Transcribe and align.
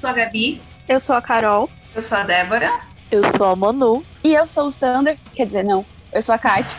Sou 0.00 0.08
a 0.08 0.12
Gabi. 0.14 0.62
Eu 0.88 0.98
sou 0.98 1.14
a 1.14 1.20
Carol. 1.20 1.68
Eu 1.94 2.00
sou 2.00 2.16
a 2.16 2.22
Débora. 2.22 2.80
Eu 3.10 3.22
sou 3.36 3.46
a 3.46 3.54
Manu. 3.54 4.02
E 4.24 4.34
eu 4.34 4.46
sou 4.46 4.68
o 4.68 4.72
Sander. 4.72 5.18
Quer 5.34 5.46
dizer, 5.46 5.62
não, 5.62 5.84
eu 6.10 6.22
sou 6.22 6.34
a 6.34 6.38
Kate. 6.38 6.78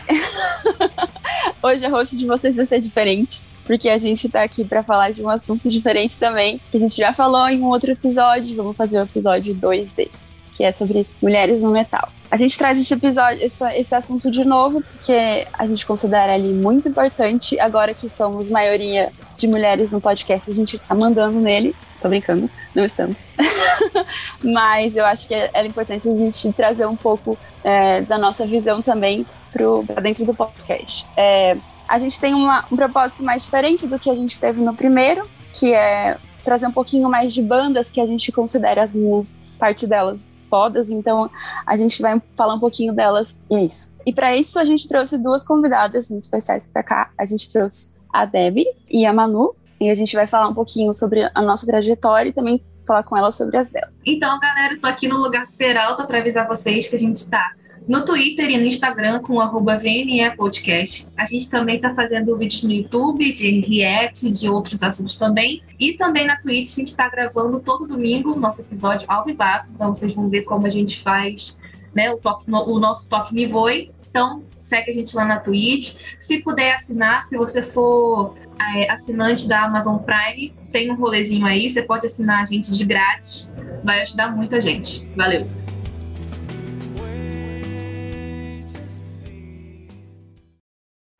Hoje 1.62 1.86
a 1.86 1.88
host 1.88 2.18
de 2.18 2.26
vocês 2.26 2.56
vai 2.56 2.66
ser 2.66 2.80
diferente, 2.80 3.40
porque 3.64 3.88
a 3.88 3.96
gente 3.96 4.28
tá 4.28 4.42
aqui 4.42 4.64
para 4.64 4.82
falar 4.82 5.12
de 5.12 5.22
um 5.22 5.28
assunto 5.28 5.68
diferente 5.68 6.18
também, 6.18 6.60
que 6.70 6.76
a 6.76 6.80
gente 6.80 6.96
já 6.96 7.14
falou 7.14 7.48
em 7.48 7.60
um 7.60 7.66
outro 7.66 7.92
episódio. 7.92 8.56
Vamos 8.56 8.76
fazer 8.76 8.98
o 8.98 9.04
episódio 9.04 9.54
2 9.54 9.92
desse, 9.92 10.34
que 10.52 10.64
é 10.64 10.72
sobre 10.72 11.06
mulheres 11.22 11.62
no 11.62 11.70
metal. 11.70 12.08
A 12.28 12.36
gente 12.36 12.58
traz 12.58 12.76
esse 12.80 12.92
episódio, 12.92 13.44
esse, 13.44 13.64
esse 13.74 13.94
assunto 13.94 14.32
de 14.32 14.44
novo, 14.44 14.82
porque 14.82 15.46
a 15.52 15.64
gente 15.64 15.86
considera 15.86 16.34
ele 16.34 16.52
muito 16.52 16.88
importante. 16.88 17.60
Agora 17.60 17.94
que 17.94 18.08
somos 18.08 18.50
maioria 18.50 19.12
de 19.36 19.46
mulheres 19.46 19.92
no 19.92 20.00
podcast, 20.00 20.50
a 20.50 20.54
gente 20.54 20.76
tá 20.76 20.92
mandando 20.92 21.38
nele. 21.38 21.72
Tô 22.02 22.08
brincando, 22.08 22.50
não 22.74 22.84
estamos. 22.84 23.22
Mas 24.42 24.96
eu 24.96 25.06
acho 25.06 25.28
que 25.28 25.34
é, 25.34 25.50
é 25.54 25.64
importante 25.64 26.08
a 26.08 26.14
gente 26.14 26.52
trazer 26.52 26.84
um 26.84 26.96
pouco 26.96 27.38
é, 27.62 28.00
da 28.02 28.18
nossa 28.18 28.44
visão 28.44 28.82
também 28.82 29.24
para 29.52 30.00
dentro 30.00 30.24
do 30.26 30.34
podcast. 30.34 31.06
É, 31.16 31.56
a 31.88 31.98
gente 32.00 32.20
tem 32.20 32.34
uma, 32.34 32.64
um 32.72 32.76
propósito 32.76 33.22
mais 33.22 33.44
diferente 33.44 33.86
do 33.86 34.00
que 34.00 34.10
a 34.10 34.14
gente 34.16 34.40
teve 34.40 34.60
no 34.60 34.74
primeiro, 34.74 35.28
que 35.52 35.72
é 35.72 36.18
trazer 36.42 36.66
um 36.66 36.72
pouquinho 36.72 37.08
mais 37.08 37.32
de 37.32 37.40
bandas 37.40 37.88
que 37.88 38.00
a 38.00 38.06
gente 38.06 38.32
considera 38.32 38.82
as 38.82 38.94
minhas, 38.94 39.32
parte 39.56 39.86
delas 39.86 40.26
fodas, 40.50 40.90
então 40.90 41.30
a 41.64 41.76
gente 41.76 42.02
vai 42.02 42.20
falar 42.36 42.54
um 42.54 42.60
pouquinho 42.60 42.92
delas 42.92 43.40
e 43.48 43.64
isso. 43.64 43.94
E 44.04 44.12
para 44.12 44.36
isso 44.36 44.58
a 44.58 44.64
gente 44.64 44.88
trouxe 44.88 45.16
duas 45.16 45.44
convidadas 45.44 46.10
muito 46.10 46.24
especiais 46.24 46.66
para 46.66 46.82
cá. 46.82 47.10
A 47.16 47.24
gente 47.24 47.50
trouxe 47.50 47.90
a 48.12 48.26
Debbie 48.26 48.66
e 48.90 49.06
a 49.06 49.12
Manu, 49.12 49.54
e 49.82 49.90
a 49.90 49.94
gente 49.94 50.14
vai 50.14 50.26
falar 50.26 50.48
um 50.48 50.54
pouquinho 50.54 50.92
sobre 50.94 51.28
a 51.34 51.42
nossa 51.42 51.66
trajetória 51.66 52.30
e 52.30 52.32
também 52.32 52.62
falar 52.86 53.02
com 53.02 53.16
ela 53.16 53.32
sobre 53.32 53.56
as 53.56 53.68
dela. 53.68 53.92
Então, 54.06 54.38
galera, 54.38 54.74
eu 54.74 54.80
tô 54.80 54.86
aqui 54.86 55.08
no 55.08 55.18
lugar 55.18 55.48
Peralta 55.58 56.04
para 56.04 56.18
avisar 56.18 56.46
vocês 56.46 56.86
que 56.88 56.96
a 56.96 56.98
gente 56.98 57.28
tá 57.28 57.52
no 57.88 58.04
Twitter 58.04 58.48
e 58.48 58.56
no 58.56 58.64
Instagram 58.64 59.20
com 59.22 59.40
arroba 59.40 59.76
VNE 59.76 60.30
Podcast. 60.36 61.08
A 61.16 61.24
gente 61.24 61.50
também 61.50 61.80
tá 61.80 61.92
fazendo 61.94 62.36
vídeos 62.36 62.62
no 62.62 62.72
YouTube 62.72 63.32
de 63.32 63.60
react, 63.60 64.30
de 64.30 64.48
outros 64.48 64.82
assuntos 64.82 65.16
também. 65.16 65.62
E 65.80 65.94
também 65.94 66.26
na 66.26 66.36
Twitch 66.36 66.70
a 66.70 66.80
gente 66.80 66.94
tá 66.94 67.08
gravando 67.08 67.58
todo 67.60 67.86
domingo 67.86 68.32
o 68.32 68.38
nosso 68.38 68.60
episódio 68.60 69.04
ao 69.10 69.24
vivaço. 69.24 69.72
Então 69.74 69.92
vocês 69.92 70.14
vão 70.14 70.28
ver 70.28 70.42
como 70.42 70.66
a 70.66 70.70
gente 70.70 71.00
faz 71.02 71.60
né, 71.94 72.12
o, 72.12 72.18
toque, 72.18 72.44
o 72.48 72.78
nosso 72.78 73.08
Toque 73.08 73.34
Me 73.34 73.46
Voe. 73.46 73.90
Então, 74.12 74.42
segue 74.60 74.90
a 74.90 74.94
gente 74.94 75.16
lá 75.16 75.24
na 75.24 75.40
Twitch. 75.40 75.96
Se 76.20 76.42
puder 76.42 76.74
assinar, 76.74 77.24
se 77.24 77.34
você 77.34 77.62
for 77.62 78.36
é, 78.60 78.92
assinante 78.92 79.48
da 79.48 79.62
Amazon 79.64 79.96
Prime, 79.96 80.52
tem 80.70 80.92
um 80.92 80.96
rolezinho 80.96 81.46
aí, 81.46 81.70
você 81.70 81.80
pode 81.80 82.06
assinar 82.06 82.42
a 82.42 82.44
gente 82.44 82.70
de 82.74 82.84
grátis. 82.84 83.48
Vai 83.82 84.02
ajudar 84.02 84.30
muito 84.36 84.54
a 84.54 84.60
gente. 84.60 85.06
Valeu! 85.16 85.48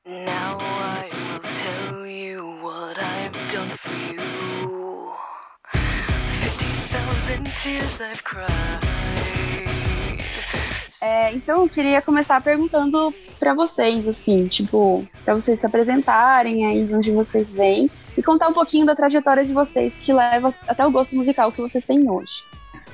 Now 0.04 0.58
I 0.60 1.08
will 1.32 1.40
tell 1.48 2.06
you 2.06 2.58
what 2.60 2.98
I've 2.98 3.32
done 3.50 3.74
for 3.78 3.90
you. 4.12 5.14
50,000 5.72 7.46
tears 7.56 8.02
I've 8.02 8.22
cried. 8.22 8.91
É, 11.02 11.32
então 11.32 11.62
eu 11.62 11.68
queria 11.68 12.00
começar 12.00 12.40
perguntando 12.40 13.12
para 13.36 13.52
vocês, 13.52 14.06
assim, 14.06 14.46
tipo, 14.46 15.04
para 15.24 15.34
vocês 15.34 15.58
se 15.58 15.66
apresentarem 15.66 16.64
aí 16.64 16.86
de 16.86 16.94
onde 16.94 17.10
vocês 17.10 17.52
vêm 17.52 17.90
e 18.16 18.22
contar 18.22 18.46
um 18.46 18.52
pouquinho 18.52 18.86
da 18.86 18.94
trajetória 18.94 19.44
de 19.44 19.52
vocês 19.52 19.96
que 19.98 20.12
leva 20.12 20.54
até 20.68 20.86
o 20.86 20.92
gosto 20.92 21.16
musical 21.16 21.50
que 21.50 21.60
vocês 21.60 21.82
têm 21.82 22.08
hoje. 22.08 22.44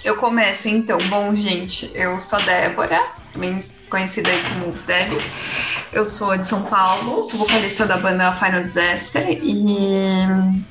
Eu 0.03 0.17
começo 0.17 0.71
então. 0.71 0.97
Bom, 1.11 1.37
gente, 1.37 1.91
eu 1.95 2.19
sou 2.19 2.41
Débora, 2.41 2.99
também 3.35 3.63
conhecida 3.91 4.31
aí 4.31 4.41
como 4.55 4.73
Deb. 4.87 5.13
Eu 5.93 6.05
sou 6.05 6.35
de 6.39 6.49
São 6.49 6.63
Paulo, 6.63 7.23
sou 7.23 7.41
vocalista 7.41 7.85
da 7.85 7.99
banda 7.99 8.33
Final 8.33 8.63
Disaster 8.63 9.39
e 9.43 10.17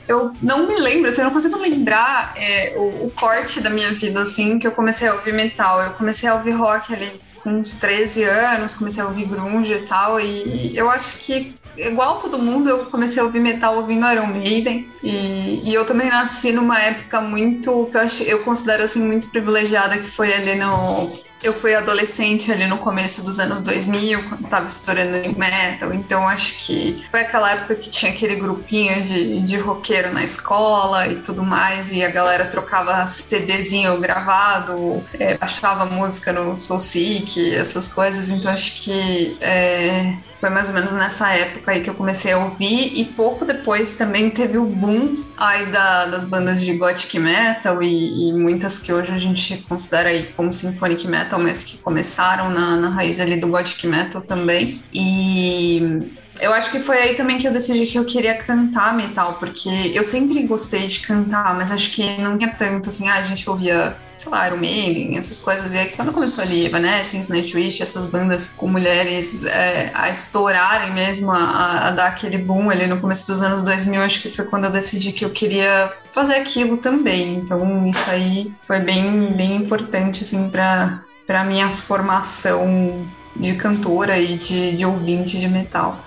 eu 0.07 0.31
não 0.41 0.67
me 0.67 0.79
lembro, 0.79 1.09
assim, 1.09 1.21
eu 1.21 1.25
não 1.25 1.33
consigo 1.33 1.59
lembrar 1.59 2.33
é, 2.35 2.73
o, 2.77 3.05
o, 3.05 3.11
corte 3.11 3.59
da 3.59 3.69
minha 3.69 3.93
vida, 3.93 4.21
assim, 4.21 4.57
que 4.57 4.65
eu 4.65 4.71
comecei 4.71 5.07
a 5.07 5.13
ouvir 5.13 5.33
metal. 5.33 5.81
Eu 5.81 5.93
comecei 5.93 6.27
a 6.27 6.33
ouvir 6.33 6.51
rock 6.51 6.93
ali 6.93 7.26
com 7.47 7.53
uns 7.53 7.79
13 7.79 8.25
anos, 8.25 8.73
comecei 8.73 9.01
a 9.01 9.07
ouvir 9.07 9.25
grunge 9.25 9.73
e 9.73 9.81
tal, 9.83 10.19
e 10.19 10.75
eu 10.75 10.89
acho 10.89 11.17
que 11.19 11.55
igual 11.77 12.19
todo 12.19 12.37
mundo, 12.37 12.69
eu 12.69 12.85
comecei 12.87 13.21
a 13.21 13.25
ouvir 13.25 13.39
metal 13.39 13.77
ouvindo 13.77 14.05
Iron 14.11 14.27
Maiden. 14.27 14.89
E, 15.01 15.61
e 15.63 15.73
eu 15.73 15.85
também 15.85 16.09
nasci 16.09 16.51
numa 16.51 16.77
época 16.81 17.21
muito 17.21 17.85
que 17.85 17.95
eu, 17.95 18.01
acho, 18.01 18.23
eu 18.23 18.43
considero 18.43 18.83
assim 18.83 19.05
muito 19.05 19.29
privilegiada, 19.29 19.97
que 19.97 20.09
foi 20.09 20.33
ali 20.33 20.55
no. 20.55 21.26
Eu 21.43 21.53
fui 21.53 21.75
adolescente 21.75 22.51
ali 22.51 22.65
no 22.67 22.79
começo 22.79 23.23
dos 23.23 23.39
anos 23.39 23.61
2000, 23.61 24.27
quando 24.27 24.47
tava 24.47 24.65
estourando 24.65 25.17
new 25.17 25.37
metal, 25.37 25.93
então 25.93 26.27
acho 26.27 26.65
que 26.65 27.05
foi 27.11 27.21
aquela 27.21 27.51
época 27.51 27.75
que 27.75 27.89
tinha 27.91 28.11
aquele 28.11 28.35
grupinho 28.35 29.03
de, 29.03 29.41
de 29.41 29.57
roqueiro 29.57 30.11
na 30.11 30.23
escola 30.23 31.07
e 31.07 31.21
tudo 31.21 31.43
mais, 31.43 31.91
e 31.91 32.03
a 32.03 32.09
galera 32.09 32.45
trocava 32.45 33.07
CDzinho 33.07 33.99
gravado, 33.99 35.03
é, 35.13 35.37
baixava 35.37 35.85
música 35.85 36.33
no 36.33 36.55
SoulSeek, 36.55 37.55
essas 37.55 37.87
coisas, 37.87 38.31
então 38.31 38.51
acho 38.51 38.81
que 38.81 39.37
é, 39.39 40.17
foi 40.39 40.49
mais 40.49 40.69
ou 40.69 40.73
menos 40.73 40.93
nessa 40.93 41.31
época 41.33 41.71
aí 41.71 41.83
que 41.83 41.89
eu 41.89 41.95
comecei 41.95 42.31
a 42.31 42.39
ouvir 42.39 42.99
e 42.99 43.05
pouco 43.05 43.45
depois 43.45 43.95
também 43.95 44.31
teve 44.31 44.57
o 44.57 44.65
boom 44.65 45.23
aí 45.37 45.67
da, 45.67 46.07
das 46.07 46.25
bandas 46.25 46.59
de 46.61 46.73
gothic 46.73 47.19
metal 47.19 47.81
e, 47.81 48.29
e, 48.29 48.33
muitas 48.33 48.79
que 48.79 48.91
hoje 48.91 49.13
a 49.13 49.17
gente 49.17 49.57
considera 49.69 50.09
aí 50.09 50.33
como 50.33 50.51
symphonic 50.51 51.07
metal, 51.07 51.39
mas 51.39 51.61
que 51.61 51.77
começaram 51.77 52.49
na, 52.49 52.75
na 52.75 52.89
raiz 52.89 53.19
ali 53.19 53.39
do 53.39 53.47
gothic 53.47 53.85
metal 53.85 54.21
também. 54.21 54.83
E 54.93 56.11
eu 56.39 56.53
acho 56.53 56.71
que 56.71 56.79
foi 56.79 56.97
aí 56.97 57.15
também 57.15 57.37
que 57.37 57.47
eu 57.47 57.51
decidi 57.51 57.85
que 57.85 57.97
eu 57.97 58.05
queria 58.05 58.37
cantar 58.37 58.95
metal, 58.95 59.35
porque 59.39 59.69
eu 59.93 60.03
sempre 60.03 60.43
gostei 60.43 60.87
de 60.87 60.99
cantar, 60.99 61.55
mas 61.55 61.71
acho 61.71 61.91
que 61.91 62.17
não 62.19 62.37
tinha 62.37 62.53
tanto, 62.53 62.89
assim, 62.89 63.07
ah, 63.07 63.15
a 63.15 63.21
gente 63.23 63.49
ouvia, 63.49 63.97
sei 64.17 64.31
lá, 64.31 64.47
Iron 64.47 64.57
Maiden, 64.57 65.17
essas 65.17 65.39
coisas, 65.39 65.73
e 65.73 65.77
aí 65.77 65.89
quando 65.89 66.11
começou 66.11 66.43
ali 66.43 66.65
Evanescence, 66.65 67.29
Nightwish, 67.29 67.81
essas 67.81 68.05
bandas 68.05 68.53
com 68.53 68.67
mulheres 68.67 69.43
é, 69.45 69.91
a 69.93 70.09
estourarem 70.09 70.93
mesmo, 70.93 71.31
a, 71.31 71.87
a, 71.87 71.91
dar 71.91 72.07
aquele 72.07 72.37
boom 72.37 72.69
ali 72.69 72.87
no 72.87 72.99
começo 72.99 73.27
dos 73.27 73.41
anos 73.41 73.63
2000, 73.63 74.01
acho 74.01 74.21
que 74.21 74.31
foi 74.31 74.45
quando 74.45 74.65
eu 74.65 74.71
decidi 74.71 75.11
que 75.11 75.25
eu 75.25 75.29
queria 75.29 75.91
fazer 76.11 76.35
aquilo 76.35 76.77
também, 76.77 77.35
então 77.35 77.85
isso 77.85 78.09
aí 78.09 78.53
foi 78.61 78.79
bem, 78.79 79.33
bem 79.33 79.55
importante, 79.55 80.23
assim, 80.23 80.49
pra, 80.49 81.03
pra 81.25 81.43
minha 81.43 81.69
formação 81.69 83.07
de 83.35 83.53
cantora 83.53 84.17
e 84.17 84.35
de, 84.35 84.75
de 84.75 84.85
ouvinte 84.85 85.38
de 85.38 85.47
metal. 85.47 86.06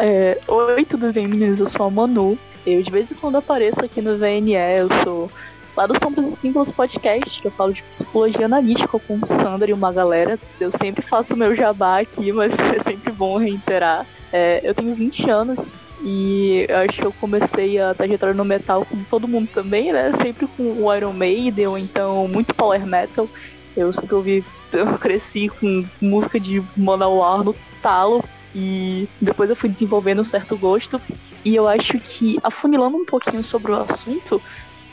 É, 0.00 0.38
Oi, 0.46 0.84
tudo 0.84 1.12
bem, 1.12 1.26
meninas? 1.26 1.58
Eu 1.58 1.66
sou 1.66 1.84
a 1.84 1.90
Manu. 1.90 2.38
Eu 2.64 2.80
de 2.84 2.90
vez 2.90 3.10
em 3.10 3.16
quando 3.16 3.36
apareço 3.36 3.84
aqui 3.84 4.00
no 4.00 4.16
VNE, 4.16 4.54
eu 4.54 4.88
sou 5.02 5.28
lá 5.76 5.88
do 5.88 5.98
Sombras 5.98 6.28
e 6.28 6.36
Símbolos 6.36 6.70
Podcast, 6.70 7.42
que 7.42 7.48
eu 7.48 7.50
falo 7.50 7.72
de 7.72 7.82
psicologia 7.82 8.46
analítica 8.46 8.96
com 8.96 9.18
o 9.20 9.26
Sandra 9.26 9.68
e 9.68 9.72
uma 9.72 9.92
galera. 9.92 10.38
Eu 10.60 10.70
sempre 10.70 11.02
faço 11.02 11.36
meu 11.36 11.52
jabá 11.56 11.98
aqui, 11.98 12.30
mas 12.32 12.56
é 12.56 12.78
sempre 12.78 13.10
bom 13.10 13.38
reiterar. 13.38 14.06
É, 14.32 14.60
eu 14.62 14.72
tenho 14.72 14.94
20 14.94 15.30
anos 15.30 15.72
e 16.04 16.64
acho 16.88 17.00
que 17.00 17.06
eu 17.06 17.12
comecei 17.14 17.80
a 17.80 17.92
trajetória 17.92 18.34
no 18.34 18.44
metal 18.44 18.86
com 18.86 19.02
todo 19.10 19.26
mundo 19.26 19.48
também, 19.52 19.92
né? 19.92 20.12
Sempre 20.22 20.46
com 20.46 20.62
o 20.62 20.94
Iron 20.94 21.12
Maiden 21.12 21.66
ou 21.66 21.76
então 21.76 22.28
muito 22.28 22.54
power 22.54 22.86
metal. 22.86 23.28
Eu 23.76 23.92
sempre 23.92 24.14
ouvi, 24.14 24.44
eu 24.72 24.86
cresci 24.98 25.48
com 25.48 25.84
música 26.00 26.38
de 26.38 26.62
Manowar 26.76 27.42
no 27.42 27.52
talo, 27.82 28.22
e 28.54 29.08
depois 29.20 29.50
eu 29.50 29.56
fui 29.56 29.68
desenvolvendo 29.68 30.20
um 30.20 30.24
certo 30.24 30.56
gosto. 30.56 31.00
E 31.44 31.54
eu 31.54 31.68
acho 31.68 31.98
que, 31.98 32.38
afunilando 32.42 32.96
um 32.96 33.04
pouquinho 33.04 33.44
sobre 33.44 33.72
o 33.72 33.76
assunto, 33.76 34.40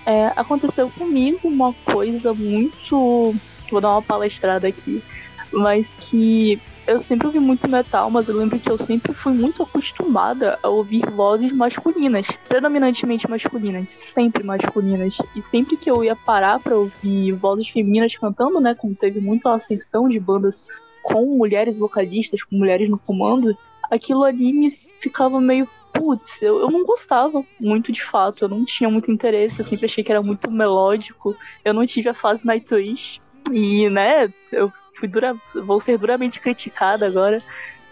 é, 0.05 0.27
aconteceu 0.35 0.89
comigo 0.89 1.39
uma 1.47 1.73
coisa 1.85 2.33
muito. 2.33 3.35
Vou 3.71 3.81
dar 3.81 3.91
uma 3.91 4.01
palestrada 4.01 4.67
aqui. 4.67 5.03
mas 5.51 5.95
que 5.99 6.59
eu 6.87 6.99
sempre 6.99 7.27
ouvi 7.27 7.39
muito 7.39 7.67
metal, 7.67 8.11
mas 8.11 8.27
eu 8.27 8.35
lembro 8.35 8.59
que 8.59 8.69
eu 8.69 8.77
sempre 8.77 9.13
fui 9.13 9.33
muito 9.33 9.63
acostumada 9.63 10.59
a 10.61 10.69
ouvir 10.69 11.09
vozes 11.09 11.51
masculinas, 11.51 12.27
predominantemente 12.47 13.29
masculinas, 13.29 13.89
sempre 13.89 14.43
masculinas. 14.43 15.17
E 15.35 15.41
sempre 15.43 15.77
que 15.77 15.89
eu 15.89 16.03
ia 16.03 16.15
parar 16.15 16.59
para 16.59 16.77
ouvir 16.77 17.31
vozes 17.33 17.69
femininas 17.69 18.15
cantando, 18.15 18.59
né, 18.59 18.75
como 18.75 18.93
teve 18.93 19.19
muita 19.19 19.55
ascensão 19.55 20.07
de 20.07 20.19
bandas 20.19 20.63
com 21.05 21.37
mulheres 21.37 21.77
vocalistas, 21.77 22.41
com 22.41 22.55
mulheres 22.55 22.89
no 22.89 22.97
comando, 22.97 23.55
aquilo 23.91 24.23
ali 24.23 24.51
me 24.51 24.71
ficava 24.99 25.39
meio 25.39 25.69
putz, 25.93 26.41
eu, 26.41 26.59
eu 26.59 26.69
não 26.69 26.83
gostava 26.83 27.43
muito 27.59 27.91
de 27.91 28.03
fato, 28.03 28.43
eu 28.43 28.49
não 28.49 28.65
tinha 28.65 28.89
muito 28.89 29.09
interesse, 29.09 29.59
eu 29.59 29.63
sempre 29.63 29.85
achei 29.85 30.03
que 30.03 30.11
era 30.11 30.21
muito 30.21 30.51
melódico, 30.51 31.37
eu 31.63 31.73
não 31.73 31.85
tive 31.85 32.09
a 32.09 32.13
fase 32.13 32.45
Nightwish, 32.45 33.21
e, 33.51 33.87
né, 33.89 34.33
eu 34.51 34.73
fui 34.99 35.07
dura, 35.07 35.35
vou 35.53 35.79
ser 35.79 35.97
duramente 35.97 36.41
criticada 36.41 37.05
agora. 37.05 37.37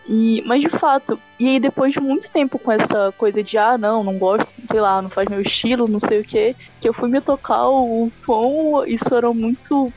E, 0.05 0.43
mas 0.45 0.61
de 0.61 0.69
fato, 0.69 1.17
e 1.39 1.47
aí 1.47 1.59
depois 1.59 1.93
de 1.93 2.01
muito 2.01 2.29
tempo 2.29 2.59
com 2.59 2.71
essa 2.71 3.13
coisa 3.17 3.41
de 3.41 3.57
ah, 3.57 3.77
não, 3.77 4.03
não 4.03 4.17
gosto, 4.17 4.51
sei 4.69 4.81
lá, 4.81 5.01
não 5.01 5.09
faz 5.09 5.29
meu 5.29 5.39
estilo, 5.39 5.87
não 5.87 5.99
sei 5.99 6.19
o 6.19 6.25
que, 6.25 6.55
que 6.81 6.89
eu 6.89 6.93
fui 6.93 7.07
me 7.07 7.21
tocar 7.21 7.69
o 7.69 8.11
quão 8.25 8.85
isso 8.85 9.15
era 9.15 9.31
muito 9.31 9.93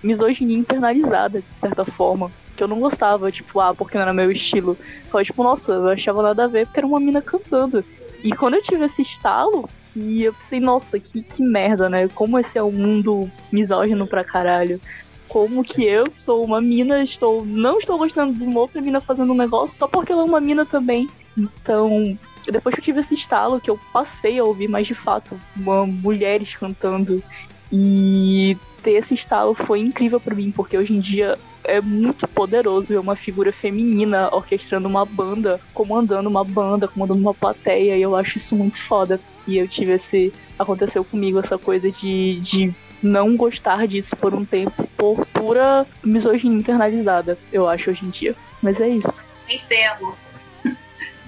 misoginia 0.00 0.56
internalizada, 0.56 1.40
de 1.40 1.60
certa 1.60 1.84
forma. 1.84 2.30
Que 2.58 2.64
eu 2.64 2.68
não 2.68 2.80
gostava, 2.80 3.30
tipo, 3.30 3.60
ah, 3.60 3.72
porque 3.72 3.96
não 3.96 4.02
era 4.02 4.12
meu 4.12 4.32
estilo. 4.32 4.76
Só, 5.12 5.22
tipo, 5.22 5.44
nossa, 5.44 5.72
eu 5.72 5.88
achava 5.90 6.20
nada 6.22 6.42
a 6.42 6.48
ver 6.48 6.66
porque 6.66 6.80
era 6.80 6.86
uma 6.86 6.98
mina 6.98 7.22
cantando. 7.22 7.84
E 8.24 8.32
quando 8.32 8.54
eu 8.54 8.62
tive 8.62 8.84
esse 8.84 9.00
estalo, 9.00 9.70
que 9.92 10.24
eu 10.24 10.34
pensei, 10.34 10.58
nossa, 10.58 10.98
que, 10.98 11.22
que 11.22 11.40
merda, 11.40 11.88
né? 11.88 12.08
Como 12.08 12.36
esse 12.36 12.58
é 12.58 12.62
um 12.62 12.72
mundo 12.72 13.30
misógino 13.52 14.08
pra 14.08 14.24
caralho 14.24 14.80
como 15.28 15.62
que 15.62 15.84
eu, 15.84 16.04
que 16.10 16.18
sou 16.18 16.42
uma 16.42 16.58
mina, 16.58 17.02
estou 17.02 17.44
não 17.44 17.78
estou 17.78 17.98
gostando 17.98 18.32
de 18.32 18.42
uma 18.44 18.60
outra 18.60 18.80
mina 18.80 18.98
fazendo 18.98 19.30
um 19.30 19.36
negócio 19.36 19.76
só 19.76 19.86
porque 19.86 20.10
ela 20.10 20.22
é 20.22 20.24
uma 20.24 20.40
mina 20.40 20.64
também. 20.64 21.06
Então, 21.36 22.18
depois 22.46 22.74
que 22.74 22.80
eu 22.80 22.84
tive 22.84 23.00
esse 23.00 23.14
estalo, 23.14 23.60
que 23.60 23.70
eu 23.70 23.78
passei 23.92 24.38
a 24.38 24.44
ouvir 24.44 24.68
mais 24.68 24.86
de 24.86 24.94
fato 24.94 25.38
uma, 25.54 25.86
mulheres 25.86 26.54
cantando 26.54 27.22
e 27.70 28.56
ter 28.82 28.92
esse 28.92 29.14
estalo 29.14 29.54
foi 29.54 29.80
incrível 29.80 30.18
para 30.18 30.34
mim, 30.34 30.50
porque 30.50 30.78
hoje 30.78 30.94
em 30.94 31.00
dia 31.00 31.38
é 31.68 31.80
muito 31.80 32.26
poderoso 32.26 32.88
ver 32.88 32.98
uma 32.98 33.14
figura 33.14 33.52
feminina 33.52 34.34
orquestrando 34.34 34.88
uma 34.88 35.04
banda, 35.04 35.60
comandando 35.74 36.28
uma 36.28 36.42
banda, 36.42 36.88
comandando 36.88 37.20
uma 37.20 37.34
plateia, 37.34 37.96
e 37.96 38.02
eu 38.02 38.16
acho 38.16 38.38
isso 38.38 38.56
muito 38.56 38.80
foda. 38.80 39.20
E 39.46 39.58
eu 39.58 39.68
tive 39.68 39.92
esse. 39.92 40.32
Aconteceu 40.58 41.04
comigo 41.04 41.38
essa 41.38 41.58
coisa 41.58 41.90
de, 41.90 42.40
de 42.40 42.74
não 43.02 43.36
gostar 43.36 43.86
disso 43.86 44.16
por 44.16 44.34
um 44.34 44.44
tempo 44.44 44.88
por 44.96 45.24
pura 45.26 45.86
misoginia 46.02 46.58
internalizada, 46.58 47.38
eu 47.52 47.68
acho, 47.68 47.90
hoje 47.90 48.04
em 48.04 48.10
dia. 48.10 48.34
Mas 48.62 48.80
é 48.80 48.88
isso. 48.88 49.24
Vencendo. 49.46 50.16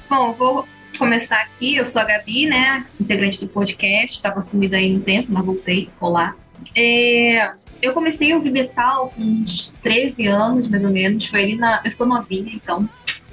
Bom, 0.08 0.34
vou 0.34 0.66
começar 0.98 1.40
aqui. 1.42 1.76
Eu 1.76 1.87
sou 1.87 2.02
a 2.02 2.04
Gabi, 2.04 2.46
né? 2.46 2.87
Integrante 2.98 3.40
do 3.40 3.48
podcast. 3.48 4.16
Estava 4.16 4.40
sumida 4.40 4.76
aí 4.76 4.96
um 4.96 5.00
tempo, 5.00 5.28
mas 5.31 5.44
voltei. 5.44 5.88
Olá. 6.00 6.34
É, 6.76 7.52
eu 7.82 7.93
comecei 7.93 8.32
a 8.32 8.37
ouvir 8.37 8.50
metal 8.50 9.12
com 9.15 9.23
uns 9.23 9.73
13 9.82 10.27
anos, 10.27 10.69
mais 10.69 10.85
ou 10.85 10.91
menos. 10.91 11.27
Foi 11.27 11.43
ali 11.43 11.56
na. 11.56 11.81
Eu 11.85 11.93
sou 11.93 12.06
novinha, 12.06 12.53
então, 12.55 12.88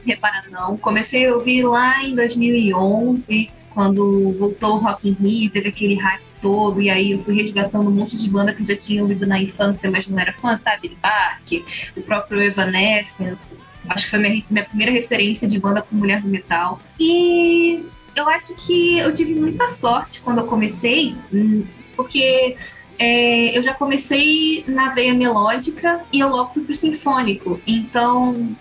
repara 0.06 0.44
não. 0.50 0.78
Comecei 0.78 1.28
a 1.28 1.34
ouvir 1.34 1.64
lá 1.64 2.04
em 2.04 2.16
2011, 2.16 3.50
quando 3.74 4.32
voltou 4.38 4.76
o 4.76 4.78
Rock 4.80 5.10
in 5.10 5.14
Rio, 5.14 5.52
teve 5.52 5.70
aquele 5.70 5.96
hype 5.96 6.28
todo, 6.42 6.82
e 6.82 6.90
aí 6.90 7.12
eu 7.12 7.24
fui 7.24 7.36
resgatando 7.36 7.90
um 7.90 7.94
monte 7.94 8.16
de 8.16 8.30
banda 8.30 8.54
que 8.54 8.62
eu 8.62 8.66
já 8.66 8.76
tinha 8.76 9.02
ouvido 9.02 9.26
na 9.26 9.42
infância, 9.42 9.90
mas 9.90 10.08
não 10.08 10.20
era 10.20 10.34
fã, 10.34 10.56
sabe? 10.56 10.98
Bark, 11.02 11.66
o 11.96 12.02
próprio 12.02 12.42
Evanescence. 12.42 13.58
Acho 13.90 14.06
que 14.06 14.12
foi 14.12 14.20
minha, 14.20 14.44
minha 14.50 14.66
primeira 14.66 14.92
referência 14.92 15.48
de 15.48 15.60
banda 15.60 15.82
com 15.82 15.96
mulher 15.96 16.22
do 16.22 16.28
metal. 16.28 16.80
E 17.00 17.86
eu 18.16 18.28
acho 18.30 18.56
que 18.56 18.98
eu 18.98 19.14
tive 19.14 19.34
muita 19.36 19.68
sorte 19.70 20.20
quando 20.22 20.40
eu 20.40 20.46
comecei, 20.46 21.16
hum, 21.34 21.64
porque 21.96 22.58
é, 23.00 23.58
eu 23.58 23.64
já 23.64 23.74
comecei 23.74 24.64
na 24.68 24.90
veia 24.90 25.14
melódica 25.14 26.02
e 26.12 26.20
eu 26.20 26.30
logo 26.30 26.54
fui 26.54 26.64
pro 26.64 26.76
sinfônico. 26.76 27.62
Então, 27.66 28.56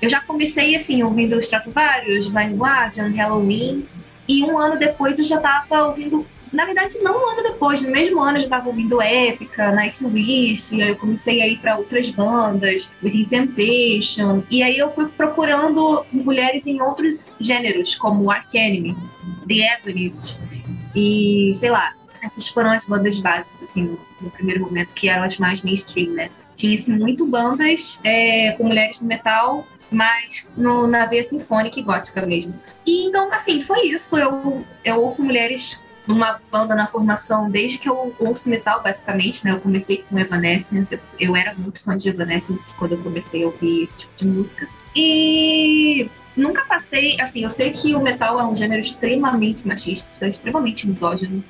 eu 0.00 0.08
já 0.08 0.20
comecei 0.20 0.74
assim, 0.74 1.02
ouvindo 1.02 1.38
Stratovarius, 1.38 2.28
Vanguardian, 2.28 3.08
Halloween, 3.08 3.86
e 4.26 4.42
um 4.44 4.58
ano 4.58 4.78
depois 4.78 5.18
eu 5.18 5.24
já 5.24 5.38
tava 5.38 5.88
ouvindo 5.88 6.26
na 6.52 6.66
verdade, 6.66 6.98
não 7.00 7.14
um 7.14 7.30
ano 7.30 7.42
depois, 7.42 7.80
no 7.80 7.90
mesmo 7.90 8.20
ano 8.20 8.36
eu 8.36 8.42
já 8.42 8.46
estava 8.46 8.68
ouvindo 8.68 9.00
Épica, 9.00 9.72
Nightwish, 9.72 10.76
e 10.76 10.82
aí 10.82 10.90
eu 10.90 10.96
comecei 10.96 11.40
a 11.40 11.48
ir 11.48 11.58
para 11.58 11.78
outras 11.78 12.10
bandas, 12.10 12.94
Within 13.02 13.24
Temptation, 13.24 14.42
e 14.50 14.62
aí 14.62 14.76
eu 14.76 14.90
fui 14.90 15.08
procurando 15.08 16.04
mulheres 16.12 16.66
em 16.66 16.80
outros 16.82 17.34
gêneros, 17.40 17.94
como 17.94 18.30
Ark 18.30 18.54
Enemy, 18.54 18.94
The 19.48 19.76
Agonist, 19.76 20.38
e 20.94 21.54
sei 21.56 21.70
lá, 21.70 21.94
essas 22.22 22.48
foram 22.48 22.70
as 22.70 22.86
bandas 22.86 23.18
bases, 23.18 23.62
assim, 23.62 23.98
no 24.20 24.30
primeiro 24.30 24.64
momento, 24.64 24.94
que 24.94 25.08
eram 25.08 25.24
as 25.24 25.36
mais 25.38 25.62
mainstream, 25.62 26.12
né? 26.12 26.30
Tinha-se 26.54 26.92
muito 26.92 27.26
bandas 27.26 28.00
é, 28.04 28.52
com 28.52 28.64
mulheres 28.64 29.00
no 29.00 29.08
metal, 29.08 29.66
mas 29.90 30.48
no, 30.56 30.86
na 30.86 31.06
veia 31.06 31.24
sinfônica 31.24 31.80
e 31.80 31.82
gótica 31.82 32.24
mesmo. 32.24 32.54
E 32.86 33.06
então, 33.06 33.32
assim, 33.32 33.60
foi 33.62 33.88
isso. 33.88 34.16
Eu, 34.16 34.64
eu 34.84 35.02
ouço 35.02 35.24
mulheres 35.24 35.80
numa 36.06 36.40
banda 36.50 36.74
na 36.74 36.86
formação 36.86 37.48
desde 37.48 37.78
que 37.78 37.88
eu 37.88 38.14
ouço 38.18 38.48
metal, 38.48 38.82
basicamente, 38.82 39.44
né? 39.44 39.52
Eu 39.52 39.60
comecei 39.60 40.04
com 40.08 40.18
Evanescence, 40.18 40.98
eu 41.18 41.36
era 41.36 41.54
muito 41.54 41.82
fã 41.82 41.96
de 41.96 42.08
Evanescence 42.08 42.70
quando 42.78 42.92
eu 42.92 42.98
comecei 42.98 43.42
a 43.42 43.46
ouvir 43.46 43.82
esse 43.82 43.98
tipo 44.00 44.12
de 44.16 44.26
música. 44.26 44.68
E 44.94 46.10
nunca 46.36 46.64
passei, 46.64 47.20
assim, 47.20 47.42
eu 47.42 47.50
sei 47.50 47.72
que 47.72 47.94
o 47.94 48.00
metal 48.00 48.38
é 48.40 48.44
um 48.44 48.56
gênero 48.56 48.82
extremamente 48.82 49.66
machista, 49.66 50.26
extremamente 50.26 50.86
misógino, 50.86 51.42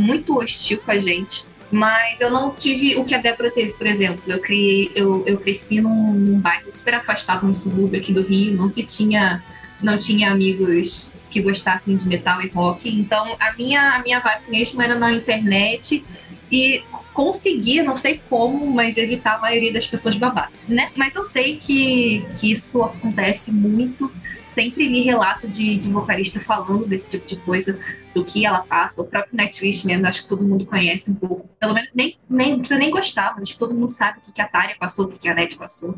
muito 0.00 0.38
hostil 0.38 0.78
com 0.78 0.90
a 0.90 0.98
gente. 0.98 1.44
Mas 1.70 2.20
eu 2.20 2.30
não 2.30 2.50
tive 2.50 2.96
o 2.96 3.04
que 3.04 3.14
a 3.14 3.18
Débora 3.18 3.50
teve, 3.50 3.72
por 3.74 3.86
exemplo. 3.86 4.20
Eu, 4.26 4.40
criei, 4.40 4.90
eu, 4.94 5.22
eu 5.24 5.38
cresci 5.38 5.80
num, 5.80 6.12
num 6.12 6.40
bairro 6.40 6.70
super 6.72 6.94
afastado 6.94 7.46
no 7.46 7.54
subúrbio 7.54 8.00
aqui 8.00 8.12
do 8.12 8.22
Rio, 8.22 8.56
não 8.56 8.68
se 8.68 8.82
tinha, 8.82 9.42
não 9.80 9.96
tinha 9.96 10.32
amigos 10.32 11.10
que 11.30 11.40
gostassem 11.40 11.96
de 11.96 12.08
metal 12.08 12.42
e 12.42 12.48
rock. 12.48 12.88
Então, 12.88 13.36
a 13.38 13.52
minha, 13.52 13.94
a 13.94 14.02
minha 14.02 14.18
vibe 14.18 14.50
mesmo 14.50 14.82
era 14.82 14.96
na 14.96 15.12
internet 15.12 16.04
e 16.50 16.82
conseguir, 17.14 17.82
não 17.82 17.96
sei 17.96 18.20
como, 18.28 18.66
mas 18.66 18.96
evitar 18.96 19.36
a 19.36 19.38
maioria 19.38 19.72
das 19.72 19.86
pessoas 19.86 20.16
babadas, 20.16 20.52
né? 20.68 20.90
Mas 20.96 21.14
eu 21.14 21.22
sei 21.22 21.56
que, 21.56 22.24
que 22.38 22.50
isso 22.50 22.82
acontece 22.82 23.52
muito. 23.52 24.10
Sempre 24.50 24.88
li 24.88 25.02
relato 25.02 25.46
de, 25.46 25.76
de 25.76 25.88
vocalista 25.88 26.40
falando 26.40 26.84
desse 26.84 27.08
tipo 27.08 27.24
de 27.24 27.36
coisa, 27.36 27.78
do 28.12 28.24
que 28.24 28.44
ela 28.44 28.64
passa. 28.64 29.00
O 29.00 29.04
próprio 29.04 29.36
Nightwish 29.36 29.86
mesmo, 29.86 30.08
acho 30.08 30.22
que 30.22 30.28
todo 30.28 30.42
mundo 30.42 30.66
conhece 30.66 31.08
um 31.08 31.14
pouco. 31.14 31.48
Pelo 31.60 31.72
menos 31.72 31.90
nem, 31.94 32.18
nem 32.28 32.58
precisa 32.58 32.76
nem 32.76 32.90
gostar, 32.90 33.36
mas 33.38 33.54
todo 33.54 33.72
mundo 33.72 33.90
sabe 33.90 34.18
o 34.18 34.32
que 34.32 34.42
a 34.42 34.48
Tária 34.48 34.74
passou, 34.76 35.06
o 35.06 35.08
que 35.08 35.28
a 35.28 35.34
Net 35.34 35.56
passou. 35.56 35.94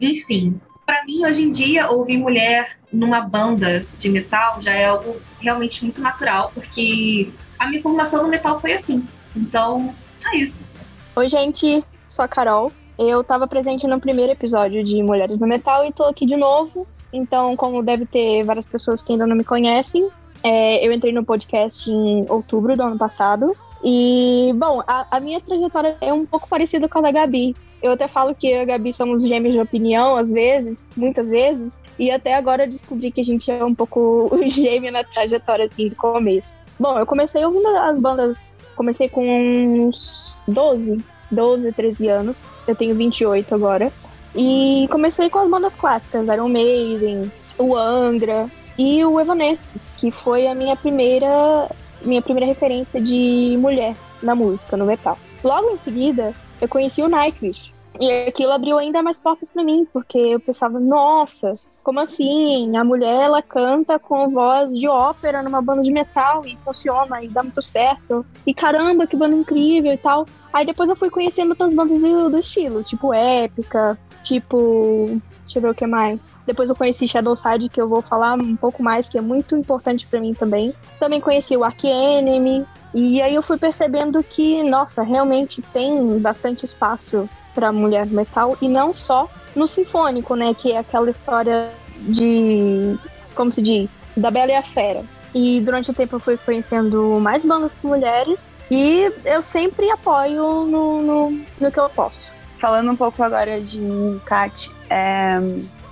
Enfim, 0.00 0.60
para 0.84 1.04
mim, 1.04 1.24
hoje 1.24 1.44
em 1.44 1.50
dia, 1.50 1.88
ouvir 1.88 2.18
mulher 2.18 2.76
numa 2.92 3.20
banda 3.20 3.86
de 3.96 4.08
metal 4.08 4.60
já 4.60 4.72
é 4.72 4.86
algo 4.86 5.16
realmente 5.38 5.84
muito 5.84 6.00
natural, 6.00 6.50
porque 6.52 7.30
a 7.56 7.68
minha 7.68 7.80
formação 7.80 8.24
no 8.24 8.28
metal 8.28 8.60
foi 8.60 8.72
assim. 8.72 9.06
Então, 9.36 9.94
é 10.32 10.38
isso. 10.38 10.66
Oi, 11.14 11.28
gente, 11.28 11.84
sou 12.08 12.24
a 12.24 12.28
Carol. 12.28 12.72
Eu 12.98 13.22
estava 13.22 13.46
presente 13.46 13.86
no 13.86 13.98
primeiro 13.98 14.32
episódio 14.32 14.84
de 14.84 15.02
Mulheres 15.02 15.40
no 15.40 15.46
Metal 15.46 15.84
e 15.84 15.88
estou 15.88 16.06
aqui 16.06 16.24
de 16.24 16.36
novo. 16.36 16.86
Então, 17.12 17.56
como 17.56 17.82
deve 17.82 18.06
ter 18.06 18.44
várias 18.44 18.66
pessoas 18.66 19.02
que 19.02 19.12
ainda 19.12 19.26
não 19.26 19.34
me 19.34 19.42
conhecem, 19.42 20.08
é, 20.42 20.86
eu 20.86 20.92
entrei 20.92 21.12
no 21.12 21.24
podcast 21.24 21.90
em 21.90 22.24
outubro 22.28 22.76
do 22.76 22.82
ano 22.82 22.96
passado. 22.96 23.56
E, 23.82 24.52
bom, 24.54 24.82
a, 24.86 25.06
a, 25.10 25.20
minha 25.20 25.40
trajetória 25.40 25.96
é 26.00 26.12
um 26.12 26.24
pouco 26.24 26.48
parecida 26.48 26.88
com 26.88 27.00
a 27.00 27.02
da 27.02 27.10
Gabi. 27.10 27.54
Eu 27.82 27.92
até 27.92 28.06
falo 28.06 28.34
que 28.34 28.48
eu 28.48 28.58
e 28.58 28.60
a 28.60 28.64
Gabi 28.64 28.92
somos 28.92 29.26
gêmeos 29.26 29.54
de 29.54 29.60
opinião, 29.60 30.16
às 30.16 30.30
vezes, 30.32 30.88
muitas 30.96 31.28
vezes, 31.28 31.78
e 31.98 32.10
até 32.10 32.34
agora 32.34 32.64
eu 32.64 32.70
descobri 32.70 33.10
que 33.10 33.20
a 33.20 33.24
gente 33.24 33.50
é 33.50 33.62
um 33.62 33.74
pouco 33.74 34.30
gêmeo 34.46 34.90
na 34.90 35.04
trajetória, 35.04 35.66
assim, 35.66 35.88
do 35.88 35.96
começo. 35.96 36.56
Bom, 36.78 36.98
eu 36.98 37.04
comecei 37.04 37.44
ouvindo 37.44 37.68
as 37.76 37.98
bandas, 37.98 38.52
comecei 38.74 39.08
com 39.08 39.26
uns 39.26 40.36
12, 40.48 40.96
12, 41.30 41.72
13 41.72 42.08
anos, 42.08 42.42
eu 42.66 42.74
tenho 42.74 42.94
28 42.94 43.54
agora, 43.54 43.92
e 44.34 44.88
comecei 44.90 45.30
com 45.30 45.38
as 45.38 45.50
bandas 45.50 45.74
clássicas, 45.74 46.26
Iron 46.28 46.48
Maiden, 46.48 47.30
o 47.58 47.76
Angra 47.76 48.50
e 48.76 49.04
o 49.04 49.20
Evanescence, 49.20 49.90
que 49.96 50.10
foi 50.10 50.46
a 50.46 50.54
minha 50.54 50.76
primeira 50.76 51.68
minha 52.02 52.20
primeira 52.20 52.46
referência 52.46 53.00
de 53.00 53.56
mulher 53.58 53.96
na 54.22 54.34
música, 54.34 54.76
no 54.76 54.84
metal. 54.84 55.18
Logo 55.42 55.70
em 55.70 55.76
seguida, 55.76 56.34
eu 56.60 56.68
conheci 56.68 57.02
o 57.02 57.08
Nightwish. 57.08 57.73
E 57.98 58.26
aquilo 58.26 58.52
abriu 58.52 58.76
ainda 58.76 59.02
mais 59.02 59.20
portas 59.20 59.48
para 59.48 59.62
mim, 59.62 59.86
porque 59.92 60.18
eu 60.18 60.40
pensava, 60.40 60.80
nossa, 60.80 61.54
como 61.84 62.00
assim? 62.00 62.76
A 62.76 62.82
mulher 62.82 63.22
ela 63.24 63.40
canta 63.40 63.98
com 63.98 64.30
voz 64.30 64.72
de 64.72 64.88
ópera 64.88 65.42
numa 65.42 65.62
banda 65.62 65.82
de 65.82 65.92
metal 65.92 66.42
e 66.44 66.58
funciona 66.64 67.22
e 67.22 67.28
dá 67.28 67.42
muito 67.42 67.62
certo. 67.62 68.26
E 68.44 68.52
caramba, 68.52 69.06
que 69.06 69.16
banda 69.16 69.36
incrível 69.36 69.92
e 69.92 69.98
tal. 69.98 70.26
Aí 70.52 70.66
depois 70.66 70.90
eu 70.90 70.96
fui 70.96 71.08
conhecendo 71.08 71.50
outras 71.50 71.72
bandas 71.72 72.00
do, 72.00 72.30
do 72.30 72.38
estilo, 72.38 72.82
tipo 72.82 73.14
Épica, 73.14 73.98
tipo. 74.24 75.20
Deixa 75.44 75.58
eu 75.58 75.62
ver 75.62 75.70
o 75.70 75.74
que 75.74 75.86
mais. 75.86 76.18
Depois 76.46 76.68
eu 76.70 76.76
conheci 76.76 77.06
Shadowside, 77.06 77.68
que 77.68 77.80
eu 77.80 77.88
vou 77.88 78.02
falar 78.02 78.34
um 78.34 78.56
pouco 78.56 78.82
mais, 78.82 79.08
que 79.08 79.18
é 79.18 79.20
muito 79.20 79.54
importante 79.56 80.06
para 80.06 80.20
mim 80.20 80.34
também. 80.34 80.74
Também 80.98 81.20
conheci 81.20 81.56
o 81.56 81.64
Ark 81.64 81.86
Enemy. 81.86 82.66
E 82.92 83.20
aí 83.20 83.34
eu 83.34 83.42
fui 83.42 83.58
percebendo 83.58 84.22
que, 84.22 84.62
nossa, 84.62 85.02
realmente 85.02 85.60
tem 85.72 86.18
bastante 86.18 86.64
espaço 86.64 87.28
para 87.54 87.70
mulher 87.70 88.06
metal 88.06 88.56
e 88.60 88.68
não 88.68 88.92
só 88.92 89.28
no 89.54 89.66
sinfônico, 89.66 90.34
né, 90.34 90.52
que 90.54 90.72
é 90.72 90.78
aquela 90.78 91.10
história 91.10 91.70
de 92.00 92.98
como 93.34 93.50
se 93.50 93.60
diz, 93.60 94.06
da 94.16 94.30
Bela 94.30 94.52
e 94.52 94.54
a 94.54 94.62
Fera. 94.62 95.04
E 95.34 95.60
durante 95.60 95.90
o 95.90 95.94
tempo 95.94 96.16
eu 96.16 96.20
fui 96.20 96.36
conhecendo 96.36 97.18
mais 97.20 97.44
bandas 97.44 97.74
com 97.74 97.88
mulheres 97.88 98.56
e 98.70 99.10
eu 99.24 99.42
sempre 99.42 99.90
apoio 99.90 100.64
no, 100.64 101.02
no, 101.02 101.30
no 101.60 101.72
que 101.72 101.80
eu 101.80 101.90
posso. 101.90 102.20
Falando 102.64 102.92
um 102.92 102.96
pouco 102.96 103.22
agora 103.22 103.60
de 103.60 103.78
Kat, 104.24 104.70
é, 104.88 105.34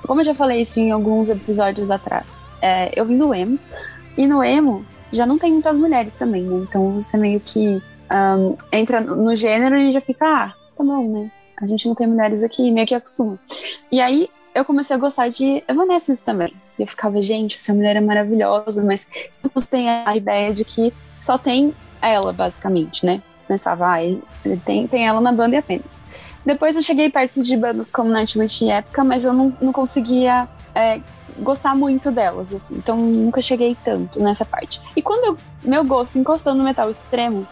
como 0.07 0.23
eu 0.23 0.25
já 0.25 0.35
falei 0.35 0.63
isso 0.63 0.81
em 0.81 0.91
alguns 0.91 1.29
episódios 1.29 1.91
atrás, 1.91 2.25
é, 2.63 2.91
eu 2.99 3.05
vim 3.05 3.19
do 3.19 3.35
emo 3.35 3.59
e 4.17 4.27
no 4.27 4.43
emo 4.43 4.83
já 5.13 5.27
não 5.27 5.39
tem 5.39 5.53
muitas 5.53 5.77
mulheres 5.77 6.15
também, 6.15 6.43
né? 6.43 6.65
Então 6.67 6.99
você 6.99 7.19
meio 7.19 7.41
que 7.41 7.83
um, 8.11 8.57
entra 8.73 9.03
no 9.03 9.37
gênero 9.37 9.77
e 9.77 9.93
já 9.93 10.01
fica, 10.01 10.25
ah, 10.25 10.55
tá 10.75 10.83
bom, 10.83 11.07
né? 11.07 11.31
A 11.61 11.67
gente 11.67 11.87
não 11.87 11.95
tem 11.95 12.07
mulheres 12.07 12.43
aqui, 12.43 12.71
meio 12.71 12.87
que 12.87 12.95
acostuma. 12.95 13.39
E 13.93 14.01
aí 14.01 14.31
eu 14.55 14.65
comecei 14.65 14.97
a 14.97 14.99
gostar 14.99 15.29
de 15.29 15.63
Evanescence 15.69 16.25
também. 16.25 16.55
Eu 16.79 16.87
ficava, 16.87 17.21
gente, 17.21 17.57
essa 17.57 17.75
mulher 17.75 17.97
é 17.97 18.01
maravilhosa, 18.01 18.83
mas 18.83 19.11
sempre 19.43 19.63
tem 19.67 19.91
a 19.91 20.17
ideia 20.17 20.55
de 20.55 20.65
que 20.65 20.91
só 21.19 21.37
tem 21.37 21.75
ela, 22.01 22.33
basicamente, 22.33 23.05
né? 23.05 23.23
Pensava, 23.47 23.99
ah, 23.99 23.99
tem, 24.65 24.87
tem 24.87 25.07
ela 25.07 25.21
na 25.21 25.33
banda 25.33 25.57
e 25.57 25.59
apenas. 25.59 26.07
Depois 26.45 26.77
eu 26.77 26.83
cheguei 26.83 27.09
perto 27.09 27.43
de 27.43 27.57
bandas 27.57 27.91
como 27.91 28.11
Nightwish 28.11 28.65
e 28.65 28.71
Épica, 28.71 29.05
mas 29.05 29.25
eu 29.25 29.33
não, 29.33 29.57
não 29.61 29.73
conseguia 29.73 30.49
é, 30.75 31.01
gostar 31.39 31.75
muito 31.75 32.11
delas, 32.11 32.53
assim. 32.53 32.77
Então 32.77 32.97
nunca 32.97 33.41
cheguei 33.41 33.77
tanto 33.85 34.21
nessa 34.23 34.45
parte. 34.45 34.83
E 34.97 35.03
quando 35.03 35.25
eu, 35.25 35.39
meu 35.63 35.85
gosto 35.85 36.19
encostou 36.19 36.55
no 36.55 36.65
metal 36.65 36.91
extremo, 36.91 37.47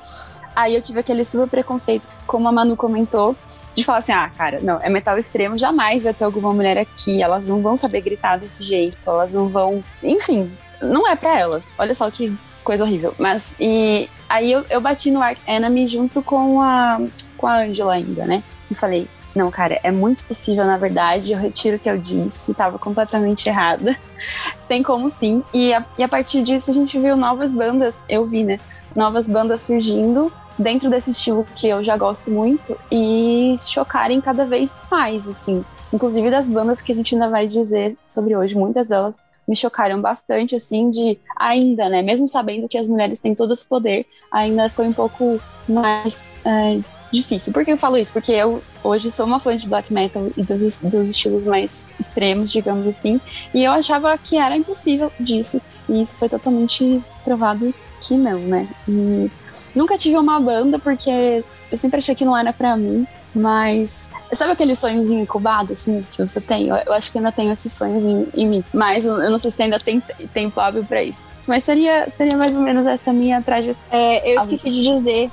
Aí 0.54 0.74
eu 0.74 0.82
tive 0.82 1.00
aquele 1.00 1.24
super 1.24 1.48
preconceito, 1.48 2.06
como 2.26 2.48
a 2.48 2.52
Manu 2.52 2.76
comentou, 2.76 3.36
de 3.72 3.84
falar 3.84 3.98
assim: 3.98 4.12
ah, 4.12 4.30
cara, 4.36 4.58
não, 4.60 4.80
é 4.80 4.88
metal 4.88 5.16
extremo, 5.16 5.56
jamais 5.56 6.04
vai 6.04 6.12
ter 6.12 6.24
alguma 6.24 6.52
mulher 6.52 6.76
aqui, 6.76 7.22
elas 7.22 7.48
não 7.48 7.62
vão 7.62 7.76
saber 7.76 8.00
gritar 8.00 8.38
desse 8.38 8.64
jeito, 8.64 8.98
elas 9.08 9.32
não 9.32 9.48
vão. 9.48 9.82
Enfim, 10.02 10.52
não 10.82 11.08
é 11.08 11.14
para 11.14 11.38
elas. 11.38 11.74
Olha 11.78 11.94
só 11.94 12.10
que 12.10 12.36
coisa 12.64 12.84
horrível. 12.84 13.14
Mas, 13.18 13.54
e 13.58 14.08
aí 14.28 14.50
eu, 14.50 14.64
eu 14.68 14.80
bati 14.80 15.10
no 15.10 15.22
Ark 15.22 15.40
Enemy 15.46 15.86
junto 15.86 16.22
com 16.22 16.60
a, 16.60 17.00
com 17.36 17.46
a 17.46 17.62
Angela 17.62 17.94
ainda, 17.94 18.26
né? 18.26 18.42
E 18.70 18.74
falei: 18.74 19.08
não, 19.34 19.50
cara, 19.50 19.78
é 19.82 19.90
muito 19.90 20.24
possível, 20.24 20.64
na 20.64 20.76
verdade. 20.76 21.32
Eu 21.32 21.38
retiro 21.38 21.76
o 21.76 21.78
que 21.78 21.88
eu 21.88 21.98
disse, 21.98 22.50
estava 22.50 22.78
completamente 22.78 23.48
errada. 23.48 23.96
Tem 24.66 24.82
como 24.82 25.08
sim. 25.08 25.42
E 25.52 25.72
a, 25.72 25.84
e 25.96 26.02
a 26.02 26.08
partir 26.08 26.42
disso 26.42 26.70
a 26.70 26.74
gente 26.74 26.98
viu 26.98 27.16
novas 27.16 27.52
bandas, 27.52 28.04
eu 28.08 28.26
vi, 28.26 28.44
né? 28.44 28.58
Novas 28.94 29.28
bandas 29.28 29.62
surgindo 29.62 30.32
dentro 30.58 30.90
desse 30.90 31.10
estilo 31.10 31.46
que 31.54 31.68
eu 31.68 31.82
já 31.82 31.96
gosto 31.96 32.30
muito 32.30 32.76
e 32.90 33.56
chocarem 33.58 34.20
cada 34.20 34.44
vez 34.44 34.78
mais, 34.90 35.26
assim. 35.28 35.64
Inclusive 35.92 36.30
das 36.30 36.48
bandas 36.48 36.82
que 36.82 36.92
a 36.92 36.94
gente 36.94 37.14
ainda 37.14 37.28
vai 37.28 37.46
dizer 37.46 37.96
sobre 38.06 38.36
hoje, 38.36 38.56
muitas 38.56 38.88
delas 38.88 39.28
me 39.46 39.56
chocaram 39.56 40.00
bastante, 40.00 40.54
assim, 40.54 40.90
de 40.90 41.18
ainda, 41.36 41.88
né? 41.88 42.02
Mesmo 42.02 42.28
sabendo 42.28 42.68
que 42.68 42.78
as 42.78 42.88
mulheres 42.88 43.20
têm 43.20 43.34
todo 43.34 43.52
esse 43.52 43.66
poder, 43.66 44.06
ainda 44.30 44.68
foi 44.70 44.86
um 44.86 44.92
pouco 44.92 45.40
mais 45.68 46.30
é, 46.44 46.80
difícil. 47.10 47.52
Por 47.52 47.64
que 47.64 47.72
eu 47.72 47.78
falo 47.78 47.96
isso? 47.96 48.12
Porque 48.12 48.32
eu 48.32 48.62
hoje 48.82 49.10
sou 49.10 49.26
uma 49.26 49.40
fã 49.40 49.54
de 49.54 49.68
black 49.68 49.92
metal 49.92 50.30
e 50.36 50.42
dos, 50.42 50.78
dos 50.78 51.08
estilos 51.08 51.44
mais 51.44 51.86
extremos, 51.98 52.50
digamos 52.50 52.86
assim, 52.86 53.20
e 53.52 53.64
eu 53.64 53.72
achava 53.72 54.16
que 54.16 54.36
era 54.36 54.56
impossível 54.56 55.12
disso, 55.18 55.60
e 55.88 56.00
isso 56.00 56.16
foi 56.16 56.28
totalmente 56.28 57.02
provado 57.24 57.74
que 58.00 58.16
não, 58.16 58.38
né? 58.38 58.68
E 58.88 59.30
nunca 59.74 59.98
tive 59.98 60.16
uma 60.16 60.40
banda 60.40 60.78
porque 60.78 61.44
eu 61.70 61.76
sempre 61.76 61.98
achei 61.98 62.14
que 62.14 62.24
não 62.24 62.36
era 62.36 62.52
para 62.52 62.76
mim, 62.76 63.06
mas 63.34 64.10
sabe 64.32 64.52
aquele 64.52 64.74
sonhozinho 64.74 65.22
incubado, 65.22 65.72
assim, 65.72 66.04
que 66.10 66.26
você 66.26 66.40
tem? 66.40 66.68
Eu, 66.68 66.76
eu 66.76 66.92
acho 66.92 67.12
que 67.12 67.18
ainda 67.18 67.30
tenho 67.30 67.52
esses 67.52 67.72
sonhos 67.72 68.04
em, 68.04 68.26
em, 68.34 68.46
mim, 68.46 68.64
mas 68.72 69.04
eu 69.04 69.30
não 69.30 69.38
sei 69.38 69.50
se 69.50 69.62
ainda 69.62 69.78
tem 69.78 70.02
tempo 70.32 70.58
hábil 70.58 70.84
para 70.84 71.02
isso. 71.02 71.28
Mas 71.46 71.64
seria, 71.64 72.08
seria 72.10 72.36
mais 72.36 72.56
ou 72.56 72.62
menos 72.62 72.86
essa 72.86 73.12
minha 73.12 73.40
trajetória. 73.42 73.78
É, 73.90 74.34
eu 74.34 74.40
esqueci 74.40 74.70
de 74.70 74.82
dizer 74.82 75.30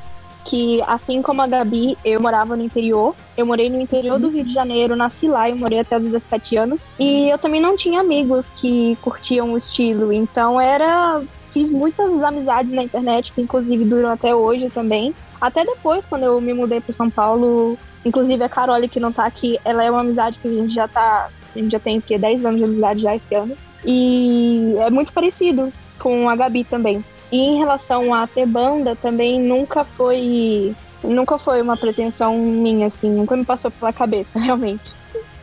que, 0.48 0.82
assim 0.88 1.22
como 1.22 1.42
a 1.42 1.48
Gabi, 1.48 1.98
eu 2.06 2.22
morava 2.22 2.56
no 2.56 2.64
interior. 2.64 3.14
Eu 3.36 3.46
morei 3.46 3.70
no 3.70 3.80
interior 3.82 4.18
do 4.18 4.30
Rio 4.30 4.46
de 4.46 4.54
Janeiro, 4.54 4.96
nasci 4.96 5.28
lá, 5.28 5.50
eu 5.50 5.58
morei 5.58 5.80
até 5.80 5.98
os 5.98 6.06
17 6.06 6.56
anos. 6.56 6.94
E 6.98 7.30
eu 7.30 7.38
também 7.38 7.62
não 7.62 7.76
tinha 7.76 8.00
amigos 8.00 8.50
que 8.50 8.98
curtiam 9.02 9.52
o 9.52 9.58
estilo, 9.58 10.12
então 10.12 10.60
era 10.60 11.22
fiz 11.54 11.70
muitas 11.70 12.22
amizades 12.22 12.72
na 12.72 12.84
internet, 12.84 13.34
que 13.34 13.42
inclusive 13.42 13.84
duram 13.84 14.10
até 14.10 14.34
hoje 14.34 14.70
também. 14.70 15.14
Até 15.40 15.66
depois, 15.66 16.06
quando 16.06 16.24
eu 16.24 16.40
me 16.40 16.54
mudei 16.54 16.80
para 16.80 16.96
São 16.96 17.10
Paulo, 17.10 17.78
inclusive 18.06 18.42
a 18.42 18.50
Carole, 18.50 18.88
que 18.88 19.00
não 19.00 19.12
tá 19.12 19.26
aqui, 19.26 19.60
ela 19.66 19.84
é 19.84 19.92
uma 19.92 20.00
amizade 20.00 20.40
que 20.40 20.48
a 20.48 20.52
gente 20.52 20.74
já 20.74 20.88
tá. 20.88 21.30
A 21.54 21.60
gente 21.60 21.72
já 21.72 21.80
tem 21.80 22.00
que 22.00 22.18
10 22.18 22.46
anos 22.46 22.60
de 22.60 22.66
amizade 22.66 23.02
já 23.02 23.16
esse 23.16 23.36
ano. 23.36 23.58
E 23.84 24.76
é 24.80 24.90
muito 24.90 25.12
parecido 25.12 25.74
com 26.00 26.30
a 26.30 26.36
Gabi 26.36 26.64
também. 26.64 27.04
E 27.32 27.38
em 27.38 27.58
relação 27.58 28.14
a 28.14 28.26
ter 28.26 28.46
banda, 28.46 28.96
também 28.96 29.40
nunca 29.40 29.84
foi. 29.84 30.76
Nunca 31.04 31.38
foi 31.38 31.62
uma 31.62 31.78
pretensão 31.78 32.38
minha, 32.38 32.88
assim, 32.88 33.10
nunca 33.10 33.36
me 33.36 33.46
passou 33.46 33.70
pela 33.70 33.94
cabeça, 33.94 34.40
realmente. 34.40 34.92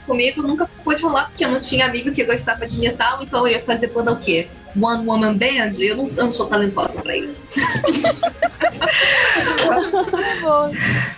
Comigo 0.07 0.43
nunca 0.43 0.69
pôde 0.83 1.03
rolar, 1.03 1.29
porque 1.29 1.45
eu 1.45 1.51
não 1.51 1.61
tinha 1.61 1.87
amigo 1.87 2.13
que 2.13 2.25
gostava 2.25 2.67
de 2.67 2.79
metal, 2.79 3.23
então 3.23 3.47
eu 3.47 3.55
ia 3.55 3.65
fazer 3.65 3.87
banda 3.87 4.13
o 4.13 4.17
quê? 4.17 4.49
One 4.81 5.07
Woman 5.07 5.35
Band, 5.35 5.73
eu 5.79 5.97
não, 5.97 6.07
eu 6.09 6.25
não 6.25 6.33
sou 6.33 6.47
talentosa 6.47 7.01
pra 7.01 7.17
isso. 7.17 7.45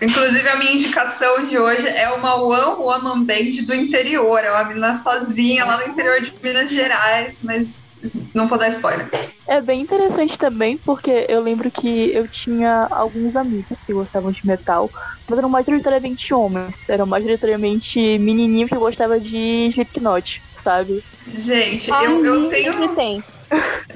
Inclusive, 0.02 0.48
a 0.48 0.56
minha 0.56 0.72
indicação 0.72 1.44
de 1.44 1.58
hoje 1.58 1.86
é 1.88 2.08
uma 2.10 2.34
One 2.36 2.82
Woman 2.82 3.24
Band 3.24 3.64
do 3.64 3.74
interior. 3.74 4.40
É 4.40 4.50
uma 4.50 4.64
menina 4.64 4.94
sozinha 4.94 5.64
lá 5.64 5.78
no 5.78 5.84
interior 5.84 6.20
de 6.20 6.32
Minas 6.42 6.70
Gerais, 6.70 7.38
mas 7.42 8.12
não 8.34 8.46
vou 8.46 8.58
dar 8.58 8.68
spoiler. 8.68 9.08
É 9.46 9.60
bem 9.60 9.80
interessante 9.80 10.38
também, 10.38 10.76
porque 10.76 11.26
eu 11.28 11.40
lembro 11.40 11.70
que 11.70 12.10
eu 12.12 12.28
tinha 12.28 12.88
alguns 12.90 13.36
amigos 13.36 13.84
que 13.84 13.92
gostavam 13.92 14.32
de 14.32 14.46
metal, 14.46 14.90
mas 15.28 15.38
eram 15.38 15.48
majoritariamente 15.48 16.34
homens. 16.34 16.88
Eram 16.88 17.06
majoritariamente 17.06 18.18
menininhos 18.18 18.70
que 18.70 18.76
gostavam 18.76 19.18
de 19.18 19.68
Slipknot, 19.70 20.42
sabe? 20.62 21.02
Gente, 21.28 21.90
eu, 21.90 22.24
eu 22.24 22.48
tenho. 22.48 22.94
Tem. 22.94 23.22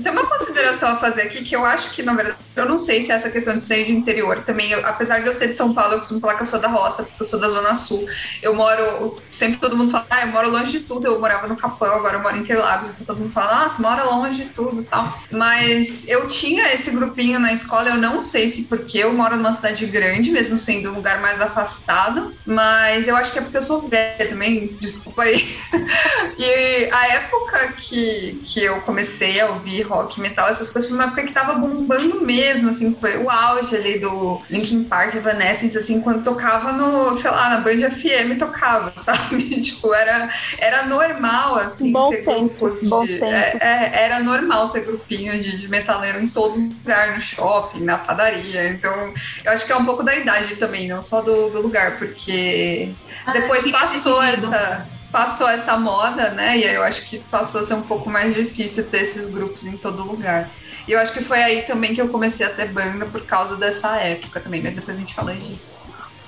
Tem 0.03 0.13
uma 0.13 0.27
consideração 0.27 0.91
a 0.91 0.97
fazer 0.97 1.23
aqui 1.23 1.45
que 1.45 1.55
eu 1.55 1.65
acho 1.65 1.91
que, 1.91 2.03
na 2.03 2.15
verdade, 2.15 2.39
eu 2.57 2.67
não 2.67 2.79
sei 2.79 3.03
se 3.03 3.13
é 3.13 3.15
essa 3.15 3.31
questão 3.31 3.57
de 3.57 3.63
ser 3.63 3.85
de 3.85 3.93
interior 3.93 4.43
também. 4.43 4.71
Eu, 4.71 4.87
apesar 4.87 5.21
de 5.21 5.27
eu 5.27 5.33
ser 5.33 5.49
de 5.49 5.55
São 5.55 5.75
Paulo, 5.75 5.95
eu 5.95 5.99
costumo 5.99 6.21
falar 6.21 6.35
que 6.35 6.43
eu 6.43 6.47
sou 6.47 6.61
da 6.61 6.69
roça, 6.69 7.03
porque 7.03 7.23
eu 7.23 7.27
sou 7.27 7.41
da 7.41 7.49
Zona 7.49 7.75
Sul. 7.75 8.07
Eu 8.41 8.55
moro, 8.55 9.21
sempre 9.31 9.59
todo 9.59 9.77
mundo 9.77 9.91
fala, 9.91 10.07
ah, 10.11 10.23
eu 10.23 10.29
moro 10.29 10.51
longe 10.51 10.73
de 10.73 10.81
tudo. 10.81 11.07
Eu 11.07 11.19
morava 11.19 11.49
no 11.49 11.57
Capão, 11.57 11.95
agora 11.95 12.17
eu 12.17 12.23
moro 12.23 12.37
em 12.37 12.41
Interlagos, 12.41 12.91
então 12.91 13.05
todo 13.05 13.19
mundo 13.19 13.33
fala, 13.33 13.63
nossa, 13.63 13.83
mora 13.83 14.05
longe 14.05 14.45
de 14.45 14.49
tudo 14.51 14.83
tal. 14.85 15.19
Mas 15.31 16.09
eu 16.09 16.29
tinha 16.29 16.73
esse 16.73 16.91
grupinho 16.93 17.39
na 17.39 17.53
escola, 17.53 17.91
eu 17.91 17.97
não 17.97 18.23
sei 18.23 18.49
se 18.49 18.69
porque 18.69 18.99
eu 18.99 19.13
moro 19.13 19.37
numa 19.37 19.53
cidade 19.53 19.85
grande, 19.87 20.31
mesmo 20.31 20.57
sendo 20.57 20.91
um 20.91 20.95
lugar 20.95 21.21
mais 21.21 21.41
afastado, 21.41 22.35
mas 22.47 23.09
eu 23.09 23.17
acho 23.17 23.33
que 23.33 23.39
é 23.39 23.43
porque 23.43 23.57
eu 23.57 23.63
sou 23.63 23.89
velha 23.89 24.29
também, 24.29 24.69
desculpa 24.81 25.23
aí. 25.23 25.57
e 26.39 26.89
a 26.93 27.09
época 27.09 27.73
que, 27.73 28.41
que 28.45 28.63
eu 28.63 28.81
comecei 28.83 29.40
a 29.41 29.51
ouvir 29.51 29.83
rock, 29.83 30.21
metal, 30.21 30.49
essas 30.49 30.71
coisas, 30.71 30.89
foi 30.89 30.99
uma 30.99 31.07
época 31.07 31.23
que 31.25 31.33
tava 31.33 31.55
bombando 31.55 32.25
mesmo, 32.25 32.69
assim, 32.69 32.95
foi 32.95 33.17
o 33.19 33.31
auge 33.31 33.75
ali 33.77 33.99
do 33.99 34.41
Linkin 34.51 34.85
Park, 34.85 35.15
Evanescence, 35.15 35.77
assim, 35.77 36.01
quando 36.01 36.25
tocava 36.25 36.73
no, 36.73 37.13
sei 37.15 37.31
lá, 37.31 37.51
na 37.51 37.61
Band 37.61 37.91
FM 37.91 38.39
tocava, 38.39 38.93
sabe? 38.97 39.61
tipo, 39.61 39.95
era, 39.95 40.31
era 40.59 40.87
normal, 40.87 41.57
assim, 41.57 41.93
bom 41.93 42.11
ter 42.11 42.25
tempo, 42.25 42.39
grupos 42.39 42.89
bom 42.89 43.05
de... 43.05 43.15
tempo. 43.15 43.25
É, 43.27 43.57
é, 43.61 44.05
era 44.05 44.21
normal 44.21 44.71
ter 44.71 44.83
grupinho 44.83 45.41
de, 45.41 45.59
de 45.59 45.69
metaleiro 45.69 46.21
em 46.23 46.29
todo 46.29 46.59
lugar, 46.61 47.15
no 47.15 47.21
shopping, 47.21 47.85
na 47.85 47.99
padaria, 47.99 48.69
então 48.69 49.13
eu 49.45 49.53
acho 49.53 49.67
que 49.67 49.73
é 49.73 49.77
um 49.77 49.85
pouco 49.85 50.03
da 50.03 50.15
idade 50.15 50.57
também, 50.57 50.89
não 50.89 51.03
só 51.03 51.21
do, 51.21 51.51
do 51.51 51.61
lugar, 51.61 51.99
porque 51.99 52.93
Ah, 53.27 53.33
depois 53.33 53.71
passou 53.71 54.23
essa 54.23 54.87
passou 55.11 55.49
essa 55.49 55.77
moda, 55.77 56.31
né? 56.31 56.59
E 56.59 56.65
aí 56.65 56.75
eu 56.75 56.83
acho 56.83 57.09
que 57.09 57.19
passou 57.19 57.61
a 57.61 57.65
ser 57.65 57.75
um 57.75 57.83
pouco 57.83 58.09
mais 58.09 58.35
difícil 58.35 58.89
ter 58.89 59.03
esses 59.03 59.29
grupos 59.29 59.67
em 59.67 59.77
todo 59.77 60.03
lugar. 60.05 60.51
E 60.87 60.93
eu 60.93 60.99
acho 60.99 61.13
que 61.13 61.23
foi 61.23 61.43
aí 61.43 61.63
também 61.63 61.95
que 61.95 62.01
eu 62.01 62.09
comecei 62.09 62.47
a 62.47 62.51
ter 62.51 62.69
banda 62.69 63.07
por 63.07 63.23
causa 63.25 63.57
dessa 63.57 63.97
época 63.97 64.41
também, 64.41 64.63
mas 64.63 64.77
depois 64.77 64.97
a 64.97 65.01
gente 65.01 65.15
fala 65.15 65.35
disso. 65.35 65.79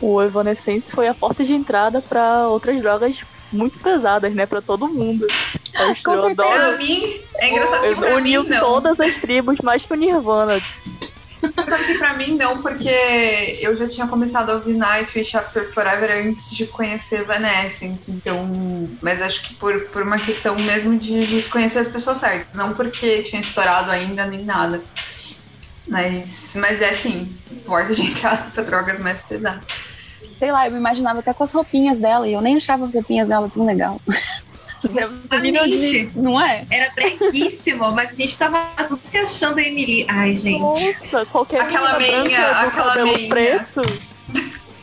o 0.00 0.22
Evanescence 0.22 0.92
foi 0.92 1.08
a 1.08 1.14
porta 1.14 1.44
de 1.44 1.54
entrada 1.54 2.02
para 2.02 2.48
outras 2.48 2.80
drogas 2.80 3.20
muito 3.52 3.78
pesadas, 3.78 4.34
né? 4.34 4.46
Pra 4.46 4.60
todo 4.60 4.88
mundo. 4.88 5.26
Eu 5.74 5.94
certeza. 5.96 6.34
Pra 6.34 6.76
mim, 6.76 7.20
é 7.36 7.50
engraçado 7.50 7.80
que 7.82 7.94
pra 7.96 8.10
Eu 8.10 8.16
mim 8.16 8.36
uniu 8.36 8.44
não. 8.44 8.60
todas 8.60 9.00
as 9.00 9.18
tribos, 9.18 9.58
mais 9.62 9.84
que 9.84 9.92
o 9.92 9.96
Nirvana. 9.96 10.60
Sabe 11.68 11.87
que 11.87 11.99
pra 11.99 12.14
mim 12.14 12.37
não, 12.37 12.62
porque 12.62 13.58
eu 13.61 13.75
já 13.76 13.88
tinha 13.88 14.06
começado 14.06 14.50
a 14.50 14.54
ouvir 14.54 14.75
Nightwish 14.75 15.37
After 15.37 15.72
Forever 15.72 16.11
antes 16.26 16.54
de 16.54 16.66
conhecer 16.66 17.20
Evanescence, 17.20 18.11
então... 18.11 18.49
Mas 19.00 19.20
acho 19.20 19.42
que 19.42 19.54
por, 19.54 19.80
por 19.87 20.02
uma 20.02 20.18
questão 20.18 20.54
mesmo 20.56 20.99
de, 20.99 21.26
de 21.26 21.42
conhecer 21.49 21.80
as 21.80 21.88
pessoas 21.88 22.18
certas, 22.18 22.56
não 22.56 22.72
porque 22.75 23.22
tinha 23.22 23.40
estourado 23.40 23.90
ainda 23.90 24.25
nem 24.26 24.44
nada. 24.44 24.82
Mas, 25.88 26.54
mas 26.56 26.80
é 26.80 26.92
sim, 26.92 27.34
porta 27.66 27.92
de 27.92 28.02
entrada 28.02 28.50
pra 28.52 28.62
drogas 28.62 28.99
mais 28.99 29.22
pesadas. 29.22 29.64
Sei 30.32 30.52
lá, 30.52 30.66
eu 30.66 30.72
me 30.72 30.78
imaginava 30.78 31.20
até 31.20 31.34
com 31.34 31.42
as 31.42 31.52
roupinhas 31.52 31.99
dela 31.99 32.26
e 32.26 32.32
eu 32.32 32.40
nem 32.40 32.56
achava 32.56 32.87
as 32.87 32.94
roupinhas 32.94 33.28
dela 33.28 33.50
tão 33.52 33.66
legal. 33.66 34.00
Pra 34.88 35.06
você 35.06 35.38
nível 35.38 35.66
de. 35.66 35.76
Exatamente. 35.76 36.18
Não 36.18 36.40
é? 36.40 36.64
Era 36.70 36.92
breguíssimo, 36.92 37.92
mas 37.92 38.10
a 38.10 38.14
gente 38.14 38.36
tava 38.36 38.70
tudo 38.88 39.00
se 39.04 39.18
achando 39.18 39.58
a 39.58 39.62
Emily. 39.62 40.04
Ai, 40.08 40.36
gente. 40.36 40.60
Nossa, 40.60 41.26
qualquer 41.26 41.60
Aquela 41.62 41.98
menina 41.98 42.22
meinha, 42.24 42.46
aquela 42.46 43.04
meinha. 43.04 43.28
preto. 43.28 43.82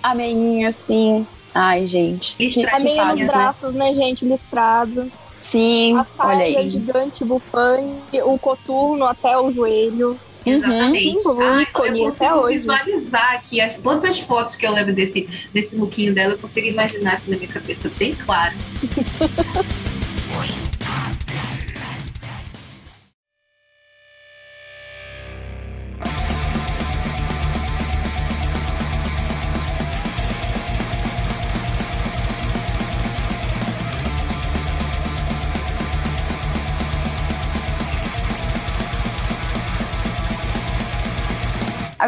A 0.02 0.16
meinha, 0.16 0.70
assim. 0.70 1.28
Ai, 1.54 1.86
gente. 1.86 2.36
A 2.72 2.80
meia 2.80 3.04
fase, 3.04 3.10
nos 3.10 3.20
né? 3.20 3.26
braços, 3.28 3.76
né, 3.76 3.94
gente? 3.94 4.26
Listrado. 4.26 5.12
Sim, 5.36 5.98
A 5.98 6.06
olha 6.20 6.44
aí. 6.44 6.70
gigante, 6.70 7.24
bufante, 7.24 8.22
o 8.24 8.38
coturno 8.38 9.06
até 9.06 9.38
o 9.38 9.52
joelho. 9.52 10.20
Exatamente. 10.46 11.20
Símbolo, 11.20 11.44
Ai, 11.44 11.64
ícone, 11.64 12.00
eu 12.00 12.06
consigo 12.06 12.48
visualizar 12.48 13.34
aqui 13.36 13.62
as, 13.62 13.78
todas 13.78 14.04
as 14.06 14.20
fotos 14.20 14.56
que 14.56 14.66
eu 14.66 14.72
lembro 14.72 14.94
desse, 14.94 15.28
desse 15.54 15.76
lookinho 15.78 16.14
dela, 16.14 16.34
eu 16.34 16.38
consigo 16.38 16.68
imaginar 16.68 17.16
aqui 17.16 17.30
na 17.30 17.38
minha 17.38 17.50
cabeça 17.50 17.90
bem 17.98 18.14
claro. 18.14 18.54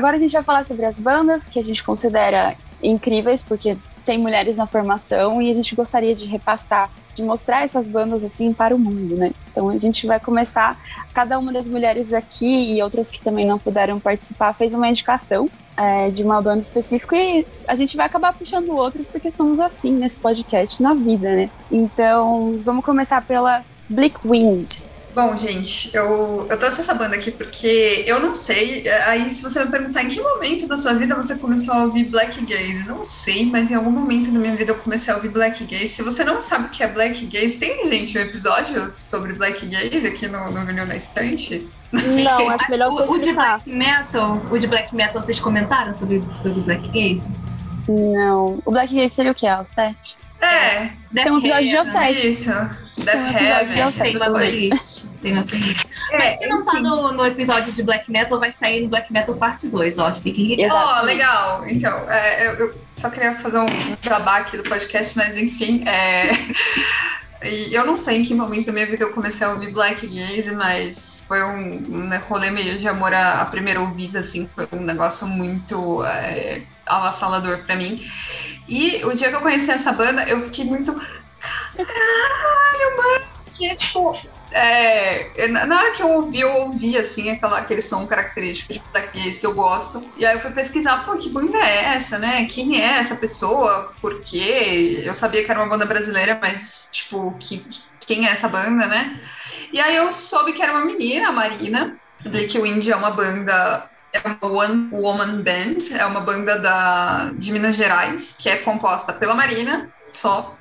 Agora 0.01 0.17
a 0.17 0.19
gente 0.19 0.31
vai 0.31 0.41
falar 0.41 0.65
sobre 0.65 0.83
as 0.83 0.97
bandas 0.97 1.47
que 1.47 1.59
a 1.59 1.63
gente 1.63 1.83
considera 1.83 2.55
incríveis, 2.81 3.43
porque 3.43 3.77
tem 4.03 4.17
mulheres 4.17 4.57
na 4.57 4.65
formação 4.65 5.39
e 5.39 5.51
a 5.51 5.53
gente 5.53 5.75
gostaria 5.75 6.15
de 6.15 6.25
repassar, 6.25 6.89
de 7.13 7.21
mostrar 7.21 7.61
essas 7.61 7.87
bandas 7.87 8.23
assim 8.23 8.51
para 8.51 8.75
o 8.75 8.79
mundo, 8.79 9.15
né? 9.15 9.31
Então 9.51 9.69
a 9.69 9.77
gente 9.77 10.07
vai 10.07 10.19
começar, 10.19 10.75
cada 11.13 11.37
uma 11.37 11.53
das 11.53 11.67
mulheres 11.67 12.13
aqui 12.13 12.73
e 12.73 12.81
outras 12.81 13.11
que 13.11 13.21
também 13.21 13.45
não 13.45 13.59
puderam 13.59 13.99
participar 13.99 14.53
fez 14.53 14.73
uma 14.73 14.89
indicação 14.89 15.47
é, 15.77 16.09
de 16.09 16.23
uma 16.23 16.41
banda 16.41 16.61
específica 16.61 17.15
e 17.15 17.45
a 17.67 17.75
gente 17.75 17.95
vai 17.95 18.07
acabar 18.07 18.33
puxando 18.33 18.71
outras 18.71 19.07
porque 19.07 19.29
somos 19.29 19.59
assim 19.59 19.91
nesse 19.91 20.17
podcast 20.17 20.81
na 20.81 20.95
vida, 20.95 21.31
né? 21.31 21.47
Então 21.71 22.59
vamos 22.65 22.83
começar 22.83 23.23
pela 23.23 23.63
Bleak 23.87 24.17
Wind. 24.27 24.81
Bom, 25.13 25.35
gente, 25.35 25.93
eu, 25.93 26.47
eu 26.49 26.57
trouxe 26.57 26.79
essa 26.79 26.93
banda 26.93 27.15
aqui 27.15 27.31
porque 27.31 28.03
eu 28.07 28.19
não 28.19 28.35
sei. 28.35 28.87
é, 28.87 29.03
Aí, 29.03 29.33
se 29.33 29.43
você 29.43 29.63
me 29.63 29.69
perguntar 29.69 30.03
em 30.03 30.07
que 30.09 30.21
momento 30.21 30.67
da 30.67 30.77
sua 30.77 30.93
vida 30.93 31.13
você 31.15 31.37
começou 31.37 31.73
a 31.73 31.83
ouvir 31.83 32.05
Black 32.05 32.39
Gaze, 32.45 32.87
não 32.87 33.03
sei, 33.03 33.45
mas 33.45 33.69
em 33.69 33.75
algum 33.75 33.91
momento 33.91 34.31
da 34.31 34.39
minha 34.39 34.55
vida 34.55 34.71
eu 34.71 34.77
comecei 34.77 35.13
a 35.13 35.17
ouvir 35.17 35.27
Black 35.29 35.65
Gaze. 35.65 35.89
Se 35.89 36.01
você 36.01 36.23
não 36.23 36.39
sabe 36.39 36.67
o 36.67 36.69
que 36.69 36.81
é 36.81 36.87
Black 36.87 37.25
Gaze, 37.25 37.57
tem, 37.57 37.85
gente, 37.87 38.17
um 38.17 38.21
episódio 38.21 38.89
sobre 38.89 39.33
Black 39.33 39.65
Gaze 39.65 40.07
aqui 40.07 40.27
no, 40.29 40.49
no 40.49 40.65
Vinil 40.65 40.85
na 40.85 40.95
Estante? 40.95 41.67
Não, 41.91 42.49
acho 42.49 42.71
melhor 42.71 42.89
o, 42.91 43.11
o 43.11 43.17
de. 43.19 43.33
Black 43.33 43.69
Metal, 43.69 44.41
o 44.49 44.57
de 44.57 44.65
Black 44.67 44.95
Metal, 44.95 45.21
vocês 45.21 45.39
comentaram 45.41 45.93
sobre, 45.93 46.23
sobre 46.41 46.61
Black 46.61 46.87
Gaze? 46.87 47.29
Não, 47.89 48.61
o 48.63 48.71
Black 48.71 48.95
Gaze 48.95 49.09
seria 49.13 49.31
o 49.33 49.35
que? 49.35 49.45
O 49.45 49.65
7? 49.65 50.15
É, 50.39 50.89
Tem 51.13 51.31
um 51.31 51.37
episódio 51.39 51.69
de 51.69 51.75
Heaven, 51.75 51.91
Offset. 52.11 52.29
isso. 52.29 52.49
Tem 53.03 53.13
Death 53.13 53.23
um 53.23 53.29
episódio 53.29 53.65
de 53.65 53.71
Heaven, 53.71 53.83
Offset 53.83 54.03
Tem 54.03 54.13
dois. 54.13 54.31
playlist. 54.31 55.03
Tem 55.21 55.33
uma 55.33 55.43
playlist. 55.43 55.85
É, 56.11 56.17
Mas 56.17 56.39
se 56.39 56.47
não 56.47 56.65
tá 56.65 56.79
no, 56.79 57.11
no 57.13 57.25
episódio 57.25 57.71
de 57.71 57.83
Black 57.83 58.11
Metal, 58.11 58.39
vai 58.39 58.51
sair 58.51 58.81
no 58.81 58.89
Black 58.89 59.11
Metal 59.11 59.35
parte 59.35 59.67
2, 59.67 59.97
ó. 59.99 60.13
Fiquem 60.15 60.47
ligados. 60.47 60.75
Ó, 60.75 61.01
legal. 61.01 61.67
Então, 61.67 62.09
é, 62.09 62.47
eu, 62.47 62.53
eu 62.53 62.75
só 62.95 63.09
queria 63.09 63.33
fazer 63.35 63.59
um 63.59 63.67
jabá 64.01 64.37
aqui 64.37 64.57
do 64.57 64.63
podcast, 64.63 65.15
mas 65.17 65.37
enfim, 65.37 65.83
é... 65.87 66.31
e 67.47 67.73
eu 67.73 67.85
não 67.85 67.95
sei 67.95 68.17
em 68.17 68.25
que 68.25 68.33
momento 68.33 68.67
da 68.67 68.71
minha 68.73 68.85
vida 68.85 69.03
eu 69.03 69.13
comecei 69.13 69.45
a 69.45 69.51
ouvir 69.51 69.71
Black 69.71 70.05
Gaze, 70.05 70.55
mas 70.55 71.23
foi 71.27 71.43
um, 71.43 72.05
um 72.05 72.19
rolê 72.27 72.49
meio 72.49 72.77
de 72.77 72.87
amor 72.87 73.13
à, 73.13 73.41
à 73.41 73.45
primeira 73.45 73.79
ouvida, 73.79 74.19
assim, 74.19 74.49
foi 74.53 74.67
um 74.73 74.81
negócio 74.81 75.25
muito 75.27 76.03
é, 76.03 76.61
avassalador 76.85 77.59
pra 77.59 77.75
mim. 77.75 78.05
E 78.67 79.03
o 79.05 79.13
dia 79.13 79.29
que 79.29 79.35
eu 79.35 79.41
conheci 79.41 79.71
essa 79.71 79.91
banda, 79.91 80.23
eu 80.23 80.41
fiquei 80.41 80.65
muito. 80.65 80.99
Caralho, 81.85 82.97
mano! 82.97 83.25
Que 83.53 83.75
tipo. 83.75 84.17
É, 84.53 85.47
na 85.47 85.77
hora 85.79 85.91
que 85.91 86.03
eu 86.03 86.09
ouvi, 86.09 86.41
eu 86.41 86.51
ouvi 86.51 86.97
assim 86.97 87.29
aquela, 87.29 87.59
aquele 87.59 87.79
som 87.79 88.05
característico 88.05 88.73
de 88.73 88.81
Black 88.91 89.17
Gaze 89.17 89.39
que 89.39 89.45
eu 89.45 89.53
gosto. 89.53 90.05
E 90.17 90.25
aí 90.25 90.35
eu 90.35 90.39
fui 90.41 90.51
pesquisar, 90.51 91.05
pô, 91.05 91.15
que 91.15 91.29
banda 91.29 91.57
é 91.57 91.95
essa, 91.95 92.19
né? 92.19 92.45
Quem 92.45 92.81
é 92.81 92.97
essa 92.97 93.15
pessoa? 93.15 93.93
Por 94.01 94.19
quê? 94.21 95.03
Eu 95.05 95.13
sabia 95.13 95.43
que 95.43 95.49
era 95.49 95.61
uma 95.61 95.69
banda 95.69 95.85
brasileira, 95.85 96.37
mas, 96.41 96.89
tipo, 96.91 97.33
que, 97.39 97.65
quem 98.01 98.27
é 98.27 98.31
essa 98.31 98.49
banda, 98.49 98.87
né? 98.87 99.21
E 99.71 99.79
aí 99.79 99.95
eu 99.95 100.11
soube 100.11 100.51
que 100.51 100.61
era 100.61 100.73
uma 100.73 100.85
menina, 100.85 101.29
a 101.29 101.31
Marina. 101.31 101.97
Black 102.25 102.59
Wind 102.59 102.87
é 102.87 102.95
uma 102.95 103.11
banda 103.11 103.89
é 104.13 104.19
uma 104.25 104.37
One 104.41 104.89
Woman 104.91 105.41
Band, 105.41 105.97
é 105.97 106.05
uma 106.05 106.21
banda 106.21 106.59
da, 106.59 107.31
de 107.33 107.51
Minas 107.51 107.75
Gerais, 107.75 108.35
que 108.37 108.49
é 108.49 108.57
composta 108.57 109.13
pela 109.13 109.33
Marina, 109.33 109.89
só. 110.13 110.57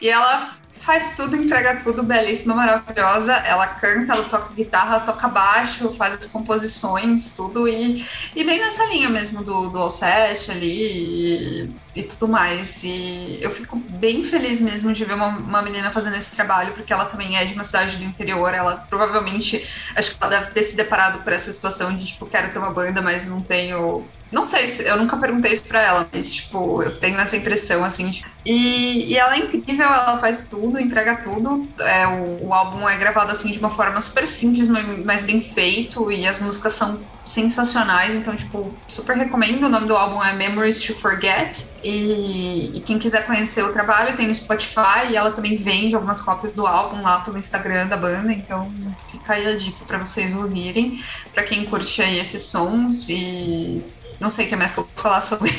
E 0.00 0.08
ela 0.08 0.56
faz 0.80 1.14
tudo, 1.14 1.36
entrega 1.36 1.76
tudo, 1.76 2.02
belíssima, 2.02 2.54
maravilhosa. 2.54 3.34
Ela 3.34 3.66
canta, 3.66 4.14
ela 4.14 4.24
toca 4.24 4.54
guitarra, 4.54 4.96
ela 4.96 5.04
toca 5.04 5.28
baixo, 5.28 5.92
faz 5.92 6.14
as 6.14 6.26
composições, 6.26 7.32
tudo. 7.32 7.68
E, 7.68 8.06
e 8.34 8.44
bem 8.44 8.58
nessa 8.58 8.84
linha 8.86 9.08
mesmo 9.08 9.44
do, 9.44 9.68
do 9.68 9.78
Alceste 9.78 10.50
ali 10.50 11.66
e, 11.66 11.74
e 11.94 12.02
tudo 12.04 12.28
mais. 12.28 12.82
E 12.82 13.38
eu 13.42 13.50
fico 13.50 13.76
bem 13.88 14.24
feliz 14.24 14.60
mesmo 14.60 14.92
de 14.92 15.04
ver 15.04 15.14
uma, 15.14 15.28
uma 15.28 15.62
menina 15.62 15.90
fazendo 15.92 16.16
esse 16.16 16.34
trabalho, 16.34 16.74
porque 16.74 16.92
ela 16.92 17.06
também 17.06 17.36
é 17.36 17.44
de 17.44 17.54
uma 17.54 17.64
cidade 17.64 17.96
do 17.98 18.04
interior. 18.04 18.54
Ela 18.54 18.86
provavelmente, 18.88 19.66
acho 19.96 20.10
que 20.10 20.16
ela 20.20 20.30
deve 20.40 20.52
ter 20.52 20.62
se 20.62 20.76
deparado 20.76 21.22
por 21.24 21.32
essa 21.32 21.52
situação 21.52 21.96
de, 21.96 22.04
tipo, 22.04 22.28
quero 22.28 22.52
ter 22.52 22.58
uma 22.58 22.72
banda, 22.72 23.02
mas 23.02 23.26
não 23.28 23.44
tenho. 23.46 24.12
Não 24.32 24.44
sei, 24.44 24.68
se- 24.68 24.84
eu 24.86 24.96
nunca 24.96 25.18
perguntei 25.18 25.52
isso 25.52 25.66
pra 25.66 25.80
ela, 25.82 26.08
mas, 26.12 26.32
tipo, 26.32 26.80
eu 26.82 27.00
tenho 27.00 27.18
essa 27.18 27.36
impressão, 27.36 27.82
assim. 27.84 28.10
de- 28.10 28.20
E, 28.44 29.12
e 29.12 29.16
ela 29.18 29.34
é 29.34 29.38
incrível, 29.38 29.84
ela 29.86 30.18
faz 30.18 30.48
tudo, 30.48 30.78
entrega 30.80 31.20
tudo. 31.20 31.72
É, 31.80 32.06
o, 32.06 32.48
o 32.48 32.54
álbum 32.54 32.88
é 32.88 32.96
gravado, 32.96 33.32
assim, 33.32 33.50
de 33.50 33.58
uma 33.58 33.70
forma 33.70 34.00
super 34.00 34.26
simples, 34.26 34.68
mas, 34.68 35.04
mas 35.04 35.22
bem 35.24 35.40
feito, 35.42 36.10
e 36.12 36.26
as 36.26 36.40
músicas 36.40 36.74
são 36.74 37.08
sensacionais, 37.24 38.14
então, 38.14 38.34
tipo, 38.36 38.82
super 38.88 39.16
recomendo. 39.16 39.64
O 39.64 39.68
nome 39.68 39.86
do 39.86 39.96
álbum 39.96 40.22
é 40.22 40.32
Memories 40.32 40.80
to 40.84 40.94
Forget. 40.94 41.58
E, 41.82 42.76
e 42.76 42.80
quem 42.80 42.98
quiser 42.98 43.24
conhecer 43.26 43.62
o 43.62 43.72
trabalho, 43.72 44.16
tem 44.16 44.26
no 44.26 44.34
Spotify, 44.34 45.10
e 45.10 45.16
ela 45.16 45.30
também 45.30 45.56
vende 45.56 45.94
algumas 45.94 46.20
cópias 46.20 46.52
do 46.52 46.66
álbum 46.66 47.02
lá 47.02 47.20
pelo 47.20 47.38
Instagram 47.38 47.86
da 47.86 47.96
banda, 47.96 48.32
então 48.32 48.70
fica 49.10 49.32
aí 49.32 49.46
a 49.46 49.56
dica 49.56 49.84
pra 49.86 49.98
vocês 49.98 50.34
ouvirem, 50.34 51.02
pra 51.32 51.42
quem 51.42 51.64
curte 51.64 52.02
aí 52.02 52.18
esses 52.18 52.42
sons 52.42 53.08
e 53.08 53.82
não 54.20 54.28
sei 54.28 54.46
o 54.46 54.48
que 54.50 54.56
mais 54.56 54.72
que 54.72 54.78
eu 54.78 54.84
posso 54.84 55.02
falar 55.02 55.20
sobre. 55.22 55.50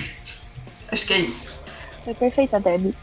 Acho 0.92 1.06
que 1.06 1.14
é 1.14 1.20
isso. 1.20 1.62
Foi 2.04 2.14
perfeita, 2.14 2.60
Debbie. 2.60 2.96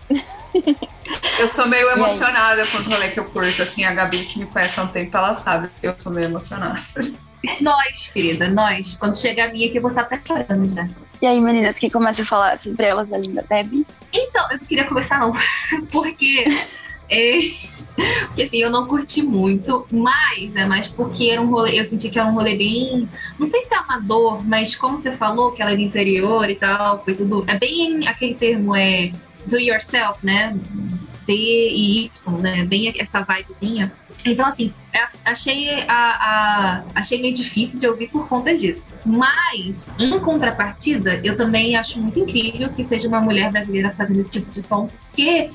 Eu 1.39 1.49
sou 1.49 1.67
meio 1.67 1.91
emocionada 1.93 2.67
com 2.67 2.79
os 2.79 2.87
rolês 2.87 3.13
que 3.13 3.21
eu 3.21 3.25
curto, 3.25 3.63
assim, 3.63 3.85
a 3.85 3.93
Gabi 3.93 4.25
que 4.27 4.39
me 4.39 4.47
conhece 4.47 4.79
há 4.79 4.85
um 4.85 4.89
tempo, 4.89 5.17
ela 5.17 5.35
sabe 5.35 5.69
que 5.81 5.87
eu 5.87 5.95
sou 5.97 6.13
meio 6.13 6.27
emocionada. 6.27 6.81
Nós, 7.61 8.11
querida, 8.13 8.49
nós. 8.49 8.97
Quando 8.97 9.17
chegar 9.17 9.49
a 9.49 9.53
minha 9.53 9.69
aqui, 9.69 9.79
eu 9.79 9.83
vou 9.83 9.91
estar 9.91 10.03
até 10.03 10.21
chorando 10.25 10.75
já. 10.75 10.89
E 11.21 11.27
aí, 11.27 11.41
meninas, 11.41 11.79
quem 11.79 11.91
começa 11.91 12.23
a 12.23 12.27
falar 12.27 12.59
sobre 12.59 12.87
elas, 12.87 13.13
a 13.13 13.19
linda 13.19 13.45
Debbie? 13.49 13.87
Então, 14.13 14.51
eu 14.51 14.59
não 14.59 14.65
queria 14.65 14.85
começar 14.85 15.19
não, 15.19 15.33
porque 15.91 16.45
é, 17.11 17.39
porque 18.29 18.43
assim, 18.43 18.59
eu 18.59 18.71
não 18.71 18.87
curti 18.87 19.23
muito, 19.23 19.87
mas 19.91 20.55
é 20.55 20.65
mais 20.67 20.87
porque 20.87 21.31
era 21.31 21.41
um 21.41 21.51
rolê, 21.51 21.81
eu 21.81 21.85
senti 21.85 22.09
que 22.09 22.19
era 22.19 22.29
um 22.29 22.35
rolê 22.35 22.55
bem, 22.55 23.09
não 23.39 23.47
sei 23.47 23.63
se 23.63 23.75
é 23.75 23.79
amador, 23.79 24.45
mas 24.45 24.77
como 24.77 25.01
você 25.01 25.13
falou 25.13 25.53
que 25.53 25.61
ela 25.61 25.73
é 25.73 25.77
do 25.77 25.83
interior 25.83 26.49
e 26.49 26.55
tal, 26.55 27.03
foi 27.03 27.15
tudo, 27.15 27.45
é 27.49 27.59
bem 27.59 28.07
aquele 28.07 28.35
termo 28.35 28.77
é 28.77 29.11
do 29.47 29.59
yourself, 29.59 30.25
né? 30.25 30.57
T 31.29 31.35
e 31.35 32.07
Y, 32.07 32.39
né? 32.41 32.65
Bem 32.65 32.91
essa 32.99 33.21
vibezinha. 33.21 33.93
Então, 34.25 34.47
assim, 34.47 34.73
achei, 35.27 35.83
a, 35.83 35.93
a, 35.93 36.83
achei 36.95 37.21
meio 37.21 37.35
difícil 37.35 37.79
de 37.79 37.87
ouvir 37.87 38.09
por 38.11 38.27
conta 38.27 38.57
disso. 38.57 38.97
Mas, 39.05 39.95
em 39.99 40.19
contrapartida, 40.19 41.21
eu 41.23 41.37
também 41.37 41.77
acho 41.77 42.01
muito 42.01 42.19
incrível 42.19 42.71
que 42.71 42.83
seja 42.83 43.07
uma 43.07 43.21
mulher 43.21 43.53
brasileira 43.53 43.93
fazendo 43.93 44.21
esse 44.21 44.33
tipo 44.33 44.51
de 44.51 44.63
som, 44.63 44.89
porque 45.11 45.51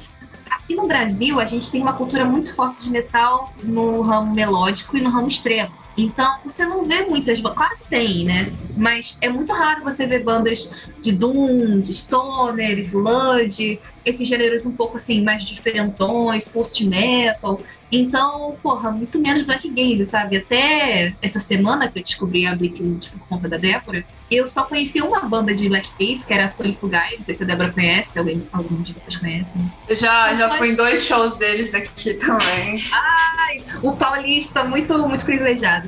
aqui 0.49 0.75
no 0.75 0.88
Brasil 0.88 1.39
a 1.39 1.45
gente 1.45 1.71
tem 1.71 1.81
uma 1.81 1.93
cultura 1.93 2.23
muito 2.23 2.53
forte 2.53 2.83
de 2.83 2.91
metal 2.91 3.51
no 3.63 4.01
ramo 4.01 4.33
melódico 4.33 4.95
e 4.95 5.01
no 5.01 5.09
ramo 5.09 5.27
extremo. 5.27 5.71
Então, 5.97 6.38
você 6.43 6.65
não 6.65 6.84
vê 6.84 7.06
muitas 7.06 7.39
bandas. 7.39 7.58
Claro 7.58 7.77
que 7.77 7.88
tem, 7.88 8.25
né? 8.25 8.51
Mas 8.75 9.17
é 9.21 9.29
muito 9.29 9.53
raro 9.53 9.84
você 9.84 10.06
ver 10.06 10.23
bandas 10.23 10.71
de 10.99 11.12
Doom, 11.12 11.79
de 11.79 11.93
Stoner, 11.93 12.79
Sludge, 12.79 13.79
esses 14.03 14.27
gêneros 14.27 14.65
um 14.65 14.71
pouco 14.71 14.97
assim, 14.97 15.21
mais 15.21 15.43
diferentões, 15.43 16.47
post-metal. 16.47 17.62
Então, 17.95 18.58
porra, 18.63 18.89
muito 18.89 19.19
menos 19.19 19.43
Black 19.43 19.69
Gaze, 19.69 20.08
sabe? 20.08 20.38
Até 20.38 21.13
essa 21.21 21.39
semana 21.39 21.88
que 21.88 21.99
eu 21.99 22.03
descobri 22.03 22.43
a 22.47 22.56
Black 22.56 22.82
por 22.82 23.27
conta 23.27 23.47
da 23.47 23.58
Débora, 23.58 24.03
eu 24.32 24.47
só 24.47 24.63
conhecia 24.63 25.06
uma 25.06 25.19
banda 25.19 25.53
de 25.53 25.69
Black 25.69 25.88
Gaze, 25.99 26.25
que 26.25 26.34
era 26.34 26.45
a 26.45 26.49
Solifugai. 26.49 27.17
Não 27.17 27.23
sei 27.23 27.36
se 27.36 27.43
a 27.43 27.45
Débora 27.45 27.71
conhece, 27.71 28.17
alguém, 28.17 28.41
algum 28.51 28.82
de 28.82 28.93
vocês 28.93 29.15
conhecem. 29.15 29.71
Eu 29.88 29.95
já, 29.95 30.34
já 30.34 30.58
fui 30.58 30.69
em 30.69 30.75
dois 30.75 31.06
shows 31.06 31.38
deles 31.38 31.75
aqui 31.75 32.15
também. 32.15 32.84
Ai, 32.91 33.62
o 33.84 33.91
paulista, 33.95 34.63
muito, 34.63 34.97
muito 35.08 35.23
privilegiado. 35.23 35.88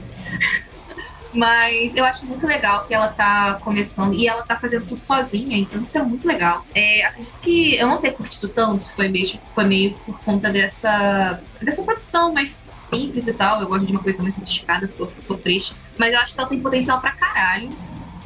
Mas 1.36 1.95
eu 1.95 2.06
acho 2.06 2.26
muito 2.26 2.48
legal 2.48 2.86
que 2.86 2.93
ela 2.93 3.10
tá 3.10 3.60
começando 3.62 4.13
e 4.13 4.28
ela 4.28 4.41
tá 4.43 4.58
fazendo 4.58 4.86
tudo 4.88 5.02
sozinha, 5.02 5.58
então 5.58 5.82
isso 5.82 5.98
é 5.98 6.02
muito 6.02 6.26
legal. 6.26 6.65
É, 6.74 7.06
acredito 7.06 7.39
que 7.41 7.76
eu 7.76 7.88
não 7.88 7.98
ter 7.98 8.12
curtido 8.12 8.48
tanto 8.48 8.88
foi 8.95 9.10
meio, 9.10 9.38
foi 9.54 9.65
meio 9.65 9.93
por 10.06 10.17
conta 10.19 10.50
dessa, 10.50 11.41
dessa 11.62 11.84
produção 11.84 12.34
mais 12.34 12.58
simples 12.89 13.28
e 13.28 13.34
tal. 13.34 13.62
Eu 13.62 13.67
gosto 13.67 13.86
de 13.86 13.91
uma 13.91 14.02
coisa 14.02 14.24
mais 14.24 14.36
sofisticada, 14.36 14.88
sou, 14.88 15.12
sou 15.28 15.38
fresca. 15.38 15.76
Mas 15.98 16.13
eu 16.13 16.19
acho 16.19 16.34
que 16.34 16.39
ela 16.39 16.50
tem 16.50 16.60
potencial 16.60 17.02
pra 17.02 17.12
caralho. 17.12 17.69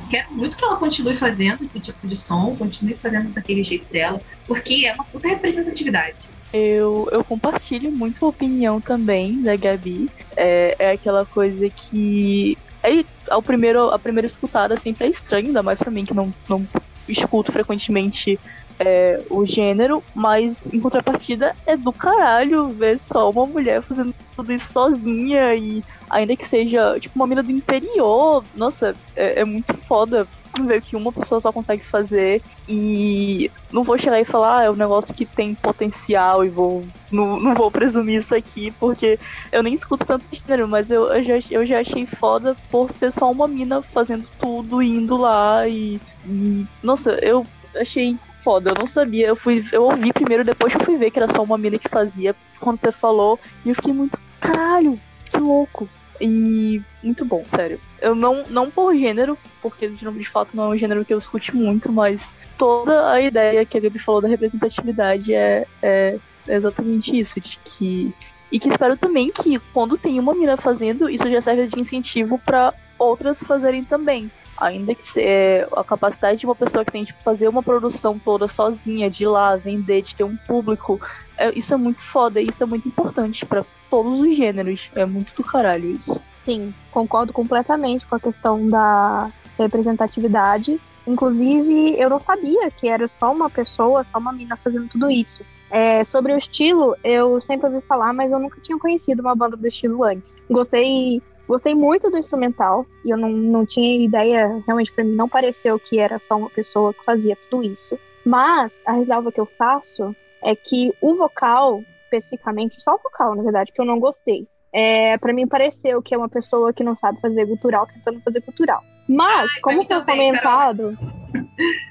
Quero 0.09 0.31
muito 0.33 0.55
que 0.55 0.63
ela 0.63 0.75
continue 0.75 1.15
fazendo 1.15 1.63
esse 1.63 1.79
tipo 1.79 2.07
de 2.07 2.17
som, 2.17 2.55
continue 2.55 2.95
fazendo 2.95 3.29
daquele 3.29 3.63
jeito 3.63 3.91
dela, 3.91 4.19
porque 4.45 4.85
é 4.85 4.93
uma 4.93 5.03
puta 5.03 5.27
representatividade. 5.27 6.29
Eu, 6.51 7.07
eu 7.11 7.23
compartilho 7.23 7.91
muito 7.91 8.25
a 8.25 8.29
opinião 8.29 8.81
também 8.81 9.39
da 9.41 9.55
Gabi. 9.55 10.09
É, 10.35 10.75
é 10.79 10.91
aquela 10.91 11.25
coisa 11.25 11.69
que 11.69 12.57
Aí, 12.81 13.05
ao 13.29 13.41
primeiro, 13.41 13.89
a 13.89 13.99
primeira 13.99 14.25
escutada 14.25 14.77
sempre 14.77 15.07
é 15.07 15.09
estranho, 15.09 15.47
ainda 15.47 15.63
mais 15.63 15.79
pra 15.79 15.91
mim 15.91 16.05
que 16.05 16.13
não, 16.13 16.33
não 16.47 16.65
escuto 17.07 17.51
frequentemente 17.51 18.39
é, 18.79 19.21
o 19.29 19.45
gênero, 19.45 20.01
mas 20.15 20.73
em 20.73 20.79
contrapartida 20.79 21.53
é 21.65 21.75
do 21.75 21.91
caralho 21.91 22.69
ver 22.69 22.97
só 22.97 23.29
uma 23.29 23.45
mulher 23.45 23.81
fazendo 23.81 24.13
tudo 24.35 24.53
isso 24.53 24.71
sozinha 24.71 25.53
e 25.53 25.83
ainda 26.09 26.35
que 26.35 26.45
seja 26.45 26.97
tipo 26.99 27.15
uma 27.17 27.27
mina 27.27 27.43
do 27.43 27.51
interior, 27.51 28.43
nossa, 28.55 28.95
é, 29.15 29.41
é 29.41 29.45
muito 29.45 29.73
foda 29.85 30.25
ver 30.63 30.81
que 30.81 30.95
uma 30.95 31.11
pessoa 31.11 31.41
só 31.41 31.51
consegue 31.51 31.83
fazer 31.83 32.41
e 32.67 33.49
não 33.71 33.83
vou 33.83 33.97
chegar 33.97 34.19
e 34.19 34.25
falar, 34.25 34.59
ah, 34.59 34.63
é 34.65 34.71
um 34.71 34.75
negócio 34.75 35.13
que 35.13 35.25
tem 35.25 35.53
potencial 35.55 36.43
e 36.43 36.49
vou 36.49 36.83
não, 37.11 37.39
não 37.39 37.53
vou 37.53 37.71
presumir 37.71 38.19
isso 38.19 38.35
aqui 38.35 38.71
porque 38.71 39.19
eu 39.51 39.63
nem 39.63 39.73
escuto 39.73 40.05
tanto 40.05 40.25
gênero, 40.31 40.67
mas 40.67 40.91
eu, 40.91 41.07
eu, 41.07 41.21
já, 41.21 41.33
eu 41.51 41.65
já 41.65 41.79
achei 41.79 42.05
foda 42.05 42.55
por 42.69 42.91
ser 42.91 43.11
só 43.11 43.29
uma 43.31 43.47
mina 43.47 43.81
fazendo 43.81 44.25
tudo, 44.39 44.81
indo 44.81 45.17
lá 45.17 45.67
e, 45.67 45.99
e 46.25 46.65
nossa, 46.83 47.11
eu 47.21 47.45
achei 47.75 48.17
foda, 48.41 48.71
eu 48.71 48.75
não 48.79 48.87
sabia, 48.87 49.27
eu 49.27 49.35
fui, 49.35 49.65
eu 49.71 49.83
ouvi 49.83 50.13
primeiro, 50.13 50.43
depois 50.43 50.73
eu 50.73 50.79
fui 50.79 50.95
ver 50.95 51.11
que 51.11 51.19
era 51.19 51.31
só 51.31 51.43
uma 51.43 51.57
mina 51.57 51.77
que 51.77 51.89
fazia 51.89 52.35
quando 52.59 52.79
você 52.79 52.91
falou 52.91 53.39
e 53.65 53.69
eu 53.69 53.75
fiquei 53.75 53.93
muito, 53.93 54.19
caralho, 54.39 54.99
que 55.25 55.37
louco. 55.37 55.87
E 56.19 56.81
muito 57.01 57.23
bom, 57.23 57.43
sério. 57.47 57.79
Eu 58.01 58.13
não, 58.13 58.43
não 58.49 58.69
por 58.69 58.95
gênero, 58.95 59.37
porque 59.61 59.87
de 59.87 60.29
fato 60.29 60.49
não 60.53 60.65
é 60.65 60.75
um 60.75 60.77
gênero 60.77 61.05
que 61.05 61.13
eu 61.13 61.17
escute 61.17 61.55
muito, 61.55 61.91
mas 61.91 62.33
toda 62.57 63.11
a 63.11 63.21
ideia 63.21 63.65
que 63.65 63.77
a 63.77 63.81
Gabi 63.81 63.99
falou 63.99 64.21
da 64.21 64.27
representatividade 64.27 65.33
é, 65.33 65.65
é 65.81 66.19
exatamente 66.47 67.17
isso, 67.17 67.39
de 67.39 67.59
que. 67.63 68.13
E 68.51 68.59
que 68.59 68.67
espero 68.67 68.97
também 68.97 69.31
que 69.31 69.59
quando 69.71 69.95
tem 69.95 70.19
uma 70.19 70.33
mina 70.33 70.57
fazendo, 70.57 71.07
isso 71.07 71.29
já 71.29 71.39
serve 71.39 71.67
de 71.67 71.79
incentivo 71.79 72.39
para 72.39 72.73
outras 72.97 73.43
fazerem 73.43 73.83
também. 73.83 74.31
Ainda 74.57 74.93
que 74.95 75.03
é, 75.17 75.67
a 75.71 75.83
capacidade 75.83 76.39
de 76.39 76.45
uma 76.45 76.55
pessoa 76.55 76.83
que 76.83 76.91
tem 76.91 77.05
que 77.05 77.13
tipo, 77.13 77.23
fazer 77.23 77.47
uma 77.47 77.61
produção 77.61 78.17
toda 78.17 78.47
sozinha, 78.47 79.09
de 79.09 79.23
ir 79.23 79.27
lá, 79.27 79.55
vender, 79.55 80.01
de 80.01 80.15
ter 80.15 80.23
um 80.23 80.35
público, 80.35 80.99
é, 81.37 81.57
isso 81.57 81.73
é 81.73 81.77
muito 81.77 82.01
foda, 82.01 82.41
isso 82.41 82.61
é 82.61 82.65
muito 82.65 82.87
importante 82.87 83.45
para 83.45 83.63
todos 83.89 84.19
os 84.19 84.35
gêneros. 84.35 84.89
É 84.95 85.05
muito 85.05 85.35
do 85.35 85.43
caralho 85.43 85.89
isso. 85.89 86.19
Sim, 86.43 86.73
concordo 86.91 87.33
completamente 87.33 88.05
com 88.05 88.15
a 88.15 88.19
questão 88.19 88.67
da 88.67 89.31
representatividade. 89.57 90.79
Inclusive, 91.05 91.95
eu 91.99 92.09
não 92.09 92.19
sabia 92.19 92.69
que 92.71 92.87
era 92.87 93.07
só 93.07 93.31
uma 93.31 93.49
pessoa, 93.49 94.03
só 94.03 94.19
uma 94.19 94.31
mina 94.31 94.55
fazendo 94.55 94.87
tudo 94.87 95.09
isso. 95.09 95.43
É, 95.71 96.03
sobre 96.03 96.33
o 96.33 96.37
estilo, 96.37 96.95
eu 97.03 97.39
sempre 97.39 97.67
ouvi 97.67 97.81
falar, 97.85 98.11
mas 98.13 98.31
eu 98.31 98.39
nunca 98.39 98.59
tinha 98.61 98.77
conhecido 98.77 99.21
uma 99.21 99.35
banda 99.35 99.55
do 99.55 99.67
estilo 99.67 100.03
antes. 100.03 100.35
Gostei, 100.49 101.21
gostei 101.47 101.75
muito 101.75 102.09
do 102.09 102.17
instrumental 102.17 102.85
e 103.05 103.11
eu 103.11 103.17
não, 103.17 103.29
não 103.29 103.65
tinha 103.65 104.03
ideia, 104.03 104.61
realmente 104.65 104.91
para 104.91 105.03
mim 105.03 105.15
não 105.15 105.29
pareceu 105.29 105.79
que 105.79 105.99
era 105.99 106.17
só 106.17 106.37
uma 106.37 106.49
pessoa 106.49 106.93
que 106.93 107.03
fazia 107.05 107.37
tudo 107.49 107.63
isso. 107.63 107.99
Mas 108.25 108.81
a 108.85 108.93
ressalva 108.93 109.31
que 109.31 109.39
eu 109.39 109.45
faço 109.45 110.15
é 110.41 110.55
que 110.55 110.91
o 111.01 111.15
vocal 111.15 111.83
especificamente, 112.09 112.81
só 112.81 112.95
o 112.95 112.99
vocal, 112.99 113.35
na 113.35 113.43
verdade, 113.43 113.71
que 113.71 113.79
eu 113.79 113.85
não 113.85 113.99
gostei. 113.99 114.47
É, 114.71 115.17
para 115.17 115.33
mim 115.33 115.47
pareceu 115.47 116.01
que 116.01 116.13
é 116.13 116.17
uma 116.17 116.29
pessoa 116.29 116.71
que 116.71 116.83
não 116.83 116.95
sabe 116.95 117.19
fazer 117.19 117.45
cultural 117.47 117.87
tentando 117.87 118.21
fazer 118.21 118.41
cultural. 118.41 118.83
Mas, 119.07 119.51
Ai, 119.55 119.61
como 119.61 119.85
foi 119.85 120.05
comentado, 120.05 120.97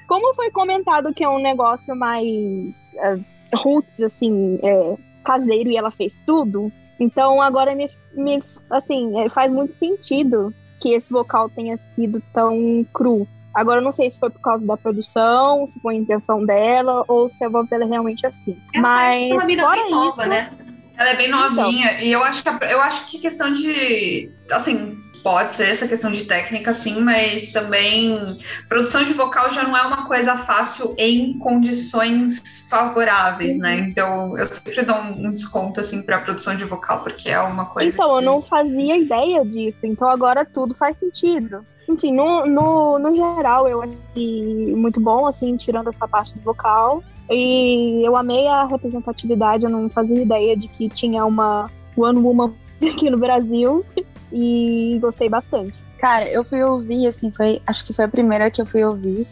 como 0.07 0.33
foi 0.35 0.51
comentado 0.51 1.13
que 1.13 1.23
é 1.23 1.29
um 1.29 1.39
negócio 1.39 1.93
mais 1.95 2.93
uh, 2.95 3.57
roots, 3.57 4.01
assim, 4.01 4.57
é, 4.63 4.95
caseiro 5.23 5.69
e 5.69 5.75
ela 5.75 5.91
fez 5.91 6.15
tudo, 6.25 6.71
então 6.97 7.41
agora 7.41 7.75
me, 7.75 7.89
me 8.13 8.41
assim, 8.69 9.19
é, 9.19 9.27
faz 9.27 9.51
muito 9.51 9.73
sentido 9.73 10.53
que 10.79 10.93
esse 10.93 11.11
vocal 11.11 11.49
tenha 11.49 11.77
sido 11.77 12.23
tão 12.33 12.85
cru. 12.93 13.27
Agora 13.59 13.81
eu 13.81 13.83
não 13.83 13.91
sei 13.91 14.09
se 14.09 14.17
foi 14.17 14.29
por 14.29 14.39
causa 14.39 14.65
da 14.65 14.77
produção, 14.77 15.67
se 15.67 15.77
foi 15.81 15.95
a 15.95 15.97
intenção 15.97 16.45
dela, 16.45 17.03
ou 17.09 17.27
se 17.27 17.43
a 17.43 17.49
voz 17.49 17.67
dela 17.67 17.83
é 17.83 17.87
realmente 17.87 18.25
assim. 18.25 18.57
É, 18.73 18.79
Mas 18.79 19.31
uma 19.31 19.45
vida 19.45 19.63
fora 19.63 19.81
bem 19.81 19.91
nova, 19.91 20.21
isso, 20.21 20.29
né? 20.29 20.49
Ela 20.97 21.09
é 21.09 21.15
bem 21.17 21.29
novinha. 21.29 21.91
Então. 21.91 22.05
E 22.05 22.09
eu 22.09 22.23
acho 22.23 22.41
que 22.41 22.49
eu 22.63 22.81
acho 22.81 23.05
que 23.07 23.19
questão 23.19 23.51
de. 23.51 24.31
Assim, 24.49 24.97
pode 25.21 25.55
ser 25.55 25.67
essa 25.67 25.89
questão 25.89 26.09
de 26.09 26.23
técnica, 26.23 26.73
sim, 26.73 27.01
mas 27.01 27.51
também 27.51 28.39
produção 28.69 29.03
de 29.03 29.11
vocal 29.11 29.51
já 29.51 29.63
não 29.63 29.75
é 29.75 29.81
uma 29.81 30.07
coisa 30.07 30.37
fácil 30.37 30.95
em 30.97 31.37
condições 31.37 32.65
favoráveis, 32.69 33.59
né? 33.59 33.71
uhum. 33.71 33.81
né? 33.81 33.87
Então 33.89 34.37
eu 34.37 34.45
sempre 34.45 34.83
dou 34.83 34.95
um 34.95 35.29
desconto 35.31 35.81
assim 35.81 36.01
para 36.01 36.19
produção 36.19 36.55
de 36.55 36.63
vocal 36.63 37.03
porque 37.03 37.29
é 37.29 37.41
uma 37.41 37.65
coisa. 37.65 37.93
Então 37.93 38.07
que... 38.07 38.13
eu 38.13 38.21
não 38.21 38.41
fazia 38.41 38.95
ideia 38.95 39.43
disso, 39.43 39.85
então 39.85 40.07
agora 40.07 40.45
tudo 40.45 40.73
faz 40.73 40.95
sentido. 40.95 41.65
Enfim, 41.89 42.13
no, 42.13 42.45
no, 42.45 42.99
no 42.99 43.15
geral, 43.15 43.67
eu 43.67 43.81
achei 43.81 44.75
muito 44.75 45.01
bom, 45.01 45.25
assim, 45.25 45.57
tirando 45.57 45.89
essa 45.89 46.07
parte 46.07 46.35
do 46.35 46.41
vocal. 46.41 47.03
E 47.27 48.03
eu 48.05 48.15
amei 48.15 48.47
a 48.47 48.65
representatividade, 48.65 49.63
eu 49.63 49.71
não 49.71 49.89
fazia 49.89 50.21
ideia 50.21 50.55
de 50.55 50.67
que 50.67 50.87
tinha 50.87 51.25
uma 51.25 51.67
One 51.97 52.19
Woman 52.19 52.53
aqui 52.87 53.09
no 53.09 53.17
Brasil. 53.17 53.83
E 54.31 54.99
gostei 55.01 55.27
bastante. 55.27 55.73
Cara, 55.97 56.29
eu 56.29 56.45
fui 56.45 56.63
ouvir, 56.63 57.07
assim, 57.07 57.31
foi. 57.31 57.59
Acho 57.65 57.83
que 57.83 57.91
foi 57.91 58.05
a 58.05 58.07
primeira 58.07 58.51
que 58.51 58.61
eu 58.61 58.67
fui 58.67 58.83
ouvir. 58.83 59.25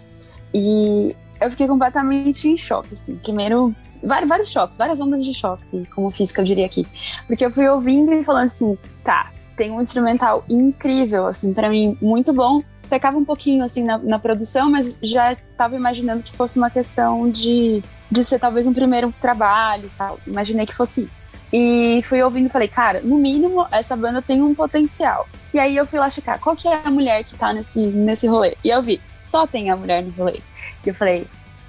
E 0.51 1.15
eu 1.39 1.51
fiquei 1.51 1.67
completamente 1.67 2.47
em 2.49 2.57
choque, 2.57 2.93
assim. 2.93 3.15
Primeiro, 3.17 3.75
vários, 4.03 4.27
vários 4.27 4.51
choques, 4.51 4.79
várias 4.79 4.99
ondas 4.99 5.23
de 5.23 5.31
choque, 5.31 5.85
como 5.93 6.09
física, 6.09 6.41
eu 6.41 6.45
diria 6.45 6.65
aqui. 6.65 6.87
Porque 7.27 7.45
eu 7.45 7.51
fui 7.51 7.67
ouvindo 7.67 8.11
e 8.11 8.23
falando 8.23 8.45
assim, 8.45 8.75
tá, 9.03 9.31
tem 9.57 9.71
um 9.71 9.81
instrumental 9.81 10.45
incrível, 10.47 11.25
assim, 11.25 11.51
para 11.51 11.69
mim, 11.69 11.97
muito 11.99 12.31
bom. 12.31 12.63
Pecava 12.87 13.17
um 13.17 13.25
pouquinho, 13.25 13.65
assim, 13.65 13.83
na, 13.83 13.97
na 13.97 14.19
produção, 14.19 14.71
mas 14.71 14.97
já 15.01 15.33
estava 15.33 15.75
imaginando 15.75 16.23
que 16.23 16.33
fosse 16.33 16.57
uma 16.57 16.69
questão 16.69 17.29
de, 17.29 17.83
de 18.09 18.23
ser 18.23 18.39
talvez 18.39 18.65
um 18.65 18.73
primeiro 18.73 19.13
trabalho 19.19 19.87
e 19.87 19.97
tal. 19.97 20.17
Imaginei 20.25 20.65
que 20.65 20.73
fosse 20.73 21.01
isso. 21.01 21.27
E 21.51 21.99
fui 22.05 22.21
ouvindo 22.23 22.45
e 22.45 22.49
falei, 22.49 22.69
cara, 22.69 23.01
no 23.01 23.17
mínimo, 23.17 23.67
essa 23.71 23.95
banda 23.97 24.21
tem 24.21 24.41
um 24.41 24.55
potencial. 24.55 25.27
E 25.53 25.59
aí 25.59 25.75
eu 25.75 25.85
fui 25.85 25.99
lá 25.99 26.09
checar, 26.09 26.39
qual 26.39 26.55
que 26.55 26.67
é 26.67 26.81
a 26.85 26.91
mulher 26.91 27.23
que 27.23 27.35
tá 27.35 27.51
nesse, 27.51 27.87
nesse 27.87 28.27
rolê? 28.27 28.55
E 28.63 28.69
eu 28.69 28.81
vi, 28.81 29.01
só 29.19 29.45
tem 29.47 29.69
a 29.69 29.75
mulher 29.75 30.03
no 30.03 30.11
rolê. 30.11 30.39
E 30.85 30.89
eu 30.89 30.95
falei, 30.95 31.27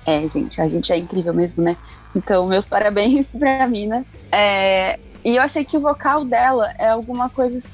é, 0.09 0.27
gente, 0.27 0.61
a 0.61 0.69
gente 0.69 0.93
é 0.93 0.97
incrível 0.97 1.35
mesmo, 1.35 1.63
né? 1.63 1.77
Então, 2.15 2.47
meus 2.47 2.67
parabéns 2.67 3.35
pra 3.39 3.67
mina. 3.67 4.07
É, 4.33 4.99
e 5.25 5.37
eu 5.37 5.43
achei 5.43 5.65
que 5.65 5.77
o 5.77 5.81
vocal 5.81 6.25
dela 6.25 6.73
é 6.79 6.89
alguma 6.89 7.29
coisa 7.29 7.69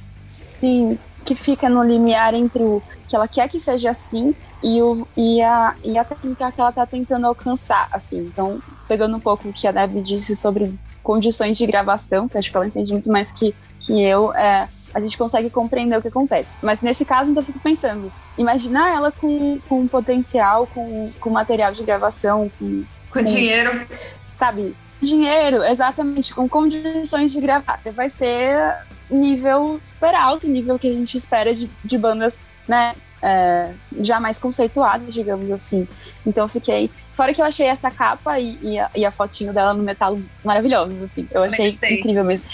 assim 0.48 0.98
que 1.24 1.34
fica 1.34 1.68
no 1.68 1.82
limiar 1.82 2.34
entre 2.34 2.62
o 2.62 2.82
que 3.08 3.16
ela 3.16 3.26
quer 3.26 3.48
que 3.48 3.58
seja 3.58 3.90
assim 3.90 4.34
e, 4.62 4.80
o, 4.80 5.06
e, 5.16 5.42
a, 5.42 5.74
e 5.84 5.98
a 5.98 6.04
técnica 6.04 6.50
que 6.50 6.60
ela 6.60 6.72
tá 6.72 6.86
tentando 6.86 7.26
alcançar, 7.26 7.86
assim. 7.92 8.18
Então, 8.20 8.62
pegando 8.88 9.16
um 9.16 9.20
pouco 9.20 9.48
o 9.48 9.52
que 9.52 9.66
a 9.66 9.72
Debbie 9.72 10.00
disse 10.00 10.34
sobre 10.34 10.74
condições 11.02 11.58
de 11.58 11.66
gravação, 11.66 12.26
que 12.26 12.38
acho 12.38 12.50
que 12.50 12.56
ela 12.56 12.66
entende 12.66 12.92
muito 12.92 13.10
mais 13.12 13.30
que, 13.30 13.54
que 13.78 14.02
eu, 14.02 14.32
é, 14.34 14.66
a 14.94 15.00
gente 15.00 15.18
consegue 15.18 15.50
compreender 15.50 15.98
o 15.98 16.02
que 16.02 16.08
acontece. 16.08 16.56
Mas 16.62 16.80
nesse 16.80 17.04
caso, 17.04 17.30
então 17.30 17.42
eu 17.42 17.46
fico 17.46 17.60
pensando, 17.60 18.10
imaginar 18.38 18.94
ela 18.94 19.12
com, 19.12 19.58
com 19.68 19.86
potencial, 19.86 20.66
com, 20.68 21.10
com 21.20 21.28
material 21.28 21.72
de 21.72 21.84
gravação, 21.84 22.50
com, 22.58 22.84
Com 23.10 23.22
dinheiro. 23.22 23.86
sabe, 24.34 24.74
dinheiro, 25.04 25.62
exatamente, 25.62 26.34
com 26.34 26.48
condições 26.48 27.32
de 27.32 27.40
gravar. 27.40 27.80
Vai 27.94 28.08
ser 28.08 28.76
nível 29.10 29.80
super 29.84 30.14
alto, 30.14 30.48
nível 30.48 30.78
que 30.78 30.88
a 30.88 30.92
gente 30.92 31.16
espera 31.16 31.54
de, 31.54 31.70
de 31.84 31.98
bandas, 31.98 32.40
né, 32.66 32.94
é, 33.22 33.70
já 34.00 34.18
mais 34.20 34.38
conceituadas, 34.38 35.14
digamos 35.14 35.50
assim. 35.50 35.86
Então 36.26 36.44
eu 36.44 36.48
fiquei. 36.48 36.90
Fora 37.14 37.32
que 37.32 37.40
eu 37.40 37.46
achei 37.46 37.66
essa 37.66 37.90
capa 37.90 38.38
e, 38.38 38.58
e, 38.60 38.78
a, 38.78 38.90
e 38.94 39.04
a 39.04 39.10
fotinho 39.10 39.52
dela 39.52 39.72
no 39.72 39.82
metal 39.82 40.18
maravilhosos, 40.44 41.00
assim. 41.00 41.26
Eu 41.30 41.42
achei 41.42 41.68
incrível 41.68 42.24
mesmo. 42.24 42.48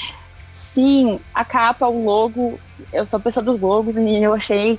Sim, 0.50 1.20
a 1.34 1.44
capa, 1.44 1.86
o 1.86 2.04
logo, 2.04 2.54
eu 2.92 3.06
sou 3.06 3.20
pessoa 3.20 3.42
dos 3.42 3.58
logos 3.58 3.96
e 3.96 4.22
eu 4.22 4.34
achei 4.34 4.78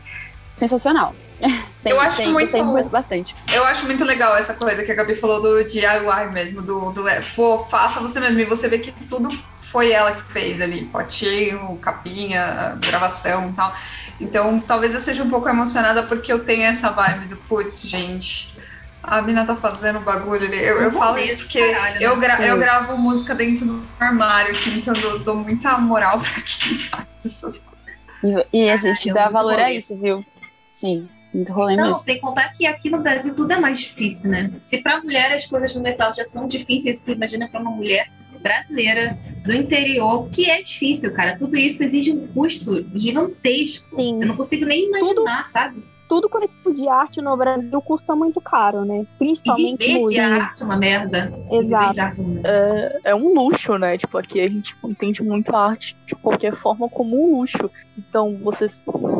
sensacional. 0.54 1.16
Sempre, 1.74 1.98
Eu 1.98 2.02
acho 2.02 2.16
sempre, 2.18 2.32
muito- 2.34 2.52
sempre 2.52 2.84
bastante. 2.90 3.36
Eu 3.52 3.64
acho 3.66 3.86
muito 3.86 4.04
legal 4.06 4.36
essa 4.38 4.54
coisa 4.54 4.84
que 4.84 4.92
a 4.92 4.96
Gabi 4.96 5.16
falou 5.16 5.42
do 5.42 5.64
DIY 5.64 6.32
mesmo, 6.32 6.62
do, 6.62 6.92
do 6.92 7.08
é, 7.08 7.22
pô, 7.36 7.60
faça 7.66 8.00
você 8.00 8.20
mesmo. 8.20 8.40
E 8.40 8.46
você 8.46 8.68
vê 8.68 8.78
que 8.78 8.92
tudo 9.08 9.30
foi 9.62 9.92
ela 9.92 10.12
que 10.12 10.22
fez 10.32 10.62
ali, 10.62 10.86
potinho, 10.86 11.76
capinha, 11.78 12.78
gravação 12.88 13.50
e 13.50 13.54
tal. 13.54 13.74
Então 14.20 14.60
talvez 14.60 14.94
eu 14.94 15.00
seja 15.00 15.24
um 15.24 15.30
pouco 15.30 15.50
emocionada 15.50 16.04
porque 16.04 16.32
eu 16.32 16.46
tenho 16.46 16.64
essa 16.64 16.90
vibe 16.92 17.26
do 17.26 17.38
putz, 17.38 17.82
gente. 17.88 18.54
A 19.02 19.20
mina 19.24 19.44
tá 19.44 19.56
fazendo 19.56 20.00
bagulho 20.02 20.46
ali. 20.46 20.64
Eu, 20.64 20.80
eu 20.80 20.92
falo 20.92 21.18
isso 21.18 21.38
porque 21.38 21.72
caralho, 21.74 22.04
eu, 22.04 22.16
gra- 22.18 22.46
eu 22.46 22.58
gravo 22.60 22.96
música 22.96 23.34
dentro 23.34 23.66
do 23.66 23.84
armário 24.00 24.52
aqui, 24.52 24.70
então 24.78 24.94
eu 24.94 25.18
dou 25.20 25.36
muita 25.38 25.76
moral 25.80 26.20
pra 26.22 26.42
quem 26.44 26.78
faz 26.78 27.08
essas 27.26 27.58
coisas. 28.22 28.46
E, 28.54 28.66
e 28.66 28.70
a 28.70 28.78
gente 28.78 29.12
dá 29.12 29.30
valor 29.30 29.56
a 29.56 29.74
isso, 29.74 29.98
viu? 29.98 30.24
Sim, 30.70 31.10
muito 31.34 31.54
rolê 31.54 31.76
Não, 31.76 31.88
mesmo. 31.88 32.04
sem 32.04 32.20
contar 32.20 32.52
que 32.54 32.66
aqui 32.66 32.90
no 32.90 33.00
Brasil 33.02 33.34
tudo 33.36 33.52
é 33.54 33.60
mais 33.60 33.80
difícil, 33.80 34.30
né? 34.30 34.52
Se 34.62 34.80
pra 34.80 35.02
mulher 35.02 35.32
as 35.34 35.46
coisas 35.46 35.74
no 35.76 35.82
metal 35.82 36.14
já 36.14 36.26
são 36.26 36.48
difíceis, 36.48 37.02
tu 37.02 37.12
imagina 37.12 37.48
pra 37.48 37.60
uma 37.60 37.72
mulher 37.72 38.10
brasileira 38.42 39.18
do 39.46 39.54
interior, 39.54 40.28
que 40.30 40.50
é 40.50 40.62
difícil, 40.62 41.14
cara. 41.14 41.38
Tudo 41.38 41.56
isso 41.56 41.84
exige 41.84 42.12
um 42.12 42.28
custo 42.28 42.86
gigantesco. 42.96 43.96
Sim. 43.96 44.20
Eu 44.22 44.28
não 44.28 44.36
consigo 44.36 44.66
nem 44.66 44.88
imaginar, 44.88 45.46
sabe? 45.46 45.84
Tudo 46.12 46.28
quando 46.28 46.44
é 46.44 46.48
tipo 46.50 46.74
de 46.74 46.90
arte 46.90 47.22
no 47.22 47.38
Brasil 47.38 47.82
custa 47.82 48.14
muito 48.14 48.42
caro, 48.42 48.84
né? 48.84 49.04
E 49.04 49.08
Principalmente 49.18 49.78
viver 49.78 49.94
de 49.94 50.00
música. 50.02 50.26
arte 50.26 50.62
é 50.62 50.66
uma 50.66 50.76
merda. 50.76 51.34
Exato. 51.50 51.94
De 51.94 52.00
arte 52.02 52.20
é 52.20 52.24
uma 52.26 52.34
merda. 52.34 52.50
é, 52.50 53.00
é 53.06 53.16
um 53.16 53.34
luxo, 53.34 53.78
né? 53.78 53.98
Tipo, 53.98 54.18
aqui 54.18 54.42
a 54.42 54.50
gente 54.50 54.76
entende 54.84 55.24
muito 55.24 55.56
a 55.56 55.68
arte 55.70 55.96
de 56.06 56.14
qualquer 56.14 56.54
forma 56.54 56.90
como 56.90 57.16
um 57.16 57.38
luxo. 57.38 57.72
Então, 57.98 58.38
você 58.44 58.66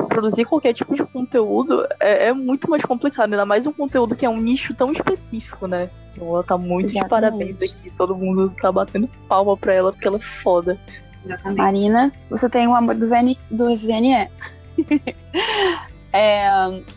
produzir 0.10 0.44
qualquer 0.44 0.74
tipo 0.74 0.94
de 0.94 1.06
conteúdo 1.06 1.88
é, 1.98 2.28
é 2.28 2.34
muito 2.34 2.70
mais 2.70 2.84
complicado, 2.84 3.32
ainda 3.32 3.46
mais 3.46 3.66
um 3.66 3.72
conteúdo 3.72 4.14
que 4.14 4.26
é 4.26 4.30
um 4.30 4.36
nicho 4.36 4.74
tão 4.74 4.92
específico, 4.92 5.68
né? 5.68 5.90
Então, 6.14 6.28
ela 6.28 6.44
tá 6.44 6.58
muito 6.58 6.88
de 6.88 6.98
Exatamente. 6.98 7.10
parabéns 7.10 7.64
aqui. 7.64 7.90
Todo 7.92 8.18
mundo 8.18 8.54
tá 8.62 8.70
batendo 8.70 9.10
palma 9.30 9.56
pra 9.56 9.74
ela 9.74 9.94
porque 9.94 10.10
ela 10.10 10.18
é 10.18 10.20
foda. 10.20 10.78
Exatamente. 11.24 11.58
Marina, 11.58 12.12
você 12.30 12.50
tem 12.50 12.68
o 12.68 12.76
amor 12.76 12.96
do, 12.96 13.08
VN, 13.08 13.38
do 13.50 13.78
VNE. 13.78 14.28
É, 16.14 16.50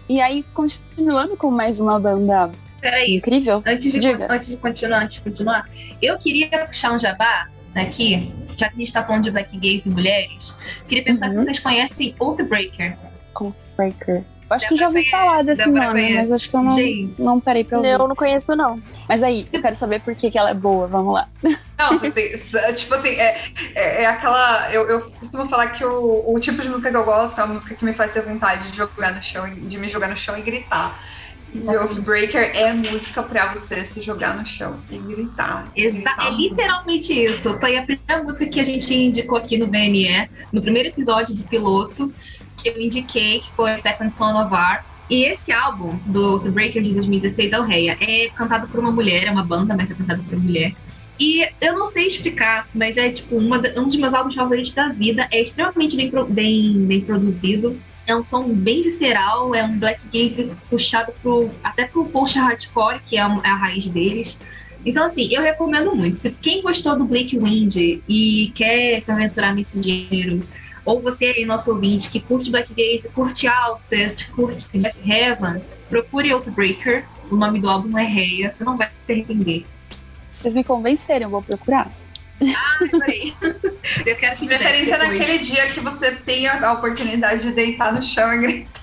e 0.08 0.20
aí, 0.20 0.44
continuando 0.54 1.36
com 1.36 1.50
mais 1.50 1.78
uma 1.80 1.98
banda 2.00 2.50
Peraí, 2.80 3.16
incrível. 3.16 3.62
Antes 3.64 3.92
de, 3.92 3.98
Diga. 3.98 4.26
antes 4.30 4.48
de 4.48 4.56
continuar, 4.56 5.02
antes 5.04 5.16
de 5.16 5.22
continuar, 5.22 5.68
eu 6.02 6.18
queria 6.18 6.48
puxar 6.66 6.92
um 6.92 6.98
jabá 6.98 7.48
aqui, 7.74 8.30
já 8.56 8.68
que 8.68 8.74
a 8.76 8.78
gente 8.78 8.92
tá 8.92 9.02
falando 9.02 9.24
de 9.24 9.30
black 9.30 9.56
gays 9.56 9.86
e 9.86 9.90
mulheres, 9.90 10.54
queria 10.88 11.02
perguntar 11.04 11.30
se 11.30 11.36
Uhum. 11.38 11.44
vocês 11.44 11.58
conhecem 11.58 12.14
Oathbreaker. 12.20 12.96
Breaker. 13.76 14.22
Eu 14.54 14.56
acho 14.56 14.68
que 14.68 14.74
eu 14.74 14.78
já 14.78 14.86
ouvi 14.88 15.10
falar 15.10 15.42
desse 15.44 15.66
nome, 15.66 15.90
conhece. 15.90 16.14
mas 16.16 16.32
acho 16.32 16.50
que 16.50 16.56
eu 16.56 16.62
não, 16.62 16.76
não 17.18 17.40
parei 17.40 17.64
pra 17.64 17.78
ouvir. 17.78 17.90
Eu 17.90 18.06
não 18.08 18.14
conheço, 18.16 18.54
não. 18.54 18.80
Mas 19.08 19.22
aí, 19.22 19.48
eu 19.52 19.60
quero 19.60 19.74
saber 19.76 20.00
por 20.00 20.14
que, 20.14 20.30
que 20.30 20.38
ela 20.38 20.50
é 20.50 20.54
boa. 20.54 20.86
Vamos 20.86 21.12
lá. 21.14 21.28
Não, 21.78 21.88
vocês 21.90 22.12
têm, 22.14 22.32
s- 22.32 22.74
tipo 22.74 22.94
assim, 22.94 23.10
é, 23.10 23.36
é, 23.74 24.02
é 24.02 24.06
aquela. 24.06 24.68
Eu, 24.72 24.88
eu 24.88 25.10
costumo 25.10 25.48
falar 25.48 25.68
que 25.68 25.84
o, 25.84 26.24
o 26.26 26.38
tipo 26.40 26.62
de 26.62 26.68
música 26.68 26.90
que 26.90 26.96
eu 26.96 27.04
gosto 27.04 27.38
é 27.40 27.44
a 27.44 27.46
música 27.46 27.74
que 27.74 27.84
me 27.84 27.92
faz 27.92 28.12
ter 28.12 28.22
vontade 28.22 28.70
de 28.70 28.76
jogar 28.76 29.12
no 29.14 29.22
chão, 29.22 29.46
e- 29.48 29.52
de 29.60 29.76
me 29.78 29.88
jogar 29.88 30.08
no 30.08 30.16
chão 30.16 30.38
e 30.38 30.42
gritar. 30.42 30.98
E 31.54 32.00
Breaker 32.00 32.50
é 32.56 32.72
música 32.72 33.22
pra 33.22 33.46
você 33.54 33.84
se 33.84 34.02
jogar 34.02 34.36
no 34.36 34.44
chão 34.44 34.76
e 34.90 34.98
gritar. 34.98 35.68
e 35.76 35.84
exa- 35.86 35.98
gritar 36.10 36.26
é 36.26 36.30
literalmente 36.32 37.12
isso. 37.12 37.56
Foi 37.60 37.76
a 37.78 37.82
primeira 37.84 38.24
música 38.24 38.46
que 38.46 38.58
a 38.58 38.64
gente 38.64 38.92
indicou 38.92 39.38
aqui 39.38 39.56
no 39.56 39.66
VNE, 39.66 40.28
no 40.52 40.60
primeiro 40.60 40.88
episódio 40.88 41.32
do 41.32 41.44
piloto, 41.44 42.12
que 42.56 42.68
eu 42.68 42.80
indiquei, 42.80 43.40
que 43.40 43.50
foi 43.52 43.76
Second 43.78 44.14
Son 44.14 44.40
of 44.40 44.52
Our. 44.54 44.84
E 45.10 45.24
esse 45.24 45.52
álbum 45.52 45.98
do 46.06 46.38
Breaker 46.50 46.82
de 46.82 46.92
2016 46.94 47.52
é 47.52 47.58
o 47.58 47.62
Reia. 47.62 47.96
É 48.00 48.30
cantado 48.34 48.68
por 48.68 48.80
uma 48.80 48.90
mulher, 48.90 49.24
é 49.26 49.30
uma 49.30 49.44
banda, 49.44 49.74
mas 49.76 49.90
é 49.90 49.94
cantado 49.94 50.22
por 50.22 50.34
uma 50.34 50.42
mulher. 50.44 50.72
E 51.20 51.46
eu 51.60 51.78
não 51.78 51.86
sei 51.86 52.06
explicar, 52.06 52.66
mas 52.74 52.96
é 52.96 53.10
tipo 53.10 53.36
uma 53.36 53.58
um 53.76 53.84
dos 53.84 53.96
meus 53.96 54.14
álbuns 54.14 54.34
favoritos 54.34 54.72
da 54.72 54.88
vida. 54.88 55.28
É 55.30 55.40
extremamente 55.42 55.96
bem, 55.96 56.10
bem, 56.28 56.86
bem 56.86 57.00
produzido. 57.02 57.78
É 58.06 58.14
um 58.16 58.24
som 58.24 58.48
bem 58.48 58.82
visceral, 58.82 59.54
é 59.54 59.62
um 59.64 59.78
black 59.78 60.00
gaze 60.12 60.50
puxado 60.68 61.12
pro, 61.22 61.50
até 61.62 61.84
pro 61.86 62.04
post 62.06 62.38
hardcore, 62.38 63.00
que 63.06 63.16
é 63.16 63.26
um- 63.26 63.40
é 63.44 63.48
a 63.48 63.54
raiz 63.54 63.86
deles. 63.88 64.38
Então, 64.84 65.04
assim, 65.06 65.26
eu 65.32 65.40
recomendo 65.40 65.94
muito. 65.96 66.16
Se 66.18 66.30
quem 66.30 66.60
gostou 66.60 66.98
do 66.98 67.04
Blake 67.06 67.38
Wind 67.38 67.74
e 68.06 68.52
quer 68.54 69.00
se 69.00 69.10
aventurar 69.10 69.54
nesse 69.54 69.82
gênero, 69.82 70.46
ou 70.84 71.00
você 71.00 71.26
aí, 71.26 71.44
nosso 71.44 71.72
ouvinte, 71.72 72.10
que 72.10 72.20
curte 72.20 72.50
Black 72.50 72.72
Gaze, 72.74 73.08
curte 73.08 73.46
Alcest, 73.46 74.30
curte 74.30 74.68
Black 74.72 74.98
Heaven, 75.10 75.62
procure 75.88 76.30
Outbreaker. 76.32 77.06
O 77.30 77.36
nome 77.36 77.60
do 77.60 77.68
álbum 77.68 77.96
é 77.96 78.04
Reia, 78.04 78.52
você 78.52 78.64
não 78.64 78.76
vai 78.76 78.90
se 79.06 79.12
arrepender. 79.12 79.64
Vocês 80.30 80.52
me 80.52 80.62
convenceram, 80.62 81.26
eu 81.26 81.30
vou 81.30 81.42
procurar. 81.42 81.90
Ah, 82.42 82.78
peraí. 82.90 83.34
Eu 84.04 84.16
quero 84.16 84.34
De 84.34 84.40
que 84.40 84.46
preferência 84.46 84.98
naquele 84.98 85.38
dia 85.38 85.68
que 85.68 85.80
você 85.80 86.12
tenha 86.12 86.66
a 86.66 86.72
oportunidade 86.72 87.42
de 87.42 87.52
deitar 87.52 87.92
no 87.92 88.02
chão 88.02 88.32
e 88.32 88.38
gritar. 88.38 88.82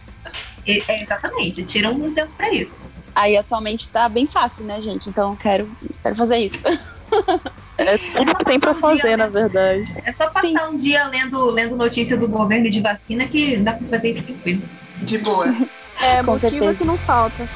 É, 0.66 0.78
é, 0.92 1.04
exatamente, 1.04 1.64
tira 1.66 1.90
um 1.92 2.14
tempo 2.14 2.32
pra 2.36 2.52
isso. 2.54 2.82
Aí 3.14 3.36
atualmente 3.36 3.90
tá 3.90 4.08
bem 4.08 4.26
fácil, 4.26 4.64
né, 4.64 4.80
gente? 4.80 5.10
Então 5.10 5.32
eu 5.32 5.38
quero, 5.38 5.70
quero 6.02 6.16
fazer 6.16 6.38
isso. 6.38 6.66
É 7.82 7.98
tudo 7.98 8.36
que 8.36 8.46
tem 8.46 8.60
pra 8.60 8.72
um 8.72 8.76
fazer, 8.76 9.10
né? 9.12 9.17
na 9.17 9.28
verdade. 9.28 9.91
É 10.06 10.13
só 10.13 10.28
passar 10.28 10.41
Sim. 10.41 10.58
um 10.72 10.76
dia 10.76 11.06
lendo, 11.08 11.44
lendo 11.50 11.76
notícia 11.76 12.15
do 12.17 12.28
governo 12.28 12.70
de 12.70 12.80
vacina 12.82 13.28
que 13.28 13.58
dá 13.58 13.74
pra 13.74 13.88
fazer 13.88 14.12
isso 14.12 14.24
tranquilo. 14.24 14.62
De 15.00 15.17
boa. 15.17 15.54
É 16.04 16.17
Com 16.24 16.32
motivo 16.32 16.50
certeza. 16.50 16.74
que 16.80 16.86
não 16.88 16.98
falta. 17.00 17.48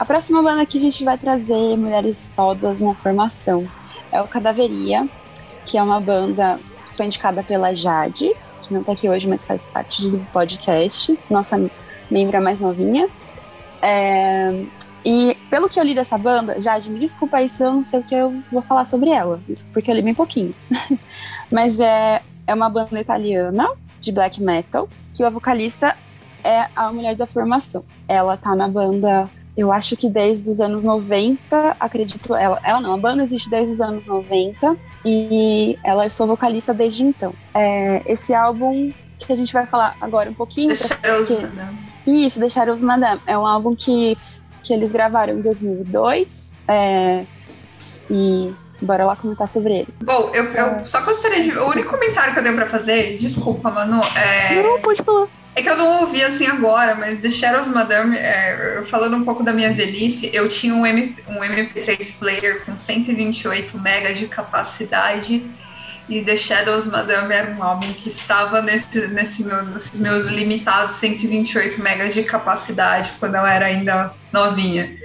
A 0.00 0.04
próxima 0.06 0.42
banda 0.42 0.64
que 0.64 0.78
a 0.78 0.80
gente 0.80 1.04
vai 1.04 1.18
trazer 1.18 1.76
mulheres 1.76 2.32
fodas 2.34 2.80
na 2.80 2.94
formação 2.94 3.68
é 4.10 4.18
o 4.22 4.26
Cadaveria, 4.26 5.06
que 5.66 5.76
é 5.76 5.82
uma 5.82 6.00
banda 6.00 6.58
que 6.86 6.96
foi 6.96 7.04
indicada 7.04 7.42
pela 7.42 7.76
Jade, 7.76 8.32
que 8.62 8.72
não 8.72 8.82
tá 8.82 8.92
aqui 8.92 9.10
hoje, 9.10 9.28
mas 9.28 9.44
faz 9.44 9.66
parte 9.66 10.08
do 10.08 10.18
podcast, 10.32 11.18
nossa 11.28 11.70
membra 12.10 12.40
mais 12.40 12.60
novinha. 12.60 13.10
É, 13.82 14.64
E 15.04 15.36
pelo 15.50 15.68
que 15.68 15.78
eu 15.78 15.84
li 15.84 15.94
dessa 15.94 16.16
banda, 16.16 16.58
Jade, 16.58 16.90
me 16.90 16.98
desculpa 16.98 17.36
aí 17.36 17.46
se 17.46 17.62
eu 17.62 17.70
não 17.70 17.82
sei 17.82 18.00
o 18.00 18.02
que 18.02 18.14
eu 18.14 18.42
vou 18.50 18.62
falar 18.62 18.86
sobre 18.86 19.10
ela, 19.10 19.38
porque 19.70 19.90
eu 19.90 19.94
li 19.94 20.00
bem 20.00 20.14
pouquinho. 20.14 20.54
mas 21.52 21.78
é, 21.78 22.22
é 22.46 22.54
uma 22.54 22.70
banda 22.70 22.98
italiana 22.98 23.68
de 24.00 24.10
black 24.12 24.42
metal, 24.42 24.88
que 25.12 25.22
a 25.22 25.28
vocalista 25.28 25.94
é 26.42 26.68
a 26.74 26.90
mulher 26.90 27.14
da 27.16 27.26
formação. 27.26 27.84
Ela 28.08 28.38
tá 28.38 28.56
na 28.56 28.66
banda 28.66 29.28
eu 29.56 29.72
acho 29.72 29.96
que 29.96 30.08
desde 30.08 30.48
os 30.48 30.60
anos 30.60 30.82
90, 30.84 31.76
acredito 31.78 32.34
ela. 32.34 32.58
Ela 32.62 32.80
não, 32.80 32.94
a 32.94 32.96
banda 32.96 33.22
existe 33.22 33.50
desde 33.50 33.72
os 33.72 33.80
anos 33.80 34.06
90 34.06 34.76
e 35.04 35.78
ela 35.84 36.04
é 36.04 36.08
sua 36.08 36.26
vocalista 36.26 36.72
desde 36.72 37.02
então. 37.02 37.32
É, 37.54 38.02
esse 38.06 38.32
álbum 38.34 38.92
que 39.18 39.32
a 39.32 39.36
gente 39.36 39.52
vai 39.52 39.66
falar 39.66 39.96
agora 40.00 40.30
um 40.30 40.34
pouquinho. 40.34 40.74
Cheiroso, 40.74 41.36
que- 41.36 41.46
né? 41.56 41.74
Isso, 42.06 42.40
Deixar 42.40 42.68
os 42.70 42.82
Madame. 42.82 43.20
É 43.26 43.36
um 43.36 43.46
álbum 43.46 43.74
que, 43.76 44.16
que 44.62 44.72
eles 44.72 44.92
gravaram 44.92 45.34
em 45.34 45.40
2002. 45.42 46.54
é, 46.66 47.24
e 48.10 48.52
bora 48.82 49.04
lá 49.04 49.14
comentar 49.14 49.48
sobre 49.48 49.80
ele. 49.80 49.88
Bom, 50.02 50.30
eu, 50.34 50.44
eu 50.44 50.84
só 50.86 51.02
gostaria 51.02 51.42
de. 51.44 51.56
O 51.58 51.68
único 51.68 51.90
comentário 51.90 52.32
que 52.32 52.38
eu 52.38 52.42
tenho 52.42 52.56
pra 52.56 52.66
fazer, 52.66 53.18
desculpa, 53.18 53.70
Manu, 53.70 54.00
é. 54.16 54.62
Não, 54.62 54.80
pode 54.80 55.02
falar. 55.02 55.28
É 55.54 55.62
que 55.62 55.68
eu 55.68 55.76
não 55.76 56.02
ouvi 56.02 56.22
assim 56.22 56.46
agora, 56.46 56.94
mas 56.94 57.20
The 57.20 57.28
Shadows 57.28 57.68
Madame, 57.68 58.16
é, 58.16 58.82
falando 58.86 59.16
um 59.16 59.24
pouco 59.24 59.42
da 59.42 59.52
minha 59.52 59.72
velhice, 59.72 60.30
eu 60.32 60.48
tinha 60.48 60.74
um, 60.74 60.86
M, 60.86 61.16
um 61.26 61.40
MP3 61.40 62.18
player 62.18 62.64
com 62.64 62.76
128 62.76 63.78
megas 63.78 64.18
de 64.18 64.28
capacidade 64.28 65.44
e 66.08 66.22
The 66.22 66.36
Shadows 66.36 66.86
Madame 66.86 67.32
era 67.32 67.50
um 67.52 67.62
álbum 67.62 67.92
que 67.92 68.08
estava 68.08 68.60
nesse, 68.60 69.08
nesse 69.08 69.44
meu, 69.44 69.64
nesses 69.66 70.00
meus 70.00 70.26
limitados 70.26 70.94
128 70.96 71.80
megas 71.80 72.14
de 72.14 72.24
capacidade 72.24 73.12
quando 73.18 73.36
eu 73.36 73.46
era 73.46 73.66
ainda 73.66 74.12
novinha. 74.32 74.98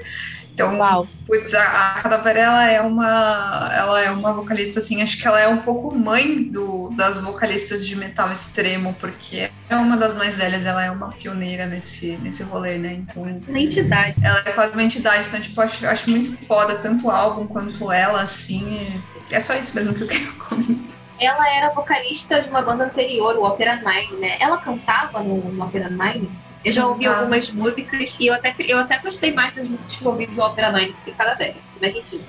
Então, 0.55 0.77
Uau. 0.79 1.05
putz, 1.27 1.53
a, 1.53 1.95
a 1.95 2.01
Cadavera, 2.01 2.39
ela 2.39 2.71
é 2.71 2.81
uma 2.81 3.69
ela 3.75 4.01
é 4.01 4.09
uma 4.09 4.31
vocalista 4.31 4.79
assim, 4.79 5.01
acho 5.01 5.21
que 5.21 5.27
ela 5.27 5.37
é 5.37 5.47
um 5.49 5.57
pouco 5.57 5.93
mãe 5.93 6.43
do, 6.43 6.91
das 6.95 7.19
vocalistas 7.19 7.85
de 7.85 7.93
metal 7.93 8.31
extremo, 8.31 8.95
porque 8.97 9.51
é 9.69 9.75
uma 9.75 9.97
das 9.97 10.15
mais 10.15 10.37
velhas, 10.37 10.65
ela 10.65 10.81
é 10.81 10.89
uma 10.89 11.11
pioneira 11.11 11.65
nesse 11.65 12.17
nesse 12.23 12.43
rolê, 12.43 12.77
né? 12.77 12.93
Então, 12.93 13.25
Na 13.49 13.59
entidade. 13.59 14.15
ela 14.23 14.41
é 14.45 14.51
quase 14.53 14.71
uma 14.71 14.83
entidade, 14.83 15.27
então 15.27 15.41
tipo, 15.41 15.59
acho, 15.59 15.85
acho 15.85 16.09
muito 16.09 16.45
foda 16.45 16.75
tanto 16.75 17.07
o 17.07 17.11
álbum 17.11 17.45
quanto 17.45 17.91
ela 17.91 18.21
assim. 18.21 19.01
É 19.29 19.41
só 19.41 19.55
isso 19.55 19.75
mesmo 19.75 19.93
que 19.93 20.03
eu 20.03 20.07
quero 20.07 20.33
comentar. 20.39 20.95
Ela 21.19 21.49
era 21.49 21.69
vocalista 21.69 22.41
de 22.41 22.49
uma 22.49 22.61
banda 22.61 22.85
anterior, 22.85 23.37
o 23.37 23.43
Opera 23.43 23.75
Nine, 23.75 24.21
né? 24.21 24.37
Ela 24.39 24.57
cantava 24.57 25.21
no, 25.21 25.51
no 25.51 25.65
Opera 25.65 25.89
Nine. 25.89 26.29
Eu 26.65 26.71
já 26.71 26.87
ouvi 26.87 27.03
Cantava. 27.03 27.21
algumas 27.21 27.49
músicas 27.51 28.17
e 28.19 28.25
eu 28.25 28.33
até, 28.33 28.55
eu 28.59 28.79
até 28.79 28.97
gostei 28.97 29.31
mais 29.31 29.53
das 29.53 29.67
músicas 29.67 29.95
que 29.95 30.03
eu 30.03 30.11
ouvi 30.11 30.25
do 30.25 30.41
Opera 30.41 30.71
Nine 30.71 30.93
do 30.93 30.97
que 31.05 31.11
cada 31.11 31.35
velha. 31.35 31.55
Mas 31.79 31.95
enfim. 31.95 32.21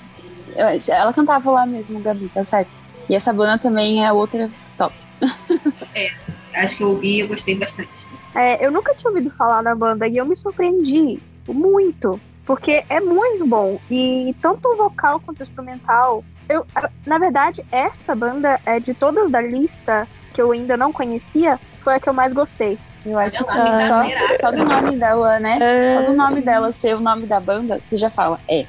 Ela 0.88 1.12
cantava 1.12 1.50
lá 1.50 1.64
mesmo, 1.64 2.00
Gabi, 2.02 2.28
tá 2.28 2.44
certo. 2.44 2.84
E 3.08 3.14
essa 3.14 3.32
banda 3.32 3.56
também 3.56 4.04
é 4.04 4.12
outra 4.12 4.50
top. 4.76 4.94
Acho 6.54 6.76
que 6.76 6.82
eu 6.82 6.90
ouvi 6.90 7.16
e 7.16 7.20
eu 7.20 7.28
gostei 7.28 7.54
bastante. 7.54 7.90
É, 8.34 8.64
eu 8.64 8.70
nunca 8.70 8.94
tinha 8.94 9.08
ouvido 9.08 9.30
falar 9.30 9.62
da 9.62 9.74
banda 9.74 10.06
e 10.06 10.18
eu 10.18 10.26
me 10.26 10.36
surpreendi 10.36 11.18
muito, 11.48 12.20
porque 12.44 12.84
é 12.90 13.00
muito 13.00 13.46
bom. 13.46 13.80
E 13.90 14.34
tanto 14.42 14.68
o 14.68 14.76
vocal 14.76 15.18
quanto 15.20 15.40
o 15.40 15.42
instrumental. 15.44 16.22
Eu, 16.46 16.66
na 17.06 17.18
verdade, 17.18 17.64
essa 17.72 18.14
banda 18.14 18.60
é 18.66 18.78
de 18.78 18.92
todas 18.92 19.30
da 19.30 19.40
lista 19.40 20.06
que 20.34 20.42
eu 20.42 20.52
ainda 20.52 20.76
não 20.76 20.92
conhecia, 20.92 21.58
foi 21.82 21.94
a 21.94 22.00
que 22.00 22.08
eu 22.08 22.12
mais 22.12 22.32
gostei. 22.34 22.78
Eu 23.06 23.18
acho 23.18 23.44
que 23.44 23.56
lá, 23.56 23.78
só, 23.78 24.02
só 24.40 24.50
do 24.50 24.64
nome 24.64 24.96
dela, 24.96 25.38
né? 25.38 25.58
É, 25.60 25.90
Só 25.90 26.02
do 26.02 26.12
nome 26.12 26.40
dela 26.40 26.72
ser 26.72 26.96
o 26.96 27.00
nome 27.00 27.24
da 27.26 27.38
banda, 27.38 27.80
você 27.84 27.96
já 27.96 28.10
fala, 28.10 28.40
é. 28.48 28.66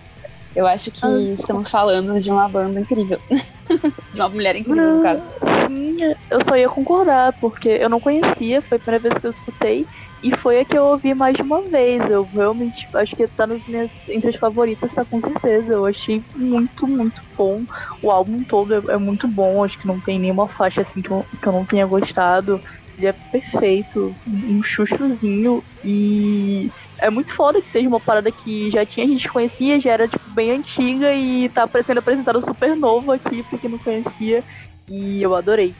Eu 0.55 0.65
acho 0.65 0.91
que 0.91 1.05
Ah, 1.05 1.19
estamos 1.29 1.69
falando 1.69 2.19
de 2.19 2.31
uma 2.31 2.47
banda 2.47 2.79
incrível. 2.79 3.19
de 4.13 4.21
uma 4.21 4.29
mulher 4.29 4.55
incrível, 4.55 4.95
no 4.95 5.03
caso. 5.03 5.23
Sim, 5.67 5.97
eu 6.29 6.43
só 6.43 6.55
ia 6.55 6.69
concordar, 6.69 7.33
porque 7.39 7.69
eu 7.69 7.89
não 7.89 7.99
conhecia, 7.99 8.61
foi 8.61 8.77
a 8.77 8.79
primeira 8.79 9.01
vez 9.09 9.17
que 9.19 9.25
eu 9.25 9.29
escutei, 9.29 9.85
e 10.23 10.35
foi 10.35 10.61
a 10.61 10.65
que 10.65 10.75
eu 10.75 10.83
ouvi 10.85 11.13
mais 11.13 11.35
de 11.35 11.43
uma 11.43 11.61
vez. 11.61 12.09
Eu 12.09 12.27
realmente 12.33 12.87
acho 12.95 13.15
que 13.15 13.27
tá 13.27 13.45
nas 13.45 13.65
minhas 13.67 13.95
entre 14.09 14.29
as 14.29 14.35
favoritas, 14.35 14.93
tá 14.93 15.05
com 15.05 15.19
certeza. 15.21 15.73
Eu 15.73 15.85
achei 15.85 16.23
muito, 16.35 16.87
muito 16.87 17.21
bom. 17.35 17.61
O 18.01 18.09
álbum 18.09 18.43
todo 18.43 18.73
é, 18.73 18.93
é 18.93 18.97
muito 18.97 19.27
bom, 19.27 19.63
acho 19.63 19.77
que 19.77 19.85
não 19.87 19.99
tem 19.99 20.17
nenhuma 20.19 20.47
faixa 20.47 20.81
assim 20.81 21.01
que 21.01 21.11
eu, 21.11 21.23
que 21.39 21.47
eu 21.47 21.53
não 21.53 21.65
tenha 21.65 21.85
gostado. 21.85 22.59
Ele 22.97 23.07
é 23.07 23.11
perfeito, 23.11 24.13
um 24.27 24.63
chuchuzinho 24.63 25.63
e 25.85 26.71
é 26.97 27.09
muito 27.09 27.31
foda 27.31 27.61
que 27.61 27.69
seja 27.69 27.87
uma 27.87 27.99
parada 27.99 28.31
que 28.31 28.71
já 28.71 28.83
tinha 28.85 29.05
gente 29.05 29.27
que 29.27 29.33
conhecia, 29.33 29.79
já 29.79 29.91
era 29.91 30.07
tipo 30.07 30.29
bem 30.31 30.51
antiga 30.51 31.13
e 31.13 31.47
tá 31.49 31.69
sendo 31.83 31.99
apresentado 31.99 32.41
super 32.41 32.75
novo 32.75 33.11
aqui 33.11 33.43
pra 33.43 33.59
quem 33.59 33.69
não 33.69 33.77
conhecia 33.77 34.43
e 34.89 35.21
eu 35.21 35.35
adorei. 35.35 35.75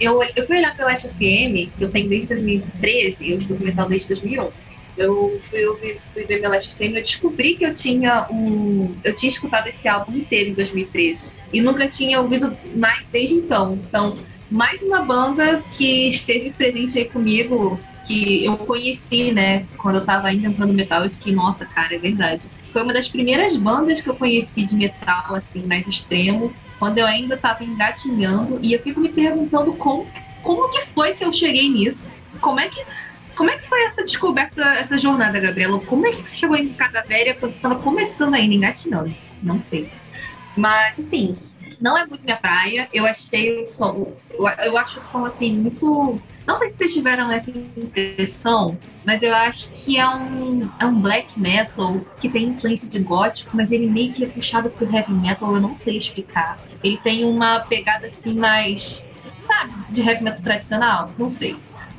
Eu, 0.00 0.20
eu 0.34 0.44
fui 0.44 0.56
olhar 0.56 0.76
Last 0.78 1.08
FM, 1.08 1.70
que 1.76 1.84
eu 1.84 1.90
tenho 1.90 2.08
desde 2.08 2.28
2013, 2.28 3.30
eu 3.30 3.38
estudo 3.38 3.64
metal 3.64 3.88
desde 3.88 4.08
2011. 4.08 4.52
Eu 4.96 5.40
fui, 5.48 5.64
ouvir, 5.64 6.00
fui 6.12 6.24
ver 6.24 6.40
FM, 6.40 6.96
eu 6.96 7.02
descobri 7.02 7.54
que 7.54 7.64
eu 7.64 7.72
tinha 7.72 8.26
um. 8.30 8.94
Eu 9.02 9.14
tinha 9.14 9.30
escutado 9.30 9.66
esse 9.68 9.88
álbum 9.88 10.12
inteiro 10.12 10.50
em 10.50 10.54
2013. 10.54 11.26
E 11.52 11.60
nunca 11.62 11.88
tinha 11.88 12.20
ouvido 12.20 12.54
mais 12.76 13.08
desde 13.08 13.34
então. 13.34 13.72
Então, 13.74 14.18
mais 14.52 14.82
uma 14.82 15.00
banda 15.00 15.64
que 15.70 16.10
esteve 16.10 16.50
presente 16.50 16.98
aí 16.98 17.08
comigo, 17.08 17.80
que 18.06 18.44
eu 18.44 18.56
conheci, 18.58 19.32
né, 19.32 19.64
quando 19.78 19.96
eu 19.96 20.04
tava 20.04 20.28
ainda 20.28 20.46
entrando 20.48 20.74
metal, 20.74 21.04
eu 21.04 21.10
fiquei, 21.10 21.34
nossa, 21.34 21.64
cara, 21.64 21.94
é 21.94 21.98
verdade. 21.98 22.50
Foi 22.70 22.82
uma 22.82 22.92
das 22.92 23.08
primeiras 23.08 23.56
bandas 23.56 24.02
que 24.02 24.10
eu 24.10 24.14
conheci 24.14 24.66
de 24.66 24.74
metal, 24.74 25.34
assim, 25.34 25.66
mais 25.66 25.86
extremo, 25.86 26.52
quando 26.78 26.98
eu 26.98 27.06
ainda 27.06 27.36
tava 27.36 27.64
engatinhando, 27.64 28.58
e 28.60 28.74
eu 28.74 28.80
fico 28.80 29.00
me 29.00 29.08
perguntando 29.08 29.72
como, 29.72 30.06
como 30.42 30.68
que 30.68 30.82
foi 30.86 31.14
que 31.14 31.24
eu 31.24 31.32
cheguei 31.32 31.68
nisso? 31.70 32.12
Como 32.40 32.60
é 32.60 32.68
que. 32.68 32.84
Como 33.34 33.48
é 33.48 33.56
que 33.56 33.66
foi 33.66 33.82
essa 33.84 34.02
descoberta, 34.04 34.62
essa 34.74 34.98
jornada, 34.98 35.40
Gabriela? 35.40 35.80
Como 35.80 36.06
é 36.06 36.10
que 36.10 36.22
você 36.22 36.36
chegou 36.36 36.54
em 36.54 36.68
Cadavéria 36.74 37.34
quando 37.34 37.52
você 37.52 37.58
estava 37.58 37.76
começando 37.76 38.34
ainda, 38.34 38.54
engatinhando? 38.54 39.14
Não 39.42 39.58
sei. 39.58 39.88
Mas, 40.54 40.98
assim, 40.98 41.38
não 41.82 41.98
é 41.98 42.06
muito 42.06 42.24
minha 42.24 42.36
praia. 42.36 42.88
Eu 42.92 43.04
achei 43.04 43.64
o 43.64 43.66
som. 43.66 44.12
Eu, 44.30 44.78
acho 44.78 45.00
o 45.00 45.02
som, 45.02 45.26
assim, 45.26 45.52
muito. 45.52 46.22
Não 46.46 46.56
sei 46.58 46.70
se 46.70 46.76
vocês 46.76 46.94
tiveram 46.94 47.30
essa 47.30 47.50
impressão, 47.50 48.78
mas 49.04 49.22
eu 49.22 49.34
acho 49.34 49.68
que 49.72 49.98
é 49.98 50.08
um, 50.08 50.68
é 50.78 50.86
um 50.86 51.00
black 51.00 51.38
metal 51.38 52.00
que 52.20 52.28
tem 52.28 52.44
influência 52.44 52.88
de 52.88 52.98
gótico, 53.00 53.50
mas 53.54 53.70
ele 53.70 53.88
meio 53.88 54.12
que 54.12 54.24
é 54.24 54.26
puxado 54.26 54.70
pro 54.70 54.92
heavy 54.92 55.12
metal, 55.12 55.54
eu 55.54 55.60
não 55.60 55.76
sei 55.76 55.98
explicar. 55.98 56.58
Ele 56.82 56.96
tem 56.96 57.24
uma 57.24 57.60
pegada 57.60 58.08
assim 58.08 58.34
mais, 58.34 59.06
sabe, 59.44 59.72
de 59.90 60.00
heavy 60.00 60.24
metal 60.24 60.42
tradicional? 60.42 61.12
Não 61.18 61.30
sei. 61.30 61.56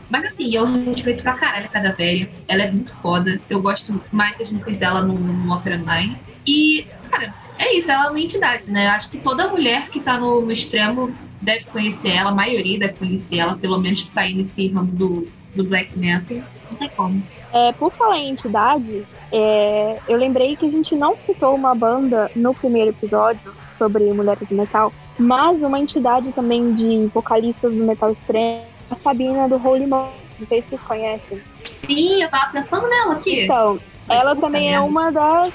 Mas 0.10 0.26
assim, 0.26 0.54
eu 0.54 0.66
respeito 0.66 1.24
pra 1.24 1.34
caralho 1.34 1.66
a 1.66 1.70
Cadavéria. 1.70 2.30
Ela 2.48 2.64
é 2.64 2.72
muito 2.72 2.94
foda. 2.96 3.40
Eu 3.50 3.62
gosto 3.62 4.00
mais 4.12 4.38
das 4.38 4.50
músicas 4.50 4.78
dela 4.78 5.02
no, 5.02 5.14
no 5.14 5.54
Opera 5.54 5.78
Nine. 5.78 6.18
E, 6.46 6.86
cara, 7.10 7.34
é 7.58 7.78
isso, 7.78 7.92
ela 7.92 8.08
é 8.08 8.10
uma 8.10 8.20
entidade, 8.20 8.70
né? 8.70 8.88
Acho 8.88 9.10
que 9.10 9.18
toda 9.18 9.48
mulher 9.48 9.90
que 9.90 10.00
tá 10.00 10.18
no, 10.18 10.42
no 10.42 10.52
extremo 10.52 11.12
deve 11.42 11.66
conhecer 11.66 12.12
ela, 12.12 12.30
a 12.30 12.36
maioria 12.36 12.80
deve 12.80 12.94
conhecer 12.94 13.38
ela, 13.38 13.56
pelo 13.56 13.78
menos 13.78 14.02
que 14.02 14.12
tá 14.12 14.22
aí 14.22 14.34
nesse 14.34 14.68
ramo 14.70 14.92
do, 14.92 15.28
do 15.56 15.64
black 15.64 15.98
metal. 15.98 16.38
Não 16.72 16.78
tem 16.78 16.90
como. 16.90 17.22
É, 17.54 17.72
por 17.74 17.92
falar 17.92 18.18
em 18.18 18.32
entidade, 18.32 19.06
é, 19.32 20.00
eu 20.08 20.18
lembrei 20.18 20.56
que 20.56 20.66
a 20.66 20.72
gente 20.72 20.96
não 20.96 21.16
citou 21.16 21.54
uma 21.54 21.76
banda 21.76 22.32
no 22.36 22.54
primeiro 22.54 22.90
episódio 22.90 23.54
sobre 23.78 24.04
mulheres 24.14 24.48
do 24.48 24.56
metal, 24.56 24.92
mas 25.20 25.62
uma 25.62 25.80
entidade 25.80 26.32
também 26.32 26.74
de 26.74 27.10
vocalistas 27.14 27.76
do 27.76 27.84
metal 27.84 28.12
extremo, 28.12 28.64
a 28.90 28.96
Sabina 28.96 29.48
do 29.48 29.56
Holy 29.56 29.86
Moon. 29.86 30.10
Não 30.40 30.48
sei 30.48 30.62
se 30.62 30.70
vocês 30.70 30.82
conhecem. 30.82 31.42
Sim, 31.64 32.24
eu 32.24 32.30
tava 32.30 32.52
pensando 32.52 32.88
nela 32.90 33.14
aqui. 33.14 33.44
Então, 33.44 33.80
ela 34.10 34.36
também 34.36 34.74
é 34.74 34.80
uma 34.80 35.12
das 35.12 35.54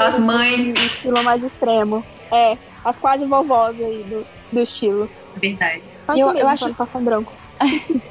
As 0.00 0.18
mães. 0.18 0.74
do 0.74 0.80
estilo 0.80 1.22
mais 1.24 1.42
extremo. 1.42 2.04
É, 2.30 2.56
as 2.84 2.98
quase 2.98 3.24
vovós 3.24 3.74
aí 3.80 4.04
do, 4.04 4.26
do 4.52 4.60
estilo. 4.60 5.08
Verdade. 5.36 5.82
Eu- 6.16 6.32
eu 6.34 6.48
acho- 6.48 6.74
passar 6.74 7.00
branco. 7.00 7.32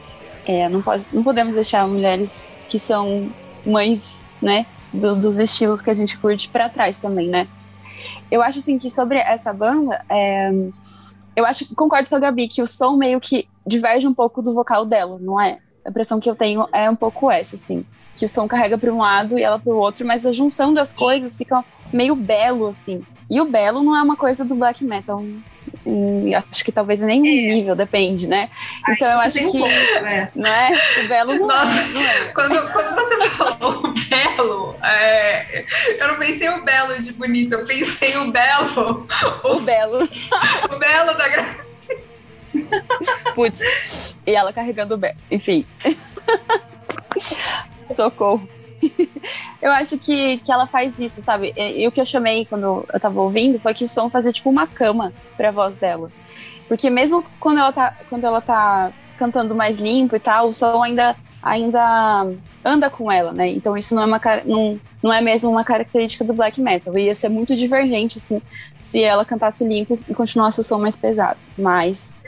É, 0.50 0.70
não, 0.70 0.82
pode, 0.82 1.14
não 1.14 1.22
podemos 1.24 1.56
deixar 1.56 1.86
mulheres 1.86 2.56
que 2.70 2.80
são 2.80 3.30
mães, 3.66 4.26
né, 4.42 4.66
do- 4.94 5.14
dos 5.20 5.40
estilos 5.40 5.82
que 5.82 5.90
a 5.90 5.94
gente 5.94 6.18
curte 6.18 6.48
pra 6.48 6.70
trás 6.70 6.98
também, 6.98 7.28
né? 7.28 7.46
Eu 8.32 8.42
acho 8.42 8.60
assim 8.60 8.78
que 8.78 8.90
sobre 8.90 9.18
essa 9.20 9.52
banda, 9.52 10.02
é, 10.10 10.50
eu 11.36 11.46
acho 11.46 11.66
que 11.66 11.76
concordo 11.76 12.08
com 12.08 12.16
a 12.16 12.20
Gabi 12.20 12.48
que 12.48 12.62
o 12.62 12.66
som 12.66 12.96
meio 12.96 13.20
que 13.20 13.46
diverge 13.66 14.08
um 14.08 14.14
pouco 14.14 14.42
do 14.42 14.54
vocal 14.54 14.86
dela, 14.86 15.18
não 15.20 15.40
é? 15.42 15.60
A 15.86 15.90
impressão 15.90 16.18
que 16.18 16.30
eu 16.30 16.36
tenho 16.36 16.66
é 16.72 16.90
um 16.90 16.96
pouco 16.96 17.30
essa, 17.30 17.56
assim. 17.56 17.84
Que 18.18 18.26
o 18.26 18.30
som 18.30 18.48
carrega 18.48 18.78
para 18.78 18.92
um 18.92 18.98
lado 18.98 19.38
e 19.38 19.44
ela 19.44 19.60
para 19.60 19.72
o 19.72 19.78
outro, 19.78 20.06
mas 20.06 20.26
a 20.26 20.34
junção 20.34 20.74
das 20.74 20.92
coisas 20.92 21.38
fica 21.38 21.64
meio 21.94 22.16
belo, 22.16 22.68
assim. 22.68 23.04
E 23.30 23.40
o 23.40 23.46
belo 23.46 23.84
não 23.84 23.96
é 23.96 24.02
uma 24.02 24.16
coisa 24.18 24.44
do 24.44 24.56
black 24.56 24.84
metal. 24.84 25.24
Acho 26.52 26.66
que 26.66 26.72
talvez 26.72 27.00
nem 27.00 27.22
um 27.22 27.26
É. 27.26 27.54
nível, 27.56 27.76
depende, 27.76 28.28
né? 28.28 28.50
Então 28.90 29.08
eu 29.10 29.20
acho 29.20 29.40
um 29.40 29.52
que. 29.52 29.58
ponto, 29.60 29.70
é. 29.72 30.32
Não 30.36 30.50
é? 30.50 30.72
O 31.04 31.08
belo 31.08 31.34
não, 31.36 31.48
Nossa. 31.48 31.80
é, 31.80 31.88
não 31.94 32.02
é. 32.02 32.24
Quando, 32.34 32.72
quando 32.72 32.96
você 32.96 33.30
falou 33.30 33.84
o 33.86 33.94
belo, 34.10 34.76
é, 34.84 35.66
eu 36.00 36.08
não 36.10 36.16
pensei 36.16 36.50
o 36.50 36.64
belo 36.64 37.00
de 37.02 37.14
bonito, 37.14 37.54
eu 37.54 37.66
pensei 37.66 38.18
o 38.18 38.32
belo, 38.32 39.08
O 39.44 39.60
belo. 39.62 40.00
o 40.72 40.76
belo 40.80 41.14
da 41.18 41.28
graça. 41.30 41.96
Putz. 43.36 44.16
E 44.26 44.34
ela 44.36 44.52
carregando 44.52 44.96
o 44.96 44.98
belo. 44.98 45.16
Enfim. 45.32 45.66
Socorro. 47.98 48.48
Eu 49.62 49.72
acho 49.72 49.98
que, 49.98 50.38
que 50.38 50.52
ela 50.52 50.68
faz 50.68 51.00
isso, 51.00 51.22
sabe? 51.22 51.52
E, 51.58 51.84
e 51.84 51.88
o 51.88 51.92
que 51.92 52.00
eu 52.00 52.06
chamei 52.06 52.46
quando 52.46 52.86
eu 52.94 53.00
tava 53.00 53.20
ouvindo 53.20 53.60
foi 53.60 53.74
que 53.74 53.84
o 53.84 53.90
som 53.90 54.10
fazia 54.10 54.32
tipo 54.32 54.50
uma 54.50 54.68
cama 54.68 55.12
pra 55.36 55.52
voz 55.52 55.78
dela. 55.78 56.12
Porque 56.68 56.90
mesmo 56.90 57.24
quando 57.40 57.60
ela 57.60 57.74
tá, 57.74 57.96
quando 58.08 58.24
ela 58.24 58.40
tá 58.40 58.92
cantando 59.18 59.56
mais 59.56 59.82
limpo 59.82 60.16
e 60.16 60.20
tal, 60.20 60.50
o 60.50 60.54
som 60.54 60.84
ainda, 60.84 61.16
ainda 61.42 62.32
anda 62.64 62.90
com 62.90 63.12
ela, 63.12 63.34
né? 63.34 63.50
Então 63.50 63.76
isso 63.76 63.96
não 63.96 64.04
é, 64.04 64.06
uma, 64.06 64.22
não, 64.46 64.80
não 65.02 65.12
é 65.12 65.22
mesmo 65.22 65.50
uma 65.50 65.64
característica 65.64 66.24
do 66.24 66.34
black 66.34 66.62
metal. 66.62 66.98
Ia 66.98 67.16
ser 67.16 67.30
muito 67.30 67.56
divergente, 67.56 68.18
assim, 68.18 68.42
se 68.80 69.04
ela 69.04 69.26
cantasse 69.26 69.68
limpo 69.68 70.00
e 70.08 70.14
continuasse 70.14 70.62
o 70.62 70.64
som 70.64 70.78
mais 70.78 70.96
pesado. 70.96 71.40
Mas 71.58 72.22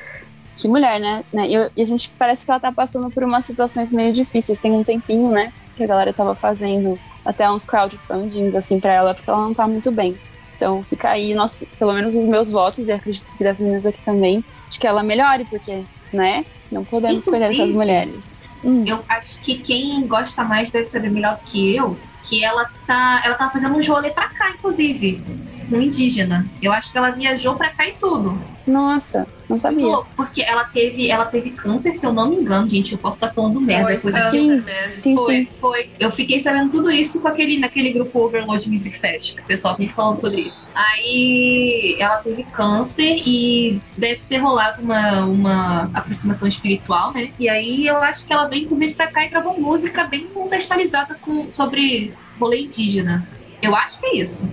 que 0.61 0.67
mulher, 0.67 0.99
né? 0.99 1.23
né? 1.31 1.47
E, 1.47 1.81
a 1.81 1.85
gente 1.85 2.11
parece 2.17 2.45
que 2.45 2.51
ela 2.51 2.59
tá 2.59 2.71
passando 2.71 3.09
por 3.09 3.23
umas 3.23 3.45
situações 3.45 3.91
meio 3.91 4.13
difíceis. 4.13 4.59
Tem 4.59 4.71
um 4.71 4.83
tempinho, 4.83 5.31
né? 5.31 5.51
Que 5.75 5.83
a 5.83 5.87
galera 5.87 6.13
tava 6.13 6.35
fazendo 6.35 6.99
até 7.25 7.49
uns 7.49 7.65
crowdfundings, 7.65 8.55
assim, 8.55 8.79
pra 8.79 8.93
ela, 8.93 9.13
porque 9.13 9.29
ela 9.29 9.41
não 9.41 9.53
tá 9.53 9.67
muito 9.67 9.91
bem. 9.91 10.17
Então 10.55 10.83
fica 10.83 11.09
aí, 11.09 11.33
nosso, 11.33 11.65
pelo 11.77 11.93
menos 11.93 12.15
os 12.15 12.25
meus 12.25 12.49
votos, 12.49 12.87
e 12.87 12.91
acredito 12.91 13.35
que 13.37 13.43
das 13.43 13.59
meninas 13.59 13.85
aqui 13.85 14.01
também, 14.03 14.43
de 14.69 14.79
que 14.79 14.87
ela 14.87 15.03
melhore, 15.03 15.45
porque, 15.45 15.83
né? 16.11 16.45
Não 16.71 16.83
podemos 16.83 17.23
perder 17.25 17.45
essas 17.45 17.69
Inclusive, 17.69 17.77
mulheres. 17.77 18.41
Hum. 18.63 18.83
Eu 18.85 18.99
acho 19.07 19.39
que 19.41 19.57
quem 19.59 20.05
gosta 20.05 20.43
mais 20.43 20.69
deve 20.69 20.87
saber 20.87 21.09
melhor 21.09 21.37
do 21.37 21.43
que 21.43 21.75
eu, 21.75 21.97
que 22.23 22.43
ela 22.43 22.69
tá, 22.85 23.21
ela 23.23 23.35
tá 23.35 23.49
fazendo 23.49 23.75
um 23.75 23.81
rolê 23.81 24.11
pra 24.11 24.27
cá, 24.27 24.51
inclusive, 24.51 25.23
com 25.69 25.77
indígena. 25.77 26.45
Eu 26.61 26.71
acho 26.71 26.91
que 26.91 26.97
ela 26.97 27.11
viajou 27.11 27.55
pra 27.55 27.69
cá 27.69 27.87
e 27.87 27.93
tudo. 27.93 28.39
Nossa, 28.67 29.25
não 29.49 29.55
Muito 29.55 29.61
sabia. 29.63 29.85
louco, 29.85 30.07
porque 30.15 30.43
ela 30.43 30.63
teve, 30.65 31.09
ela 31.09 31.25
teve 31.25 31.49
câncer, 31.49 31.95
se 31.95 32.05
eu 32.05 32.13
não 32.13 32.29
me 32.29 32.35
engano, 32.35 32.69
gente. 32.69 32.91
Eu 32.93 32.99
posso 32.99 33.15
estar 33.15 33.33
falando 33.33 33.59
merda. 33.59 33.85
Foi 33.85 33.97
coisa 33.97 34.19
câncer 34.19 34.37
assim. 34.37 34.91
Sim, 34.91 35.15
Foi, 35.15 35.35
sim. 35.35 35.47
foi. 35.59 35.89
Eu 35.99 36.11
fiquei 36.11 36.39
sabendo 36.41 36.71
tudo 36.71 36.91
isso 36.91 37.19
com 37.19 37.27
aquele, 37.27 37.57
naquele 37.57 37.91
grupo 37.91 38.19
Overload 38.19 38.69
Music 38.69 38.95
Fest, 38.97 39.33
que 39.33 39.41
o 39.41 39.45
pessoal 39.45 39.75
vem 39.75 39.89
falando 39.89 40.21
sobre 40.21 40.41
isso. 40.41 40.65
Aí 40.75 41.97
ela 41.99 42.17
teve 42.17 42.43
câncer 42.43 43.23
e 43.25 43.81
deve 43.97 44.21
ter 44.29 44.37
rolado 44.37 44.83
uma, 44.83 45.25
uma 45.25 45.89
aproximação 45.95 46.47
espiritual, 46.47 47.11
né? 47.11 47.31
E 47.39 47.49
aí 47.49 47.87
eu 47.87 47.97
acho 47.97 48.27
que 48.27 48.31
ela 48.31 48.45
veio, 48.47 48.65
inclusive, 48.65 48.93
pra 48.93 49.07
cá 49.07 49.25
e 49.25 49.29
gravou 49.29 49.59
música 49.59 50.03
bem 50.03 50.27
contextualizada 50.27 51.15
com, 51.15 51.49
sobre 51.49 52.13
rolê 52.39 52.61
indígena. 52.61 53.27
Eu 53.61 53.75
acho 53.75 53.99
que 53.99 54.05
é 54.05 54.15
isso. 54.17 54.47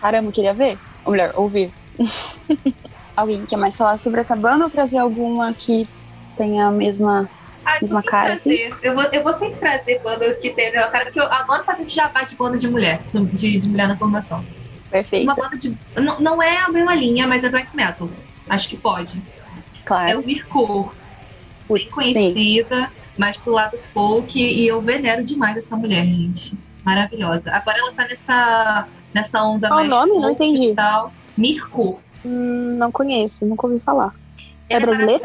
Caramba, 0.00 0.32
queria 0.32 0.52
ver. 0.52 0.76
Ou 1.04 1.12
melhor, 1.12 1.32
ouvir. 1.36 1.70
Alguém 3.16 3.44
quer 3.44 3.56
mais 3.56 3.76
falar 3.76 3.98
sobre 3.98 4.20
essa 4.20 4.36
banda 4.36 4.64
ou 4.64 4.70
trazer 4.70 4.98
alguma 4.98 5.52
que 5.52 5.86
tenha 6.36 6.66
a 6.66 6.70
mesma. 6.70 7.28
Ah, 7.64 7.76
eu 7.76 7.80
Mesma 7.82 8.02
cara, 8.02 8.30
trazer. 8.30 8.74
Eu, 8.82 8.94
vou, 8.94 9.04
eu 9.04 9.22
vou 9.22 9.34
sempre 9.34 9.56
trazer 9.58 10.00
banda 10.02 10.32
que 10.34 10.48
teve 10.50 10.78
a 10.78 10.88
cara, 10.88 11.04
porque 11.04 11.20
eu 11.20 11.30
adoro 11.30 11.62
fazer 11.62 11.82
esse 11.82 11.94
jabá 11.94 12.22
de 12.22 12.34
banda 12.34 12.56
de 12.56 12.66
mulher, 12.66 13.02
de, 13.12 13.60
de 13.60 13.68
mulher 13.68 13.86
na 13.88 13.96
formação. 13.96 14.42
Perfeita, 14.90 15.24
Uma 15.24 15.34
banda 15.34 15.56
de. 15.58 15.76
Não, 15.96 16.20
não 16.20 16.42
é 16.42 16.56
a 16.56 16.68
mesma 16.70 16.94
linha, 16.94 17.28
mas 17.28 17.44
é 17.44 17.48
black 17.50 17.76
metal. 17.76 18.08
Acho 18.48 18.68
que 18.68 18.78
pode. 18.78 19.18
É 19.18 19.84
claro. 19.84 20.20
o 20.20 20.26
Mirkur. 20.26 20.84
Bem 20.84 20.92
Putz, 21.68 21.84
sim. 21.84 21.90
conhecida, 21.94 22.90
mais 23.16 23.36
pro 23.36 23.52
lado 23.52 23.78
folk, 23.92 24.36
e 24.40 24.66
eu 24.66 24.80
venero 24.80 25.22
demais 25.22 25.56
essa 25.56 25.76
mulher, 25.76 26.04
gente. 26.04 26.56
Maravilhosa. 26.84 27.52
Agora 27.52 27.78
ela 27.78 27.92
tá 27.92 28.08
nessa, 28.08 28.88
nessa 29.14 29.42
onda 29.44 29.68
Qual 29.68 29.84
o 29.84 29.86
mais 29.86 30.08
nome? 30.08 30.20
Não 30.20 30.30
entendi. 30.30 30.70
e 30.70 30.74
tal. 30.74 31.12
Mirkur. 31.36 31.98
Hum, 32.24 32.76
não 32.78 32.90
conheço, 32.90 33.44
nunca 33.44 33.66
ouvi 33.66 33.80
falar. 33.80 34.14
É 34.68 34.76
Ela 34.76 34.86
brasileira? 34.86 35.22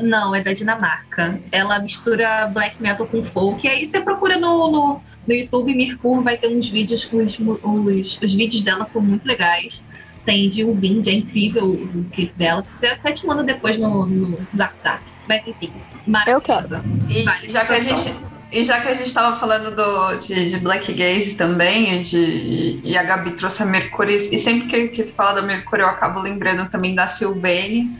Não, 0.00 0.34
é 0.34 0.42
da 0.42 0.52
Dinamarca. 0.52 1.40
Ela 1.50 1.80
mistura 1.80 2.46
black 2.46 2.80
metal 2.80 3.06
com 3.08 3.20
folk. 3.20 3.66
E 3.66 3.68
aí 3.68 3.86
você 3.86 4.00
procura 4.00 4.38
no, 4.38 4.70
no, 4.70 5.00
no 5.26 5.34
YouTube 5.34 5.74
Mirkur, 5.74 6.22
vai 6.22 6.38
ter 6.38 6.46
uns 6.46 6.68
vídeos 6.68 7.04
com 7.04 7.16
os, 7.16 7.36
os, 7.38 8.18
os 8.22 8.34
vídeos 8.34 8.62
dela 8.62 8.84
são 8.84 9.02
muito 9.02 9.26
legais. 9.26 9.84
Tem 10.24 10.48
de 10.48 10.64
um 10.64 10.72
Wind, 10.72 11.08
é 11.08 11.12
incrível 11.12 11.64
o, 11.64 11.72
o 11.72 12.04
clipe 12.04 12.32
dela. 12.36 12.62
Se 12.62 12.72
quiser, 12.72 12.90
eu 12.90 12.94
até 12.94 13.10
te 13.10 13.26
mando 13.26 13.42
depois 13.42 13.76
no, 13.76 14.06
no 14.06 14.38
Zap 14.56 14.80
Zap. 14.80 15.02
Mas 15.28 15.44
enfim, 15.46 15.72
maravilhosa. 16.06 16.84
E 17.08 17.24
Vale, 17.24 17.48
já 17.48 17.64
que 17.64 17.72
a 17.72 17.80
gente 17.80 18.14
e 18.52 18.64
já 18.64 18.80
que 18.80 18.88
a 18.88 18.94
gente 18.94 19.12
tava 19.12 19.36
falando 19.38 19.74
do, 19.74 20.14
de, 20.18 20.50
de 20.50 20.58
Black 20.58 20.92
Gaze 20.92 21.36
também, 21.36 21.94
e 21.94 22.02
de, 22.02 22.80
e 22.84 22.98
a 22.98 23.02
Gabi 23.02 23.32
trouxe 23.32 23.62
a 23.62 23.66
Mercury, 23.66 24.16
e 24.16 24.38
sempre 24.38 24.68
que 24.68 24.76
eu 24.76 24.90
quis 24.90 25.10
falar 25.12 25.32
da 25.32 25.42
Mercury, 25.42 25.82
eu 25.82 25.88
acabo 25.88 26.20
lembrando 26.20 26.68
também 26.68 26.94
da 26.94 27.06
Silvane, 27.06 27.98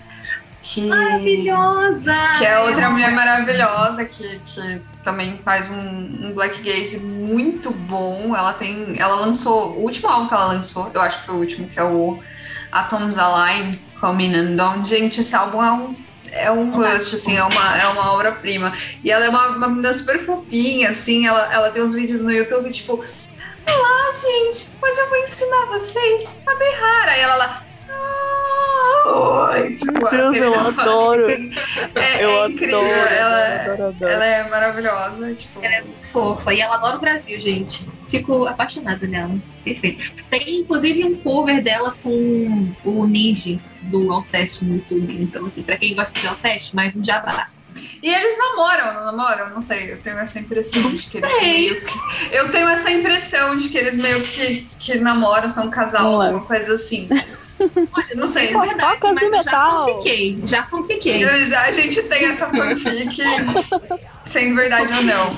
que, 0.62 0.82
Maravilhosa! 0.82 2.14
que 2.38 2.44
é 2.44 2.58
outra 2.58 2.90
mulher 2.90 3.12
maravilhosa, 3.12 4.04
que, 4.04 4.40
que 4.40 4.82
também 5.02 5.40
faz 5.42 5.70
um, 5.70 6.26
um 6.26 6.32
Black 6.34 6.62
Gaze 6.62 7.00
muito 7.00 7.70
bom. 7.70 8.36
Ela 8.36 8.52
tem. 8.52 8.92
Ela 8.98 9.14
lançou. 9.16 9.72
O 9.72 9.84
último 9.84 10.08
álbum 10.08 10.28
que 10.28 10.34
ela 10.34 10.46
lançou, 10.46 10.90
eu 10.92 11.00
acho 11.00 11.20
que 11.20 11.26
foi 11.26 11.34
o 11.34 11.38
último, 11.38 11.66
que 11.66 11.78
é 11.78 11.84
o 11.84 12.18
Atoms 12.72 13.16
Align, 13.16 13.80
Coming 13.98 14.34
and 14.34 14.56
Down. 14.56 14.84
Gente, 14.84 15.20
esse 15.20 15.34
álbum 15.34 15.64
é 15.64 15.72
um 15.72 15.96
é 16.32 16.50
um 16.50 16.64
must, 16.64 17.14
assim, 17.14 17.36
é 17.36 17.42
uma, 17.42 17.78
é 17.78 17.86
uma 17.88 18.12
obra-prima. 18.12 18.72
E 19.02 19.10
ela 19.10 19.24
é 19.24 19.28
uma, 19.28 19.48
uma 19.48 19.68
menina 19.68 19.92
super 19.92 20.18
fofinha, 20.20 20.90
assim, 20.90 21.26
ela, 21.26 21.52
ela 21.52 21.70
tem 21.70 21.82
uns 21.82 21.94
vídeos 21.94 22.22
no 22.22 22.32
YouTube, 22.32 22.70
tipo, 22.70 22.94
olá, 22.94 24.12
gente, 24.12 24.70
hoje 24.82 24.98
eu 25.00 25.08
vou 25.08 25.18
ensinar 25.24 25.66
vocês 25.66 26.24
a 26.46 26.54
berrar. 26.54 27.08
Aí 27.08 27.20
ela 27.20 27.34
lá, 27.36 27.64
"Ah, 27.88 27.90
oi", 27.90 27.90
tipo, 27.90 27.90
Meu 27.90 28.19
Deus, 30.10 30.36
eu 30.36 30.60
adoro. 30.60 31.30
É, 31.94 32.24
eu 32.24 32.30
é 32.44 32.48
incrível, 32.48 32.78
adoro, 32.80 33.08
ela, 33.14 33.62
adoro, 33.62 33.84
adoro. 33.88 34.10
ela 34.12 34.24
é 34.24 34.48
maravilhosa, 34.48 35.34
tipo... 35.34 35.64
Ela 35.64 35.74
é 35.76 35.82
muito 35.82 36.08
fofa 36.08 36.52
e 36.54 36.60
ela 36.60 36.76
adora 36.76 36.96
o 36.96 37.00
Brasil, 37.00 37.40
gente. 37.40 37.86
Fico 38.08 38.46
apaixonada 38.46 39.06
nela. 39.06 39.34
Perfeito. 39.64 40.12
Tem 40.28 40.60
inclusive 40.60 41.04
um 41.04 41.16
cover 41.16 41.62
dela 41.62 41.94
com 42.02 42.72
o 42.84 43.06
Ninja 43.06 43.58
do 43.82 44.12
Alceste 44.12 44.64
no 44.64 44.76
YouTube. 44.76 45.16
Então, 45.22 45.46
assim, 45.46 45.62
pra 45.62 45.76
quem 45.76 45.94
gosta 45.94 46.18
de 46.18 46.26
Alceste, 46.26 46.74
mais 46.74 46.94
um 46.96 47.04
jabá. 47.04 47.48
E 48.02 48.08
eles 48.12 48.36
namoram, 48.36 48.94
não 48.94 49.04
namoram? 49.04 49.50
Não 49.50 49.60
sei, 49.60 49.92
eu 49.92 49.98
tenho 50.00 50.18
essa 50.18 50.40
impressão 50.40 50.82
Não 50.82 50.90
de 50.92 51.02
que 51.06 51.18
eles 51.18 51.36
sei. 51.36 51.40
meio 51.52 51.84
que. 51.84 51.98
Eu 52.32 52.50
tenho 52.50 52.68
essa 52.68 52.90
impressão 52.90 53.56
de 53.56 53.68
que 53.68 53.78
eles 53.78 53.96
meio 53.96 54.20
que, 54.22 54.66
que 54.78 54.98
namoram, 54.98 55.48
são 55.48 55.66
um 55.66 55.70
casal, 55.70 56.02
Um 56.02 56.06
alguma 56.14 56.32
lance. 56.32 56.48
coisa 56.48 56.74
assim. 56.74 57.08
Olha, 57.92 58.14
não 58.14 58.26
sei 58.26 58.48
se 58.48 58.56
é 58.56 58.60
verdade, 58.60 59.00
mas 59.12 59.22
eu 59.22 59.30
já 59.30 59.38
metal. 59.38 59.86
fanfiquei. 59.86 60.38
Já 60.44 60.64
fanfiquei. 60.64 61.24
A 61.24 61.72
gente 61.72 62.02
tem 62.04 62.24
essa 62.24 62.48
fanfic, 62.48 63.22
sendo 64.24 64.56
verdade 64.56 64.92
ou 64.92 65.02
não. 65.02 65.30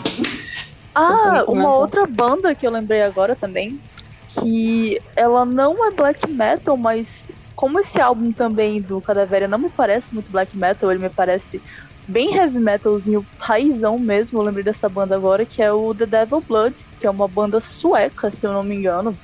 Ah, 0.94 1.44
uma 1.48 1.74
outra 1.74 2.06
banda 2.06 2.54
que 2.54 2.66
eu 2.66 2.70
lembrei 2.70 3.02
agora 3.02 3.34
também, 3.34 3.80
que 4.28 5.00
ela 5.16 5.44
não 5.44 5.86
é 5.86 5.90
black 5.90 6.30
metal, 6.30 6.76
mas 6.76 7.28
como 7.56 7.80
esse 7.80 8.00
álbum 8.00 8.32
também 8.32 8.80
do 8.80 9.00
Cadavéria 9.00 9.48
não 9.48 9.58
me 9.58 9.70
parece 9.70 10.06
muito 10.12 10.30
black 10.30 10.56
metal, 10.56 10.90
ele 10.90 11.02
me 11.02 11.10
parece 11.10 11.62
bem 12.06 12.34
heavy 12.34 12.58
metalzinho, 12.58 13.24
raizão 13.38 13.98
mesmo, 13.98 14.38
eu 14.38 14.42
lembrei 14.42 14.64
dessa 14.64 14.88
banda 14.88 15.14
agora, 15.14 15.46
que 15.46 15.62
é 15.62 15.72
o 15.72 15.94
The 15.94 16.06
Devil 16.06 16.40
Blood, 16.40 16.74
que 17.00 17.06
é 17.06 17.10
uma 17.10 17.28
banda 17.28 17.60
sueca, 17.60 18.30
se 18.30 18.46
eu 18.46 18.52
não 18.52 18.62
me 18.62 18.74
engano, 18.74 19.16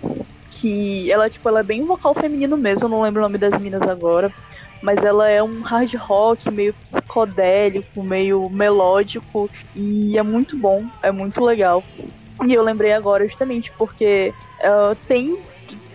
que 0.50 1.10
ela, 1.10 1.28
tipo, 1.28 1.48
ela 1.48 1.60
é 1.60 1.62
bem 1.62 1.84
vocal 1.84 2.14
feminino 2.14 2.56
mesmo, 2.56 2.86
eu 2.86 2.88
não 2.90 3.02
lembro 3.02 3.20
o 3.20 3.24
nome 3.24 3.38
das 3.38 3.58
minas 3.60 3.82
agora, 3.82 4.32
mas 4.82 5.02
ela 5.02 5.28
é 5.28 5.42
um 5.42 5.60
hard 5.60 5.94
rock 5.94 6.50
meio 6.50 6.72
psicodélico, 6.74 8.02
meio 8.02 8.48
melódico 8.48 9.50
e 9.74 10.16
é 10.16 10.22
muito 10.22 10.56
bom, 10.56 10.84
é 11.02 11.10
muito 11.10 11.44
legal. 11.44 11.82
E 12.46 12.54
eu 12.54 12.62
lembrei 12.62 12.92
agora 12.92 13.26
justamente 13.26 13.72
porque 13.76 14.32
ela 14.60 14.96
tem 15.06 15.36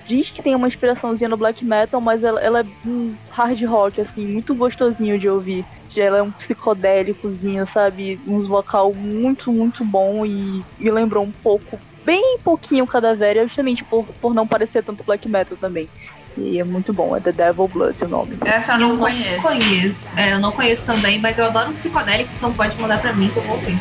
diz 0.05 0.29
que 0.29 0.41
tem 0.41 0.55
uma 0.55 0.67
inspiraçãozinha 0.67 1.29
no 1.29 1.37
black 1.37 1.63
metal, 1.63 2.01
mas 2.01 2.23
ela, 2.23 2.41
ela 2.41 2.59
é 2.59 2.65
um 2.85 3.15
hard 3.31 3.61
rock 3.63 4.01
assim, 4.01 4.25
muito 4.25 4.53
gostosinho 4.53 5.17
de 5.17 5.29
ouvir. 5.29 5.65
Ela 5.95 6.17
é 6.17 6.21
um 6.21 6.31
psicodélicozinho, 6.31 7.67
sabe? 7.67 8.19
Uns 8.27 8.47
vocal 8.47 8.93
muito, 8.93 9.51
muito 9.51 9.85
bom 9.85 10.25
e 10.25 10.63
me 10.79 10.91
lembrou 10.91 11.23
um 11.23 11.31
pouco, 11.31 11.79
bem 12.05 12.37
pouquinho 12.43 12.87
Cadavéria, 12.87 13.43
justamente 13.43 13.83
por, 13.83 14.05
por 14.21 14.33
não 14.33 14.47
parecer 14.47 14.83
tanto 14.83 15.03
black 15.03 15.27
metal 15.27 15.57
também. 15.57 15.89
E 16.37 16.59
é 16.59 16.63
muito 16.63 16.91
bom, 16.91 17.15
é 17.15 17.19
The 17.19 17.31
Devil 17.31 17.67
Blood 17.67 18.03
o 18.05 18.07
nome. 18.07 18.37
Essa 18.43 18.73
eu 18.73 18.79
não 18.79 18.97
conheço. 18.97 19.41
conheço. 19.41 20.19
É, 20.19 20.33
eu 20.33 20.39
não 20.39 20.51
conheço 20.51 20.85
também, 20.85 21.19
mas 21.19 21.37
eu 21.37 21.45
adoro 21.45 21.69
um 21.69 21.73
psicodélico, 21.73 22.31
então 22.35 22.51
pode 22.53 22.79
mandar 22.79 22.99
pra 22.99 23.13
mim 23.13 23.29
que 23.29 23.37
eu 23.37 23.43
vou 23.43 23.55
ouvir. 23.55 23.77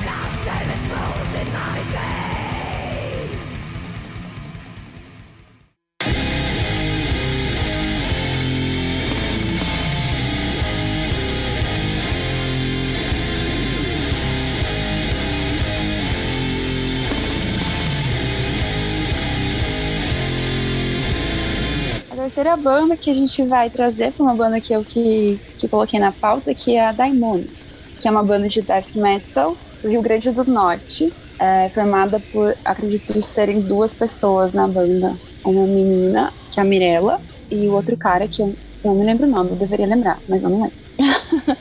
Terceira 22.33 22.57
banda 22.57 22.97
que 22.97 23.11
a 23.11 23.15
gente 23.15 23.43
vai 23.43 23.69
trazer 23.69 24.11
foi 24.11 24.25
uma 24.25 24.35
banda 24.35 24.59
que 24.59 24.73
eu 24.73 24.83
que, 24.83 25.39
que 25.59 25.69
coloquei 25.69 26.01
na 26.01 26.11
pauta, 26.11 26.55
que 26.55 26.75
é 26.75 26.87
a 26.87 26.91
Daimonios, 26.91 27.77
que 28.01 28.09
é 28.09 28.11
uma 28.11 28.23
banda 28.23 28.49
de 28.49 28.63
death 28.63 28.95
metal 28.95 29.55
do 29.83 29.91
Rio 29.91 30.01
Grande 30.01 30.31
do 30.31 30.43
Norte, 30.51 31.13
é, 31.39 31.69
formada 31.69 32.19
por, 32.19 32.57
acredito, 32.65 33.21
serem 33.21 33.61
duas 33.61 33.93
pessoas 33.93 34.55
na 34.55 34.67
banda. 34.67 35.15
Uma 35.45 35.67
menina, 35.67 36.33
que 36.51 36.59
é 36.59 36.63
a 36.63 36.65
Mirella, 36.65 37.21
e 37.51 37.69
o 37.69 37.73
outro 37.73 37.99
cara, 37.99 38.27
que 38.27 38.41
eu 38.41 38.57
não 38.83 38.95
me 38.95 39.05
lembro 39.05 39.27
o 39.27 39.31
nome, 39.31 39.51
eu 39.51 39.57
deveria 39.57 39.87
lembrar, 39.87 40.19
mas 40.27 40.43
eu 40.43 40.49
não 40.49 40.63
lembro. 40.63 40.79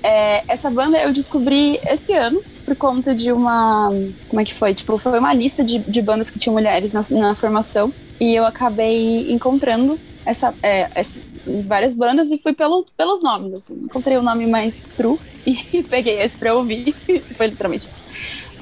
É, 0.00 0.44
essa 0.48 0.70
banda 0.70 0.96
eu 0.96 1.12
descobri 1.12 1.80
esse 1.84 2.14
ano 2.14 2.40
por 2.64 2.76
conta 2.76 3.12
de 3.14 3.32
uma. 3.32 3.90
Como 4.28 4.40
é 4.40 4.44
que 4.44 4.54
foi? 4.54 4.72
Tipo, 4.72 4.96
foi 4.96 5.18
uma 5.18 5.34
lista 5.34 5.64
de, 5.64 5.80
de 5.80 6.00
bandas 6.00 6.30
que 6.30 6.38
tinham 6.38 6.54
mulheres 6.54 6.92
na, 6.92 7.02
na 7.10 7.34
formação 7.34 7.92
e 8.20 8.34
eu 8.34 8.46
acabei 8.46 9.30
encontrando 9.30 9.98
essa, 10.24 10.54
é, 10.62 10.90
essa- 10.94 11.20
várias 11.66 11.94
bandas 11.94 12.30
e 12.30 12.38
fui 12.38 12.52
pelo, 12.52 12.84
pelos 12.96 13.22
nomes. 13.22 13.52
Assim. 13.54 13.74
Encontrei 13.74 14.16
o 14.16 14.22
nome 14.22 14.46
mais 14.46 14.84
true 14.96 15.18
e 15.46 15.82
peguei 15.88 16.20
esse 16.20 16.38
pra 16.38 16.54
ouvir. 16.54 16.94
foi 17.36 17.46
literalmente 17.48 17.88
isso. 17.90 18.04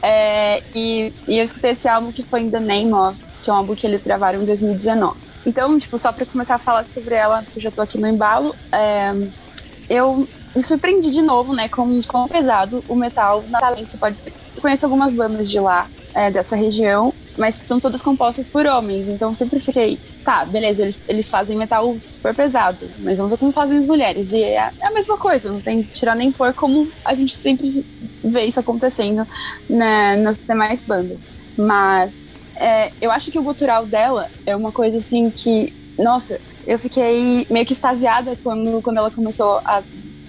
É, 0.02 0.62
e, 0.74 1.12
e 1.26 1.38
eu 1.38 1.44
escutei 1.44 1.70
esse 1.70 1.88
álbum 1.88 2.12
que 2.12 2.22
foi 2.22 2.42
In 2.42 2.50
The 2.50 2.60
Name 2.60 2.92
Of, 2.92 3.22
que 3.42 3.50
é 3.50 3.52
um 3.52 3.56
álbum 3.56 3.74
que 3.74 3.86
eles 3.86 4.04
gravaram 4.04 4.42
em 4.42 4.44
2019. 4.46 5.18
Então, 5.44 5.78
tipo, 5.78 5.96
só 5.96 6.12
pra 6.12 6.26
começar 6.26 6.56
a 6.56 6.58
falar 6.58 6.84
sobre 6.84 7.14
ela, 7.14 7.44
eu 7.54 7.62
já 7.62 7.70
tô 7.70 7.80
aqui 7.80 7.98
no 7.98 8.08
embalo, 8.08 8.54
é, 8.72 9.10
eu 9.88 10.28
me 10.54 10.62
surpreendi 10.62 11.10
de 11.10 11.22
novo, 11.22 11.54
né, 11.54 11.68
com 11.68 12.00
quão 12.08 12.26
pesado 12.26 12.82
o 12.88 12.96
metal 12.96 13.44
natalense 13.48 13.96
pode 13.96 14.16
conheço 14.60 14.86
algumas 14.86 15.14
bandas 15.14 15.50
de 15.50 15.60
lá, 15.60 15.86
é, 16.14 16.30
dessa 16.30 16.56
região, 16.56 17.12
mas 17.36 17.54
são 17.54 17.78
todas 17.78 18.02
compostas 18.02 18.48
por 18.48 18.66
homens, 18.66 19.06
então 19.06 19.32
sempre 19.34 19.60
fiquei, 19.60 20.00
tá, 20.26 20.44
beleza, 20.44 20.82
eles, 20.82 21.00
eles 21.06 21.30
fazem 21.30 21.56
metal 21.56 21.96
super 22.00 22.34
pesado, 22.34 22.90
mas 22.98 23.16
vamos 23.16 23.30
ver 23.30 23.38
como 23.38 23.52
fazem 23.52 23.78
as 23.78 23.86
mulheres. 23.86 24.32
E 24.32 24.42
é, 24.42 24.56
é 24.56 24.88
a 24.88 24.90
mesma 24.90 25.16
coisa, 25.16 25.52
não 25.52 25.60
tem 25.60 25.84
que 25.84 25.90
tirar 25.90 26.16
nem 26.16 26.32
pôr 26.32 26.52
como 26.52 26.90
a 27.04 27.14
gente 27.14 27.36
sempre 27.36 27.68
vê 28.24 28.42
isso 28.42 28.58
acontecendo 28.58 29.24
né, 29.70 30.16
nas 30.16 30.36
demais 30.36 30.82
bandas. 30.82 31.32
Mas 31.56 32.50
é, 32.56 32.90
eu 33.00 33.12
acho 33.12 33.30
que 33.30 33.38
o 33.38 33.42
gutural 33.42 33.86
dela 33.86 34.28
é 34.44 34.56
uma 34.56 34.72
coisa 34.72 34.96
assim 34.96 35.30
que, 35.30 35.72
nossa, 35.96 36.40
eu 36.66 36.76
fiquei 36.76 37.46
meio 37.48 37.64
que 37.64 37.72
extasiada 37.72 38.34
quando, 38.42 38.82
quando 38.82 38.96
ela 38.96 39.12
começou 39.12 39.58
a 39.58 39.80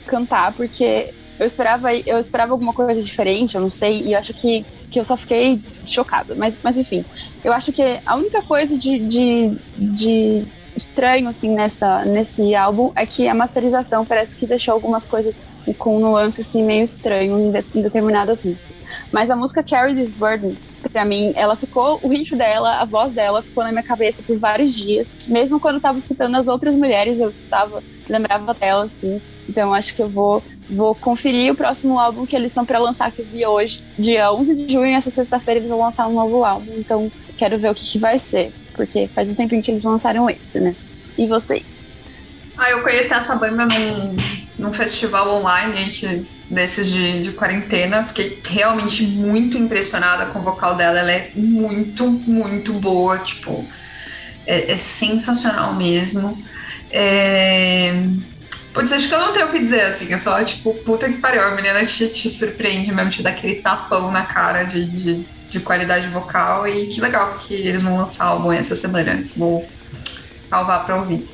cantar, 0.06 0.54
porque 0.54 1.12
eu 1.40 1.46
esperava, 1.46 1.94
eu 1.94 2.18
esperava 2.18 2.52
alguma 2.52 2.74
coisa 2.74 3.02
diferente, 3.02 3.56
eu 3.56 3.62
não 3.62 3.70
sei, 3.70 4.02
e 4.02 4.14
eu 4.14 4.20
acho 4.20 4.34
que, 4.34 4.66
que 4.90 5.00
eu 5.00 5.04
só 5.04 5.16
fiquei 5.16 5.60
chocada. 5.86 6.36
Mas, 6.36 6.60
mas 6.64 6.78
enfim, 6.78 7.04
eu 7.44 7.54
acho 7.54 7.72
que 7.72 8.00
a 8.06 8.16
única 8.16 8.42
coisa 8.42 8.78
de, 8.78 9.00
de, 9.00 9.52
de 9.78 10.46
estranho 10.78 11.28
assim 11.28 11.50
nessa 11.50 12.06
nesse 12.06 12.56
álbum 12.56 12.92
é 12.96 13.06
que 13.06 13.28
a 13.28 13.34
masterização 13.34 14.06
parece 14.06 14.38
que 14.38 14.46
deixou 14.46 14.74
algumas 14.74 15.04
coisas 15.06 15.42
com 15.78 16.00
nuance 16.00 16.40
assim 16.42 16.64
meio 16.64 16.86
estranho 16.86 17.38
em, 17.40 17.52
de- 17.52 17.66
em 17.76 17.82
determinadas 17.82 18.44
músicas. 18.44 18.84
Mas 19.12 19.30
a 19.30 19.36
música 19.36 19.62
Carry 19.64 19.94
This 19.96 20.14
Burden, 20.14 20.56
pra 20.94 21.04
mim, 21.04 21.34
ela 21.36 21.56
ficou 21.58 22.00
o 22.02 22.08
riff 22.08 22.34
dela, 22.36 22.76
a 22.80 22.86
voz 22.86 23.12
dela 23.12 23.44
ficou 23.44 23.64
na 23.64 23.72
minha 23.72 23.84
cabeça 23.84 24.24
por 24.24 24.38
vários 24.38 24.74
dias. 24.74 25.16
Mesmo 25.28 25.60
quando 25.60 25.76
eu 25.76 25.82
tava 25.82 25.98
escutando 25.98 26.36
as 26.36 26.48
outras 26.48 26.76
mulheres, 26.76 27.20
eu 27.20 27.28
escutava, 27.28 27.84
lembrava 28.08 28.54
dela 28.54 28.86
assim. 28.86 29.20
Então 29.50 29.74
acho 29.74 29.94
que 29.96 30.02
eu 30.02 30.08
vou 30.08 30.42
vou 30.70 30.94
conferir 30.94 31.54
o 31.54 31.56
próximo 31.56 31.98
álbum 31.98 32.26
que 32.26 32.36
eles 32.36 32.52
estão 32.52 32.66
pra 32.66 32.78
lançar 32.78 33.10
que 33.10 33.22
eu 33.22 33.26
vi 33.26 33.46
hoje, 33.46 33.80
dia 33.98 34.30
11 34.34 34.54
de 34.54 34.74
junho, 34.74 34.98
essa 34.98 35.10
sexta-feira 35.10 35.62
eles 35.62 35.70
vão 35.70 35.80
lançar 35.80 36.08
um 36.08 36.14
novo 36.14 36.44
álbum. 36.44 36.74
Então 36.78 37.10
quero 37.38 37.58
ver 37.58 37.72
o 37.72 37.74
que, 37.74 37.86
que 37.90 37.98
vai 37.98 38.20
ser, 38.20 38.52
porque 38.78 39.12
faz 39.16 39.30
um 39.30 39.36
tempinho 39.36 39.64
que 39.64 39.72
eles 39.72 39.84
lançaram 39.86 40.30
esse, 40.30 40.62
né? 40.62 40.78
E 41.18 41.28
vocês? 41.28 42.02
Ah, 42.58 42.72
eu 42.72 42.82
conheci 42.84 43.14
essa 43.14 43.36
banda 43.38 43.66
num, 43.68 44.16
num 44.58 44.74
festival 44.74 45.30
online 45.30 45.90
que- 45.92 46.28
desses 46.50 46.88
de, 46.92 47.22
de 47.24 47.34
quarentena. 47.34 48.06
Fiquei 48.06 48.42
realmente 48.48 49.04
muito 49.08 49.58
impressionada 49.58 50.28
com 50.32 50.40
o 50.40 50.44
vocal 50.44 50.76
dela. 50.76 51.00
Ela 51.00 51.12
é 51.12 51.32
muito, 51.36 52.10
muito 52.28 52.74
boa. 52.80 53.20
Tipo, 53.20 53.68
é, 54.48 54.74
é 54.74 54.78
sensacional 54.78 55.76
mesmo. 55.76 56.42
É... 56.92 57.94
Putz, 58.74 58.92
acho 58.94 59.08
que 59.10 59.16
eu 59.16 59.20
não 59.20 59.34
tenho 59.34 59.48
o 59.50 59.52
que 59.52 59.60
dizer, 59.60 59.82
assim. 59.84 60.14
É 60.14 60.18
só, 60.18 60.44
tipo, 60.44 60.84
puta 60.84 61.10
que 61.12 61.20
pariu. 61.20 61.44
A 61.44 61.56
menina 61.56 61.86
te, 61.86 62.10
te 62.10 62.30
surpreende 62.30 62.92
mesmo, 62.94 63.12
te 63.12 63.24
dá 63.24 63.32
aquele 63.32 63.62
tapão 63.62 64.12
na 64.12 64.26
cara 64.26 64.64
de, 64.66 64.86
de, 64.92 65.30
de 65.50 65.60
qualidade 65.60 66.08
vocal. 66.10 66.68
E 66.68 66.88
que 66.88 67.02
legal 67.02 67.36
que 67.38 67.54
eles 67.54 67.82
vão 67.82 67.98
lançar 67.98 68.26
álbum 68.26 68.52
essa 68.52 68.76
semana. 68.76 69.24
Vou 69.36 69.68
salvar 70.46 70.86
pra 70.86 70.98
ouvir. 70.98 71.28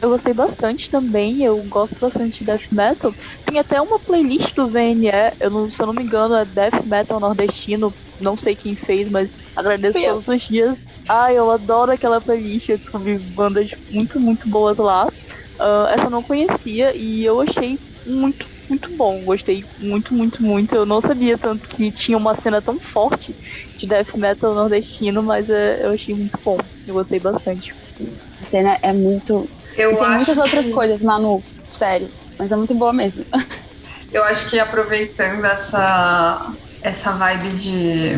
Eu 0.00 0.08
gostei 0.08 0.34
bastante 0.34 0.90
também, 0.90 1.44
eu 1.44 1.62
gosto 1.68 1.96
bastante 1.96 2.40
de 2.40 2.44
death 2.44 2.72
metal. 2.72 3.14
Tem 3.46 3.60
até 3.60 3.80
uma 3.80 4.00
playlist 4.00 4.52
do 4.52 4.66
VNE, 4.66 5.12
eu 5.38 5.48
não, 5.48 5.70
se 5.70 5.80
eu 5.80 5.86
não 5.86 5.94
me 5.94 6.02
engano, 6.02 6.34
é 6.34 6.44
death 6.44 6.84
metal 6.84 7.20
nordestino, 7.20 7.94
não 8.20 8.36
sei 8.36 8.56
quem 8.56 8.74
fez, 8.74 9.08
mas 9.08 9.32
agradeço 9.54 9.98
eu. 9.98 10.14
todos 10.14 10.26
os 10.26 10.42
dias. 10.42 10.88
Ai, 11.08 11.38
eu 11.38 11.48
adoro 11.52 11.92
aquela 11.92 12.20
playlist, 12.20 12.68
eu 12.68 12.78
descobri 12.78 13.16
bandas 13.16 13.70
muito, 13.92 14.18
muito 14.18 14.48
boas 14.48 14.78
lá. 14.78 15.08
Ah, 15.56 15.92
essa 15.94 16.06
eu 16.06 16.10
não 16.10 16.22
conhecia 16.22 16.92
e 16.96 17.24
eu 17.24 17.40
achei 17.40 17.78
muito, 18.04 18.44
muito 18.72 18.90
bom. 18.96 19.20
Gostei 19.22 19.64
muito, 19.78 20.14
muito, 20.14 20.42
muito. 20.42 20.74
Eu 20.74 20.86
não 20.86 21.00
sabia 21.00 21.36
tanto 21.36 21.68
que 21.68 21.90
tinha 21.90 22.16
uma 22.16 22.34
cena 22.34 22.60
tão 22.62 22.78
forte 22.78 23.34
de 23.76 23.86
death 23.86 24.14
metal 24.16 24.54
nordestino, 24.54 25.22
mas 25.22 25.50
é, 25.50 25.84
eu 25.84 25.90
achei 25.92 26.14
muito 26.14 26.38
bom. 26.42 26.58
Eu 26.86 26.94
gostei 26.94 27.20
bastante. 27.20 27.74
A 28.40 28.44
cena 28.44 28.78
é 28.82 28.92
muito. 28.92 29.48
Eu 29.76 29.92
e 29.92 29.96
tem 29.96 30.10
muitas 30.10 30.38
outras 30.38 30.66
que- 30.66 30.72
coisas, 30.72 31.02
Manu, 31.02 31.42
sério. 31.68 32.10
Mas 32.38 32.50
é 32.50 32.56
muito 32.56 32.74
boa 32.74 32.92
mesmo. 32.92 33.24
Eu 34.12 34.24
acho 34.24 34.48
que 34.50 34.58
aproveitando 34.58 35.44
essa, 35.44 36.52
essa 36.82 37.12
vibe 37.12 37.48
de, 37.48 38.16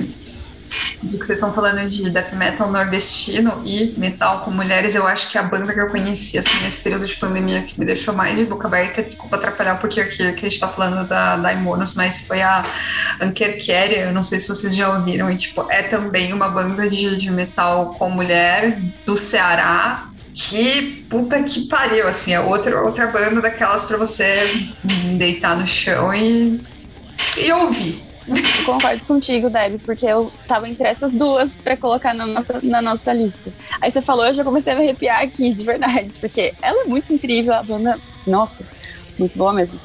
de 1.03 1.19
que 1.19 1.27
vocês 1.27 1.39
estão 1.39 1.53
falando 1.53 1.87
de 1.89 2.11
death 2.11 2.33
metal 2.33 2.71
nordestino 2.71 3.63
e 3.65 3.95
metal 3.99 4.41
com 4.41 4.51
mulheres, 4.51 4.95
eu 4.95 5.07
acho 5.07 5.31
que 5.31 5.39
a 5.39 5.43
banda 5.43 5.73
que 5.73 5.81
eu 5.81 5.89
conheci 5.89 6.39
assim, 6.39 6.63
nesse 6.63 6.83
período 6.83 7.07
de 7.07 7.15
pandemia 7.17 7.63
que 7.63 7.79
me 7.79 7.85
deixou 7.85 8.15
mais 8.15 8.39
de 8.39 8.45
boca 8.45 8.67
aberta, 8.67 9.03
desculpa 9.03 9.37
atrapalhar 9.37 9.79
pouquinho 9.79 10.07
aqui 10.07 10.17
que 10.17 10.47
a 10.47 10.49
gente 10.49 10.61
tá 10.61 10.69
falando 10.69 11.07
da, 11.07 11.37
da 11.37 11.53
Imonos, 11.53 11.95
mas 11.95 12.27
foi 12.27 12.43
a 12.43 12.63
Ankerkeria, 13.21 14.07
eu 14.07 14.13
não 14.13 14.23
sei 14.23 14.39
se 14.39 14.49
vocês 14.49 14.75
já 14.75 14.89
ouviram, 14.97 15.31
e 15.31 15.37
tipo, 15.37 15.67
é 15.71 15.83
também 15.83 16.33
uma 16.33 16.49
banda 16.49 16.89
de, 16.89 17.17
de 17.17 17.31
metal 17.31 17.95
com 17.95 18.11
mulher 18.11 18.81
do 19.05 19.17
Ceará. 19.17 20.09
Que 20.37 21.07
puta 21.09 21.41
que 21.45 21.69
pariu, 21.69 22.09
assim, 22.09 22.33
é 22.33 22.41
outra, 22.41 22.83
outra 22.83 23.07
banda 23.07 23.41
daquelas 23.41 23.85
pra 23.85 23.97
você 23.97 24.37
deitar 25.17 25.57
no 25.57 25.65
chão 25.65 26.13
e, 26.13 26.61
e 27.39 27.53
ouvir. 27.53 28.03
Eu 28.27 28.35
concordo 28.65 29.07
contigo, 29.07 29.51
Deb, 29.51 29.81
porque 29.85 30.07
eu 30.07 30.33
tava 30.47 30.69
entre 30.69 30.87
essas 30.87 31.13
duas 31.13 31.57
pra 31.59 31.77
colocar 31.77 32.15
na 32.15 32.27
nossa, 32.27 32.61
na 32.63 32.83
nossa 32.83 33.13
lista. 33.13 33.53
Aí 33.81 33.91
você 33.91 34.01
falou, 34.01 34.27
eu 34.27 34.35
já 34.35 34.45
comecei 34.45 34.73
a 34.73 34.77
me 34.77 34.85
arrepiar 34.85 35.23
aqui, 35.23 35.53
de 35.53 35.65
verdade, 35.65 36.13
porque 36.21 36.53
ela 36.63 36.83
é 36.83 36.89
muito 36.89 37.13
incrível, 37.13 37.55
a 37.55 37.63
banda. 37.63 37.99
Nossa, 38.27 38.65
muito 39.19 39.37
boa 39.39 39.53
mesmo. 39.53 39.79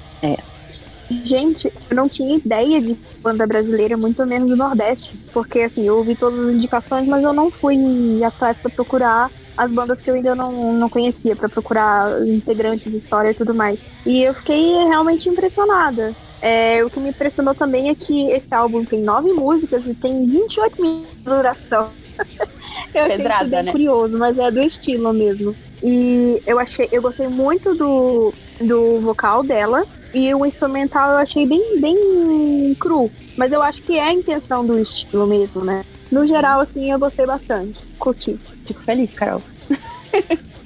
Gente, 1.10 1.72
eu 1.90 1.96
não 1.96 2.08
tinha 2.08 2.38
ideia 2.38 2.80
de 2.80 2.96
banda 3.24 3.46
brasileira, 3.48 3.98
muito 3.98 4.24
menos 4.28 4.50
do 4.50 4.56
Nordeste. 4.56 5.18
Porque, 5.34 5.62
assim, 5.62 5.88
eu 5.88 5.98
ouvi 5.98 6.16
todas 6.16 6.40
as 6.40 6.54
indicações, 6.54 7.08
mas 7.08 7.24
eu 7.24 7.34
não 7.34 7.50
fui 7.50 7.76
atrás 8.24 8.58
pra 8.60 8.70
procurar 8.70 9.32
as 9.58 9.72
bandas 9.72 10.00
que 10.00 10.10
eu 10.10 10.16
ainda 10.16 10.36
não, 10.36 10.72
não 10.74 10.88
conhecia, 10.88 11.36
pra 11.36 11.50
procurar 11.50 12.16
integrantes, 12.28 12.94
história 12.94 13.32
e 13.32 13.34
tudo 13.34 13.56
mais. 13.56 13.80
E 14.06 14.22
eu 14.22 14.36
fiquei 14.36 14.86
realmente 14.86 15.28
impressionada. 15.28 16.16
É, 16.42 16.84
o 16.84 16.90
que 16.90 17.00
me 17.00 17.10
impressionou 17.10 17.54
também 17.54 17.90
é 17.90 17.96
que 17.96 18.32
esse 18.32 18.54
álbum 18.54 18.86
tem 18.86 19.02
nove 19.02 19.34
músicas 19.34 19.84
e 19.86 19.94
tem 19.94 20.26
28 20.26 20.82
minutos 20.82 21.18
de 21.18 21.24
duração. 21.24 21.90
eu 22.94 23.04
achei 23.04 23.18
Pedrada, 23.18 23.44
isso 23.44 23.52
bem 23.52 23.64
né? 23.64 23.72
curioso, 23.72 24.18
mas 24.18 24.38
é 24.38 24.50
do 24.50 24.62
estilo 24.62 25.14
mesmo. 25.14 25.54
E 25.84 26.42
eu 26.46 26.60
achei, 26.60 26.88
eu 26.92 27.02
gostei 27.02 27.28
muito 27.28 27.74
do, 27.76 28.34
do 28.62 29.00
vocal 29.02 29.44
dela. 29.44 29.84
E 30.14 30.34
o 30.34 30.46
instrumental 30.46 31.12
eu 31.12 31.18
achei 31.18 31.46
bem, 31.46 31.80
bem 31.80 32.76
cru. 32.80 33.12
Mas 33.38 33.52
eu 33.52 33.62
acho 33.62 33.82
que 33.84 33.98
é 33.98 34.04
a 34.04 34.14
intenção 34.14 34.66
do 34.66 34.80
estilo 34.80 35.28
mesmo, 35.28 35.64
né? 35.64 35.84
No 36.12 36.26
geral, 36.26 36.62
assim, 36.62 36.92
eu 36.92 36.98
gostei 36.98 37.26
bastante. 37.26 37.80
Curti. 38.00 38.40
Fico 38.66 38.82
feliz, 38.82 39.14
Carol. 39.14 39.42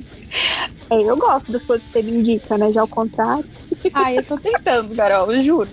É, 0.89 1.01
eu 1.01 1.15
gosto 1.15 1.51
das 1.51 1.65
coisas 1.65 1.85
que 1.85 1.91
você 1.91 2.01
me 2.01 2.13
indica, 2.17 2.57
né? 2.57 2.71
Já 2.71 2.81
ao 2.81 2.87
contrário. 2.87 3.45
Ai, 3.93 4.17
eu 4.17 4.23
tô 4.23 4.37
tentando, 4.37 4.95
Carol, 4.95 5.31
eu 5.31 5.41
juro. 5.41 5.69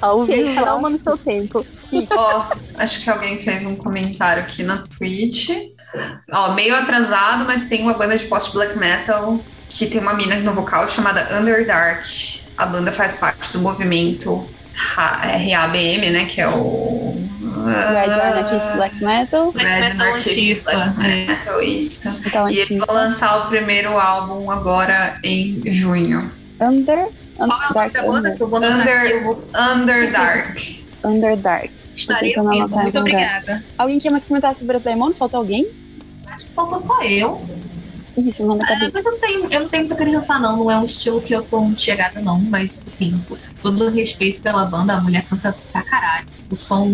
Ao 0.00 0.24
vivo, 0.24 0.54
cada 0.54 0.76
uma 0.76 0.90
no 0.90 0.98
seu 0.98 1.16
tempo. 1.16 1.66
Ó, 2.10 2.46
acho 2.76 3.02
que 3.02 3.10
alguém 3.10 3.42
fez 3.42 3.66
um 3.66 3.74
comentário 3.74 4.42
aqui 4.42 4.62
na 4.62 4.84
Twitch. 4.86 5.50
Ó, 6.30 6.52
meio 6.54 6.76
atrasado, 6.76 7.44
mas 7.44 7.68
tem 7.68 7.82
uma 7.82 7.94
banda 7.94 8.16
de 8.16 8.24
post-black 8.26 8.78
metal 8.78 9.40
que 9.68 9.86
tem 9.86 10.00
uma 10.00 10.14
mina 10.14 10.36
no 10.36 10.52
vocal 10.52 10.86
chamada 10.86 11.36
Underdark. 11.36 12.46
A 12.56 12.66
banda 12.66 12.92
faz 12.92 13.16
parte 13.16 13.52
do 13.52 13.58
movimento 13.58 14.46
é, 15.22 15.54
RABM, 15.54 16.10
né? 16.10 16.26
Que 16.26 16.40
é 16.40 16.48
o. 16.48 17.16
Red 17.66 18.12
Anarchist 18.12 18.72
Black 18.74 19.04
Metal, 19.04 19.52
Black 19.52 19.68
Red 19.68 19.80
Metal 19.80 20.06
Anarchist 20.06 20.64
Black. 20.64 20.98
Metal, 20.98 21.62
isso. 21.62 22.20
então 22.24 22.48
E 22.48 22.58
eles 22.58 22.78
vão 22.78 22.94
lançar 22.94 23.44
o 23.44 23.48
primeiro 23.48 23.98
álbum 23.98 24.50
agora 24.50 25.18
em 25.24 25.60
junho. 25.66 26.18
Under. 26.60 27.08
Qual 27.36 27.48
é 27.50 27.68
o 27.68 27.74
nome 27.74 27.90
da 27.92 28.02
banda 28.02 28.30
que 28.34 28.42
eu 28.42 28.48
vou 28.48 28.58
Under- 28.58 29.24
vou 29.24 29.44
Underdark. 29.74 30.84
Underdark. 31.04 31.70
estarei 31.94 32.34
Muito 32.36 32.62
lugar. 32.62 32.86
obrigada. 32.96 33.64
Alguém 33.76 33.98
quer 33.98 34.10
mais 34.10 34.24
comentar 34.24 34.54
sobre 34.54 34.76
a 34.76 34.80
Demons? 34.80 35.18
Falta 35.18 35.36
alguém? 35.36 35.68
Acho 36.26 36.46
que 36.46 36.52
faltou 36.52 36.78
só 36.78 37.02
eu. 37.02 37.40
Isso, 38.16 38.44
manda 38.46 38.64
É, 38.64 38.68
cabeça. 38.68 38.90
mas 38.94 39.04
eu 39.06 39.12
não 39.12 39.18
tenho, 39.20 39.52
eu 39.52 39.60
não 39.60 39.68
tenho 39.68 39.82
muito 39.84 39.92
a 39.92 39.94
acrescentar, 39.94 40.40
não. 40.40 40.56
Não 40.56 40.70
é 40.70 40.76
um 40.78 40.84
estilo 40.84 41.20
que 41.20 41.32
eu 41.32 41.40
sou 41.40 41.60
muito 41.60 41.80
chegada, 41.80 42.20
não. 42.20 42.40
Mas, 42.40 42.98
por 43.28 43.38
todo 43.62 43.84
o 43.84 43.90
respeito 43.90 44.42
pela 44.42 44.64
banda, 44.64 44.94
a 44.94 45.00
mulher 45.00 45.24
canta 45.26 45.54
pra 45.72 45.82
caralho. 45.82 46.26
O 46.50 46.56
som 46.56 46.90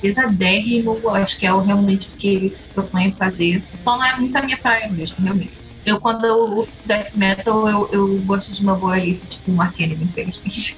pesadérrimo, 0.00 1.08
acho 1.10 1.36
que 1.38 1.46
é 1.46 1.52
o 1.52 1.60
realmente 1.60 2.08
o 2.08 2.12
que 2.12 2.28
eles 2.28 2.54
se 2.54 2.68
propõem 2.68 3.08
a 3.08 3.12
fazer. 3.12 3.62
O 3.74 3.76
som 3.76 3.96
não 3.96 4.04
é 4.04 4.14
muito 4.16 4.36
a 4.36 4.42
minha 4.42 4.56
praia 4.56 4.88
mesmo, 4.88 5.16
realmente. 5.22 5.60
Eu, 5.86 6.00
quando 6.00 6.26
eu 6.26 6.36
ouço 6.36 6.86
death 6.88 7.14
metal, 7.14 7.68
eu, 7.68 7.88
eu 7.92 8.18
gosto 8.22 8.52
de 8.52 8.60
uma 8.60 8.74
boa 8.74 8.94
Alice, 8.94 9.28
tipo 9.28 9.52
um 9.52 9.62
Arcane, 9.62 9.94
infelizmente. 9.94 10.76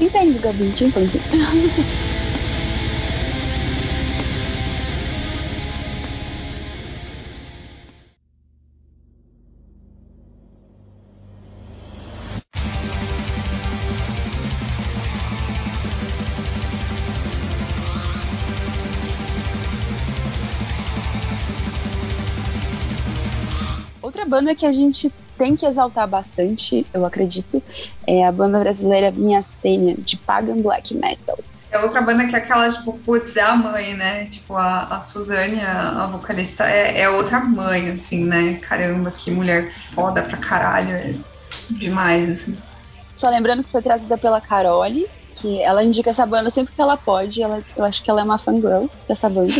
Entendo, 0.00 0.40
Gabi, 0.40 0.70
te 0.70 0.86
entendo. 0.86 1.12
banda 24.42 24.56
que 24.56 24.66
a 24.66 24.72
gente 24.72 25.12
tem 25.38 25.54
que 25.54 25.64
exaltar 25.64 26.06
bastante, 26.08 26.84
eu 26.92 27.06
acredito, 27.06 27.62
é 28.06 28.26
a 28.26 28.32
banda 28.32 28.58
brasileira 28.58 29.10
Vinhas 29.10 29.56
Tênia, 29.62 29.94
de 29.96 30.16
Pagan 30.16 30.60
Black 30.60 30.94
Metal. 30.94 31.38
É 31.70 31.78
outra 31.78 32.02
banda 32.02 32.26
que 32.26 32.34
é 32.34 32.38
aquela, 32.38 32.68
tipo, 32.68 32.98
putz, 32.98 33.36
é 33.36 33.40
a 33.40 33.54
mãe, 33.54 33.94
né? 33.94 34.26
Tipo, 34.26 34.56
a, 34.56 34.96
a 34.96 35.00
Suzane, 35.00 35.60
a, 35.60 36.04
a 36.04 36.06
vocalista, 36.08 36.68
é, 36.68 37.00
é 37.00 37.08
outra 37.08 37.40
mãe, 37.40 37.90
assim, 37.90 38.24
né? 38.24 38.58
Caramba, 38.60 39.10
que 39.10 39.30
mulher 39.30 39.70
foda 39.70 40.22
pra 40.22 40.36
caralho. 40.36 40.90
É 40.90 41.14
demais, 41.70 42.28
assim. 42.28 42.58
Só 43.14 43.30
lembrando 43.30 43.64
que 43.64 43.70
foi 43.70 43.80
trazida 43.80 44.18
pela 44.18 44.40
Carole, 44.40 45.08
que 45.34 45.62
ela 45.62 45.82
indica 45.82 46.10
essa 46.10 46.26
banda 46.26 46.50
sempre 46.50 46.74
que 46.74 46.82
ela 46.82 46.96
pode. 46.96 47.42
Ela, 47.42 47.62
eu 47.74 47.84
acho 47.84 48.02
que 48.02 48.10
ela 48.10 48.20
é 48.20 48.24
uma 48.24 48.38
fangirl 48.38 48.86
dessa 49.08 49.30
banda. 49.30 49.54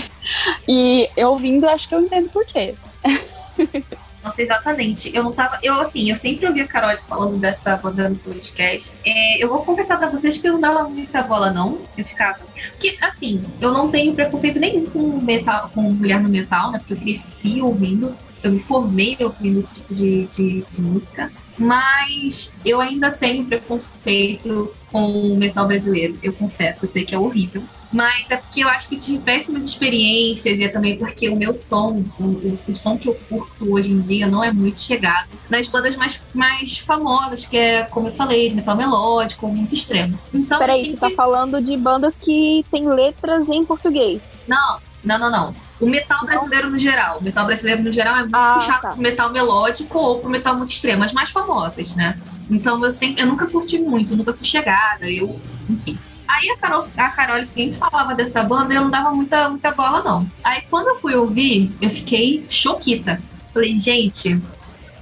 E 0.69 1.09
eu 1.17 1.31
ouvindo, 1.31 1.67
acho 1.67 1.89
que 1.89 1.95
eu 1.95 2.01
entendo 2.01 2.29
por 2.29 2.45
quê. 2.45 2.75
Nossa, 4.23 4.41
exatamente. 4.41 5.15
Eu 5.15 5.25
não 5.25 5.33
tava. 5.33 5.59
Eu, 5.63 5.81
assim, 5.81 6.11
eu 6.11 6.17
sempre 6.17 6.47
ouvi 6.47 6.61
a 6.61 6.69
Carol 6.69 6.97
falando 7.09 7.39
dessa 7.39 7.77
banda 7.77 8.09
no 8.09 8.17
podcast. 8.17 8.93
É, 9.05 9.43
eu 9.43 9.49
vou 9.49 9.65
confessar 9.65 9.99
pra 9.99 10.09
vocês 10.09 10.39
que 10.39 10.47
eu 10.47 10.53
não 10.53 10.61
dava 10.61 10.89
muita 10.89 11.23
bola, 11.23 11.51
não. 11.51 11.81
Eu 11.97 12.05
ficava. 12.05 12.39
Porque, 12.71 12.97
assim, 13.01 13.45
eu 13.61 13.73
não 13.73 13.91
tenho 13.91 14.15
preconceito 14.15 14.61
nenhum 14.61 14.87
com 14.87 15.21
metal, 15.21 15.71
com 15.75 15.83
mulher 15.83 16.21
no 16.21 16.29
metal, 16.29 16.71
né? 16.71 16.79
Porque 16.79 16.95
eu 16.95 16.99
cresci 16.99 17.61
ouvindo. 17.61 18.15
Eu 18.43 18.53
me 18.53 18.61
formei 18.61 19.17
ouvindo 19.21 19.61
esse 19.61 19.75
tipo 19.75 19.95
de, 19.95 20.27
de, 20.27 20.65
de 20.69 20.83
música. 20.83 21.31
Mas 21.59 22.57
eu 22.65 22.81
ainda 22.81 23.11
tenho 23.11 23.45
preconceito 23.45 24.75
com 24.91 25.33
o 25.33 25.37
metal 25.37 25.67
brasileiro, 25.67 26.19
eu 26.23 26.33
confesso. 26.33 26.85
Eu 26.85 26.89
sei 26.89 27.05
que 27.05 27.15
é 27.15 27.19
horrível. 27.19 27.63
Mas 27.93 28.31
é 28.31 28.37
porque 28.39 28.65
eu 28.65 28.69
acho 28.69 28.89
que 28.89 28.97
tive 28.97 29.19
péssimas 29.19 29.65
experiências 29.65 30.59
e 30.59 30.65
é 30.65 30.69
também 30.69 30.97
porque 30.97 31.29
o 31.29 31.37
meu 31.37 31.55
som, 31.55 32.03
o, 32.19 32.23
o, 32.23 32.59
o 32.69 32.77
som 32.77 32.97
que 32.97 33.09
eu 33.09 33.15
curto 33.29 33.71
hoje 33.73 33.93
em 33.93 34.01
dia 34.01 34.27
não 34.27 34.43
é 34.43 34.51
muito 34.51 34.79
chegado 34.79 35.29
nas 35.51 35.69
bandas 35.69 35.95
mais, 35.97 36.23
mais 36.33 36.79
famosas, 36.79 37.45
que 37.45 37.57
é, 37.57 37.83
como 37.85 38.09
eu 38.09 38.13
falei, 38.13 38.53
metal 38.53 38.77
melódico, 38.77 39.47
muito 39.49 39.75
extremo. 39.75 40.19
Então, 40.33 40.59
Peraí, 40.59 40.81
assim, 40.83 40.91
você 40.93 40.97
tá 40.97 41.11
falando 41.11 41.61
de 41.61 41.77
bandas 41.77 42.15
que 42.21 42.65
tem 42.71 42.89
letras 42.89 43.47
em 43.49 43.65
português. 43.65 44.23
Não, 44.49 44.79
não, 45.05 45.19
não, 45.19 45.31
não. 45.31 45.55
O 45.81 45.87
metal 45.87 46.25
brasileiro 46.25 46.71
no 46.71 46.79
geral. 46.79 47.19
O 47.19 47.23
metal 47.25 47.45
brasileiro 47.45 47.83
no 47.83 47.93
geral 47.93 48.17
é 48.17 48.21
muito 48.21 48.35
Ah, 48.37 48.55
puxado 48.55 48.83
tá. 48.83 48.91
pro 48.93 49.03
metal 49.03 49.31
melódico 49.31 49.99
ou 49.99 50.19
pro 50.21 50.31
metal 50.31 50.57
muito 50.57 50.73
extremo, 50.73 51.05
as 51.05 51.13
mais 51.13 51.31
famosas, 51.31 51.95
né? 51.95 52.19
Então 52.51 52.83
eu 52.85 52.93
sempre, 52.93 53.23
eu 53.23 53.27
nunca 53.27 53.47
curti 53.47 53.79
muito, 53.79 54.17
nunca 54.17 54.33
fui 54.33 54.47
chegada, 54.47 55.11
eu, 55.11 55.39
enfim. 55.69 55.99
Aí 56.33 56.49
a 56.51 56.57
Carol, 56.57 56.83
a 56.97 57.09
Carol 57.11 57.45
sempre 57.45 57.77
falava 57.77 58.15
dessa 58.15 58.43
banda 58.43 58.73
e 58.73 58.77
eu 58.77 58.83
não 58.83 58.91
dava 58.91 59.11
muita, 59.11 59.51
muita 59.51 59.71
bola, 59.73 60.03
não. 60.03 60.27
Aí 60.43 60.63
quando 60.71 60.89
eu 60.89 60.99
fui 60.99 61.15
ouvir, 61.15 61.71
eu 61.81 61.91
fiquei 61.91 62.47
choquita. 62.49 63.21
Falei, 63.53 63.79
gente, 63.79 64.41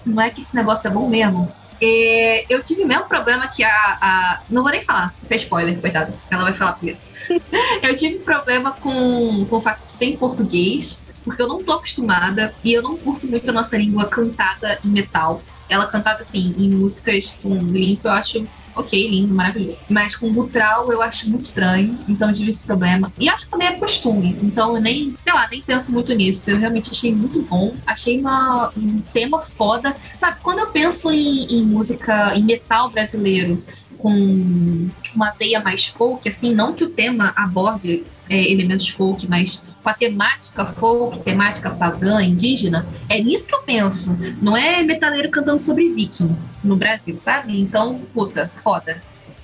não 0.04 0.20
é 0.20 0.28
que 0.28 0.40
esse 0.40 0.56
negócio 0.56 0.88
é 0.88 0.90
bom 0.90 1.08
mesmo? 1.08 1.50
É, 1.80 2.52
eu 2.52 2.62
tive 2.64 2.82
o 2.82 2.86
mesmo 2.86 3.04
problema 3.04 3.46
que 3.46 3.62
a, 3.62 3.98
a. 4.00 4.40
Não 4.50 4.62
vou 4.62 4.72
nem 4.72 4.82
falar, 4.82 5.14
isso 5.22 5.32
é 5.32 5.36
spoiler, 5.36 5.80
coitado. 5.80 6.12
Ela 6.28 6.42
vai 6.42 6.52
falar 6.52 6.72
primeiro. 6.72 6.98
eu 7.80 7.96
tive 7.96 8.18
problema 8.18 8.72
com, 8.72 9.46
com 9.48 9.56
o 9.56 9.60
fato 9.60 9.84
de 9.84 9.92
ser 9.92 10.06
em 10.06 10.16
português, 10.16 11.00
porque 11.24 11.40
eu 11.40 11.46
não 11.46 11.62
tô 11.62 11.74
acostumada 11.74 12.52
e 12.64 12.72
eu 12.72 12.82
não 12.82 12.96
curto 12.96 13.28
muito 13.28 13.48
a 13.48 13.52
nossa 13.52 13.78
língua 13.78 14.06
cantada 14.06 14.80
em 14.84 14.88
metal. 14.88 15.40
Ela 15.68 15.86
cantada 15.86 16.22
assim, 16.22 16.52
em 16.58 16.70
músicas 16.70 17.36
com 17.40 17.54
limpo, 17.54 18.08
eu 18.08 18.12
acho 18.12 18.44
ok, 18.74 19.08
lindo, 19.08 19.34
maravilhoso. 19.34 19.78
Mas 19.88 20.14
com 20.16 20.32
gutural 20.32 20.90
eu 20.92 21.02
acho 21.02 21.28
muito 21.28 21.42
estranho, 21.42 21.98
então 22.08 22.32
tive 22.32 22.50
esse 22.50 22.64
problema. 22.64 23.12
E 23.18 23.28
acho 23.28 23.44
que 23.44 23.50
também 23.50 23.68
é 23.68 23.72
costume, 23.72 24.36
então 24.42 24.76
eu 24.76 24.82
nem, 24.82 25.16
sei 25.22 25.32
lá, 25.32 25.48
nem 25.48 25.62
penso 25.62 25.92
muito 25.92 26.12
nisso. 26.14 26.50
Eu 26.50 26.58
realmente 26.58 26.90
achei 26.90 27.14
muito 27.14 27.42
bom, 27.42 27.74
achei 27.86 28.20
uma, 28.20 28.72
um 28.76 29.00
tema 29.12 29.40
foda. 29.40 29.96
Sabe, 30.16 30.38
quando 30.42 30.60
eu 30.60 30.66
penso 30.68 31.10
em, 31.10 31.44
em 31.46 31.62
música, 31.62 32.34
em 32.34 32.42
metal 32.42 32.90
brasileiro, 32.90 33.62
com 33.98 34.88
uma 35.14 35.30
veia 35.32 35.60
mais 35.60 35.86
folk, 35.86 36.26
assim, 36.28 36.54
não 36.54 36.72
que 36.72 36.84
o 36.84 36.90
tema 36.90 37.32
aborde 37.36 38.04
é, 38.28 38.50
elementos 38.50 38.88
folk, 38.88 39.26
mas 39.28 39.62
com 39.82 39.88
a 39.88 39.94
temática 39.94 40.64
folk, 40.66 41.20
temática 41.20 41.70
pagã, 41.70 42.22
indígena, 42.22 42.86
é 43.08 43.20
nisso 43.22 43.46
que 43.46 43.54
eu 43.54 43.62
penso. 43.62 44.16
Não 44.40 44.56
é 44.56 44.82
metaleiro 44.82 45.30
cantando 45.30 45.60
sobre 45.60 45.88
viking 45.88 46.36
no 46.62 46.76
Brasil, 46.76 47.18
sabe? 47.18 47.58
Então, 47.60 48.00
puta, 48.12 48.50
foda. 48.62 49.02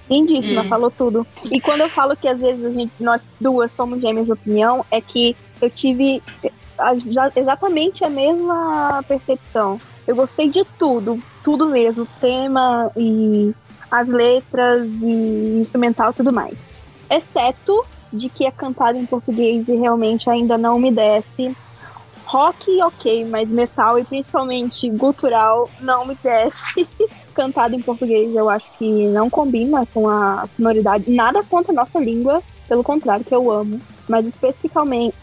Lindíssima, 0.08 0.60
Hum. 0.60 0.64
falou 0.64 0.90
tudo. 0.90 1.26
E 1.50 1.60
quando 1.60 1.80
eu 1.80 1.88
falo 1.88 2.16
que 2.16 2.28
às 2.28 2.38
vezes 2.40 2.64
a 2.64 2.70
gente, 2.70 2.92
nós 3.00 3.24
duas 3.40 3.72
somos 3.72 4.00
gêmeas 4.00 4.26
de 4.26 4.32
opinião, 4.32 4.84
é 4.90 5.00
que 5.00 5.34
eu 5.60 5.68
tive 5.70 6.22
a- 6.78 6.94
já- 6.96 7.32
exatamente 7.34 8.04
a 8.04 8.08
mesma 8.10 9.02
percepção. 9.08 9.80
Eu 10.06 10.14
gostei 10.14 10.48
de 10.48 10.64
tudo, 10.78 11.18
tudo 11.42 11.66
mesmo, 11.66 12.06
tema 12.20 12.90
e 12.96 13.52
as 13.90 14.06
letras 14.06 14.86
e 15.02 15.58
instrumental 15.62 16.10
e 16.10 16.14
tudo 16.14 16.32
mais. 16.32 16.86
Exceto 17.10 17.84
de 18.12 18.28
que 18.28 18.46
é 18.46 18.50
cantado 18.50 18.98
em 18.98 19.06
português 19.06 19.68
e 19.68 19.76
realmente 19.76 20.28
ainda 20.28 20.56
não 20.56 20.78
me 20.78 20.90
desce. 20.90 21.56
Rock, 22.24 22.82
ok, 22.82 23.24
mas 23.26 23.50
metal 23.50 23.98
e 23.98 24.04
principalmente 24.04 24.90
gutural 24.90 25.68
não 25.80 26.06
me 26.06 26.16
desce. 26.22 26.86
Cantado 27.34 27.74
em 27.74 27.82
português 27.82 28.34
eu 28.34 28.48
acho 28.48 28.66
que 28.78 29.06
não 29.08 29.28
combina 29.28 29.86
com 29.92 30.08
a 30.08 30.48
sonoridade. 30.56 31.10
Nada 31.10 31.42
contra 31.44 31.72
a 31.72 31.74
nossa 31.74 31.98
língua, 32.00 32.42
pelo 32.66 32.82
contrário, 32.82 33.24
que 33.24 33.34
eu 33.34 33.50
amo. 33.50 33.78
Mas 34.08 34.26
especificamente 34.26 35.14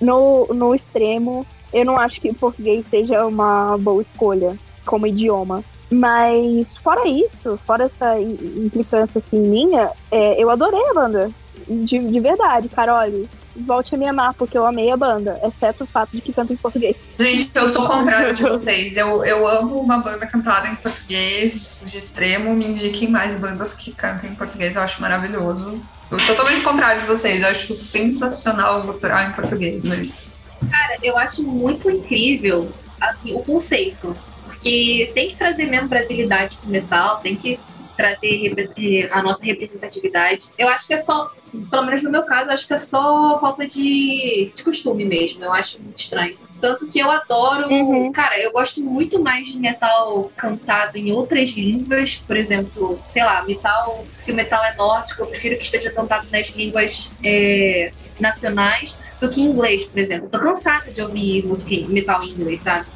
no, 0.00 0.46
no 0.48 0.74
extremo, 0.74 1.46
eu 1.72 1.84
não 1.84 1.98
acho 1.98 2.20
que 2.20 2.30
o 2.30 2.34
português 2.34 2.86
seja 2.86 3.26
uma 3.26 3.76
boa 3.78 4.02
escolha 4.02 4.56
como 4.84 5.06
idioma. 5.06 5.62
Mas 5.90 6.76
fora 6.76 7.08
isso, 7.08 7.58
fora 7.66 7.84
essa 7.84 8.20
implicância 8.20 9.18
assim 9.18 9.40
minha, 9.40 9.90
é, 10.10 10.40
eu 10.40 10.48
adorei 10.48 10.80
a 10.90 10.94
banda. 10.94 11.30
De, 11.70 11.98
de 11.98 12.20
verdade, 12.20 12.68
Carole. 12.68 13.28
Volte 13.56 13.94
a 13.94 13.98
me 13.98 14.06
amar, 14.06 14.34
porque 14.34 14.56
eu 14.56 14.64
amei 14.64 14.90
a 14.90 14.96
banda, 14.96 15.38
exceto 15.44 15.84
o 15.84 15.86
fato 15.86 16.12
de 16.12 16.20
que 16.20 16.32
canta 16.32 16.52
em 16.52 16.56
português. 16.56 16.96
Gente, 17.18 17.50
eu 17.54 17.68
sou 17.68 17.84
o 17.84 17.88
contrário 17.88 18.34
de 18.34 18.42
vocês. 18.44 18.96
Eu, 18.96 19.24
eu 19.24 19.46
amo 19.46 19.80
uma 19.80 19.98
banda 19.98 20.26
cantada 20.26 20.68
em 20.68 20.76
português 20.76 21.86
de 21.90 21.98
extremo. 21.98 22.54
Me 22.54 22.66
indiquem 22.68 23.08
mais 23.08 23.38
bandas 23.38 23.74
que 23.74 23.92
cantem 23.92 24.30
em 24.30 24.34
português, 24.34 24.76
eu 24.76 24.82
acho 24.82 25.00
maravilhoso. 25.00 25.80
Eu 26.10 26.18
totalmente 26.26 26.62
contrário 26.62 27.02
de 27.02 27.06
vocês, 27.06 27.40
eu 27.42 27.48
acho 27.48 27.74
sensacional 27.74 28.80
o 28.80 28.82
gutural 28.84 29.28
em 29.28 29.32
português, 29.32 29.84
mas. 29.84 30.38
Cara, 30.70 30.96
eu 31.02 31.16
acho 31.18 31.42
muito 31.42 31.90
incrível 31.90 32.70
assim, 33.00 33.34
o 33.34 33.40
conceito. 33.40 34.16
Porque 34.44 35.10
tem 35.14 35.30
que 35.30 35.36
trazer 35.36 35.66
mesmo 35.66 35.88
brasilidade 35.88 36.56
pro 36.56 36.70
metal, 36.70 37.18
tem 37.20 37.34
que 37.34 37.58
trazer 38.00 38.36
repre- 38.38 39.08
a 39.12 39.22
nossa 39.22 39.44
representatividade. 39.44 40.46
Eu 40.58 40.68
acho 40.68 40.86
que 40.86 40.94
é 40.94 40.98
só, 40.98 41.30
pelo 41.70 41.84
menos 41.84 42.02
no 42.02 42.10
meu 42.10 42.22
caso, 42.22 42.48
eu 42.48 42.54
acho 42.54 42.66
que 42.66 42.72
é 42.74 42.78
só 42.78 43.38
falta 43.40 43.66
de, 43.66 44.50
de 44.54 44.62
costume 44.62 45.04
mesmo. 45.04 45.44
Eu 45.44 45.52
acho 45.52 45.80
muito 45.80 45.98
estranho. 46.00 46.36
Tanto 46.60 46.86
que 46.88 46.98
eu 46.98 47.10
adoro. 47.10 47.68
Uhum. 47.70 48.12
Cara, 48.12 48.38
eu 48.38 48.52
gosto 48.52 48.80
muito 48.82 49.18
mais 49.22 49.48
de 49.52 49.58
metal 49.58 50.30
cantado 50.36 50.98
em 50.98 51.10
outras 51.10 51.50
línguas. 51.50 52.16
Por 52.26 52.36
exemplo, 52.36 53.00
sei 53.12 53.24
lá, 53.24 53.42
metal. 53.44 54.04
Se 54.12 54.32
o 54.32 54.34
metal 54.34 54.62
é 54.64 54.74
nórdico, 54.76 55.22
eu 55.22 55.26
prefiro 55.26 55.56
que 55.56 55.64
esteja 55.64 55.90
cantado 55.90 56.26
nas 56.30 56.48
línguas 56.50 57.10
é, 57.24 57.92
nacionais 58.18 58.98
do 59.20 59.28
que 59.28 59.40
em 59.40 59.44
inglês, 59.46 59.84
por 59.84 59.98
exemplo. 59.98 60.28
Tô 60.28 60.38
cansada 60.38 60.90
de 60.90 61.00
ouvir 61.00 61.44
música 61.46 61.86
metal 61.88 62.22
em 62.22 62.30
inglês, 62.30 62.60
sabe? 62.60 62.86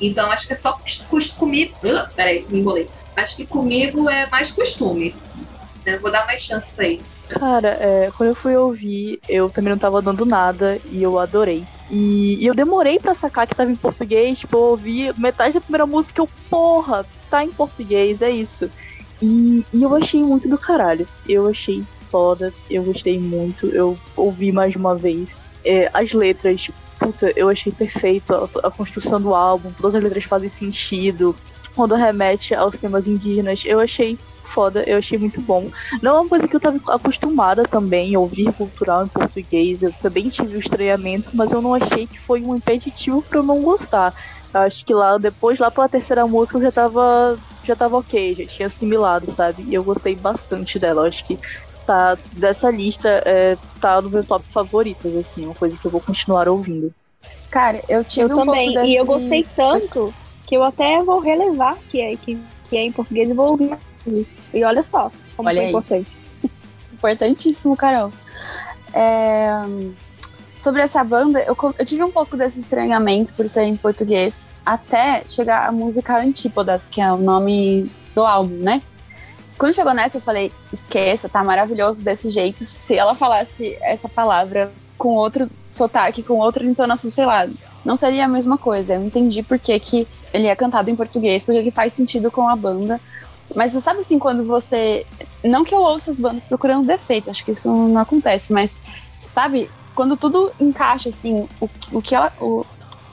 Então 0.00 0.30
acho 0.30 0.46
que 0.46 0.52
é 0.52 0.56
só 0.56 0.78
comigo. 1.38 1.74
Ah, 1.84 2.10
peraí, 2.14 2.44
me 2.50 2.60
embolei. 2.60 2.88
Acho 3.16 3.36
que 3.36 3.46
comigo 3.46 4.08
é 4.08 4.26
mais 4.28 4.50
costume. 4.50 5.14
Eu 5.84 6.00
vou 6.00 6.10
dar 6.10 6.26
mais 6.26 6.42
chances 6.42 6.78
aí. 6.80 7.00
Cara, 7.28 7.68
é, 7.80 8.12
quando 8.16 8.30
eu 8.30 8.34
fui 8.34 8.56
ouvir, 8.56 9.20
eu 9.28 9.48
também 9.48 9.70
não 9.70 9.78
tava 9.78 10.00
dando 10.00 10.24
nada 10.24 10.80
e 10.90 11.02
eu 11.02 11.18
adorei. 11.18 11.64
E, 11.90 12.36
e 12.42 12.46
eu 12.46 12.54
demorei 12.54 12.98
pra 12.98 13.14
sacar 13.14 13.46
que 13.46 13.54
tava 13.54 13.70
em 13.70 13.76
português, 13.76 14.38
tipo, 14.38 14.56
eu 14.56 14.60
ouvi 14.60 15.12
metade 15.18 15.54
da 15.54 15.60
primeira 15.60 15.86
música, 15.86 16.20
eu, 16.20 16.28
porra, 16.48 17.04
tá 17.30 17.44
em 17.44 17.50
português, 17.50 18.22
é 18.22 18.30
isso. 18.30 18.70
E, 19.20 19.64
e 19.72 19.82
eu 19.82 19.94
achei 19.94 20.22
muito 20.22 20.48
do 20.48 20.58
caralho. 20.58 21.06
Eu 21.28 21.46
achei 21.46 21.84
foda, 22.10 22.52
eu 22.70 22.82
gostei 22.82 23.18
muito, 23.18 23.66
eu 23.66 23.98
ouvi 24.16 24.52
mais 24.52 24.74
uma 24.74 24.94
vez. 24.94 25.40
É, 25.64 25.90
as 25.92 26.12
letras 26.12 26.70
puta, 26.98 27.32
eu 27.36 27.48
achei 27.48 27.72
perfeito 27.72 28.34
a, 28.34 28.68
a 28.68 28.70
construção 28.70 29.20
do 29.20 29.34
álbum, 29.34 29.72
todas 29.72 29.94
as 29.94 30.02
letras 30.02 30.24
fazem 30.24 30.48
sentido. 30.48 31.36
Quando 31.74 31.94
remete 31.94 32.54
aos 32.54 32.78
temas 32.78 33.06
indígenas, 33.08 33.62
eu 33.64 33.80
achei 33.80 34.18
foda, 34.44 34.84
eu 34.86 34.98
achei 34.98 35.18
muito 35.18 35.40
bom. 35.40 35.70
Não 36.00 36.16
é 36.16 36.20
uma 36.20 36.28
coisa 36.28 36.46
que 36.46 36.54
eu 36.54 36.60
tava 36.60 36.78
acostumada 36.88 37.64
também 37.64 38.14
a 38.14 38.20
ouvir 38.20 38.52
cultural 38.52 39.04
em 39.04 39.08
português. 39.08 39.82
Eu 39.82 39.92
também 39.92 40.28
tive 40.28 40.56
o 40.56 40.60
estranhamento, 40.60 41.30
mas 41.34 41.50
eu 41.50 41.60
não 41.60 41.74
achei 41.74 42.06
que 42.06 42.20
foi 42.20 42.40
um 42.42 42.54
impeditivo 42.54 43.22
para 43.22 43.38
eu 43.38 43.42
não 43.42 43.62
gostar. 43.62 44.14
Eu 44.52 44.60
acho 44.60 44.84
que 44.86 44.94
lá 44.94 45.18
depois, 45.18 45.58
lá 45.58 45.70
pela 45.70 45.88
terceira 45.88 46.26
música, 46.26 46.58
eu 46.58 46.62
já 46.62 46.72
tava 46.72 47.38
já 47.64 47.74
tava 47.74 47.96
ok, 47.96 48.34
já 48.34 48.44
tinha 48.44 48.66
assimilado, 48.66 49.28
sabe? 49.30 49.64
E 49.66 49.74
eu 49.74 49.82
gostei 49.82 50.14
bastante 50.14 50.78
dela. 50.78 51.02
Eu 51.02 51.06
acho 51.08 51.24
que 51.24 51.38
tá 51.86 52.16
dessa 52.32 52.70
lista 52.70 53.08
é, 53.24 53.56
tá 53.80 54.00
no 54.00 54.10
meu 54.10 54.22
top 54.22 54.44
favoritos, 54.52 55.16
assim, 55.16 55.46
uma 55.46 55.54
coisa 55.54 55.76
que 55.76 55.84
eu 55.84 55.90
vou 55.90 56.00
continuar 56.00 56.48
ouvindo. 56.48 56.92
Cara, 57.50 57.82
eu 57.88 58.04
tive 58.04 58.30
eu 58.30 58.36
um 58.36 58.44
também. 58.44 58.66
pouco 58.66 58.80
desse... 58.80 58.92
E 58.92 58.96
eu 58.96 59.04
gostei 59.04 59.46
tanto 59.56 60.08
que 60.46 60.56
eu 60.56 60.62
até 60.62 61.02
vou 61.02 61.20
relevar 61.20 61.76
que 61.90 62.00
é, 62.00 62.16
que, 62.16 62.38
que 62.68 62.76
é 62.76 62.82
em 62.82 62.92
português 62.92 63.28
e 63.28 63.32
vou 63.32 63.50
ouvir 63.50 63.68
mais. 63.68 63.80
E 64.52 64.64
olha 64.64 64.82
só 64.82 65.10
como 65.36 65.48
Olha 65.48 65.56
foi 65.56 65.64
aí. 65.64 65.70
importante. 65.70 66.12
Importantíssimo, 66.94 67.76
Carol. 67.76 68.10
É, 68.92 69.60
Sobre 70.56 70.82
essa 70.82 71.02
banda, 71.02 71.40
eu, 71.40 71.56
eu 71.78 71.84
tive 71.84 72.02
um 72.04 72.12
pouco 72.12 72.36
desse 72.36 72.60
estranhamento 72.60 73.34
por 73.34 73.48
ser 73.48 73.64
em 73.64 73.76
português, 73.76 74.52
até 74.64 75.24
chegar 75.26 75.68
a 75.68 75.72
música 75.72 76.16
Antípodas, 76.16 76.88
que 76.88 77.00
é 77.00 77.12
o 77.12 77.16
nome 77.16 77.90
do 78.14 78.24
álbum, 78.24 78.54
né? 78.62 78.80
Quando 79.58 79.74
chegou 79.74 79.92
nessa, 79.92 80.18
eu 80.18 80.22
falei: 80.22 80.52
esqueça, 80.72 81.28
tá 81.28 81.42
maravilhoso 81.42 82.04
desse 82.04 82.30
jeito. 82.30 82.62
Se 82.62 82.96
ela 82.96 83.16
falasse 83.16 83.76
essa 83.82 84.08
palavra 84.08 84.72
com 84.96 85.08
outro 85.16 85.50
sotaque, 85.72 86.22
com 86.22 86.34
outra 86.34 86.64
entonação, 86.64 87.10
sei 87.10 87.26
lá, 87.26 87.48
não 87.84 87.96
seria 87.96 88.24
a 88.24 88.28
mesma 88.28 88.56
coisa. 88.56 88.94
Eu 88.94 89.04
entendi 89.04 89.42
por 89.42 89.58
que, 89.58 89.78
que 89.78 90.08
ele 90.32 90.46
é 90.46 90.56
cantado 90.56 90.90
em 90.90 90.96
português, 90.96 91.44
porque 91.44 91.62
que 91.62 91.70
faz 91.70 91.92
sentido 91.92 92.30
com 92.30 92.48
a 92.48 92.56
banda. 92.56 93.00
Mas 93.54 93.72
você 93.72 93.80
sabe 93.80 94.00
assim, 94.00 94.18
quando 94.18 94.44
você. 94.44 95.06
Não 95.42 95.64
que 95.64 95.74
eu 95.74 95.82
ouça 95.82 96.10
as 96.10 96.18
bandas 96.18 96.46
procurando 96.46 96.86
defeito, 96.86 97.30
acho 97.30 97.44
que 97.44 97.52
isso 97.52 97.70
não 97.70 98.00
acontece, 98.00 98.52
mas 98.52 98.80
sabe, 99.28 99.70
quando 99.94 100.16
tudo 100.16 100.50
encaixa, 100.58 101.08
assim, 101.08 101.46
o, 101.60 101.68
o 101.92 102.02
que 102.02 102.14
ela. 102.14 102.32
O, 102.40 102.64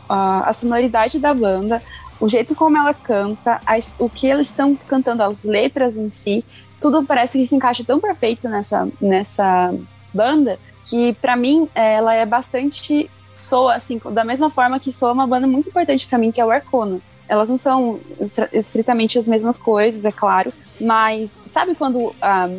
a, 0.07 0.49
a 0.49 0.53
sonoridade 0.53 1.19
da 1.19 1.33
banda, 1.33 1.81
o 2.19 2.27
jeito 2.27 2.53
como 2.53 2.77
ela 2.77 2.93
canta, 2.93 3.61
o 3.97 4.09
que 4.09 4.27
eles 4.27 4.47
estão 4.47 4.75
cantando, 4.75 5.23
as 5.23 5.45
letras 5.45 5.95
em 5.95 6.09
si, 6.09 6.43
tudo 6.81 7.05
parece 7.05 7.37
que 7.39 7.45
se 7.45 7.55
encaixa 7.55 7.83
tão 7.85 7.99
perfeito 7.99 8.49
nessa, 8.49 8.87
nessa 8.99 9.73
banda 10.13 10.59
que, 10.83 11.13
pra 11.13 11.35
mim, 11.35 11.69
ela 11.73 12.13
é 12.13 12.25
bastante. 12.25 13.09
Soa, 13.33 13.75
assim, 13.75 13.99
da 14.11 14.23
mesma 14.23 14.49
forma 14.49 14.79
que 14.79 14.91
soa 14.91 15.11
uma 15.11 15.25
banda 15.27 15.47
muito 15.47 15.69
importante 15.69 16.05
pra 16.07 16.17
mim, 16.17 16.31
que 16.31 16.39
é 16.41 16.45
o 16.45 16.51
Arcona. 16.51 16.99
Elas 17.27 17.49
não 17.49 17.57
são 17.57 17.99
estritamente 18.51 19.17
as 19.17 19.27
mesmas 19.27 19.57
coisas, 19.57 20.03
é 20.05 20.11
claro, 20.11 20.51
mas 20.79 21.37
sabe 21.45 21.75
quando 21.75 22.13
a, 22.21 22.49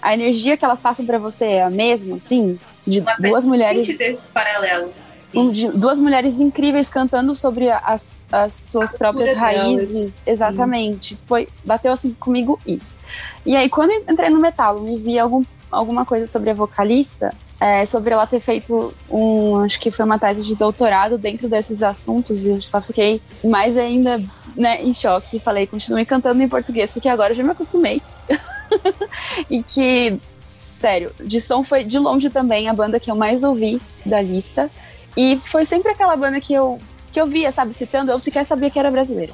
a 0.00 0.14
energia 0.14 0.56
que 0.56 0.64
elas 0.64 0.80
passam 0.80 1.04
pra 1.04 1.18
você 1.18 1.44
é 1.46 1.62
a 1.62 1.70
mesma, 1.70 2.16
assim? 2.16 2.58
De 2.86 3.00
Uma 3.00 3.16
duas 3.18 3.44
mulheres 3.46 3.86
desse 3.98 4.30
paralelo. 4.30 4.90
Sim. 5.22 5.38
um 5.40 5.50
de- 5.50 5.68
duas 5.72 5.98
mulheres 5.98 6.38
incríveis 6.40 6.88
cantando 6.88 7.34
sobre 7.34 7.70
as, 7.70 8.26
as 8.30 8.52
suas 8.52 8.94
A 8.94 8.98
próprias 8.98 9.36
raízes. 9.36 9.88
delas. 10.14 10.20
Exatamente. 10.26 11.16
Foi, 11.16 11.48
bateu 11.64 11.92
assim 11.92 12.12
comigo 12.14 12.58
isso. 12.66 12.98
E 13.44 13.56
aí, 13.56 13.68
quando 13.68 13.90
eu 13.90 14.04
entrei 14.08 14.30
no 14.30 14.38
metal, 14.38 14.80
me 14.80 14.96
vi 14.98 15.18
algum, 15.18 15.42
alguma 15.72 16.04
coisa 16.06 16.24
sobre 16.26 16.50
a 16.50 16.54
vocalista, 16.54 17.34
é, 17.64 17.82
sobre 17.86 18.12
ela 18.12 18.26
ter 18.26 18.40
feito 18.40 18.92
um, 19.10 19.56
acho 19.60 19.80
que 19.80 19.90
foi 19.90 20.04
uma 20.04 20.18
tese 20.18 20.44
de 20.44 20.54
doutorado 20.54 21.16
dentro 21.16 21.48
desses 21.48 21.82
assuntos, 21.82 22.44
e 22.44 22.50
eu 22.50 22.60
só 22.60 22.78
fiquei 22.78 23.22
mais 23.42 23.78
ainda 23.78 24.22
né, 24.54 24.82
em 24.82 24.92
choque. 24.92 25.40
Falei, 25.40 25.66
continue 25.66 26.04
cantando 26.04 26.42
em 26.42 26.48
português, 26.48 26.92
porque 26.92 27.08
agora 27.08 27.32
eu 27.32 27.36
já 27.36 27.42
me 27.42 27.52
acostumei. 27.52 28.02
e 29.48 29.62
que, 29.62 30.20
sério, 30.46 31.10
de 31.18 31.40
som 31.40 31.64
foi 31.64 31.84
de 31.84 31.98
longe 31.98 32.28
também 32.28 32.68
a 32.68 32.74
banda 32.74 33.00
que 33.00 33.10
eu 33.10 33.16
mais 33.16 33.42
ouvi 33.42 33.80
da 34.04 34.20
lista. 34.20 34.70
E 35.16 35.40
foi 35.42 35.64
sempre 35.64 35.90
aquela 35.90 36.14
banda 36.16 36.42
que 36.42 36.52
eu, 36.52 36.78
que 37.10 37.18
eu 37.18 37.26
via, 37.26 37.50
sabe, 37.50 37.72
citando, 37.72 38.12
eu 38.12 38.20
sequer 38.20 38.44
sabia 38.44 38.70
que 38.70 38.78
era 38.78 38.90
brasileira. 38.90 39.32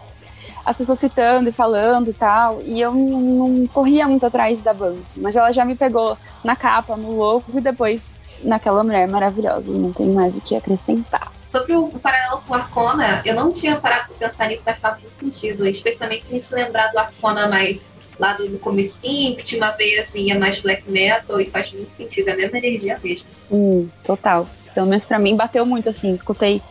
As 0.65 0.77
pessoas 0.77 1.01
citando 1.01 1.49
e 1.49 1.53
falando 1.53 2.11
e 2.11 2.13
tal, 2.13 2.63
e 2.63 2.81
eu 2.81 2.95
não, 2.95 3.21
não 3.21 3.67
corria 3.67 4.07
muito 4.07 4.25
atrás 4.25 4.61
da 4.61 4.73
banda, 4.73 5.01
assim, 5.03 5.21
mas 5.21 5.35
ela 5.35 5.51
já 5.51 5.65
me 5.65 5.75
pegou 5.75 6.17
na 6.45 6.55
capa, 6.55 6.97
no 6.97 7.17
louco, 7.17 7.59
e 7.59 7.61
depois 7.61 8.20
naquela 8.43 8.83
mulher 8.83 9.07
maravilhosa, 9.09 9.71
não 9.71 9.93
tem 9.93 10.13
mais 10.13 10.37
o 10.37 10.41
que 10.41 10.57
acrescentar. 10.57 11.33
Sobre 11.47 11.75
o 11.75 11.89
paralelo 11.89 12.43
com 12.47 12.55
Arcona, 12.55 13.23
eu 13.25 13.35
não 13.35 13.53
tinha 13.53 13.77
parado 13.77 14.09
pra 14.15 14.29
pensar 14.29 14.49
nisso, 14.49 14.63
mas 14.65 14.79
faz 14.79 14.99
todo 15.01 15.11
sentido. 15.11 15.67
Especialmente 15.67 16.25
se 16.25 16.33
a 16.33 16.37
gente 16.37 16.55
lembrar 16.55 16.93
do 16.93 16.99
Arcona 16.99 17.49
mais 17.49 17.97
lá 18.19 18.35
do 18.35 18.59
comecinho, 18.59 19.35
que 19.35 19.43
tinha 19.43 19.61
uma 19.61 19.73
veia 19.73 20.03
assim, 20.03 20.31
é 20.31 20.39
mais 20.39 20.61
black 20.61 20.89
metal, 20.89 21.41
e 21.41 21.47
faz 21.47 21.73
muito 21.73 21.91
sentido, 21.91 22.29
é 22.29 22.33
a 22.33 22.37
mesma 22.37 22.59
energia 22.59 23.01
mesmo. 23.03 23.27
Hum, 23.51 23.89
total. 24.05 24.49
Pelo 24.75 24.87
menos 24.87 25.07
pra 25.07 25.19
mim 25.19 25.37
bateu 25.37 25.67
muito 25.67 25.89
assim, 25.89 26.15
escutei 26.15 26.63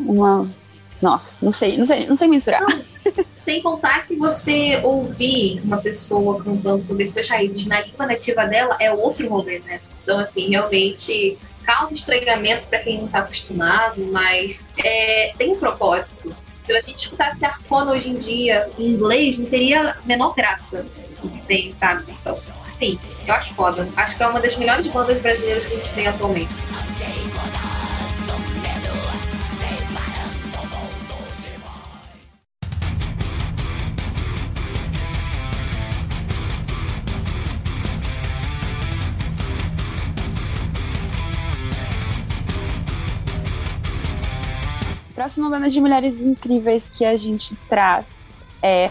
uma. 0.00 0.50
Nossa, 1.00 1.32
não 1.40 1.50
sei, 1.50 1.78
não 1.78 1.86
sei, 1.86 2.06
não 2.06 2.14
sei 2.14 2.28
mensurar. 2.28 2.62
Sem 3.38 3.62
contar 3.62 4.04
que 4.04 4.14
você 4.16 4.78
ouvir 4.84 5.62
uma 5.64 5.78
pessoa 5.78 6.42
cantando 6.44 6.82
sobre 6.82 7.08
suas 7.08 7.26
raízes 7.26 7.66
na 7.66 7.80
língua 7.80 8.06
nativa 8.06 8.44
dela 8.44 8.76
é 8.78 8.92
outro 8.92 9.26
rolê, 9.26 9.60
né? 9.60 9.80
Então, 10.10 10.18
assim, 10.18 10.50
realmente 10.50 11.38
causa 11.64 11.94
estranhamento 11.94 12.66
para 12.66 12.80
quem 12.80 12.98
não 12.98 13.06
tá 13.06 13.20
acostumado, 13.20 14.04
mas 14.10 14.72
é, 14.76 15.32
tem 15.38 15.52
um 15.52 15.56
propósito. 15.56 16.34
Se 16.60 16.72
a 16.72 16.80
gente 16.80 16.98
escutasse 16.98 17.44
Arcona 17.44 17.92
hoje 17.92 18.10
em 18.10 18.16
dia 18.16 18.68
em 18.76 18.88
inglês, 18.88 19.38
não 19.38 19.46
teria 19.46 19.90
a 19.92 19.96
menor 20.04 20.34
graça 20.34 20.84
do 21.22 21.28
que 21.28 21.40
tem, 21.42 21.72
sabe? 21.78 22.12
Então, 22.20 22.36
assim, 22.68 22.98
eu 23.24 23.32
acho 23.32 23.54
foda. 23.54 23.88
Acho 23.96 24.16
que 24.16 24.22
é 24.24 24.26
uma 24.26 24.40
das 24.40 24.56
melhores 24.56 24.88
bandas 24.88 25.22
brasileiras 25.22 25.64
que 25.64 25.74
a 25.74 25.76
gente 25.76 25.92
tem 25.94 26.08
atualmente. 26.08 26.60
A 45.20 45.24
próxima 45.24 45.50
banda 45.50 45.68
de 45.68 45.78
mulheres 45.82 46.22
incríveis 46.22 46.88
que 46.88 47.04
a 47.04 47.14
gente 47.14 47.54
traz 47.68 48.38
é 48.62 48.90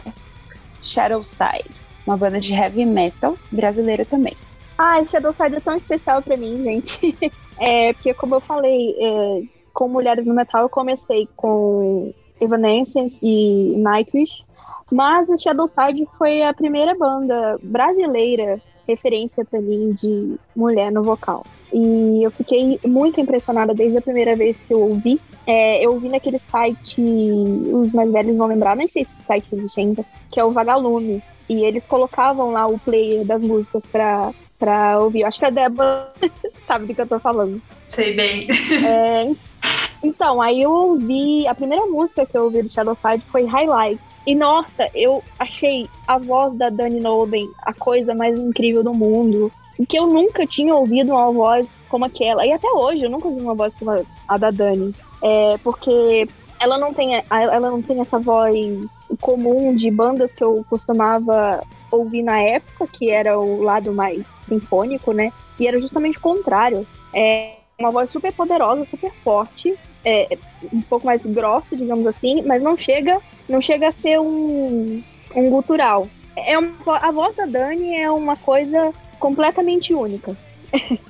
Shadow 0.80 1.24
Side, 1.24 1.82
uma 2.06 2.16
banda 2.16 2.40
de 2.40 2.54
heavy 2.54 2.86
metal 2.86 3.34
brasileira 3.52 4.06
também. 4.06 4.36
Ai, 4.78 5.08
Shadowside 5.08 5.56
é 5.56 5.60
tão 5.60 5.76
especial 5.76 6.22
pra 6.22 6.38
mim, 6.38 6.64
gente. 6.64 7.16
é, 7.58 7.94
porque, 7.94 8.14
como 8.14 8.36
eu 8.36 8.42
falei, 8.42 8.96
é, 9.00 9.42
com 9.74 9.88
Mulheres 9.88 10.28
no 10.28 10.36
Metal, 10.36 10.62
eu 10.62 10.70
comecei 10.70 11.28
com 11.36 12.14
Evanescence 12.40 13.18
e 13.24 13.74
Nightwish, 13.80 14.46
mas 14.92 15.32
o 15.32 15.38
Shadowside 15.38 16.08
foi 16.16 16.44
a 16.44 16.54
primeira 16.54 16.94
banda 16.94 17.58
brasileira 17.64 18.62
referência 18.88 19.44
pra 19.44 19.60
mim 19.60 19.94
de 19.94 20.36
mulher 20.56 20.92
no 20.92 21.02
vocal. 21.02 21.44
E 21.72 22.24
eu 22.24 22.32
fiquei 22.32 22.80
muito 22.86 23.22
impressionada 23.22 23.74
desde 23.74 23.98
a 23.98 24.02
primeira 24.02 24.36
vez 24.36 24.58
que 24.60 24.74
eu 24.74 24.82
ouvi. 24.82 25.20
É, 25.46 25.84
eu 25.84 25.94
ouvi 25.94 26.10
naquele 26.10 26.40
site, 26.40 27.02
os 27.02 27.92
mais 27.92 28.12
velhos 28.12 28.38
vão 28.38 28.48
lembrar, 28.48 28.76
nem 28.76 28.88
sei 28.88 29.04
se 29.04 29.12
esse 29.14 29.24
site 29.24 29.48
existe 29.54 29.80
ainda, 29.80 30.06
que 30.32 30.40
é 30.40 30.44
o 30.44 30.52
Vagalume. 30.52 31.24
E 31.48 31.64
eles 31.64 31.88
colocavam 31.88 32.52
lá 32.52 32.68
o 32.68 32.78
player 32.78 33.26
das 33.26 33.42
músicas 33.42 33.84
pra, 33.92 34.32
pra 34.60 35.00
ouvir. 35.00 35.22
Eu 35.22 35.28
acho 35.28 35.40
que 35.40 35.46
a 35.46 35.50
Débora 35.50 36.10
sabe 36.68 36.86
do 36.86 36.94
que 36.94 37.02
eu 37.02 37.08
tô 37.08 37.20
falando. 37.20 37.62
Sei 37.88 38.16
bem. 38.16 38.48
É, 38.86 39.32
então, 40.04 40.42
aí 40.42 40.62
eu 40.62 40.72
ouvi. 40.72 41.48
A 41.48 41.56
primeira 41.56 41.86
música 41.88 42.26
que 42.26 42.38
eu 42.38 42.46
ouvi 42.46 42.62
do 42.62 42.72
Shadowside 42.72 43.24
foi 43.32 43.46
Highlight. 43.46 44.00
E 44.28 44.36
nossa, 44.36 44.88
eu 44.94 45.24
achei 45.40 45.88
a 46.08 46.20
voz 46.20 46.54
da 46.54 46.70
Dani 46.70 47.00
Noden 47.00 47.50
a 47.64 47.74
coisa 47.74 48.14
mais 48.14 48.38
incrível 48.38 48.84
do 48.84 48.94
mundo. 48.94 49.52
Que 49.88 49.98
eu 49.98 50.08
nunca 50.08 50.46
tinha 50.46 50.76
ouvido 50.76 51.12
uma 51.12 51.32
voz 51.32 51.68
como 51.88 52.06
aquela. 52.06 52.46
E 52.46 52.52
até 52.52 52.68
hoje 52.70 53.04
eu 53.04 53.10
nunca 53.10 53.28
ouvi 53.28 53.42
uma 53.42 53.56
voz 53.56 53.74
como 53.80 54.06
a 54.28 54.38
da 54.38 54.52
Dani. 54.52 54.94
É, 55.22 55.58
porque 55.64 56.28
ela 56.60 56.78
não 56.78 56.94
tem, 56.94 57.16
ela 57.30 57.60
não 57.60 57.82
tem 57.82 58.02
essa 58.02 58.20
voz 58.20 59.08
comum 59.22 59.74
de 59.74 59.90
bandas 59.90 60.34
que 60.34 60.44
eu 60.44 60.66
costumava 60.70 61.62
ouvir 61.90 62.22
na 62.22 62.42
época, 62.42 62.88
que 62.88 63.10
era 63.10 63.40
o 63.40 63.62
lado 63.62 63.94
mais 63.94 64.28
sinfônico, 64.44 65.14
né? 65.14 65.32
E 65.60 65.68
era 65.68 65.80
justamente 65.80 66.18
o 66.18 66.22
contrário. 66.22 66.86
É 67.14 67.56
uma 67.80 67.92
voz 67.92 68.10
super 68.10 68.34
poderosa, 68.34 68.86
super 68.86 69.12
forte, 69.24 69.74
é, 70.04 70.38
um 70.72 70.82
pouco 70.82 71.06
mais 71.06 71.26
grossa, 71.26 71.76
digamos 71.76 72.06
assim, 72.06 72.42
mas 72.44 72.62
não 72.62 72.76
chega, 72.76 73.20
não 73.48 73.62
chega 73.62 73.88
a 73.88 73.92
ser 73.92 74.20
um, 74.20 75.02
um 75.34 75.50
gutural. 75.50 76.08
É 76.36 76.58
uma, 76.58 76.98
a 76.98 77.12
voz 77.12 77.36
da 77.36 77.46
Dani 77.46 77.96
é 77.96 78.12
uma 78.12 78.36
coisa 78.36 78.94
completamente 79.20 79.94
única. 79.94 80.36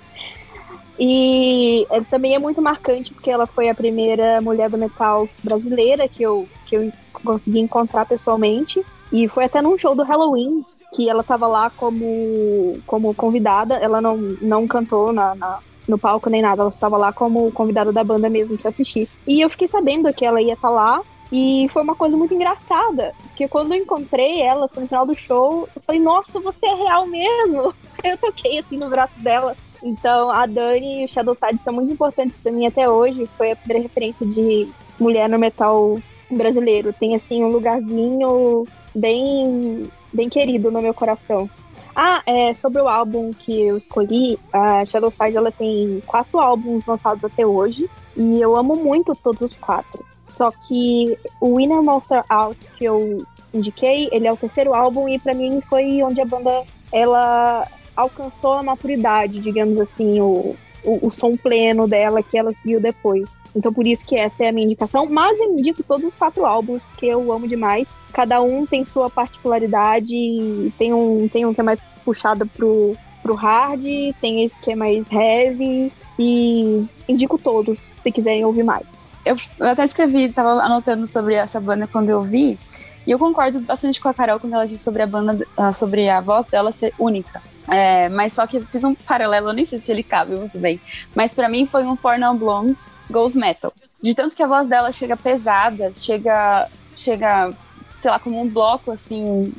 E 1.02 1.88
é, 1.90 2.02
também 2.02 2.36
é 2.36 2.40
muito 2.40 2.62
marcante 2.62 3.14
porque 3.14 3.32
ela 3.32 3.48
foi 3.48 3.70
a 3.70 3.74
primeira 3.74 4.42
mulher 4.42 4.70
do 4.70 4.78
metal 4.78 5.30
brasileira 5.42 6.10
que 6.10 6.22
eu, 6.22 6.46
que 6.66 6.76
eu 6.76 6.92
consegui 7.24 7.60
encontrar 7.60 8.06
pessoalmente. 8.06 8.84
E 9.10 9.26
foi 9.30 9.46
até 9.46 9.62
num 9.62 9.78
show 9.78 9.96
do 9.96 10.04
Halloween 10.04 10.66
que 10.94 11.10
ela 11.10 11.22
estava 11.22 11.48
lá 11.48 11.70
como, 11.70 12.78
como 12.86 13.16
convidada. 13.16 13.76
Ela 13.76 14.02
não, 14.02 14.18
não 14.18 14.68
cantou 14.68 15.14
na, 15.14 15.34
na 15.36 15.60
no 15.88 15.98
palco 15.98 16.30
nem 16.30 16.42
nada, 16.42 16.62
ela 16.62 16.70
estava 16.70 16.98
lá 16.98 17.12
como 17.12 17.52
convidada 17.52 17.92
da 17.92 18.04
banda 18.04 18.30
mesmo 18.30 18.58
para 18.58 18.70
assistir. 18.70 19.10
E 19.26 19.42
eu 19.42 19.50
fiquei 19.50 19.68
sabendo 19.68 20.14
que 20.14 20.24
ela 20.24 20.42
ia 20.42 20.54
estar 20.54 20.68
tá 20.68 20.74
lá. 20.74 21.02
E 21.32 21.68
foi 21.72 21.84
uma 21.84 21.96
coisa 21.96 22.18
muito 22.18 22.34
engraçada, 22.34 23.14
porque 23.22 23.48
quando 23.48 23.72
eu 23.74 23.78
encontrei 23.80 24.42
ela, 24.42 24.68
foi 24.68 24.82
no 24.82 24.90
final 24.90 25.06
do 25.06 25.16
show, 25.16 25.70
eu 25.76 25.82
falei, 25.84 26.02
nossa, 26.02 26.40
você 26.40 26.66
é 26.66 26.74
real 26.74 27.06
mesmo. 27.06 27.72
Eu 28.04 28.18
toquei 28.18 28.60
assim 28.60 28.78
no 28.78 28.90
braço 28.90 29.20
dela. 29.20 29.56
Então, 29.82 30.30
a 30.30 30.46
Dani 30.46 31.02
e 31.02 31.06
o 31.06 31.08
Shadow 31.08 31.36
Side 31.36 31.62
são 31.64 31.74
muito 31.74 31.94
importantes 31.94 32.36
para 32.42 32.52
mim 32.52 32.66
até 32.66 32.90
hoje. 32.90 33.30
Foi 33.38 33.52
a 33.52 33.56
primeira 33.56 33.84
referência 33.84 34.26
de 34.26 34.70
mulher 35.00 35.30
no 35.30 35.40
metal 35.40 36.00
brasileiro. 36.30 36.94
Tem, 36.94 37.16
assim, 37.16 37.44
um 37.44 37.50
lugarzinho 37.50 38.68
bem, 38.94 39.88
bem 40.12 40.30
querido 40.30 40.70
no 40.70 40.82
meu 40.82 40.94
coração. 40.94 41.50
Ah, 41.96 42.22
é, 42.26 42.54
sobre 42.54 42.82
o 42.82 42.88
álbum 42.88 43.32
que 43.34 43.62
eu 43.62 43.78
escolhi, 43.78 44.40
a 44.54 44.86
Shadow 44.86 45.12
Side 45.12 45.36
ela 45.36 45.52
tem 45.52 46.02
quatro 46.06 46.40
álbuns 46.40 46.86
lançados 46.86 47.24
até 47.24 47.46
hoje. 47.46 47.90
E 48.16 48.42
eu 48.42 48.56
amo 48.56 48.76
muito 48.76 49.16
todos 49.16 49.42
os 49.42 49.56
quatro. 49.56 50.06
Só 50.28 50.52
que 50.52 51.18
o 51.42 51.56
Winner 51.56 51.82
Monster 51.82 52.24
Out, 52.30 52.60
que 52.78 52.86
eu 52.86 53.26
indiquei, 53.54 54.08
ele 54.12 54.28
é 54.28 54.32
o 54.32 54.38
terceiro 54.38 54.74
álbum 54.74 55.10
e 55.10 55.18
para 55.18 55.34
mim 55.34 55.62
foi 55.68 56.04
onde 56.04 56.22
a 56.22 56.26
banda 56.26 56.64
ela 56.92 57.68
alcançou 58.00 58.54
a 58.54 58.64
maturidade, 58.64 59.42
digamos 59.42 59.78
assim, 59.80 60.22
o, 60.22 60.56
o, 60.84 61.08
o, 61.08 61.12
som 61.12 61.36
pleno 61.36 61.88
dela 61.88 62.24
que 62.24 62.38
ela 62.38 62.54
seguiu 62.54 62.80
depois. 62.80 63.30
Então 63.54 63.74
por 63.74 63.86
isso 63.86 64.06
que 64.06 64.16
essa 64.16 64.46
é 64.46 64.50
a 64.50 64.52
minha 64.52 64.66
indicação. 64.66 65.06
Mas 65.06 65.40
eu 65.40 65.58
indico 65.58 65.84
todos 65.84 66.08
os 66.08 66.16
quatro 66.16 66.46
álbuns 66.46 66.82
que 66.98 67.08
eu 67.08 67.32
amo 67.32 67.48
demais. 67.48 67.88
Cada 68.14 68.42
um 68.42 68.66
tem 68.66 68.86
sua 68.86 69.10
particularidade. 69.10 70.74
Tem 70.78 70.94
um, 70.94 71.28
tem 71.28 71.46
um 71.46 71.54
que 71.54 71.60
é 71.60 71.64
mais 71.64 71.82
puxado 72.06 72.46
pro, 72.48 72.96
pro 73.22 73.36
hard, 73.36 73.84
tem 74.22 74.44
esse 74.46 74.58
que 74.62 74.72
é 74.72 74.76
mais 74.76 75.06
heavy. 75.12 75.92
E 76.18 76.86
indico 77.08 77.38
todos, 77.38 77.78
se 78.00 78.12
quiserem 78.12 78.46
ouvir 78.46 78.64
mais. 78.64 78.86
Eu, 79.26 79.36
eu 79.60 79.68
até 79.68 79.84
escrevi, 79.84 80.24
estava 80.24 80.52
anotando 80.64 81.06
sobre 81.06 81.36
essa 81.36 81.60
banda 81.60 81.86
quando 81.86 82.10
eu 82.10 82.24
vi. 82.24 82.58
E 83.06 83.12
eu 83.12 83.20
concordo 83.20 83.60
bastante 83.60 84.00
com 84.00 84.08
a 84.08 84.14
Carol 84.14 84.40
quando 84.40 84.54
ela 84.54 84.66
disse 84.66 84.84
sobre 84.84 85.02
a 85.02 85.08
banda, 85.08 85.46
sobre 85.74 86.10
a 86.10 86.22
voz 86.22 86.46
dela 86.46 86.72
ser 86.72 86.94
única. 86.98 87.42
É, 87.70 88.10
mas 88.10 88.34
só 88.34 88.48
que 88.48 88.58
eu 88.58 88.66
fiz 88.66 88.84
um 88.84 88.96
paralelo, 88.96 89.50
eu 89.50 89.54
nem 89.54 89.64
sei 89.64 89.80
se 89.80 89.92
ele 89.92 90.04
cabe 90.04 90.36
muito 90.36 90.58
bem. 90.58 90.80
Mas 91.14 91.34
para 91.34 91.48
mim 91.48 91.68
foi 91.68 91.84
um 91.84 91.96
For 91.96 92.18
Non 92.18 92.36
Blondes 92.36 92.90
Ghost 93.10 93.38
Metal. 93.38 93.72
De 94.02 94.16
tanto 94.16 94.36
que 94.36 94.42
a 94.42 94.48
voz 94.48 94.68
dela 94.68 94.92
chega 94.92 95.16
pesada, 95.16 95.92
chega, 95.92 96.68
chega, 96.96 97.54
sei 97.92 98.10
lá, 98.10 98.20
como 98.20 98.42
um 98.42 98.50
bloco 98.50 98.92
assim, 98.92 99.54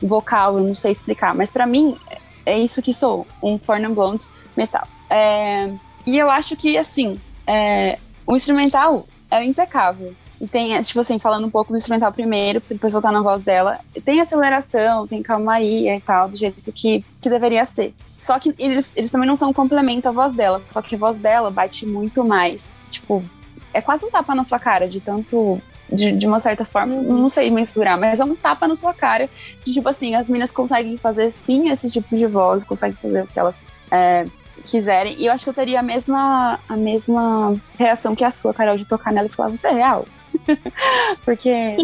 vocal, 0.00 0.58
eu 0.58 0.64
não 0.64 0.74
sei 0.74 0.92
explicar. 0.92 1.34
Mas 1.34 1.50
para 1.50 1.66
mim 1.66 1.98
é 2.44 2.58
isso 2.58 2.80
que 2.80 2.92
sou, 2.92 3.26
um 3.42 3.58
For 3.58 3.80
Non 3.80 3.94
Blondes 3.94 4.30
metal. 4.56 4.86
É, 5.10 5.70
e 6.06 6.16
eu 6.16 6.30
acho 6.30 6.56
que, 6.56 6.78
assim, 6.78 7.18
é, 7.46 7.98
o 8.26 8.36
instrumental 8.36 9.06
é 9.30 9.42
impecável. 9.44 10.14
E 10.40 10.46
tem, 10.46 10.78
tipo 10.82 11.00
assim, 11.00 11.18
falando 11.18 11.46
um 11.46 11.50
pouco 11.50 11.72
do 11.72 11.76
instrumental 11.76 12.12
primeiro, 12.12 12.62
depois 12.68 12.92
voltar 12.92 13.10
na 13.10 13.22
voz 13.22 13.42
dela. 13.42 13.80
Tem 14.04 14.20
aceleração, 14.20 15.06
tem 15.06 15.22
calmaria 15.22 15.96
e 15.96 16.00
tal, 16.00 16.28
do 16.28 16.36
jeito 16.36 16.72
que, 16.72 17.04
que 17.20 17.30
deveria 17.30 17.64
ser. 17.64 17.94
Só 18.18 18.38
que 18.38 18.54
eles, 18.58 18.92
eles 18.96 19.10
também 19.10 19.26
não 19.26 19.36
são 19.36 19.50
um 19.50 19.52
complemento 19.52 20.08
à 20.08 20.12
voz 20.12 20.34
dela. 20.34 20.62
Só 20.66 20.82
que 20.82 20.94
a 20.94 20.98
voz 20.98 21.18
dela 21.18 21.50
bate 21.50 21.86
muito 21.86 22.22
mais. 22.24 22.80
Tipo, 22.90 23.24
é 23.72 23.80
quase 23.80 24.04
um 24.04 24.10
tapa 24.10 24.34
na 24.34 24.44
sua 24.44 24.58
cara, 24.58 24.88
de 24.88 25.00
tanto. 25.00 25.60
De, 25.88 26.10
de 26.10 26.26
uma 26.26 26.40
certa 26.40 26.64
forma, 26.64 26.96
não 26.96 27.30
sei 27.30 27.48
mensurar, 27.48 27.96
mas 27.96 28.18
é 28.18 28.24
um 28.24 28.34
tapa 28.34 28.66
na 28.66 28.74
sua 28.74 28.92
cara. 28.92 29.30
De 29.64 29.72
tipo 29.72 29.88
assim, 29.88 30.16
as 30.16 30.26
meninas 30.26 30.50
conseguem 30.50 30.98
fazer 30.98 31.30
sim 31.30 31.68
esse 31.70 31.88
tipo 31.88 32.16
de 32.16 32.26
voz, 32.26 32.64
conseguem 32.64 32.96
fazer 33.00 33.22
o 33.22 33.26
que 33.28 33.38
elas 33.38 33.64
é, 33.88 34.24
quiserem. 34.64 35.14
E 35.16 35.26
eu 35.26 35.32
acho 35.32 35.44
que 35.44 35.50
eu 35.50 35.54
teria 35.54 35.78
a 35.78 35.82
mesma, 35.82 36.58
a 36.68 36.76
mesma 36.76 37.54
reação 37.78 38.16
que 38.16 38.24
a 38.24 38.32
sua, 38.32 38.52
Carol, 38.52 38.76
de 38.76 38.84
tocar 38.84 39.12
nela 39.12 39.28
e 39.28 39.30
falar: 39.30 39.50
Você 39.50 39.68
é 39.68 39.72
real? 39.74 40.04
Porque, 41.24 41.76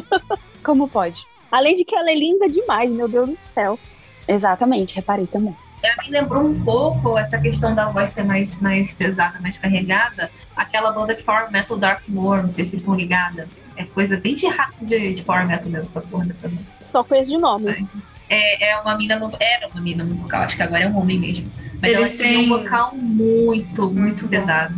como 0.63 0.89
pode? 0.89 1.27
Além 1.51 1.75
de 1.75 1.85
que 1.85 1.95
ela 1.95 2.11
é 2.11 2.15
linda 2.15 2.49
demais, 2.49 2.91
meu 2.91 3.09
Deus 3.09 3.31
do 3.31 3.37
céu. 3.53 3.79
Exatamente, 4.27 4.95
reparei 4.95 5.27
também. 5.27 5.57
É, 5.83 5.95
me 6.01 6.11
lembrou 6.11 6.45
um 6.45 6.63
pouco 6.63 7.19
essa 7.19 7.39
questão 7.39 7.75
da 7.75 7.91
voz 7.91 8.13
ser 8.13 8.25
mais, 8.25 8.59
mais 8.61 8.93
pesada, 8.93 9.41
mais 9.41 9.59
carregada, 9.59 10.31
aquela 10.57 10.93
banda 10.93 11.15
de 11.15 11.25
power 11.25 11.51
metal 11.51 11.77
Dark 11.77 12.03
Moor, 12.07 12.43
não 12.43 12.51
sei 12.51 12.65
se 12.65 12.71
vocês 12.71 12.83
estão 12.83 12.95
ligadas. 12.95 13.49
É 13.77 13.85
coisa 13.85 14.17
bem 14.17 14.35
de 14.35 14.47
rato 14.47 14.85
de, 14.87 15.15
de 15.15 15.23
power 15.23 15.47
metal 15.47 15.69
mesmo, 15.69 15.87
essa 15.87 16.01
porra 16.01 16.27
dessa 16.27 16.49
banda. 16.49 16.63
Só 16.83 17.03
conheço 17.03 17.31
de 17.31 17.39
nome. 17.39 17.87
É, 18.29 18.71
é 18.71 18.81
uma 18.81 18.97
mina 18.97 19.19
no, 19.19 19.31
era 19.41 19.67
uma 19.69 19.81
mina 19.81 20.05
no 20.05 20.15
vocal, 20.15 20.43
acho 20.43 20.57
que 20.57 20.63
agora 20.63 20.85
é 20.85 20.89
um 20.89 20.97
homem 20.97 21.19
mesmo. 21.19 21.51
Mas 21.81 21.93
Eles 21.93 22.09
ela 22.09 22.19
têm... 22.19 22.45
tinha 22.45 22.55
um 22.55 22.59
vocal 22.59 22.95
muito, 22.95 23.83
muito, 23.83 23.91
muito 23.91 24.29
pesado. 24.29 24.75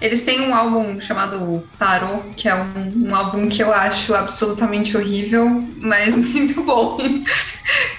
Eles 0.00 0.22
têm 0.22 0.40
um 0.40 0.54
álbum 0.54 0.98
chamado 1.00 1.62
Tarot, 1.78 2.22
que 2.36 2.48
é 2.48 2.54
um, 2.54 3.08
um, 3.08 3.14
álbum 3.14 3.48
que 3.48 3.62
eu 3.62 3.72
acho 3.72 4.14
absolutamente 4.14 4.96
horrível, 4.96 5.62
mas 5.76 6.16
muito 6.16 6.62
bom. 6.62 6.98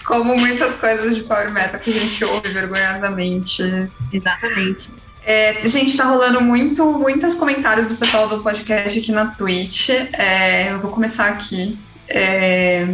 Como 0.05 0.35
muitas 0.37 0.77
coisas 0.77 1.15
de 1.15 1.23
Power 1.23 1.51
Metal 1.51 1.79
que 1.79 1.91
a 1.91 1.93
gente 1.93 2.25
ouve 2.25 2.49
vergonhosamente. 2.49 3.63
Exatamente. 4.11 4.93
É, 5.23 5.61
gente, 5.67 5.95
tá 5.95 6.05
rolando 6.05 6.41
muito, 6.41 6.83
muitos 6.93 7.35
comentários 7.35 7.87
do 7.87 7.95
pessoal 7.95 8.27
do 8.27 8.41
podcast 8.41 8.97
aqui 8.97 9.11
na 9.11 9.27
Twitch. 9.27 9.89
É, 9.89 10.71
eu 10.71 10.79
vou 10.79 10.89
começar 10.89 11.27
aqui. 11.27 11.77
É, 12.09 12.87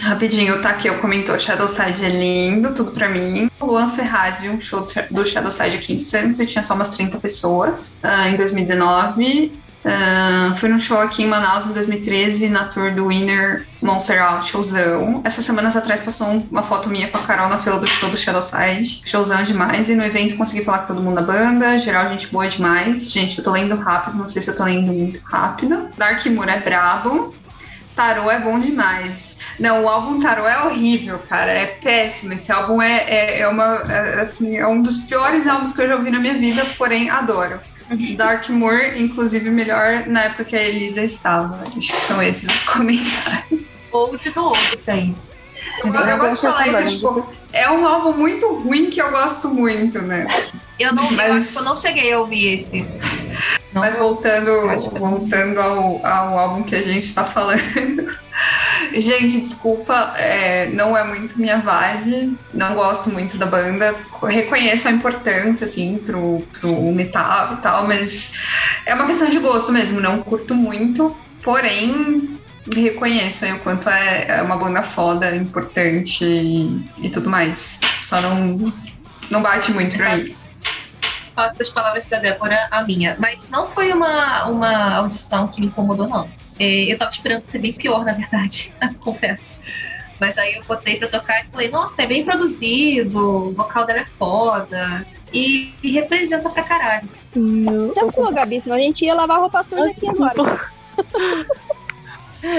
Rapidinho, 0.00 0.60
tá 0.60 0.70
aqui, 0.70 0.88
eu 0.88 0.98
comentou, 0.98 1.38
Shadowside 1.38 2.04
é 2.04 2.08
lindo, 2.08 2.74
tudo 2.74 2.90
pra 2.90 3.08
mim. 3.08 3.48
O 3.60 3.66
Luan 3.66 3.90
Ferraz 3.90 4.38
viu 4.38 4.52
um 4.52 4.60
show 4.60 4.82
do 5.10 5.24
Shadowside 5.24 5.76
aqui 5.76 5.94
em 5.94 5.98
Santos 5.98 6.40
e 6.40 6.46
tinha 6.46 6.62
só 6.62 6.74
umas 6.74 6.90
30 6.96 7.18
pessoas 7.18 8.00
uh, 8.02 8.28
em 8.28 8.36
2019. 8.36 9.52
Uh, 9.86 10.56
fui 10.56 10.68
num 10.68 10.80
show 10.80 11.00
aqui 11.00 11.22
em 11.22 11.28
Manaus 11.28 11.64
em 11.66 11.72
2013, 11.72 12.48
na 12.48 12.64
tour 12.64 12.92
do 12.92 13.06
Winner 13.06 13.64
Monster 13.80 14.20
Out, 14.20 14.48
showzão. 14.48 15.22
Essas 15.24 15.44
semanas 15.44 15.76
atrás 15.76 16.00
passou 16.00 16.44
uma 16.50 16.64
foto 16.64 16.88
minha 16.88 17.08
com 17.08 17.18
a 17.18 17.22
Carol 17.22 17.48
na 17.48 17.58
fila 17.58 17.78
do 17.78 17.86
show 17.86 18.10
do 18.10 18.18
Shadowside. 18.18 19.02
Showzão 19.06 19.44
demais. 19.44 19.88
E 19.88 19.94
no 19.94 20.04
evento 20.04 20.36
consegui 20.36 20.64
falar 20.64 20.78
com 20.80 20.86
todo 20.88 21.02
mundo 21.02 21.14
da 21.14 21.22
banda. 21.22 21.78
Geral, 21.78 22.08
gente 22.08 22.26
boa 22.26 22.48
demais. 22.48 23.12
Gente, 23.12 23.38
eu 23.38 23.44
tô 23.44 23.52
lendo 23.52 23.76
rápido, 23.76 24.18
não 24.18 24.26
sei 24.26 24.42
se 24.42 24.50
eu 24.50 24.56
tô 24.56 24.64
lendo 24.64 24.92
muito 24.92 25.20
rápido. 25.22 25.88
Dark 25.96 26.26
Moor 26.26 26.48
é 26.48 26.58
brabo. 26.58 27.32
Tarô 27.94 28.28
é 28.28 28.40
bom 28.40 28.58
demais. 28.58 29.35
Não, 29.58 29.84
o 29.84 29.88
álbum 29.88 30.20
Tarot 30.20 30.48
é 30.48 30.64
horrível, 30.64 31.18
cara. 31.18 31.50
É 31.50 31.66
péssimo. 31.66 32.34
Esse 32.34 32.52
álbum 32.52 32.80
é, 32.80 33.04
é, 33.08 33.40
é 33.40 33.48
uma, 33.48 33.82
é, 33.90 34.20
assim, 34.20 34.56
é 34.56 34.66
um 34.66 34.82
dos 34.82 34.98
piores 34.98 35.46
álbuns 35.46 35.72
que 35.72 35.82
eu 35.82 35.88
já 35.88 35.96
ouvi 35.96 36.10
na 36.10 36.20
minha 36.20 36.34
vida, 36.34 36.64
porém 36.76 37.08
adoro. 37.10 37.60
Dark 38.16 38.48
Moor, 38.48 38.96
inclusive, 38.96 39.50
melhor 39.50 40.06
na 40.06 40.24
época 40.24 40.44
que 40.44 40.56
a 40.56 40.62
Elisa 40.62 41.02
estava. 41.02 41.62
Acho 41.62 41.92
que 41.92 42.00
são 42.00 42.22
esses 42.22 42.48
os 42.48 42.62
comentários. 42.68 43.62
Ou 43.92 44.12
o 44.12 44.18
título 44.18 44.52
isso 44.74 44.90
aí. 44.90 45.14
Eu, 45.84 45.94
eu, 45.94 46.00
eu 46.00 46.18
gosto 46.18 46.46
de 46.46 46.52
falar 46.52 46.68
isso, 46.68 46.96
tipo, 46.96 47.26
é 47.52 47.70
um 47.70 47.86
álbum 47.86 48.12
muito 48.12 48.46
ruim 48.54 48.90
que 48.90 49.00
eu 49.00 49.10
gosto 49.10 49.48
muito, 49.48 50.00
né? 50.02 50.26
Eu 50.78 50.94
não, 50.94 51.10
Mas... 51.12 51.54
eu, 51.54 51.62
eu 51.62 51.68
não 51.68 51.80
cheguei 51.80 52.12
a 52.12 52.20
ouvir 52.20 52.54
esse. 52.54 52.82
Não 53.72 53.80
Mas 53.82 53.96
voltando, 53.96 54.50
voltando 54.98 55.60
ao, 55.60 56.04
ao 56.06 56.38
álbum 56.38 56.62
que 56.62 56.74
a 56.74 56.82
gente 56.82 57.06
está 57.06 57.24
falando. 57.24 58.16
Gente, 58.92 59.40
desculpa, 59.40 60.14
é, 60.16 60.66
não 60.66 60.96
é 60.96 61.02
muito 61.02 61.38
minha 61.40 61.58
vibe, 61.58 62.36
não 62.52 62.74
gosto 62.74 63.10
muito 63.10 63.38
da 63.38 63.46
banda, 63.46 63.94
reconheço 64.22 64.88
a 64.88 64.90
importância, 64.92 65.64
assim, 65.64 65.98
pro, 65.98 66.42
pro 66.60 66.92
metal 66.92 67.54
e 67.54 67.56
tal, 67.62 67.86
mas 67.86 68.34
é 68.84 68.94
uma 68.94 69.06
questão 69.06 69.30
de 69.30 69.38
gosto 69.38 69.72
mesmo, 69.72 70.00
não 70.00 70.22
curto 70.22 70.54
muito, 70.54 71.16
porém 71.42 72.35
reconheço 72.74 73.44
aí 73.44 73.52
o 73.52 73.60
quanto 73.60 73.88
é, 73.88 74.38
é 74.38 74.42
uma 74.42 74.56
banda 74.56 74.82
foda, 74.82 75.34
importante 75.34 76.24
e, 76.24 76.90
e, 77.02 77.10
tudo 77.10 77.30
mais. 77.30 77.78
Só 78.02 78.20
não, 78.20 78.72
não 79.30 79.42
bate 79.42 79.70
muito 79.72 79.96
pra 79.96 80.16
mim. 80.16 80.36
Faço 81.34 81.58
das 81.58 81.68
palavras 81.68 82.06
da 82.06 82.18
Débora 82.18 82.66
a 82.70 82.82
minha, 82.82 83.16
mas 83.18 83.48
não 83.50 83.68
foi 83.68 83.92
uma, 83.92 84.46
uma 84.46 84.94
audição 84.96 85.46
que 85.48 85.60
me 85.60 85.66
incomodou, 85.66 86.08
não. 86.08 86.28
É, 86.58 86.92
eu 86.92 86.96
tava 86.96 87.10
esperando 87.10 87.44
ser 87.44 87.58
bem 87.58 87.72
pior, 87.72 88.04
na 88.04 88.12
verdade, 88.12 88.72
confesso. 89.00 89.58
Mas 90.18 90.38
aí 90.38 90.54
eu 90.54 90.64
botei 90.64 90.96
pra 90.96 91.08
tocar 91.08 91.44
e 91.44 91.48
falei, 91.48 91.70
nossa, 91.70 92.02
é 92.02 92.06
bem 92.06 92.24
produzido, 92.24 93.18
o 93.18 93.52
vocal 93.52 93.84
dela 93.84 94.00
é 94.00 94.06
foda. 94.06 95.06
E, 95.30 95.74
e 95.82 95.92
representa 95.92 96.48
pra 96.48 96.62
caralho. 96.62 97.08
Já 97.94 98.06
sua, 98.12 98.32
Gabi, 98.32 98.60
senão 98.60 98.76
a 98.76 98.78
gente 98.78 99.04
ia 99.04 99.12
lavar 99.12 99.40
roupa 99.40 99.62
suja 99.62 99.90
aqui 99.90 100.08
agora. 100.08 100.70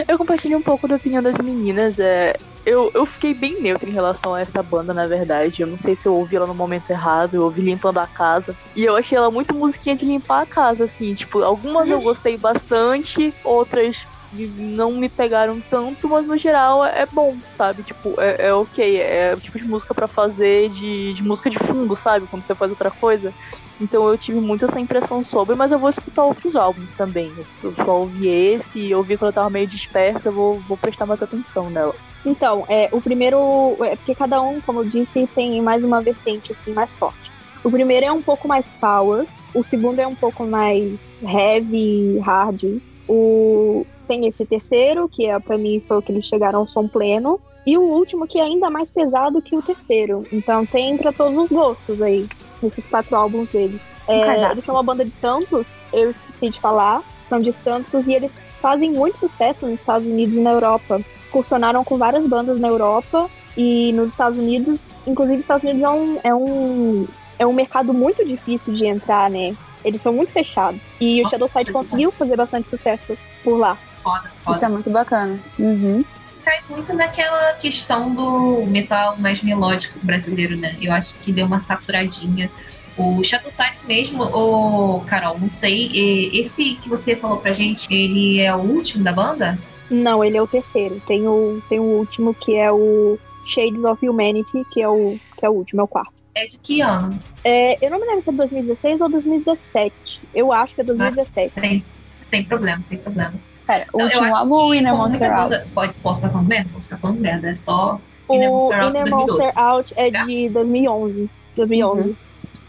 eu 0.07 0.17
compartilho 0.17 0.57
um 0.57 0.61
pouco 0.61 0.87
da 0.87 0.95
opinião 0.95 1.21
das 1.21 1.37
meninas. 1.37 1.99
É, 1.99 2.35
eu, 2.65 2.91
eu 2.93 3.05
fiquei 3.05 3.33
bem 3.33 3.61
neutra 3.61 3.89
em 3.89 3.93
relação 3.93 4.33
a 4.33 4.41
essa 4.41 4.61
banda, 4.61 4.93
na 4.93 5.07
verdade. 5.07 5.61
Eu 5.61 5.67
não 5.67 5.77
sei 5.77 5.95
se 5.95 6.05
eu 6.05 6.13
ouvi 6.13 6.35
ela 6.35 6.47
no 6.47 6.53
momento 6.53 6.89
errado, 6.89 7.35
eu 7.35 7.43
ouvi 7.43 7.61
limpando 7.61 7.99
a 7.99 8.07
casa. 8.07 8.55
E 8.75 8.83
eu 8.83 8.95
achei 8.95 9.17
ela 9.17 9.31
muito 9.31 9.53
musiquinha 9.53 9.95
de 9.95 10.05
limpar 10.05 10.41
a 10.41 10.45
casa, 10.45 10.83
assim. 10.83 11.13
Tipo, 11.13 11.41
algumas 11.43 11.89
eu 11.89 12.01
gostei 12.01 12.37
bastante, 12.37 13.33
outras 13.43 14.05
não 14.33 14.91
me 14.91 15.07
pegaram 15.07 15.61
tanto, 15.69 16.09
mas 16.09 16.27
no 16.27 16.37
geral 16.37 16.85
é 16.85 17.05
bom, 17.05 17.37
sabe? 17.45 17.83
Tipo, 17.83 18.19
é, 18.19 18.47
é 18.47 18.53
ok. 18.53 18.97
É 18.97 19.33
o 19.33 19.39
tipo 19.39 19.57
de 19.57 19.63
música 19.63 19.93
para 19.93 20.07
fazer 20.07 20.69
de, 20.69 21.13
de 21.13 21.23
música 21.23 21.49
de 21.49 21.59
fundo, 21.59 21.95
sabe? 21.95 22.27
Quando 22.27 22.43
você 22.43 22.53
faz 22.53 22.69
outra 22.69 22.91
coisa. 22.91 23.33
Então 23.79 24.07
eu 24.07 24.17
tive 24.17 24.39
muito 24.39 24.65
essa 24.65 24.79
impressão 24.79 25.23
sobre, 25.23 25.55
mas 25.55 25.71
eu 25.71 25.79
vou 25.79 25.89
escutar 25.89 26.25
outros 26.25 26.55
álbuns 26.55 26.91
também. 26.93 27.31
Eu 27.63 27.73
só 27.73 27.99
ouvi 27.99 28.27
esse 28.27 28.79
e 28.79 28.95
ouvi 28.95 29.17
quando 29.17 29.29
eu 29.29 29.35
tava 29.35 29.49
meio 29.49 29.67
dispersa, 29.67 30.29
eu 30.29 30.33
vou, 30.33 30.59
vou 30.61 30.77
prestar 30.77 31.05
mais 31.05 31.21
atenção 31.21 31.69
nela. 31.69 31.95
Então, 32.25 32.65
é, 32.67 32.89
o 32.91 32.99
primeiro. 32.99 33.77
É 33.81 33.95
porque 33.95 34.15
cada 34.15 34.41
um, 34.41 34.59
como 34.61 34.81
eu 34.81 34.85
disse, 34.85 35.27
tem 35.27 35.61
mais 35.61 35.83
uma 35.83 36.01
vertente 36.01 36.51
assim, 36.51 36.73
mais 36.73 36.91
forte. 36.91 37.31
O 37.63 37.71
primeiro 37.71 38.05
é 38.05 38.11
um 38.11 38.21
pouco 38.21 38.47
mais 38.47 38.65
power, 38.79 39.25
o 39.53 39.63
segundo 39.63 39.99
é 39.99 40.07
um 40.07 40.15
pouco 40.15 40.45
mais 40.45 41.21
heavy, 41.23 42.19
hard. 42.19 42.79
O, 43.07 43.85
tem 44.07 44.27
esse 44.27 44.45
terceiro, 44.45 45.07
que 45.07 45.25
é 45.25 45.39
para 45.39 45.57
mim 45.57 45.81
foi 45.87 45.97
o 45.97 46.01
que 46.01 46.11
eles 46.11 46.25
chegaram 46.25 46.59
ao 46.59 46.67
som 46.67 46.87
pleno. 46.87 47.39
E 47.65 47.77
o 47.77 47.81
último, 47.81 48.27
que 48.27 48.39
é 48.39 48.43
ainda 48.43 48.69
mais 48.69 48.89
pesado 48.89 49.41
que 49.41 49.55
o 49.55 49.61
terceiro. 49.61 50.25
Então 50.31 50.65
tem 50.65 50.95
para 50.97 51.11
todos 51.11 51.37
os 51.37 51.49
gostos 51.49 52.01
aí, 52.01 52.25
nesses 52.61 52.87
quatro 52.87 53.15
álbuns 53.15 53.49
deles. 53.49 53.81
É, 54.07 54.51
eles 54.51 54.63
são 54.63 54.75
uma 54.75 54.83
banda 54.83 55.03
de 55.03 55.11
Santos, 55.11 55.65
eu 55.91 56.09
esqueci 56.09 56.49
de 56.49 56.59
falar. 56.59 57.01
São 57.27 57.39
de 57.39 57.51
Santos 57.51 58.07
e 58.07 58.13
eles 58.13 58.37
fazem 58.61 58.91
muito 58.91 59.19
sucesso 59.19 59.65
nos 59.67 59.79
Estados 59.79 60.07
Unidos 60.07 60.35
e 60.37 60.39
na 60.39 60.51
Europa. 60.51 61.01
Funcionaram 61.29 61.83
com 61.83 61.97
várias 61.97 62.25
bandas 62.25 62.59
na 62.59 62.69
Europa 62.69 63.29
e 63.55 63.91
nos 63.93 64.09
Estados 64.09 64.37
Unidos. 64.37 64.79
Inclusive, 65.05 65.39
os 65.39 65.43
Estados 65.43 65.63
Unidos 65.63 65.83
é 65.83 65.89
um, 65.89 66.19
é 66.23 66.33
um, 66.33 67.07
é 67.39 67.45
um 67.45 67.53
mercado 67.53 67.93
muito 67.93 68.25
difícil 68.25 68.73
de 68.73 68.85
entrar, 68.85 69.29
né? 69.29 69.55
Eles 69.83 70.01
são 70.01 70.13
muito 70.13 70.31
fechados. 70.31 70.81
E 70.99 71.23
o 71.23 71.29
Shadow 71.29 71.47
Side 71.47 71.71
conseguiu 71.71 72.11
fazer 72.11 72.35
bastante 72.35 72.69
sucesso 72.69 73.17
por 73.43 73.57
lá. 73.57 73.77
Foda, 74.03 74.29
foda. 74.43 74.55
Isso 74.55 74.65
é 74.65 74.69
muito 74.69 74.89
bacana. 74.89 75.39
Uhum. 75.59 76.03
Cai 76.47 76.61
muito 76.69 76.93
naquela 76.93 77.55
questão 77.55 78.09
do 78.15 78.65
metal 78.67 79.17
mais 79.17 79.43
melódico 79.43 79.99
brasileiro, 80.01 80.55
né? 80.55 80.77
Eu 80.81 80.93
acho 80.93 81.19
que 81.19 81.29
deu 81.29 81.45
uma 81.45 81.59
saturadinha. 81.59 82.49
O 82.95 83.21
Shadow 83.21 83.51
Side 83.51 83.79
mesmo, 83.85 84.23
o 84.23 85.01
Carol, 85.01 85.37
não 85.37 85.49
sei, 85.49 85.91
esse 86.33 86.75
que 86.75 86.87
você 86.87 87.17
falou 87.17 87.35
pra 87.35 87.51
gente, 87.51 87.93
ele 87.93 88.39
é 88.39 88.55
o 88.55 88.59
último 88.59 89.03
da 89.03 89.11
banda? 89.11 89.59
Não, 89.89 90.23
ele 90.23 90.37
é 90.37 90.41
o 90.41 90.47
terceiro. 90.47 91.01
Tem 91.05 91.27
o, 91.27 91.61
tem 91.67 91.81
o 91.81 91.83
último, 91.83 92.33
que 92.33 92.55
é 92.55 92.71
o 92.71 93.19
Shades 93.45 93.83
of 93.83 94.07
Humanity, 94.07 94.65
que 94.71 94.81
é 94.81 94.87
o, 94.87 95.19
que 95.35 95.45
é 95.45 95.49
o 95.49 95.53
último, 95.53 95.81
é 95.81 95.83
o 95.83 95.87
quarto. 95.87 96.13
É 96.33 96.45
de 96.45 96.57
que 96.59 96.79
ano? 96.79 97.19
É, 97.43 97.85
eu 97.85 97.91
não 97.91 97.99
me 97.99 98.05
lembro 98.05 98.21
se 98.23 98.29
é 98.29 98.31
2016 98.31 99.01
ou 99.01 99.09
2017. 99.09 100.21
Eu 100.33 100.53
acho 100.53 100.73
que 100.75 100.79
é 100.79 100.83
2017. 100.85 101.51
Ah, 101.57 101.59
sem, 101.59 101.85
sem 102.07 102.43
problema, 102.45 102.81
sem 102.87 102.97
problema. 102.97 103.33
Pera, 103.67 103.85
o 103.91 103.99
eu 103.99 104.05
último 104.05 104.23
acho 104.23 104.35
álbum 104.35 104.55
ou 104.55 104.73
Inner 104.73 104.95
Monster 104.95 105.31
Out? 105.31 105.67
Pode, 105.67 105.93
posso 105.95 106.19
estar 106.19 106.29
falando 106.29 106.47
merda? 106.47 106.69
Posso 106.71 106.85
estar 106.85 106.97
falando 106.97 107.19
merda, 107.19 107.49
é 107.49 107.55
só 107.55 107.99
O 108.27 108.33
Inner 108.33 108.49
Monster 108.49 108.79
Out 108.79 108.97
Inner 108.97 109.09
2012. 109.09 109.41
Monster 109.41 109.59
Out 109.59 109.93
é 109.97 110.09
de 110.09 110.49
2011. 110.49 111.29
2011. 111.57 112.01
Uhum. 112.01 112.15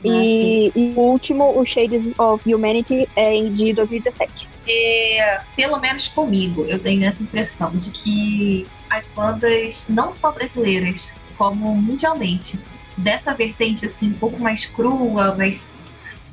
E, 0.05 0.72
e 0.74 0.94
o 0.96 1.01
último, 1.01 1.59
o 1.59 1.64
Shades 1.64 2.12
of 2.18 2.53
Humanity, 2.53 3.07
é 3.16 3.40
de 3.42 3.72
2017. 3.72 4.49
É, 4.68 5.40
pelo 5.57 5.78
menos 5.78 6.09
comigo, 6.09 6.64
eu 6.64 6.78
tenho 6.78 7.05
essa 7.05 7.22
impressão 7.22 7.70
de 7.70 7.90
que 7.90 8.66
as 8.90 9.07
bandas, 9.09 9.86
não 9.88 10.12
só 10.12 10.32
brasileiras, 10.32 11.11
como 11.36 11.74
mundialmente, 11.74 12.59
dessa 12.96 13.32
vertente 13.32 13.86
assim, 13.86 14.09
um 14.09 14.14
pouco 14.14 14.40
mais 14.40 14.66
crua, 14.66 15.34
mais 15.34 15.78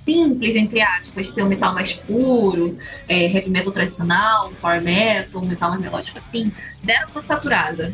simples, 0.06 0.56
entre 0.56 0.82
aspas, 0.82 1.30
ser 1.32 1.44
um 1.44 1.48
metal 1.48 1.74
mais 1.74 1.92
puro, 1.94 2.78
é, 3.10 3.26
heavy 3.26 3.50
metal 3.50 3.72
tradicional, 3.74 4.52
power 4.62 4.82
metal, 4.82 5.42
um 5.42 5.46
metal 5.46 5.70
mais 5.72 5.82
melódico 5.82 6.20
assim, 6.20 6.52
deram 6.84 7.08
uma 7.12 7.22
saturada. 7.22 7.92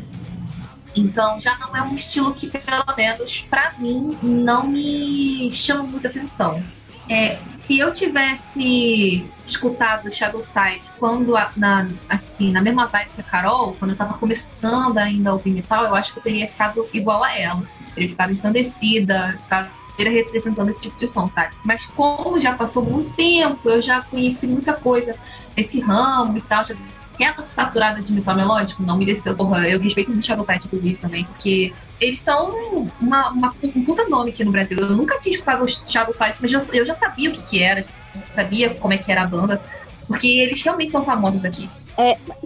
Então 0.94 1.40
já 1.40 1.58
não 1.58 1.74
é 1.76 1.82
um 1.82 1.96
estilo 1.96 2.34
que, 2.34 2.48
pelo 2.50 2.84
menos, 2.98 3.46
pra 3.50 3.74
mim, 3.80 4.18
não 4.22 4.68
me 4.68 5.50
chama 5.54 5.84
muita 5.84 6.10
atenção. 6.10 6.62
É, 7.10 7.40
se 7.56 7.78
eu 7.80 7.92
tivesse 7.92 9.26
escutado 9.46 10.14
Shadow 10.14 10.42
Side 10.44 10.82
quando 11.00 11.36
a- 11.36 11.52
na, 11.58 11.88
assim, 12.10 12.52
na 12.52 12.62
mesma 12.62 12.88
vibe 12.88 13.10
que 13.16 13.22
a 13.22 13.24
Carol, 13.24 13.76
quando 13.80 13.92
eu 13.92 13.98
tava 13.98 14.18
começando 14.18 14.98
ainda 14.98 15.30
a 15.30 15.34
ouvir 15.34 15.52
metal, 15.52 15.86
eu 15.86 15.96
acho 15.96 16.14
que 16.14 16.20
eu 16.20 16.24
teria 16.24 16.48
ficado 16.48 16.88
igual 16.94 17.24
a 17.24 17.38
ela. 17.38 17.62
Eu 17.90 17.96
teria 17.96 18.10
ficado 18.10 18.32
ensandecida, 18.32 19.38
ficado 19.44 19.70
representando 19.98 20.70
esse 20.70 20.82
tipo 20.82 20.98
de 20.98 21.08
som, 21.08 21.28
sabe? 21.30 21.54
Mas 21.64 21.86
como 21.88 22.40
já 22.40 22.54
passou 22.54 22.84
muito 22.84 23.12
tempo, 23.14 23.70
eu 23.70 23.82
já 23.82 24.02
conheci 24.02 24.48
muita 24.48 24.74
coisa 24.74 25.16
esse 25.56 25.80
ramo 25.80 26.38
e 26.38 26.42
tal, 26.42 26.64
já 26.66 26.76
aquela 27.14 27.46
saturada 27.46 28.02
de 28.02 28.12
metal 28.12 28.36
melódico 28.36 28.82
não 28.82 28.98
me 28.98 29.06
desceu. 29.06 29.36
Porra, 29.36 29.68
eu 29.70 29.80
respeito 29.80 30.10
muito 30.10 30.26
Shadow 30.26 30.44
Side, 30.44 30.66
inclusive, 30.66 30.96
também, 30.96 31.24
porque 31.24 31.72
eles 32.00 32.20
são 32.20 32.90
uma, 33.00 33.30
uma- 33.30 33.54
um 33.64 33.86
puta 33.86 34.08
nome 34.10 34.32
aqui 34.32 34.44
no 34.44 34.52
Brasil. 34.52 34.78
Eu 34.80 34.90
nunca 34.96 35.20
tinha 35.20 35.34
escutado 35.36 35.64
o 35.64 35.68
Shadow 35.68 36.14
Side, 36.14 36.36
mas 36.42 36.52
eu 36.74 36.84
já 36.86 36.96
sabia 36.96 37.30
o 37.30 37.34
que, 37.34 37.42
que 37.44 37.62
era, 37.62 37.86
sabia 38.20 38.74
como 38.74 38.94
é 38.94 38.98
que 38.98 39.12
era 39.12 39.22
a 39.22 39.28
banda, 39.28 39.62
porque 40.08 40.26
eles 40.28 40.62
realmente 40.64 40.92
são 40.92 41.06
famosos 41.06 41.46
aqui. 41.46 41.70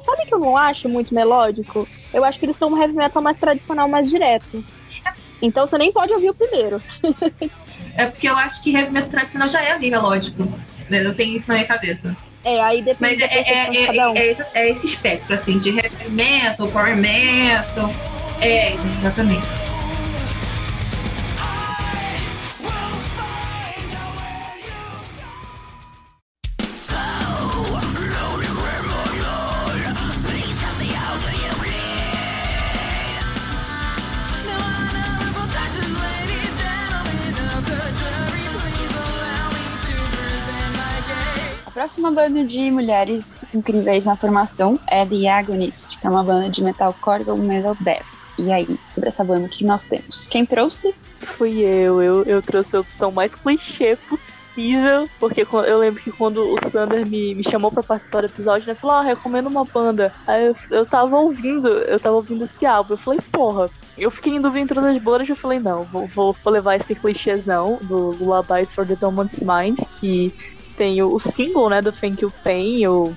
Sabe 0.03 0.25
que 0.25 0.33
eu 0.33 0.39
não 0.39 0.57
acho 0.57 0.89
muito 0.89 1.13
melódico? 1.15 1.87
Eu 2.13 2.25
acho 2.25 2.37
que 2.37 2.45
eles 2.45 2.57
são 2.57 2.69
um 2.73 2.77
heavy 2.81 2.93
metal 2.93 3.21
mais 3.21 3.37
tradicional, 3.37 3.87
mais 3.87 4.09
direto. 4.09 4.61
Então 5.45 5.67
você 5.67 5.77
nem 5.77 5.91
pode 5.91 6.11
ouvir 6.11 6.29
o 6.29 6.33
primeiro. 6.33 6.81
É 7.97 8.07
porque 8.07 8.27
eu 8.27 8.35
acho 8.35 8.61
que 8.61 8.75
heavy 8.75 8.91
metal 8.91 9.09
tradicional 9.09 9.47
já 9.47 9.61
é 9.61 9.79
bem 9.79 9.89
melódico. 9.89 10.45
Eu 10.89 11.15
tenho 11.15 11.37
isso 11.37 11.47
na 11.47 11.53
minha 11.55 11.65
cabeça. 11.65 12.13
É, 12.43 12.61
aí 12.61 12.83
Mas 12.99 13.17
depende 13.17 13.23
é, 13.23 13.27
da 13.27 13.33
percepção 13.33 13.71
de 13.71 13.99
é, 13.99 14.07
um. 14.07 14.15
é, 14.15 14.19
é, 14.19 14.47
é 14.53 14.69
esse 14.69 14.85
espectro, 14.85 15.33
assim, 15.33 15.59
de 15.59 15.69
heavy 15.69 16.09
metal, 16.09 16.67
power 16.67 16.95
metal. 16.95 17.89
É, 18.41 18.73
exatamente. 18.73 19.64
Próxima 41.75 42.09
banda 42.09 42.41
de 42.41 42.71
mulheres 42.71 43.43
incríveis 43.53 44.05
na 44.05 44.15
formação 44.15 44.79
é 44.87 45.05
The 45.05 45.27
Agonist, 45.27 45.99
que 45.99 46.07
é 46.07 46.09
uma 46.09 46.23
banda 46.23 46.49
de 46.49 46.63
metalcore 46.63 47.25
ou 47.27 47.35
metal 47.35 47.75
death. 47.81 48.05
E 48.39 48.49
aí, 48.49 48.79
sobre 48.87 49.09
essa 49.09 49.25
banda, 49.25 49.45
o 49.45 49.49
que 49.49 49.65
nós 49.65 49.83
temos? 49.83 50.29
Quem 50.29 50.45
trouxe? 50.45 50.95
Fui 51.19 51.59
eu, 51.59 52.01
eu, 52.01 52.23
eu 52.23 52.41
trouxe 52.41 52.77
a 52.77 52.79
opção 52.79 53.11
mais 53.11 53.35
clichê 53.35 53.97
possível, 54.07 55.09
porque 55.19 55.45
eu 55.67 55.77
lembro 55.77 56.01
que 56.01 56.13
quando 56.13 56.49
o 56.49 56.57
Sander 56.69 57.05
me, 57.05 57.35
me 57.35 57.43
chamou 57.43 57.69
pra 57.69 57.83
participar 57.83 58.21
do 58.21 58.27
episódio, 58.27 58.65
né, 58.67 58.73
falou, 58.73 58.95
ah, 58.95 59.01
recomendo 59.01 59.47
uma 59.47 59.65
banda. 59.65 60.13
Aí 60.25 60.45
eu, 60.45 60.55
eu 60.71 60.85
tava 60.85 61.17
ouvindo, 61.17 61.67
eu 61.67 61.99
tava 61.99 62.15
ouvindo 62.15 62.45
esse 62.45 62.65
álbum, 62.65 62.93
eu 62.93 62.97
falei, 62.97 63.19
porra, 63.29 63.69
eu 63.97 64.09
fiquei 64.09 64.33
em 64.33 64.39
dúvida 64.39 64.61
entre 64.61 64.75
todas 64.75 64.95
as 64.95 65.01
bandas, 65.01 65.27
eu 65.27 65.35
falei, 65.35 65.59
não, 65.59 65.83
vou, 65.83 66.07
vou, 66.07 66.35
vou 66.41 66.53
levar 66.53 66.77
esse 66.77 66.95
clichêzão 66.95 67.79
do 67.83 68.11
Lullabies 68.11 68.71
for 68.71 68.87
the 68.87 68.95
Dormant's 68.95 69.39
Mind, 69.39 69.77
que 69.99 70.33
tem 70.77 71.01
o, 71.01 71.13
o 71.13 71.19
single, 71.19 71.69
né, 71.69 71.81
do 71.81 71.91
Thank 71.91 72.23
You 72.23 72.31
Pain, 72.43 72.87
o, 72.87 73.13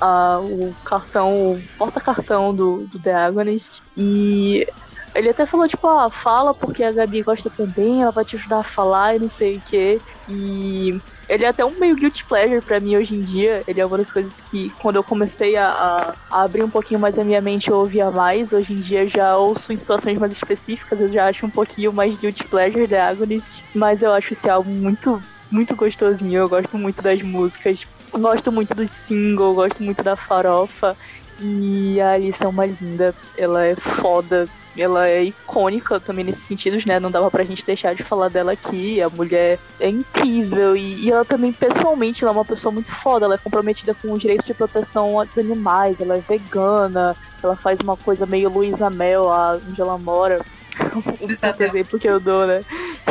a- 0.00 0.38
o 0.40 0.74
cartão, 0.84 1.52
o 1.52 1.62
porta-cartão 1.78 2.54
do, 2.54 2.86
do 2.86 2.98
The 2.98 3.14
Agonist, 3.14 3.82
e 3.96 4.66
ele 5.14 5.30
até 5.30 5.46
falou, 5.46 5.66
tipo, 5.66 5.86
ah, 5.88 6.08
fala 6.10 6.54
porque 6.54 6.84
a 6.84 6.92
Gabi 6.92 7.22
gosta 7.22 7.50
também, 7.50 8.02
ela 8.02 8.12
vai 8.12 8.24
te 8.24 8.36
ajudar 8.36 8.58
a 8.58 8.62
falar 8.62 9.16
e 9.16 9.18
não 9.18 9.30
sei 9.30 9.56
o 9.56 9.62
quê. 9.68 9.98
E 10.28 11.00
ele 11.28 11.44
é 11.44 11.48
até 11.48 11.64
um 11.64 11.70
meio 11.80 11.96
guilty 11.96 12.24
pleasure 12.24 12.60
pra 12.60 12.78
mim 12.78 12.94
hoje 12.96 13.14
em 13.16 13.22
dia. 13.22 13.64
Ele 13.66 13.80
é 13.80 13.86
uma 13.86 13.96
das 13.98 14.12
coisas 14.12 14.38
que, 14.48 14.70
quando 14.80 14.96
eu 14.96 15.02
comecei 15.02 15.56
a, 15.56 16.14
a- 16.30 16.42
abrir 16.42 16.62
um 16.62 16.70
pouquinho 16.70 17.00
mais 17.00 17.18
a 17.18 17.24
minha 17.24 17.40
mente, 17.40 17.68
eu 17.70 17.78
ouvia 17.78 18.10
mais. 18.10 18.52
Hoje 18.52 18.74
em 18.74 18.76
dia 18.80 19.02
eu 19.04 19.08
já 19.08 19.36
ouço 19.36 19.72
em 19.72 19.76
situações 19.76 20.18
mais 20.18 20.30
específicas, 20.32 21.00
eu 21.00 21.08
já 21.10 21.26
acho 21.26 21.44
um 21.46 21.50
pouquinho 21.50 21.92
mais 21.92 22.16
guilty 22.16 22.44
pleasure 22.44 22.86
da 22.86 23.08
Agonist. 23.08 23.64
Mas 23.74 24.02
eu 24.02 24.12
acho 24.12 24.34
esse 24.34 24.48
álbum 24.48 24.70
muito, 24.70 25.20
muito 25.50 25.74
gostosinho. 25.74 26.38
Eu 26.38 26.48
gosto 26.48 26.76
muito 26.78 27.02
das 27.02 27.22
músicas. 27.22 27.86
Gosto 28.12 28.50
muito 28.50 28.74
do 28.74 28.86
single, 28.86 29.54
gosto 29.54 29.82
muito 29.82 30.02
da 30.02 30.16
farofa. 30.16 30.96
E 31.40 32.00
a 32.00 32.12
Alice 32.12 32.42
é 32.42 32.48
uma 32.48 32.66
linda, 32.66 33.14
ela 33.36 33.64
é 33.64 33.76
foda, 33.76 34.48
ela 34.76 35.08
é 35.08 35.22
icônica 35.22 36.00
também 36.00 36.24
nesses 36.24 36.44
sentidos, 36.44 36.84
né? 36.84 36.98
Não 36.98 37.10
dava 37.10 37.30
pra 37.30 37.44
gente 37.44 37.64
deixar 37.64 37.94
de 37.94 38.02
falar 38.02 38.28
dela 38.28 38.52
aqui. 38.52 39.00
A 39.00 39.08
mulher 39.08 39.58
é 39.78 39.88
incrível 39.88 40.76
e, 40.76 41.04
e 41.04 41.10
ela 41.10 41.24
também, 41.24 41.52
pessoalmente, 41.52 42.24
ela 42.24 42.32
é 42.32 42.36
uma 42.36 42.44
pessoa 42.44 42.72
muito 42.72 42.90
foda. 42.90 43.26
Ela 43.26 43.34
é 43.36 43.38
comprometida 43.38 43.94
com 43.94 44.12
o 44.12 44.18
direito 44.18 44.44
de 44.44 44.54
proteção 44.54 45.14
dos 45.24 45.38
animais, 45.38 46.00
ela 46.00 46.16
é 46.16 46.20
vegana, 46.20 47.16
ela 47.42 47.54
faz 47.54 47.80
uma 47.80 47.96
coisa 47.96 48.26
meio 48.26 48.50
Luísa 48.50 48.90
Mel 48.90 49.26
onde 49.68 49.80
ela 49.80 49.96
mora. 49.98 50.40
o 51.20 51.62
exemplo 51.62 51.98
que 51.98 52.08
eu 52.08 52.20
dou, 52.20 52.46
né? 52.46 52.62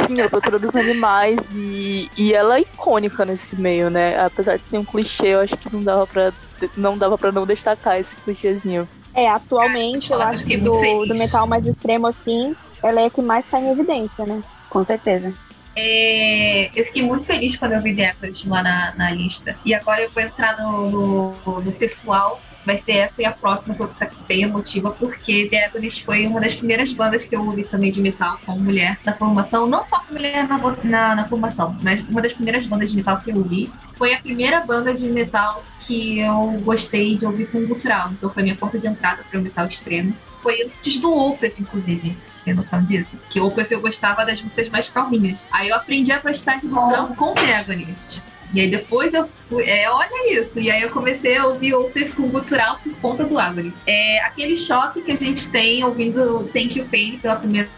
Sim, 0.05 0.19
ela 0.19 0.29
procura 0.29 0.59
dos 0.59 0.75
animais 0.75 1.39
e, 1.53 2.09
e 2.17 2.33
ela 2.33 2.57
é 2.57 2.61
icônica 2.61 3.25
nesse 3.25 3.55
meio, 3.59 3.89
né? 3.89 4.19
Apesar 4.19 4.57
de 4.57 4.65
ser 4.65 4.77
um 4.77 4.85
clichê, 4.85 5.27
eu 5.27 5.41
acho 5.41 5.57
que 5.57 5.73
não 5.73 5.81
dava 5.81 6.07
pra 6.07 6.33
não, 6.75 6.97
dava 6.97 7.17
pra 7.17 7.31
não 7.31 7.45
destacar 7.45 7.99
esse 7.99 8.15
clichêzinho. 8.17 8.87
É, 9.13 9.27
atualmente, 9.29 10.11
eu 10.11 10.21
acho 10.21 10.45
que 10.45 10.57
do, 10.57 10.71
do 11.05 11.15
metal 11.15 11.47
mais 11.47 11.65
extremo, 11.65 12.07
assim, 12.07 12.55
ela 12.83 13.01
é 13.01 13.05
a 13.05 13.09
que 13.09 13.21
mais 13.21 13.45
tá 13.45 13.59
em 13.59 13.69
evidência, 13.69 14.25
né? 14.25 14.41
Com 14.69 14.83
certeza. 14.83 15.33
É, 15.75 16.71
eu 16.75 16.85
fiquei 16.85 17.03
muito 17.03 17.25
feliz 17.25 17.55
quando 17.55 17.73
eu 17.73 17.81
vi 17.81 17.95
The 17.95 18.09
Aqualist 18.09 18.47
lá 18.47 18.63
na, 18.63 18.93
na 18.95 19.11
lista. 19.11 19.55
E 19.63 19.73
agora 19.73 20.01
eu 20.01 20.09
vou 20.09 20.23
entrar 20.23 20.57
no, 20.59 20.89
no, 20.89 21.61
no 21.61 21.71
pessoal 21.71 22.41
vai 22.67 22.77
ser 22.77 22.97
essa 22.97 23.21
e 23.21 23.25
a 23.25 23.31
próxima 23.31 23.73
que 23.73 23.81
eu 23.81 23.87
vou 23.87 23.95
ficar 23.95 24.11
bem 24.27 24.41
emotiva, 24.43 24.91
porque 24.91 25.47
The 25.49 25.67
Agonist 25.67 26.03
foi 26.03 26.27
uma 26.27 26.41
das 26.41 26.53
primeiras 26.53 26.91
bandas 26.91 27.23
que 27.23 27.33
eu 27.33 27.41
ouvi 27.41 27.63
também 27.63 27.93
de 27.93 28.01
metal 28.01 28.37
com 28.45 28.59
mulher 28.59 28.99
na 29.05 29.13
formação, 29.13 29.65
não 29.65 29.85
só 29.85 30.01
com 30.01 30.13
mulher 30.13 30.45
na, 30.45 30.57
na, 30.83 31.15
na, 31.15 31.25
formação, 31.25 31.77
mas 31.81 32.05
uma 32.09 32.21
das 32.21 32.33
primeiras 32.33 32.65
bandas 32.65 32.91
de 32.91 32.97
metal 32.97 33.21
que 33.21 33.31
eu 33.31 33.37
ouvi. 33.37 33.71
Foi 33.95 34.13
a 34.13 34.19
primeira 34.19 34.59
banda 34.59 34.93
de 34.93 35.09
metal 35.09 35.63
que 35.79 36.19
eu 36.19 36.59
gostei 36.63 37.15
de 37.15 37.25
ouvir 37.25 37.49
com 37.49 37.65
gutural, 37.65 38.11
então 38.11 38.29
foi 38.29 38.43
minha 38.43 38.55
porta 38.55 38.77
de 38.77 38.85
entrada 38.85 39.23
para 39.23 39.39
o 39.39 39.41
metal 39.41 39.65
extremo. 39.65 40.13
Foi 40.43 40.61
antes 40.61 40.99
do 40.99 41.11
Opeth, 41.11 41.55
inclusive. 41.59 42.17
Tem 42.43 42.53
noção 42.53 42.83
disso? 42.83 43.17
Que 43.29 43.39
Opeth 43.39 43.71
eu 43.71 43.79
gostava 43.79 44.25
das 44.25 44.41
músicas 44.41 44.67
mais 44.69 44.89
calminhas. 44.89 45.47
Aí 45.51 45.69
eu 45.69 45.75
aprendi 45.75 46.11
a 46.11 46.19
gostar 46.19 46.59
de 46.59 46.67
gutural 46.67 47.07
com 47.15 47.33
The 47.33 47.55
Agonist. 47.55 48.21
E 48.53 48.61
aí 48.61 48.69
depois 48.69 49.13
eu 49.13 49.27
fui. 49.49 49.65
É, 49.65 49.89
olha 49.89 50.39
isso. 50.39 50.59
E 50.59 50.71
aí 50.71 50.81
eu 50.81 50.89
comecei 50.89 51.37
a 51.37 51.45
ouvir 51.45 51.73
o 51.75 51.91
com 52.15 52.27
gutural 52.29 52.79
por 52.81 52.93
conta 52.97 53.25
do 53.25 53.37
Agonis. 53.37 53.81
É 53.85 54.19
aquele 54.21 54.55
choque 54.55 55.01
que 55.01 55.11
a 55.11 55.15
gente 55.15 55.49
tem 55.49 55.83
ouvindo 55.83 56.49
Thank 56.53 56.79
You 56.79 56.85
Pain 56.89 57.19
pela 57.19 57.35
primeira 57.35 57.69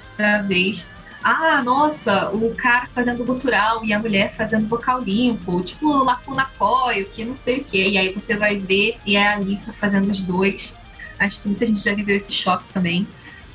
vez. 0.47 0.87
Ah, 1.21 1.61
nossa, 1.63 2.29
o 2.29 2.55
cara 2.55 2.87
fazendo 2.93 3.25
gutural 3.25 3.83
e 3.83 3.91
a 3.91 3.99
mulher 3.99 4.33
fazendo 4.33 4.67
vocal 4.67 5.01
limpo, 5.01 5.61
tipo 5.61 5.91
Lacuna 6.03 6.47
Coil, 6.57 7.05
que 7.05 7.25
não 7.25 7.35
sei 7.35 7.57
o 7.57 7.63
quê. 7.63 7.89
E 7.89 7.97
aí 7.97 8.13
você 8.13 8.37
vai 8.37 8.57
ver 8.57 8.97
e 9.05 9.17
é 9.17 9.27
a 9.27 9.33
Alissa 9.35 9.73
fazendo 9.73 10.09
os 10.09 10.21
dois. 10.21 10.73
Acho 11.19 11.41
que 11.41 11.49
muita 11.49 11.67
gente 11.67 11.83
já 11.83 11.93
viveu 11.93 12.15
esse 12.15 12.31
choque 12.31 12.63
também. 12.73 13.05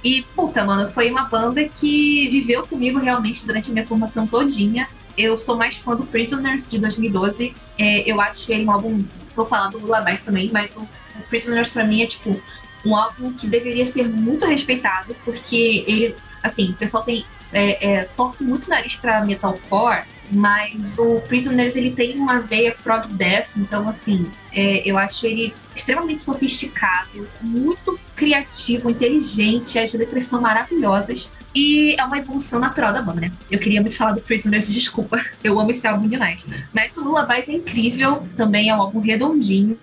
E, 0.03 0.21
puta, 0.37 0.63
mano, 0.63 0.91
foi 0.91 1.11
uma 1.11 1.25
banda 1.25 1.67
que 1.67 2.29
viveu 2.29 2.67
comigo 2.67 2.99
realmente 2.99 3.47
durante 3.47 3.71
a 3.71 3.73
minha 3.73 3.87
formação 3.87 4.27
todinha. 4.27 4.87
Eu 5.17 5.39
sou 5.39 5.57
mais 5.57 5.77
fã 5.77 5.95
do 5.95 6.05
Prisoners 6.05 6.69
de 6.69 6.79
2012. 6.79 7.55
É, 7.79 8.11
eu 8.11 8.21
acho 8.21 8.51
ele 8.53 8.65
um 8.65 8.71
álbum. 8.71 9.05
Vou 9.35 9.47
falar 9.47 9.69
do 9.69 9.79
Lullabies 9.79 10.21
também, 10.21 10.51
mas 10.53 10.77
o, 10.77 10.83
o 10.83 11.23
Prisoners 11.29 11.71
pra 11.71 11.85
mim 11.85 12.03
é 12.03 12.07
tipo 12.07 12.41
um 12.85 12.95
álbum 12.95 13.33
que 13.33 13.47
deveria 13.47 13.87
ser 13.87 14.09
muito 14.09 14.45
respeitado, 14.47 15.17
porque 15.25 15.85
ele, 15.87 16.15
assim, 16.43 16.71
o 16.71 16.75
pessoal 16.75 17.03
tem. 17.03 17.25
É, 17.53 17.93
é, 17.93 18.05
torce 18.17 18.43
muito 18.43 18.67
o 18.67 18.71
nariz 18.71 18.97
pra 18.97 19.25
metalcore, 19.25 20.03
mas 20.33 20.99
o 20.99 21.21
Prisoners 21.21 21.77
ele 21.77 21.93
tem 21.93 22.17
uma 22.17 22.41
veia 22.41 22.75
prog 22.83 23.07
death, 23.13 23.47
então 23.57 23.89
assim, 23.89 24.27
é, 24.53 24.83
eu 24.85 24.99
acho 24.99 25.25
ele 25.25 25.55
extremamente 25.77 26.25
sofisticado, 26.25 27.29
muito 27.41 27.99
criativo, 28.17 28.91
inteligente, 28.91 29.79
as 29.79 29.95
letras 29.95 30.25
são 30.25 30.41
maravilhosas. 30.41 31.31
E 31.55 31.95
é 31.95 32.05
uma 32.05 32.19
evolução 32.19 32.59
natural 32.59 32.93
da 32.93 33.01
banda, 33.01 33.21
né? 33.21 33.33
Eu 33.49 33.61
queria 33.61 33.81
muito 33.81 33.97
falar 33.97 34.13
do 34.13 34.21
Prisoners, 34.21 34.73
desculpa. 34.73 35.25
Eu 35.43 35.61
amo 35.61 35.71
esse 35.71 35.87
álbum 35.87 36.09
demais. 36.09 36.45
Mas 36.73 36.97
o 36.97 37.05
Lullabies 37.05 37.49
é 37.49 37.53
incrível, 37.53 38.27
também 38.37 38.71
é 38.71 38.77
um 38.77 38.81
álbum 38.81 38.99
redondinho. 38.99 39.79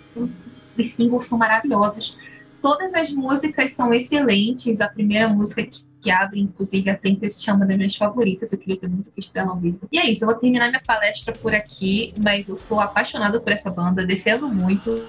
Os 0.78 0.88
singles 0.88 1.26
são 1.26 1.38
maravilhosos. 1.38 2.18
Todas 2.62 2.94
as 2.94 3.10
músicas 3.12 3.72
são 3.72 3.94
excelentes. 3.94 4.82
A 4.82 4.90
primeira 4.90 5.30
música 5.30 5.64
que, 5.64 5.80
que 6.02 6.12
abre, 6.12 6.42
inclusive, 6.42 6.90
a 6.90 6.98
Tempest 6.98 7.50
é 7.50 7.54
uma 7.54 7.66
das 7.66 7.78
minhas 7.78 7.96
favoritas. 7.96 8.52
Eu 8.52 8.60
queria 8.60 8.78
ter 8.78 8.90
muito 8.90 9.10
visto 9.16 9.34
dela 9.34 9.52
ao 9.52 9.58
vivo. 9.58 9.80
E 9.90 9.98
é 9.98 10.12
isso, 10.12 10.26
eu 10.26 10.28
vou 10.28 10.38
terminar 10.38 10.68
minha 10.68 10.82
palestra 10.86 11.34
por 11.34 11.56
aqui, 11.56 12.14
mas 12.22 12.50
eu 12.50 12.58
sou 12.58 12.82
apaixonada 12.82 13.40
por 13.40 13.52
essa 13.52 13.72
banda, 13.72 14.06
defendo 14.06 14.50
muito. 14.50 15.06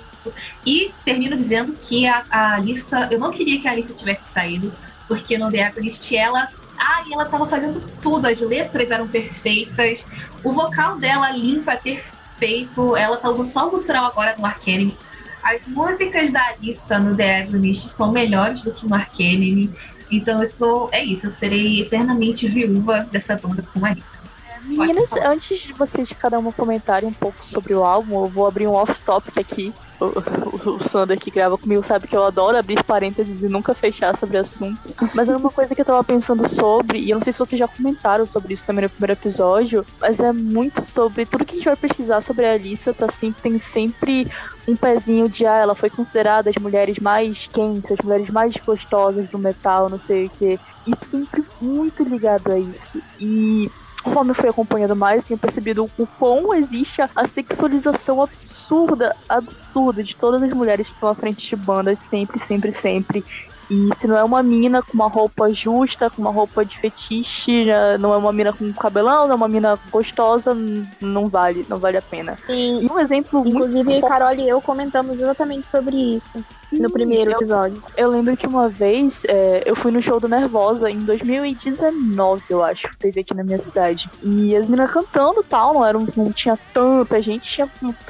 E 0.64 0.92
termino 1.04 1.36
dizendo 1.36 1.72
que 1.72 2.06
a, 2.06 2.24
a 2.30 2.54
Alissa, 2.54 3.08
eu 3.10 3.18
não 3.18 3.32
queria 3.32 3.60
que 3.60 3.66
a 3.66 3.72
Alissa 3.72 3.92
tivesse 3.92 4.32
saído 4.32 4.72
porque 5.12 5.36
no 5.36 5.50
The 5.50 5.66
Alchemist 5.66 6.16
ela. 6.16 6.48
Ai, 6.78 7.04
ela 7.12 7.26
tava 7.26 7.46
fazendo 7.46 7.80
tudo, 8.02 8.26
as 8.26 8.40
letras 8.40 8.90
eram 8.90 9.06
perfeitas, 9.06 10.04
o 10.42 10.50
vocal 10.50 10.98
dela 10.98 11.30
limpa, 11.30 11.76
perfeito, 11.76 12.96
ela 12.96 13.18
tá 13.18 13.30
usando 13.30 13.46
só 13.46 13.68
o 13.68 13.70
gutural 13.70 14.06
agora 14.06 14.34
no 14.36 14.44
Arcane. 14.44 14.96
As 15.42 15.64
músicas 15.66 16.32
da 16.32 16.42
Alissa 16.48 16.98
no 16.98 17.14
The 17.14 17.42
Agonist 17.42 17.88
são 17.90 18.10
melhores 18.10 18.62
do 18.62 18.72
que 18.72 18.88
no 18.88 18.94
Arcane. 18.94 19.72
Então 20.10 20.40
eu 20.40 20.46
sou. 20.46 20.88
É 20.92 21.04
isso, 21.04 21.26
eu 21.26 21.30
serei 21.30 21.82
eternamente 21.82 22.48
viúva 22.48 23.06
dessa 23.10 23.36
banda 23.36 23.62
com 23.62 23.84
a 23.84 23.90
Alissa. 23.90 24.21
Meninas, 24.64 25.12
antes 25.12 25.60
de 25.60 25.72
vocês 25.72 26.12
cada 26.12 26.38
uma 26.38 26.52
comentarem 26.52 27.08
um 27.08 27.12
pouco 27.12 27.44
sobre 27.44 27.74
o 27.74 27.84
álbum, 27.84 28.24
eu 28.24 28.26
vou 28.26 28.46
abrir 28.46 28.66
um 28.66 28.74
off-topic 28.74 29.38
aqui 29.38 29.72
o, 30.06 30.70
o, 30.76 30.80
Sander 30.80 31.18
que 31.18 31.30
grava 31.30 31.56
comigo 31.56 31.82
sabe 31.82 32.08
que 32.08 32.16
eu 32.16 32.24
adoro 32.24 32.56
abrir 32.56 32.82
parênteses 32.82 33.42
e 33.42 33.48
nunca 33.48 33.74
fechar 33.74 34.16
sobre 34.16 34.36
assuntos. 34.38 34.96
Mas 35.14 35.28
era 35.28 35.38
uma 35.38 35.50
coisa 35.52 35.74
que 35.74 35.80
eu 35.80 35.84
tava 35.84 36.02
pensando 36.02 36.48
sobre, 36.48 36.98
e 36.98 37.10
eu 37.10 37.16
não 37.16 37.22
sei 37.22 37.32
se 37.32 37.38
vocês 37.38 37.58
já 37.58 37.68
comentaram 37.68 38.26
sobre 38.26 38.54
isso 38.54 38.64
também 38.64 38.84
no 38.84 38.90
primeiro 38.90 39.12
episódio, 39.12 39.86
mas 40.00 40.20
é 40.20 40.32
muito 40.32 40.82
sobre 40.82 41.24
tudo 41.26 41.44
que 41.44 41.52
a 41.52 41.56
gente 41.56 41.64
vai 41.64 41.76
pesquisar 41.76 42.20
sobre 42.20 42.46
a 42.46 42.52
Alissa, 42.52 42.92
tá 42.92 43.06
assim, 43.06 43.32
tem 43.32 43.58
sempre 43.58 44.30
um 44.66 44.76
pezinho 44.76 45.28
de 45.28 45.46
ah, 45.46 45.56
ela 45.56 45.74
foi 45.74 45.90
considerada 45.90 46.50
as 46.50 46.56
mulheres 46.56 46.98
mais 46.98 47.46
quentes, 47.46 47.92
as 47.92 47.98
mulheres 47.98 48.28
mais 48.30 48.54
gostosas 48.56 49.28
do 49.28 49.38
metal, 49.38 49.88
não 49.88 49.98
sei 49.98 50.26
o 50.26 50.30
que. 50.30 50.58
E 50.84 51.06
sempre 51.06 51.44
muito 51.60 52.02
ligado 52.02 52.52
a 52.52 52.58
isso. 52.58 53.00
E 53.20 53.70
conforme 54.02 54.30
eu 54.30 54.34
fui 54.34 54.48
acompanhando 54.48 54.96
mais, 54.96 55.24
tenho 55.24 55.38
percebido 55.38 55.88
o 55.98 56.06
quão 56.06 56.52
existe 56.54 57.00
a 57.00 57.26
sexualização 57.26 58.22
absurda, 58.22 59.14
absurda 59.28 60.02
de 60.02 60.14
todas 60.14 60.42
as 60.42 60.52
mulheres 60.52 60.86
que 60.86 60.92
estão 60.92 61.08
à 61.08 61.14
frente 61.14 61.48
de 61.48 61.56
bandas, 61.56 61.98
sempre, 62.10 62.38
sempre, 62.38 62.72
sempre. 62.72 63.24
E 63.70 63.90
se 63.96 64.06
não 64.06 64.16
é 64.16 64.24
uma 64.24 64.42
mina 64.42 64.82
com 64.82 64.92
uma 64.94 65.08
roupa 65.08 65.52
justa, 65.52 66.10
com 66.10 66.22
uma 66.22 66.30
roupa 66.30 66.64
de 66.64 66.78
fetiche, 66.78 67.66
não 68.00 68.12
é 68.12 68.16
uma 68.16 68.32
mina 68.32 68.52
com 68.52 68.72
cabelão, 68.72 69.26
não 69.26 69.32
é 69.32 69.36
uma 69.36 69.48
mina 69.48 69.78
gostosa, 69.90 70.56
não 71.00 71.28
vale, 71.28 71.64
não 71.68 71.78
vale 71.78 71.96
a 71.96 72.02
pena. 72.02 72.38
Sim. 72.46 72.80
E 72.82 72.86
um 72.90 72.98
exemplo 72.98 73.46
Inclusive, 73.46 73.84
muito... 73.84 74.06
Carol 74.06 74.34
e 74.34 74.48
eu 74.48 74.60
comentamos 74.60 75.18
exatamente 75.20 75.66
sobre 75.68 75.96
isso 75.96 76.44
no 76.80 76.90
primeiro 76.90 77.30
eu, 77.30 77.36
episódio. 77.36 77.82
Eu 77.96 78.10
lembro 78.10 78.36
que 78.36 78.46
uma 78.46 78.68
vez 78.68 79.22
é, 79.26 79.62
eu 79.64 79.76
fui 79.76 79.90
no 79.90 80.00
show 80.00 80.18
do 80.18 80.28
Nervosa 80.28 80.90
em 80.90 80.98
2019, 80.98 82.42
eu 82.48 82.62
acho, 82.62 82.88
teve 82.98 83.20
aqui 83.20 83.34
na 83.34 83.44
minha 83.44 83.58
cidade. 83.58 84.08
E 84.22 84.56
as 84.56 84.68
meninas 84.68 84.90
cantando 84.90 85.42
tal, 85.42 85.74
não, 85.74 85.86
era, 85.86 85.98
não 86.16 86.32
tinha 86.32 86.58
tanta 86.72 87.20
gente, 87.20 87.48
tinha 87.48 87.68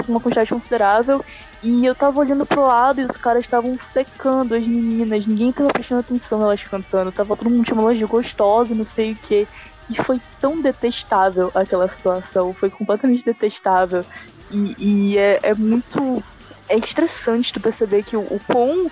uma 0.08 0.20
quantidade 0.20 0.50
considerável. 0.50 1.24
E 1.62 1.86
eu 1.86 1.94
tava 1.94 2.18
olhando 2.18 2.44
pro 2.44 2.62
lado 2.62 3.00
e 3.00 3.04
os 3.04 3.16
caras 3.16 3.44
estavam 3.44 3.78
secando 3.78 4.54
as 4.54 4.62
meninas. 4.62 5.24
Ninguém 5.26 5.52
tava 5.52 5.70
prestando 5.70 6.00
atenção 6.00 6.42
elas 6.42 6.62
cantando. 6.64 7.12
Tava 7.12 7.36
todo 7.36 7.50
mundo 7.50 7.66
chamando 7.66 7.86
elas 7.86 7.98
de 7.98 8.04
gostosa, 8.04 8.74
não 8.74 8.84
sei 8.84 9.12
o 9.12 9.16
que. 9.16 9.46
E 9.88 9.96
foi 10.02 10.20
tão 10.40 10.60
detestável 10.60 11.52
aquela 11.54 11.88
situação. 11.88 12.52
Foi 12.52 12.68
completamente 12.68 13.24
detestável. 13.24 14.04
E, 14.50 14.74
e 14.76 15.18
é, 15.18 15.38
é, 15.42 15.54
muito. 15.54 16.20
É 16.68 16.76
estressante 16.76 17.52
tu 17.52 17.60
perceber 17.60 18.02
que 18.02 18.16
o, 18.16 18.40
quão. 18.44 18.90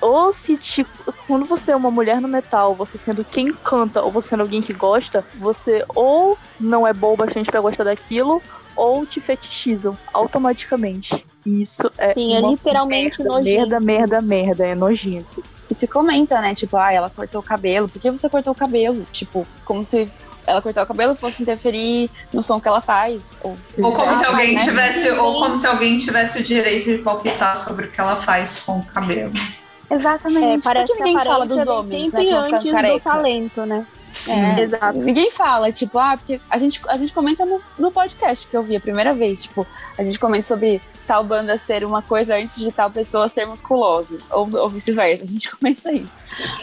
Ou 0.00 0.32
se 0.32 0.56
tipo, 0.56 0.90
quando 1.26 1.44
você 1.44 1.70
é 1.70 1.76
uma 1.76 1.90
mulher 1.90 2.20
no 2.20 2.28
metal, 2.28 2.74
você 2.74 2.96
sendo 2.96 3.24
quem 3.24 3.52
canta 3.52 4.02
ou 4.02 4.10
você 4.10 4.30
sendo 4.30 4.40
alguém 4.40 4.60
que 4.60 4.72
gosta, 4.72 5.24
você 5.34 5.84
ou 5.94 6.36
não 6.58 6.86
é 6.86 6.92
bom 6.92 7.14
bastante 7.14 7.50
para 7.50 7.60
gostar 7.60 7.84
daquilo, 7.84 8.42
ou 8.74 9.06
te 9.06 9.20
fetichizam 9.20 9.96
automaticamente. 10.12 11.24
Isso 11.46 11.90
é. 11.96 12.12
Sim, 12.12 12.34
é 12.34 12.40
literalmente 12.40 13.22
merda, 13.22 13.32
nojento. 13.32 13.44
Merda, 13.44 13.80
merda, 13.80 14.20
merda, 14.20 14.66
é 14.66 14.74
nojento. 14.74 15.44
E 15.70 15.74
se 15.74 15.86
comenta, 15.86 16.40
né? 16.40 16.54
Tipo, 16.54 16.76
ah, 16.76 16.92
ela 16.92 17.08
cortou 17.08 17.40
o 17.40 17.44
cabelo. 17.44 17.88
Por 17.88 18.00
que 18.00 18.10
você 18.10 18.28
cortou 18.28 18.52
o 18.52 18.56
cabelo? 18.56 19.06
Tipo, 19.12 19.46
como 19.64 19.84
se 19.84 20.10
ela 20.46 20.62
cortar 20.62 20.84
o 20.84 20.86
cabelo 20.86 21.16
fosse 21.16 21.42
interferir 21.42 22.10
no 22.32 22.42
som 22.42 22.60
que 22.60 22.68
ela 22.68 22.80
faz. 22.80 23.38
Ou, 23.42 23.56
ou 23.82 23.92
como 23.92 24.12
se 24.12 24.24
alguém 24.24 24.54
né? 24.54 24.64
tivesse, 24.64 25.10
ou 25.12 25.40
como 25.40 25.56
se 25.56 25.66
alguém 25.66 25.98
tivesse 25.98 26.40
o 26.40 26.44
direito 26.44 26.84
de 26.84 26.98
palpitar 26.98 27.56
sobre 27.56 27.86
o 27.86 27.90
que 27.90 28.00
ela 28.00 28.16
faz 28.16 28.62
com 28.62 28.78
o 28.78 28.86
cabelo. 28.86 29.32
Exatamente. 29.90 30.60
É, 30.60 30.62
parece 30.62 30.86
Por 30.88 30.96
que 30.96 31.04
ninguém 31.04 31.24
fala 31.24 31.46
dos 31.46 31.66
homens, 31.66 32.12
né? 32.12 32.20
Que 32.20 32.26
ficam 32.26 32.72
careca. 32.72 32.94
do 32.94 33.00
talento, 33.00 33.66
né? 33.66 33.86
Sim. 34.16 34.40
É, 34.40 34.62
Exato. 34.62 34.98
Ninguém 34.98 35.30
fala, 35.30 35.70
tipo, 35.70 35.98
ah, 35.98 36.16
porque 36.16 36.40
a 36.50 36.56
gente, 36.56 36.80
a 36.88 36.96
gente 36.96 37.12
comenta 37.12 37.44
no, 37.44 37.60
no 37.78 37.90
podcast 37.90 38.48
que 38.48 38.56
eu 38.56 38.62
vi 38.62 38.74
a 38.74 38.80
primeira 38.80 39.14
vez, 39.14 39.42
tipo, 39.42 39.66
a 39.96 40.02
gente 40.02 40.18
comenta 40.18 40.42
sobre 40.42 40.80
tal 41.06 41.22
banda 41.22 41.56
ser 41.56 41.84
uma 41.84 42.00
coisa 42.00 42.34
antes 42.36 42.58
de 42.58 42.72
tal 42.72 42.90
pessoa 42.90 43.28
ser 43.28 43.46
musculosa, 43.46 44.18
ou, 44.30 44.48
ou 44.56 44.68
vice-versa, 44.70 45.24
a 45.24 45.26
gente 45.26 45.50
comenta 45.54 45.92
isso. 45.92 46.12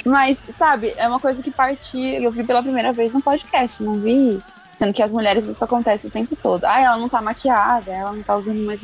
Mas, 0.04 0.42
sabe, 0.56 0.94
é 0.98 1.08
uma 1.08 1.20
coisa 1.20 1.44
que 1.44 1.52
parti, 1.52 2.00
eu 2.00 2.32
vi 2.32 2.44
pela 2.44 2.64
primeira 2.64 2.92
vez 2.92 3.14
no 3.14 3.22
podcast, 3.22 3.84
não 3.84 3.96
vi, 3.96 4.42
sendo 4.68 4.92
que 4.92 5.04
as 5.04 5.14
mulheres 5.14 5.46
isso 5.48 5.64
acontece 5.64 6.08
o 6.08 6.12
tempo 6.12 6.36
todo. 6.36 6.66
Ah, 6.66 6.82
ela 6.82 6.98
não 6.98 7.08
tá 7.08 7.22
maquiada, 7.22 7.92
ela 7.92 8.12
não 8.12 8.24
tá 8.24 8.36
usando 8.36 8.66
mais, 8.66 8.84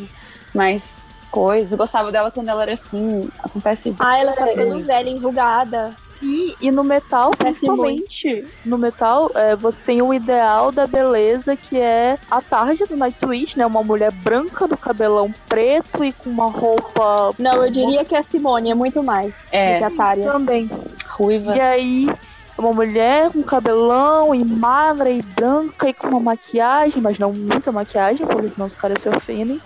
mais 0.53 1.07
coisa, 1.31 1.73
eu 1.73 1.77
gostava 1.77 2.11
dela 2.11 2.29
quando 2.29 2.49
ela 2.49 2.61
era 2.61 2.73
assim, 2.73 3.29
acontece... 3.39 3.95
Ah, 3.97 4.19
ela 4.19 4.33
tá 4.33 4.45
ficando 4.45 4.83
velha, 4.85 5.09
enrugada. 5.09 5.95
E, 6.21 6.55
e 6.59 6.69
no 6.71 6.83
metal, 6.83 7.31
principalmente, 7.31 8.45
no 8.65 8.77
metal, 8.77 9.31
é, 9.33 9.55
você 9.55 9.81
tem 9.81 10.01
o 10.01 10.13
ideal 10.13 10.71
da 10.71 10.85
beleza 10.85 11.55
que 11.55 11.77
é 11.77 12.17
a 12.29 12.41
tarja 12.41 12.85
do 12.85 12.97
Nightwish, 12.97 13.57
né? 13.57 13.65
Uma 13.65 13.81
mulher 13.83 14.11
branca 14.11 14.67
do 14.67 14.77
cabelão 14.77 15.33
preto 15.47 16.03
e 16.03 16.11
com 16.11 16.29
uma 16.29 16.47
roupa 16.47 17.33
Não, 17.39 17.63
eu 17.63 17.71
diria 17.71 18.03
que 18.03 18.15
a 18.15 18.23
Simone 18.23 18.71
é 18.71 18.75
muito 18.75 19.01
mais 19.01 19.33
do 19.33 19.39
que 19.49 19.55
É, 19.55 19.83
a 19.83 19.89
Tária. 19.89 20.29
também. 20.31 20.69
ruiva. 21.07 21.55
E 21.55 21.61
aí, 21.61 22.09
uma 22.57 22.73
mulher 22.73 23.31
com 23.31 23.41
cabelão 23.41 24.35
e 24.35 24.43
magra 24.43 25.09
e 25.09 25.21
branca 25.21 25.87
e 25.89 25.93
com 25.93 26.07
uma 26.09 26.19
maquiagem, 26.19 27.01
mas 27.01 27.17
não 27.17 27.31
muita 27.31 27.71
maquiagem, 27.71 28.27
porque 28.27 28.49
senão 28.49 28.67
os 28.67 28.75
caras 28.75 29.01
se 29.01 29.07
ofendem. 29.07 29.61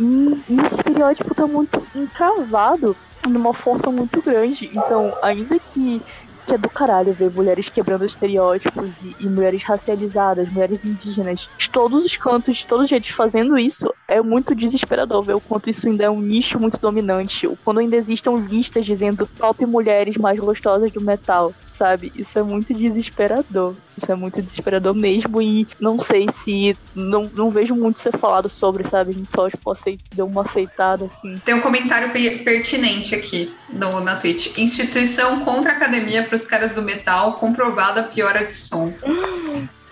E, 0.00 0.04
e 0.48 0.60
esse 0.64 0.76
estereótipo 0.76 1.34
tá 1.34 1.46
muito 1.46 1.82
encravado 1.94 2.96
numa 3.28 3.54
força 3.54 3.90
muito 3.90 4.20
grande. 4.22 4.70
Então, 4.72 5.12
ainda 5.22 5.58
que, 5.58 6.00
que 6.46 6.54
é 6.54 6.58
do 6.58 6.68
caralho 6.68 7.12
ver 7.12 7.30
mulheres 7.30 7.68
quebrando 7.68 8.04
estereótipos 8.04 8.90
e, 9.02 9.16
e 9.20 9.28
mulheres 9.28 9.62
racializadas, 9.62 10.50
mulheres 10.50 10.84
indígenas, 10.84 11.48
de 11.58 11.70
todos 11.70 12.04
os 12.04 12.16
cantos, 12.16 12.58
de 12.58 12.66
todos 12.66 12.84
os 12.84 12.90
jeitos 12.90 13.10
fazendo 13.10 13.58
isso, 13.58 13.92
é 14.06 14.20
muito 14.22 14.54
desesperador 14.54 15.22
ver 15.22 15.34
o 15.34 15.40
quanto 15.40 15.68
isso 15.70 15.86
ainda 15.86 16.04
é 16.04 16.10
um 16.10 16.20
nicho 16.20 16.58
muito 16.58 16.78
dominante. 16.78 17.46
O 17.46 17.56
quando 17.64 17.80
ainda 17.80 17.96
existam 17.96 18.34
listas 18.34 18.86
dizendo 18.86 19.28
top 19.38 19.64
mulheres 19.66 20.16
mais 20.16 20.38
gostosas 20.38 20.90
do 20.90 21.00
metal. 21.00 21.52
Sabe? 21.78 22.12
Isso 22.16 22.36
é 22.36 22.42
muito 22.42 22.74
desesperador. 22.74 23.74
Isso 23.96 24.10
é 24.10 24.14
muito 24.16 24.42
desesperador 24.42 24.92
mesmo. 24.94 25.40
E 25.40 25.66
não 25.78 26.00
sei 26.00 26.26
se. 26.32 26.76
Não, 26.92 27.30
não 27.32 27.50
vejo 27.50 27.74
muito 27.76 28.00
ser 28.00 28.18
falado 28.18 28.50
sobre, 28.50 28.82
sabe? 28.82 29.10
A 29.10 29.12
gente 29.14 29.30
só 29.30 29.48
tipo, 29.48 29.70
aceit, 29.70 30.00
deu 30.12 30.26
uma 30.26 30.42
aceitada 30.42 31.04
assim. 31.04 31.36
Tem 31.44 31.54
um 31.54 31.60
comentário 31.60 32.10
pe- 32.12 32.38
pertinente 32.38 33.14
aqui 33.14 33.54
no, 33.70 34.00
na 34.00 34.16
Twitch. 34.16 34.58
Instituição 34.58 35.44
contra 35.44 35.70
a 35.72 35.76
academia 35.76 36.24
para 36.24 36.34
os 36.34 36.44
caras 36.44 36.72
do 36.72 36.82
metal, 36.82 37.34
comprovada 37.34 38.02
piora 38.02 38.44
de 38.44 38.54
som. 38.54 38.92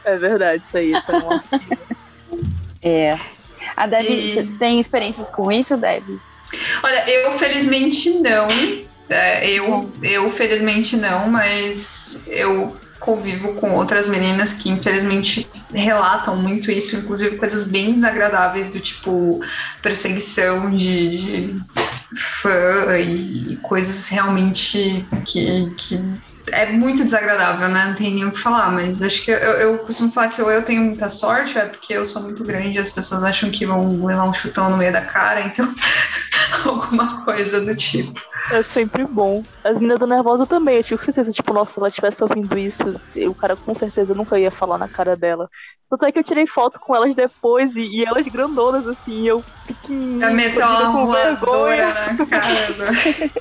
É 0.05 0.17
verdade, 0.17 0.65
isso 0.67 0.77
aí. 0.77 0.93
Tá. 1.03 1.43
É. 2.83 3.17
A 3.77 3.87
Debbie, 3.87 4.13
E- 4.13 4.29
você 4.35 4.43
tem 4.59 4.79
experiências 4.81 5.29
com 5.29 5.51
isso, 5.51 5.77
Debbie? 5.77 6.21
Olha, 6.83 7.09
eu 7.11 7.33
felizmente 7.33 8.11
não. 8.21 8.47
É, 9.09 9.49
eu, 9.51 9.93
eu 10.03 10.31
felizmente 10.31 10.97
não, 10.97 11.31
mas 11.31 12.25
eu 12.27 12.75
convivo 12.99 13.55
com 13.55 13.75
outras 13.75 14.09
meninas 14.09 14.55
que 14.55 14.69
infelizmente 14.69 15.49
relatam 15.73 16.37
muito 16.37 16.71
isso, 16.71 16.97
inclusive 16.97 17.37
coisas 17.37 17.69
bem 17.69 17.95
desagradáveis 17.95 18.73
do 18.73 18.81
tipo 18.81 19.41
perseguição 19.83 20.75
de, 20.75 21.17
de 21.17 21.63
fã 22.17 22.99
e 22.99 23.57
coisas 23.63 24.09
realmente 24.09 25.07
que, 25.25 25.71
que 25.77 26.01
é 26.53 26.67
muito 26.67 27.05
desagradável, 27.05 27.69
né? 27.69 27.87
Não 27.87 27.95
tem 27.95 28.15
nem 28.15 28.25
o 28.25 28.31
que 28.31 28.39
falar, 28.39 28.71
mas 28.71 29.03
acho 29.03 29.25
que 29.25 29.31
eu, 29.31 29.37
eu 29.37 29.79
costumo 29.79 30.13
falar 30.13 30.29
que 30.29 30.41
ou 30.41 30.51
eu 30.51 30.63
tenho 30.63 30.83
muita 30.83 31.09
sorte, 31.09 31.59
é 31.59 31.67
porque 31.67 31.93
eu 31.95 32.07
sou 32.07 32.23
muito 32.23 32.45
grande 32.45 32.77
e 32.77 32.79
as 32.79 32.91
pessoas 32.91 33.25
acham 33.25 33.51
que 33.51 33.67
vão 33.67 34.05
levar 34.05 34.25
um 34.25 34.33
chutão 34.33 34.71
no 34.71 34.77
meio 34.77 34.93
da 34.93 35.05
cara, 35.05 35.41
então 35.43 35.69
alguma 36.65 37.25
coisa 37.25 37.61
do 37.61 37.75
tipo. 37.75 38.21
É 38.53 38.63
sempre 38.63 39.05
bom. 39.05 39.43
As 39.65 39.79
meninas 39.79 39.99
do 39.99 40.07
Nervosa 40.07 40.47
também, 40.47 40.77
eu 40.77 40.85
tinha 40.85 41.03
certeza, 41.03 41.33
tipo, 41.33 41.53
nossa, 41.53 41.73
se 41.73 41.79
ela 41.79 41.89
estivesse 41.89 42.23
ouvindo 42.23 42.59
isso, 42.59 43.01
o 43.17 43.35
cara 43.35 43.57
com 43.57 43.75
certeza 43.75 44.15
nunca 44.15 44.39
ia 44.39 44.51
falar 44.51 44.79
na 44.79 44.89
cara 44.89 45.17
dela. 45.17 45.49
Tanto 45.89 46.05
é 46.05 46.13
que 46.13 46.19
eu 46.19 46.25
tirei 46.25 46.47
foto 46.47 46.81
com 46.81 46.95
elas 46.95 47.15
depois 47.15 47.77
e, 47.77 47.83
e 47.83 48.05
elas 48.05 48.27
grandonas, 48.27 48.87
assim, 48.89 49.23
e 49.23 49.29
eu 49.29 49.45
pequenininha, 49.67 50.29
A 50.29 50.93
com 50.93 51.07
voadora 51.07 51.95
na 51.95 52.27
cara. 52.27 52.87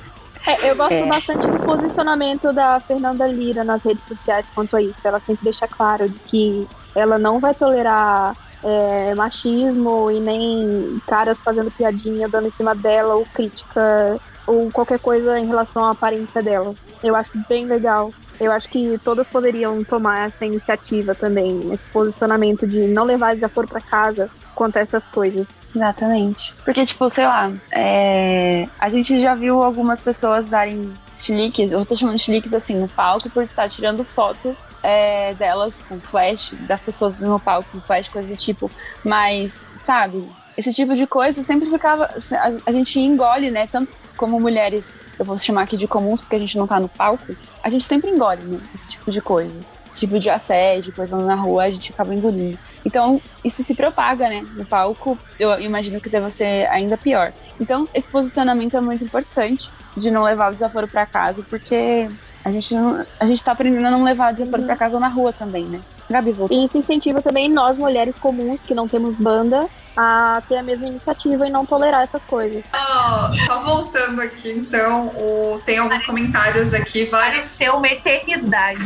É, 0.46 0.70
eu 0.70 0.76
gosto 0.76 0.92
É. 0.92 1.06
bastante 1.06 1.46
do 1.46 1.58
posicionamento 1.58 2.52
da 2.52 2.78
Fernanda 2.80 3.26
Lira 3.26 3.64
nas 3.64 3.82
redes 3.82 4.04
sociais 4.04 4.48
quanto 4.54 4.76
a 4.76 4.82
isso. 4.82 4.94
Ela 5.02 5.18
sempre 5.20 5.44
deixa 5.44 5.66
claro 5.66 6.08
de 6.08 6.18
que 6.20 6.68
ela 6.94 7.18
não 7.18 7.40
vai 7.40 7.54
tolerar 7.54 8.36
é, 8.62 9.14
machismo 9.14 10.10
e 10.10 10.20
nem 10.20 11.00
caras 11.06 11.38
fazendo 11.40 11.70
piadinha, 11.70 12.28
dando 12.28 12.48
em 12.48 12.52
cima 12.52 12.74
dela, 12.74 13.14
ou 13.14 13.26
crítica, 13.26 14.16
ou 14.46 14.70
qualquer 14.70 14.98
coisa 14.98 15.38
em 15.38 15.46
relação 15.46 15.84
à 15.84 15.90
aparência 15.90 16.42
dela. 16.42 16.74
Eu 17.02 17.14
acho 17.14 17.30
bem 17.48 17.66
legal. 17.66 18.12
Eu 18.40 18.52
acho 18.52 18.68
que 18.68 18.98
todas 19.04 19.26
poderiam 19.28 19.82
tomar 19.82 20.26
essa 20.26 20.44
iniciativa 20.44 21.14
também, 21.14 21.72
esse 21.72 21.86
posicionamento 21.86 22.66
de 22.66 22.86
não 22.86 23.04
levar 23.04 23.34
desaforo 23.34 23.66
para 23.66 23.80
casa 23.80 24.28
quanto 24.54 24.76
a 24.76 24.80
essas 24.80 25.06
coisas. 25.06 25.46
Exatamente. 25.76 26.54
Porque, 26.64 26.86
tipo, 26.86 27.08
sei 27.10 27.26
lá, 27.26 27.52
é, 27.70 28.66
a 28.78 28.88
gente 28.88 29.20
já 29.20 29.34
viu 29.34 29.62
algumas 29.62 30.00
pessoas 30.00 30.48
darem 30.48 30.92
chiliques, 31.14 31.70
eu 31.70 31.84
tô 31.84 31.94
chamando 31.94 32.16
de 32.16 32.22
chiliques 32.22 32.54
assim, 32.54 32.76
no 32.76 32.88
palco, 32.88 33.28
por 33.28 33.44
estar 33.44 33.68
tirando 33.68 34.02
foto 34.02 34.56
é, 34.82 35.34
delas 35.34 35.78
com 35.86 36.00
flash, 36.00 36.52
das 36.60 36.82
pessoas 36.82 37.18
no 37.18 37.38
palco 37.38 37.68
com 37.70 37.80
flash, 37.80 38.08
coisa 38.08 38.34
do 38.34 38.38
tipo. 38.38 38.70
Mas, 39.04 39.68
sabe, 39.76 40.26
esse 40.56 40.72
tipo 40.72 40.94
de 40.94 41.06
coisa 41.06 41.42
sempre 41.42 41.68
ficava. 41.68 42.04
A, 42.04 42.70
a 42.70 42.72
gente 42.72 42.98
engole, 42.98 43.50
né? 43.50 43.68
Tanto 43.70 43.92
como 44.16 44.40
mulheres, 44.40 44.98
eu 45.18 45.26
vou 45.26 45.36
chamar 45.36 45.62
aqui 45.62 45.76
de 45.76 45.86
comuns 45.86 46.22
porque 46.22 46.36
a 46.36 46.38
gente 46.38 46.56
não 46.56 46.66
tá 46.66 46.80
no 46.80 46.88
palco, 46.88 47.36
a 47.62 47.68
gente 47.68 47.84
sempre 47.84 48.10
engole, 48.10 48.42
né? 48.42 48.58
Esse 48.74 48.92
tipo 48.92 49.10
de 49.12 49.20
coisa. 49.20 49.54
Esse 49.90 50.00
tipo 50.00 50.18
de 50.18 50.30
assédio, 50.30 50.94
coisa 50.94 51.16
na 51.18 51.34
rua, 51.34 51.64
a 51.64 51.70
gente 51.70 51.92
acaba 51.92 52.14
engolindo. 52.14 52.58
Então, 52.86 53.20
isso 53.44 53.64
se 53.64 53.74
propaga, 53.74 54.28
né? 54.28 54.46
No 54.54 54.64
palco, 54.64 55.18
eu 55.40 55.60
imagino 55.60 56.00
que 56.00 56.08
deva 56.08 56.30
ser 56.30 56.68
ainda 56.68 56.96
pior. 56.96 57.32
Então, 57.60 57.88
esse 57.92 58.08
posicionamento 58.08 58.76
é 58.76 58.80
muito 58.80 59.04
importante 59.04 59.70
de 59.96 60.08
não 60.08 60.22
levar 60.22 60.50
o 60.52 60.54
desaforo 60.54 60.86
para 60.86 61.04
casa, 61.04 61.42
porque 61.50 62.08
a 62.44 62.52
gente, 62.52 62.72
não, 62.76 63.04
a 63.18 63.26
gente 63.26 63.42
tá 63.44 63.50
aprendendo 63.50 63.86
a 63.86 63.90
não 63.90 64.04
levar 64.04 64.30
o 64.30 64.32
desaforo 64.32 64.62
Uhum. 64.62 64.66
para 64.68 64.76
casa 64.76 65.00
na 65.00 65.08
rua 65.08 65.32
também, 65.32 65.64
né? 65.64 65.80
Gabi, 66.08 66.30
voltou. 66.30 66.56
E 66.56 66.64
isso 66.64 66.78
incentiva 66.78 67.20
também 67.20 67.50
nós, 67.50 67.76
mulheres 67.76 68.14
comuns, 68.20 68.60
que 68.64 68.72
não 68.72 68.86
temos 68.86 69.16
banda, 69.16 69.66
a 69.96 70.42
ter 70.48 70.56
a 70.58 70.62
mesma 70.62 70.86
iniciativa 70.86 71.46
e 71.46 71.50
não 71.50 71.64
tolerar 71.64 72.02
essas 72.02 72.22
coisas. 72.24 72.62
Só, 72.74 73.32
só 73.46 73.62
voltando 73.62 74.20
aqui, 74.20 74.50
então, 74.50 75.08
o- 75.16 75.60
tem 75.64 75.78
alguns 75.78 76.04
comentários 76.04 76.74
aqui, 76.74 77.04
vários, 77.06 77.36
Pareceu 77.36 77.76
uma 77.76 77.88
eternidade. 77.88 78.84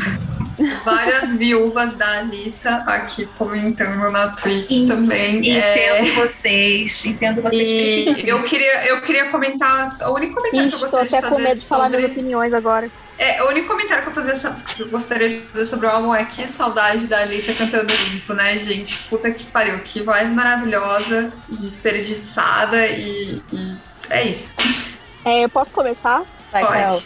várias 0.85 1.33
viúvas 1.37 1.95
da 1.97 2.19
Alissa 2.19 2.83
aqui 2.87 3.27
comentando 3.39 4.11
na 4.11 4.29
Twitch 4.29 4.87
também. 4.87 5.51
É, 5.59 6.01
Entendo 6.03 6.15
vocês, 6.17 7.05
entendo 7.07 7.41
vocês. 7.43 8.23
e 8.23 8.29
eu 8.29 8.43
queria, 8.43 8.85
eu 8.87 9.01
queria 9.01 9.31
comentar, 9.31 9.87
o 10.07 10.13
único 10.15 10.35
comentário 10.35 10.69
que 10.69 10.75
eu 10.75 10.79
Ixi, 10.79 10.81
gostaria 10.83 11.09
de 11.09 11.17
até 11.17 11.29
com 11.29 11.35
fazer 11.35 11.49
medo 11.49 11.61
de 11.61 11.67
falar 11.67 11.89
minhas 11.89 12.03
sobre... 12.03 12.21
opiniões 12.21 12.55
agora. 12.55 12.91
É, 13.23 13.43
o 13.43 13.49
único 13.49 13.69
comentário 13.69 14.03
que 14.03 14.09
eu, 14.09 14.15
fazer, 14.15 14.31
essa- 14.31 14.51
que 14.75 14.83
eu 14.83 14.89
gostaria 14.89 15.29
de 15.29 15.41
fazer 15.49 15.67
sobre 15.67 15.87
o 15.87 15.91
álbum 15.91 16.15
é 16.15 16.25
que 16.25 16.49
saudade 16.49 17.07
da 17.07 17.19
Alicia 17.19 17.55
cantando 17.55 17.93
limpo, 18.11 18.33
né, 18.33 18.57
gente? 18.59 18.97
Puta 19.11 19.31
que 19.31 19.45
pariu, 19.45 19.79
que 19.81 20.03
voz 20.03 20.31
maravilhosa, 20.31 21.31
desperdiçada 21.49 22.87
e, 22.87 23.43
e 23.53 23.77
é 24.09 24.23
isso. 24.25 24.57
É, 25.27 25.45
eu 25.45 25.51
posso 25.51 25.71
começar? 25.71 26.23
Vai, 26.51 26.65
Pode. 26.65 26.79
Carol. 26.79 27.03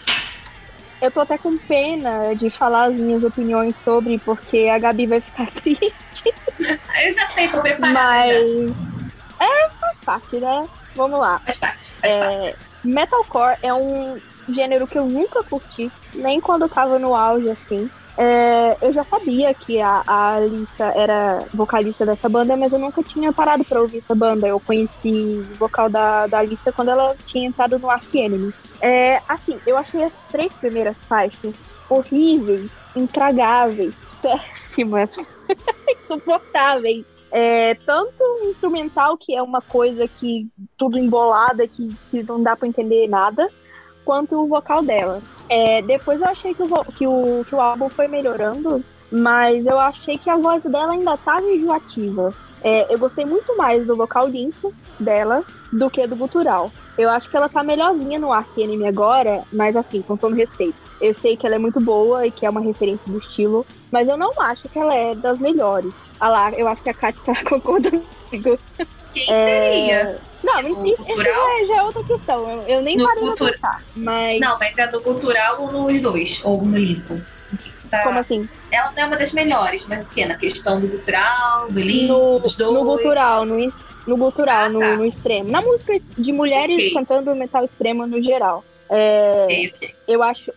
Eu 1.03 1.11
tô 1.11 1.21
até 1.21 1.37
com 1.37 1.59
pena 1.59 2.33
de 2.35 2.49
falar 2.49 2.85
as 2.85 2.95
minhas 2.95 3.25
opiniões 3.25 3.75
sobre, 3.85 4.19
porque 4.21 4.69
a 4.73 4.79
Gabi 4.79 5.07
vai 5.09 5.21
ficar 5.21 5.51
triste. 5.61 6.33
Eu 6.61 7.13
já 7.13 7.29
sei, 7.35 7.49
tô 7.49 7.61
preparada. 7.61 7.93
Mas. 7.93 8.29
Já. 8.29 9.45
É, 9.47 9.69
faz 9.81 9.99
parte, 10.05 10.37
né? 10.37 10.65
Vamos 10.95 11.19
lá. 11.19 11.41
Faz 11.45 11.57
parte, 11.59 11.93
faz 12.01 12.13
É, 12.15 12.19
parte. 12.21 12.57
Metalcore 12.85 13.57
é 13.63 13.75
um 13.75 14.21
gênero 14.49 14.87
que 14.87 14.99
eu 14.99 15.07
nunca 15.07 15.43
curti, 15.45 15.93
nem 16.15 16.41
quando 16.41 16.63
eu 16.63 16.69
tava 16.69 16.99
no 16.99 17.15
auge, 17.15 17.51
assim. 17.51 17.91
É, 18.17 18.87
eu 18.87 18.93
já 18.93 19.03
sabia 19.03 19.53
que 19.55 19.81
a, 19.81 20.03
a 20.07 20.35
Alissa 20.35 20.85
era 20.95 21.39
vocalista 21.53 22.07
dessa 22.07 22.29
banda, 22.29 22.57
mas 22.57 22.73
eu 22.73 22.79
nunca 22.79 23.03
tinha 23.03 23.33
parado 23.33 23.65
pra 23.65 23.81
ouvir 23.81 23.99
essa 23.99 24.15
banda. 24.15 24.47
Eu 24.47 24.61
conheci 24.61 25.11
o 25.51 25.57
vocal 25.57 25.91
da, 25.91 26.27
da 26.29 26.39
Alissa 26.39 26.73
quando 26.73 26.91
ela 26.91 27.17
tinha 27.25 27.49
entrado 27.49 27.79
no 27.79 27.91
Ark 27.91 28.07
Enemy. 28.15 28.55
É, 28.81 29.21
assim, 29.29 29.61
eu 29.67 29.77
achei 29.77 30.03
as 30.03 30.21
três 30.31 30.55
primeiras 30.55 30.97
faixas 31.09 31.75
horríveis, 31.89 32.89
intragáveis, 32.95 34.13
péssimas, 34.23 35.11
insuportáveis. 36.01 37.05
É, 37.33 37.75
tanto 37.75 38.23
instrumental, 38.49 39.19
que 39.19 39.35
é 39.35 39.43
uma 39.43 39.61
coisa 39.61 40.07
que 40.07 40.49
tudo 40.77 40.99
embolada, 40.99 41.67
que, 41.67 41.89
que 42.09 42.23
não 42.23 42.41
dá 42.41 42.55
pra 42.57 42.69
entender 42.69 43.09
nada, 43.09 43.45
quanto 44.05 44.37
o 44.37 44.47
vocal 44.47 44.83
dela. 44.83 45.21
É, 45.49 45.83
depois 45.83 46.21
eu 46.21 46.29
achei 46.29 46.55
que 46.55 46.63
o, 46.63 46.85
que, 46.93 47.07
o, 47.07 47.45
que 47.49 47.55
o 47.55 47.61
álbum 47.61 47.89
foi 47.89 48.09
melhorando 48.09 48.83
mas 49.17 49.65
eu 49.65 49.79
achei 49.79 50.19
que 50.19 50.29
a 50.29 50.37
voz 50.37 50.65
dela 50.65 50.93
ainda 50.93 51.17
tava 51.17 51.49
enjoativa. 51.49 52.35
É, 52.65 52.93
eu 52.93 52.99
gostei 52.99 53.25
muito 53.25 53.57
mais 53.57 53.87
do 53.87 53.95
vocal 53.95 54.27
limpo 54.27 54.75
dela 54.99 55.45
do 55.73 55.89
que 55.89 56.05
do 56.05 56.17
gutural. 56.17 56.73
Eu 56.99 57.09
acho 57.11 57.31
que 57.31 57.37
ela 57.37 57.49
tá 57.49 57.63
melhorzinha 57.63 58.19
no 58.19 58.33
Anime 58.33 58.89
agora, 58.89 59.45
mas 59.53 59.77
assim, 59.77 60.03
com 60.03 60.17
todo 60.17 60.35
respeito. 60.35 60.79
Eu 61.01 61.15
sei 61.15 61.37
que 61.37 61.47
ela 61.47 61.55
é 61.55 61.59
muito 61.59 61.81
boa 61.81 62.27
e 62.27 62.31
que 62.31 62.45
é 62.45 62.51
uma 62.51 62.61
referência 62.61 63.11
do 63.11 63.19
estilo, 63.19 63.65
mas 63.93 64.09
eu 64.09 64.17
não 64.17 64.33
acho 64.41 64.69
que 64.69 64.79
ela 64.79 64.95
é 64.95 65.15
das 65.15 65.39
melhores. 65.39 65.95
Ah 66.19 66.29
lá, 66.29 66.51
eu 66.53 66.67
acho 66.67 66.83
que 66.83 66.91
a 66.91 66.95
Kat 66.95 67.21
tá 67.23 67.35
concordando 67.49 68.03
comigo. 68.31 68.59
Quem 69.15 69.33
É, 69.33 69.45
seria? 69.71 70.21
Não, 70.43 70.63
No 70.63 70.69
isso, 70.69 70.85
isso 70.87 71.05
gutural? 71.05 71.33
já, 71.61 71.67
já 71.67 71.77
é 71.77 71.83
outra 71.83 72.05
questão. 72.05 72.51
Eu, 72.51 72.63
eu 72.69 72.83
nem 72.83 72.97
No 72.97 73.05
parei 73.07 73.31
pensar. 73.53 73.83
Mas, 73.97 74.41
Não, 74.41 74.59
mas 74.59 74.77
é 74.77 74.87
do 74.89 75.01
cultural 75.01 75.63
ou 75.63 75.73
nos 75.73 76.03
dois? 76.03 76.41
Ou 76.45 76.63
no 76.63 76.77
limpo? 76.77 77.15
Que, 77.59 77.71
que 77.71 77.89
tá... 77.89 78.03
como 78.03 78.19
assim? 78.19 78.47
Ela 78.73 78.91
não 78.91 79.03
é 79.03 79.07
uma 79.07 79.17
das 79.17 79.33
melhores, 79.33 79.87
mas 79.87 80.07
o 80.07 80.11
quê? 80.11 80.27
Na 80.27 80.37
questão 80.37 80.81
do 80.81 80.89
cultural, 80.89 81.69
do 81.71 81.79
limpo, 81.81 82.13
No, 82.13 82.39
dos 82.41 82.57
dois? 82.57 82.73
no 82.75 82.85
gutural, 82.85 83.45
no, 83.47 83.57
no 84.09 84.17
gutural, 84.17 84.65
Ah, 84.65 84.69
no, 84.69 84.81
tá. 84.81 84.97
no 84.97 85.07
extremo. 85.07 85.49
Na 85.51 85.63
música 85.63 85.93
de 86.19 86.33
mulheres 86.33 86.75
Ok. 86.77 86.93
cantando 86.95 87.35
metal 87.37 87.65
extremo 87.65 88.07
no 88.07 88.21
geral. 88.21 88.65
É, 88.91 89.45
Ok, 89.45 89.73
ok. 89.77 89.95
eu 90.09 90.23
acho 90.23 90.53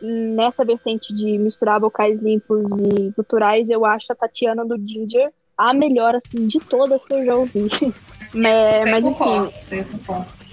nessa 0.00 0.64
vertente 0.64 1.12
de 1.12 1.38
misturar 1.38 1.80
vocais 1.80 2.20
limpos 2.22 2.64
e 2.70 3.10
guturais, 3.16 3.68
eu 3.68 3.84
acho 3.84 4.06
a 4.10 4.14
Tatiana 4.14 4.64
do 4.64 4.76
Ginger 4.78 5.30
a 5.58 5.74
melhor 5.74 6.14
assim 6.14 6.46
de 6.46 6.60
todas 6.60 7.04
que 7.04 7.12
eu 7.12 7.24
já 7.24 7.34
ouvi. 7.34 7.68
É, 8.34 8.84
mas 8.84 9.02
concordo, 9.02 9.46
enfim, 9.48 9.86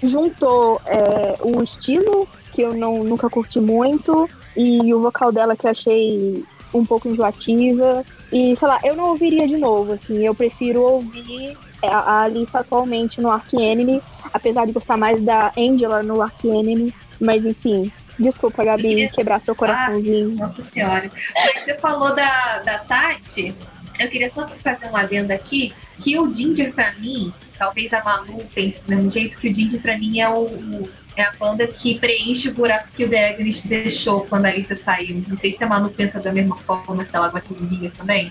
juntou 0.02 0.80
é, 0.86 1.36
o 1.42 1.62
estilo 1.62 2.26
que 2.50 2.62
eu 2.62 2.72
não, 2.72 3.04
nunca 3.04 3.28
curti 3.28 3.60
muito 3.60 4.30
e 4.56 4.94
o 4.94 5.02
vocal 5.02 5.30
dela 5.30 5.54
que 5.54 5.66
eu 5.66 5.70
achei 5.70 6.42
um 6.72 6.86
pouco 6.86 7.06
enjoativa 7.06 8.02
e 8.32 8.56
sei 8.56 8.66
lá, 8.66 8.80
eu 8.82 8.96
não 8.96 9.10
ouviria 9.10 9.46
de 9.46 9.58
novo, 9.58 9.92
assim, 9.92 10.24
eu 10.24 10.34
prefiro 10.34 10.80
ouvir 10.80 11.56
é, 11.82 11.88
a 11.88 12.22
Alice 12.22 12.56
atualmente 12.56 13.20
no 13.20 13.30
Ark 13.30 13.54
Enemy, 13.54 14.02
apesar 14.32 14.66
de 14.66 14.72
gostar 14.72 14.96
mais 14.96 15.20
da 15.20 15.52
Angela 15.56 16.02
no 16.02 16.22
Ark 16.22 16.48
Enemy, 16.48 16.92
mas 17.20 17.44
enfim, 17.44 17.92
desculpa 18.18 18.64
Gabi, 18.64 19.08
quebrar 19.10 19.38
seu 19.40 19.54
coraçãozinho. 19.54 20.30
Nossa 20.30 20.62
senhora. 20.62 21.10
Mas 21.34 21.64
você 21.64 21.74
falou 21.78 22.14
da, 22.14 22.60
da 22.60 22.78
Tati, 22.78 23.54
eu 23.98 24.08
queria 24.08 24.30
só 24.30 24.46
fazer 24.62 24.86
um 24.90 24.96
adendo 24.96 25.32
aqui, 25.32 25.72
que 25.98 26.18
o 26.18 26.32
Ginger 26.32 26.72
pra 26.72 26.92
mim, 26.94 27.32
talvez 27.58 27.92
a 27.92 28.02
Manu 28.04 28.38
pense 28.54 28.82
do 28.82 28.90
mesmo 28.94 29.10
jeito, 29.10 29.36
que 29.38 29.48
o 29.48 29.54
Ginger 29.54 29.80
pra 29.80 29.96
mim 29.98 30.20
é 30.20 30.28
o, 30.28 30.40
o- 30.44 30.88
é 31.16 31.22
a 31.22 31.32
banda 31.32 31.66
que 31.66 31.98
preenche 31.98 32.48
o 32.50 32.54
buraco 32.54 32.88
que 32.94 33.04
o 33.04 33.08
The 33.08 33.30
Agnes 33.30 33.64
deixou 33.64 34.20
quando 34.26 34.44
a 34.44 34.48
Alicia 34.50 34.76
saiu. 34.76 35.22
Não 35.26 35.36
sei 35.38 35.52
se 35.54 35.64
a 35.64 35.66
Manu 35.66 35.88
pensa 35.88 36.20
da 36.20 36.30
mesma 36.30 36.56
forma, 36.60 37.06
se 37.06 37.16
ela 37.16 37.28
gosta 37.30 37.54
do 37.54 37.66
Ginger 37.66 37.90
também. 37.92 38.30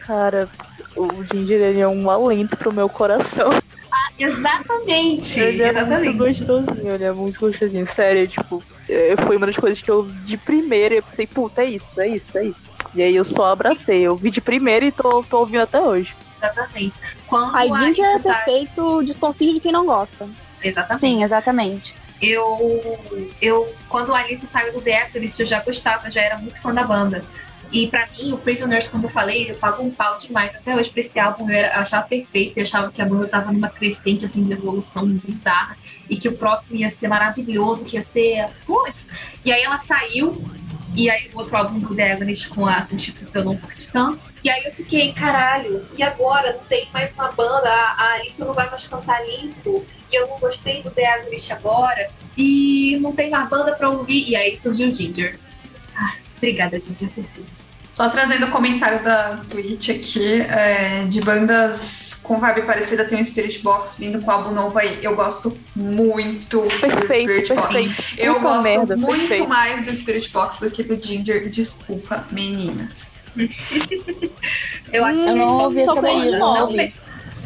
Cara, 0.00 0.46
o 0.94 1.08
Ginger 1.24 1.58
ele 1.60 1.80
é 1.80 1.88
um 1.88 2.10
alento 2.10 2.54
pro 2.58 2.70
meu 2.72 2.88
coração. 2.88 3.50
Exatamente, 4.18 5.38
Ele 5.40 5.62
é 5.62 5.72
muito 5.72 5.78
exatamente. 6.04 6.18
gostosinho, 6.18 6.94
ele 6.94 7.04
é 7.04 7.12
muito 7.12 7.38
gostosinho. 7.40 7.86
Sério, 7.86 8.26
tipo, 8.26 8.62
foi 9.24 9.36
uma 9.36 9.46
das 9.46 9.56
coisas 9.56 9.80
que 9.80 9.90
eu 9.90 10.06
de 10.24 10.36
primeira 10.36 10.94
eu 10.94 11.02
pensei, 11.02 11.26
puta, 11.26 11.62
é 11.62 11.66
isso, 11.66 12.00
é 12.00 12.08
isso, 12.08 12.38
é 12.38 12.44
isso. 12.44 12.72
E 12.94 13.02
aí 13.02 13.14
eu 13.14 13.24
só 13.24 13.52
abracei. 13.52 14.06
Eu 14.06 14.16
vi 14.16 14.30
de 14.30 14.40
primeira 14.40 14.84
e 14.84 14.92
tô, 14.92 15.22
tô 15.22 15.40
ouvindo 15.40 15.62
até 15.62 15.80
hoje. 15.80 16.14
Exatamente. 16.42 16.98
Quando 17.26 17.56
A 17.56 17.66
Ginger 17.66 18.06
é 18.06 18.18
perfeito, 18.18 19.02
desconfio 19.02 19.54
de 19.54 19.60
quem 19.60 19.72
não 19.72 19.84
gosta. 19.84 20.28
Exatamente. 20.62 21.00
Sim, 21.00 21.22
exatamente. 21.22 21.94
eu, 22.20 22.98
eu 23.40 23.72
quando 23.88 24.14
a 24.14 24.18
Alice 24.18 24.46
saiu 24.46 24.72
do 24.72 24.80
The 24.80 25.10
eu 25.14 25.46
já 25.46 25.62
gostava, 25.62 26.10
já 26.10 26.20
era 26.20 26.38
muito 26.38 26.60
fã 26.60 26.72
da 26.72 26.84
banda. 26.84 27.22
E 27.70 27.86
pra 27.86 28.06
mim, 28.06 28.32
o 28.32 28.38
Prisoners, 28.38 28.88
como 28.88 29.06
eu 29.06 29.10
falei, 29.10 29.50
eu 29.50 29.54
pago 29.54 29.82
um 29.82 29.90
pau 29.90 30.16
demais. 30.16 30.54
Até 30.56 30.74
hoje, 30.74 30.88
pra 30.90 31.00
esse 31.00 31.18
álbum, 31.18 31.50
eu, 31.50 31.54
era, 31.54 31.76
eu 31.76 31.80
achava 31.80 32.06
perfeito. 32.06 32.56
Eu 32.56 32.62
achava 32.62 32.90
que 32.90 33.02
a 33.02 33.04
banda 33.04 33.28
tava 33.28 33.52
numa 33.52 33.68
crescente, 33.68 34.24
assim, 34.24 34.42
de 34.42 34.52
evolução 34.52 35.06
bizarra. 35.06 35.76
E 36.08 36.16
que 36.16 36.28
o 36.28 36.32
próximo 36.32 36.78
ia 36.78 36.90
ser 36.90 37.08
maravilhoso, 37.08 37.84
que 37.84 37.96
ia 37.96 38.02
ser... 38.02 38.48
Putz! 38.66 39.08
E 39.44 39.52
aí 39.52 39.62
ela 39.62 39.78
saiu. 39.78 40.42
E 40.94 41.08
aí 41.10 41.30
o 41.32 41.38
outro 41.38 41.56
álbum 41.56 41.78
do 41.78 41.94
The 41.94 42.12
Agonist 42.12 42.48
com 42.48 42.66
a 42.66 42.82
substituta 42.82 43.38
eu 43.38 43.44
não 43.44 43.56
curti 43.56 43.92
tanto. 43.92 44.30
E 44.42 44.50
aí 44.50 44.64
eu 44.64 44.72
fiquei, 44.72 45.12
caralho, 45.12 45.86
e 45.96 46.02
agora? 46.02 46.54
Não 46.54 46.64
tem 46.64 46.88
mais 46.92 47.12
uma 47.14 47.30
banda, 47.30 47.68
a, 47.70 48.14
Alice 48.14 48.40
não 48.40 48.52
vai 48.52 48.68
mais 48.68 48.86
cantar 48.86 49.24
limpo. 49.24 49.84
E 50.10 50.16
eu 50.16 50.26
não 50.26 50.38
gostei 50.38 50.82
do 50.82 50.90
The 50.90 51.06
Agonist 51.06 51.52
agora. 51.52 52.10
E 52.36 52.96
não 53.00 53.12
tem 53.12 53.30
mais 53.30 53.48
banda 53.48 53.74
pra 53.74 53.90
ouvir. 53.90 54.28
E 54.28 54.34
aí 54.34 54.58
surgiu 54.58 54.88
o 54.88 54.90
Ginger. 54.90 55.38
Ah, 55.94 56.14
obrigada, 56.36 56.80
Ginger, 56.80 57.10
por 57.10 57.24
tudo. 57.26 57.57
Só 57.92 58.08
trazendo 58.08 58.46
o 58.46 58.50
comentário 58.52 59.02
da 59.02 59.38
Twitch 59.50 59.88
aqui, 59.90 60.40
é, 60.42 61.04
de 61.08 61.20
bandas 61.20 62.20
com 62.22 62.38
vibe 62.38 62.62
parecida, 62.62 63.04
tem 63.04 63.20
o 63.20 63.24
Spirit 63.24 63.58
Box 63.60 63.96
vindo 63.98 64.20
com 64.20 64.30
álbum 64.30 64.52
novo 64.52 64.78
aí. 64.78 64.92
Eu 65.02 65.16
gosto 65.16 65.58
muito 65.74 66.60
do 66.60 66.68
Perfeito, 66.80 67.44
Spirit 67.46 67.54
Box. 67.54 68.14
Eu 68.16 68.34
Puta 68.34 68.46
gosto 68.48 68.62
merda, 68.62 68.96
muito 68.96 69.18
perfeito. 69.26 69.48
mais 69.48 69.82
do 69.82 69.92
Spirit 69.92 70.30
Box 70.30 70.60
do 70.60 70.70
que 70.70 70.84
do 70.84 70.94
Ginger. 71.04 71.48
Desculpa, 71.50 72.24
meninas. 72.30 73.12
Eu 74.92 75.04
acho 75.04 75.20
Eu 75.20 75.36
não 75.36 75.58
ouvi 75.64 75.80
essa 75.80 76.00
daí, 76.00 76.30
não 76.30 76.70
me- 76.70 76.94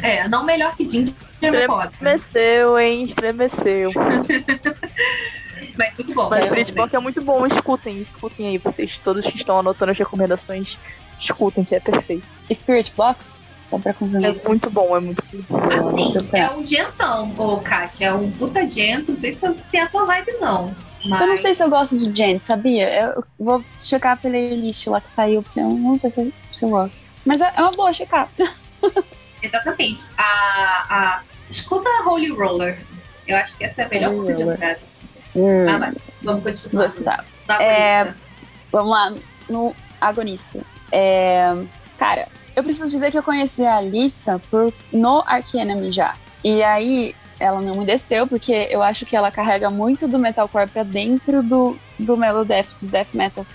É, 0.03 0.27
não 0.27 0.45
melhor 0.45 0.75
que 0.75 0.87
Ginger, 0.87 1.13
mas 1.41 1.65
foda. 1.65 1.91
Estremeceu, 1.93 2.79
hein? 2.79 3.03
Estremeceu. 3.03 3.91
Mas 5.77 5.93
muito 5.95 6.13
bom. 6.13 6.29
Mas? 6.29 6.45
Spirit 6.45 6.71
Box 6.73 6.93
é 6.93 6.99
muito 6.99 7.21
bom, 7.21 7.45
escutem, 7.45 8.01
escutem 8.01 8.47
aí. 8.47 8.57
Vocês 8.57 8.99
todos 9.03 9.25
que 9.25 9.37
estão 9.37 9.59
anotando 9.59 9.91
as 9.91 9.97
recomendações, 9.97 10.77
escutem, 11.19 11.63
que 11.63 11.75
é 11.75 11.79
perfeito. 11.79 12.25
Spirit 12.51 12.91
Box? 12.95 13.43
Só 13.65 13.79
pra 13.79 13.91
É 13.91 14.47
muito 14.47 14.69
bom, 14.69 14.95
é 14.95 14.99
muito 14.99 15.23
bom. 15.49 15.57
Assim, 15.57 16.13
eu 16.13 16.37
é 16.37 16.53
um 16.53 16.65
gentão, 16.65 17.33
ô 17.37 17.57
Kátia. 17.59 18.07
É 18.07 18.13
um 18.13 18.29
puta 18.31 18.69
gento. 18.69 19.11
Não 19.11 19.17
sei 19.17 19.33
se, 19.33 19.77
é 19.77 19.81
a 19.81 19.87
tua 19.87 20.05
vibe, 20.05 20.33
não. 20.39 20.75
Mas... 21.05 21.21
Eu 21.21 21.27
não 21.27 21.37
sei 21.37 21.55
se 21.55 21.63
eu 21.63 21.69
gosto 21.69 21.97
de 21.97 22.15
Gent, 22.15 22.43
sabia? 22.43 22.93
Eu 22.93 23.23
vou 23.39 23.63
checar 23.77 24.13
a 24.13 24.15
playlist 24.17 24.87
lá 24.87 24.99
que 25.01 25.09
saiu, 25.09 25.41
porque 25.41 25.59
eu 25.59 25.69
não 25.69 25.97
sei 25.97 26.11
se 26.11 26.21
eu, 26.21 26.33
se 26.51 26.65
eu 26.65 26.69
gosto. 26.69 27.05
Mas 27.25 27.41
é 27.41 27.53
é 27.55 27.61
uma 27.61 27.71
boa 27.71 27.93
checar. 27.93 28.29
Exatamente. 29.41 30.09
A, 30.17 30.23
a... 30.89 31.21
Escuta 31.49 31.89
a 31.89 32.09
Holy 32.09 32.29
Roller. 32.29 32.79
Eu 33.27 33.37
acho 33.37 33.57
que 33.57 33.63
essa 33.63 33.83
é 33.83 33.85
a 33.85 33.89
melhor 33.89 34.09
Holy 34.09 34.19
música 34.19 34.33
de 34.33 34.43
entrada. 34.43 34.79
Hum, 35.35 35.67
Ah, 35.67 35.77
vai. 35.77 35.93
Vamos 36.21 36.43
continuar. 36.43 36.71
vou 36.77 36.85
escutar. 36.85 37.25
Do 37.47 37.53
É, 37.53 37.99
agonista. 38.01 38.15
Vamos 38.71 38.91
lá, 38.91 39.13
no 39.49 39.75
agonista. 39.99 40.61
É, 40.91 41.55
cara, 41.97 42.27
eu 42.55 42.63
preciso 42.63 42.89
dizer 42.91 43.11
que 43.11 43.17
eu 43.17 43.23
conheci 43.23 43.65
a 43.65 43.77
Alissa 43.77 44.39
por, 44.49 44.73
no 44.91 45.23
Ark 45.25 45.55
Enemy 45.57 45.91
já. 45.91 46.15
E 46.43 46.61
aí, 46.63 47.15
ela 47.39 47.61
não 47.61 47.75
me 47.75 47.85
desceu, 47.85 48.27
porque 48.27 48.67
eu 48.69 48.81
acho 48.83 49.05
que 49.05 49.15
ela 49.15 49.31
carrega 49.31 49.69
muito 49.69 50.07
do 50.07 50.19
metalcore 50.19 50.69
pra 50.69 50.83
dentro 50.83 51.41
do, 51.43 51.77
do 51.97 52.15
melodeath, 52.17 52.75
do 52.79 52.87
death 52.87 53.13
metal, 53.13 53.45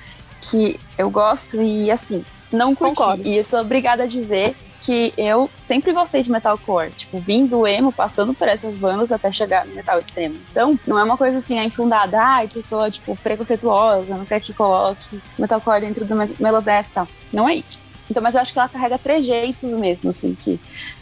que 0.41 0.79
eu 0.97 1.09
gosto 1.11 1.61
e, 1.63 1.91
assim, 1.91 2.25
não 2.53 2.75
curti. 2.75 2.97
Concordo. 2.97 3.23
E 3.29 3.37
eu 3.37 3.45
sou 3.45 3.61
obrigada 3.61 4.05
a 4.05 4.07
dizer 4.07 4.57
que 4.81 5.13
eu 5.17 5.51
sempre 5.59 5.93
gostei 5.93 6.23
de 6.23 6.31
metalcore, 6.31 6.91
tipo, 6.93 7.19
vim 7.19 7.47
do 7.47 7.67
emo, 7.67 7.93
passando 7.93 8.33
por 8.33 8.49
essas 8.49 8.77
bandas 8.77 9.11
até 9.11 9.31
chegar 9.33 9.67
no 9.67 9.75
metal 9.75 9.99
extremo. 9.99 10.37
Então, 10.51 10.79
não 10.87 10.99
é 10.99 11.03
uma 11.03 11.17
coisa 11.17 11.39
assim, 11.39 11.59
é 11.59 11.65
infundada, 11.65 12.21
ai, 12.21 12.49
pessoa, 12.49 12.91
tipo, 12.91 13.17
preconceituosa, 13.17 14.15
não 14.17 14.25
quer 14.25 14.41
que 14.41 14.53
coloque 14.53 15.21
metalcore 15.39 15.81
dentro 15.81 16.05
do 16.05 16.15
me- 16.17 16.35
melodeath 16.39 16.87
e 16.89 16.93
tal. 16.93 17.09
Não 17.33 17.49
é 17.49 17.55
isso. 17.57 17.85
Então, 18.11 18.23
mas 18.23 18.35
eu 18.35 18.41
acho 18.41 18.53
que 18.53 18.59
ela 18.59 18.69
carrega 18.69 18.99
trejeitos 18.99 19.73
mesmo, 19.75 20.11
assim, 20.11 20.35
que, 20.35 20.59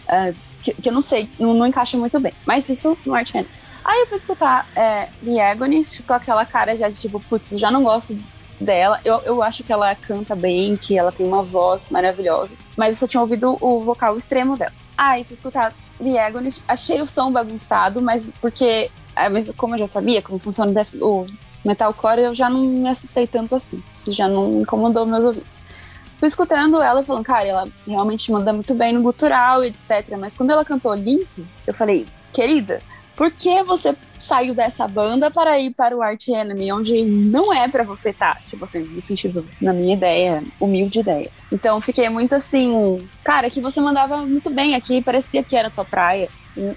ah, 0.09 0.33
que, 0.63 0.73
que 0.75 0.89
eu 0.89 0.93
não 0.93 1.03
sei, 1.03 1.29
não, 1.39 1.55
não 1.55 1.67
encaixa 1.67 1.97
muito 1.97 2.19
bem. 2.19 2.33
Mas 2.45 2.69
isso 2.69 2.97
no 3.05 3.15
Art 3.15 3.35
Hand. 3.35 3.47
Aí 3.85 4.01
eu 4.01 4.07
fui 4.09 4.17
escutar 4.17 4.67
é, 4.75 5.09
The 5.25 5.51
Agonist 5.53 6.03
com 6.03 6.13
aquela 6.15 6.45
cara 6.45 6.77
já 6.77 6.89
de 6.89 7.01
tipo, 7.01 7.21
putz, 7.21 7.51
já 7.51 7.71
não 7.71 7.85
gosto 7.85 8.19
dela. 8.61 9.01
Eu, 9.05 9.21
eu 9.25 9.43
acho 9.43 9.63
que 9.63 9.73
ela 9.73 9.95
canta 9.95 10.35
bem, 10.35 10.77
que 10.77 10.99
ela 10.99 11.13
tem 11.13 11.27
uma 11.27 11.43
voz 11.43 11.89
maravilhosa. 11.91 12.57
Mas 12.77 12.91
eu 12.91 13.01
só 13.01 13.07
tinha 13.07 13.21
ouvido 13.21 13.57
o 13.61 13.81
vocal 13.81 14.17
extremo 14.17 14.57
dela. 14.57 14.73
Aí 14.97 15.25
fui 15.25 15.35
escutar 15.35 15.75
The 16.03 16.19
Agonist, 16.19 16.63
achei 16.67 17.01
o 17.01 17.07
som 17.07 17.31
bagunçado, 17.31 18.01
mas 18.01 18.29
porque. 18.41 18.91
é, 19.15 19.29
mas 19.29 19.51
como 19.57 19.75
eu 19.75 19.81
já 19.81 19.87
sabia 19.87 20.23
como 20.23 20.39
funciona 20.39 20.73
o 21.01 21.27
metalcore, 21.65 22.21
eu 22.21 22.35
já 22.35 22.49
não 22.49 22.65
me 22.65 22.89
assustei 22.89 23.27
tanto 23.27 23.55
assim. 23.55 23.83
Isso 23.97 24.13
já 24.13 24.29
não 24.29 24.61
incomodou 24.61 25.05
meus 25.07 25.25
ouvidos. 25.25 25.61
Fui 26.19 26.29
escutando 26.29 26.81
ela 26.81 27.05
falando, 27.05 27.25
cara, 27.25 27.47
ela 27.47 27.69
realmente 27.87 28.33
manda 28.33 28.53
muito 28.53 28.75
bem 28.75 28.93
no 28.93 29.03
gutural, 29.03 29.63
etc. 29.63 30.17
Mas 30.19 30.35
quando 30.35 30.51
ela 30.51 30.65
cantou 30.65 30.95
limpo, 30.95 31.47
eu 31.67 31.75
falei, 31.75 32.07
querida, 32.33 32.81
por 33.17 33.31
que 33.31 33.63
você 33.63 33.97
saiu 34.19 34.55
dessa 34.55 34.87
banda 34.87 35.31
para 35.31 35.59
ir 35.59 35.71
para 35.71 35.97
o 35.97 36.03
Art 36.03 36.29
Enemy, 36.29 36.71
onde 36.73 37.03
não 37.03 37.53
é 37.53 37.67
para 37.67 37.83
você 37.83 38.11
estar? 38.11 38.43
Tipo 38.45 38.65
assim, 38.65 38.81
no 38.81 39.01
sentido, 39.01 39.47
na 39.61 39.73
minha 39.73 39.95
ideia, 39.95 40.45
humilde 40.61 41.01
ideia. 41.01 41.31
Então 41.51 41.81
fiquei 41.81 42.09
muito 42.11 42.35
assim, 42.35 43.09
cara, 43.25 43.49
que 43.49 43.61
você 43.61 43.81
mandava 43.81 44.19
muito 44.19 44.51
bem 44.51 44.75
aqui, 44.75 45.01
parecia 45.03 45.43
que 45.43 45.57
era 45.57 45.69
a 45.69 45.71
tua 45.71 45.85
praia. 45.85 46.29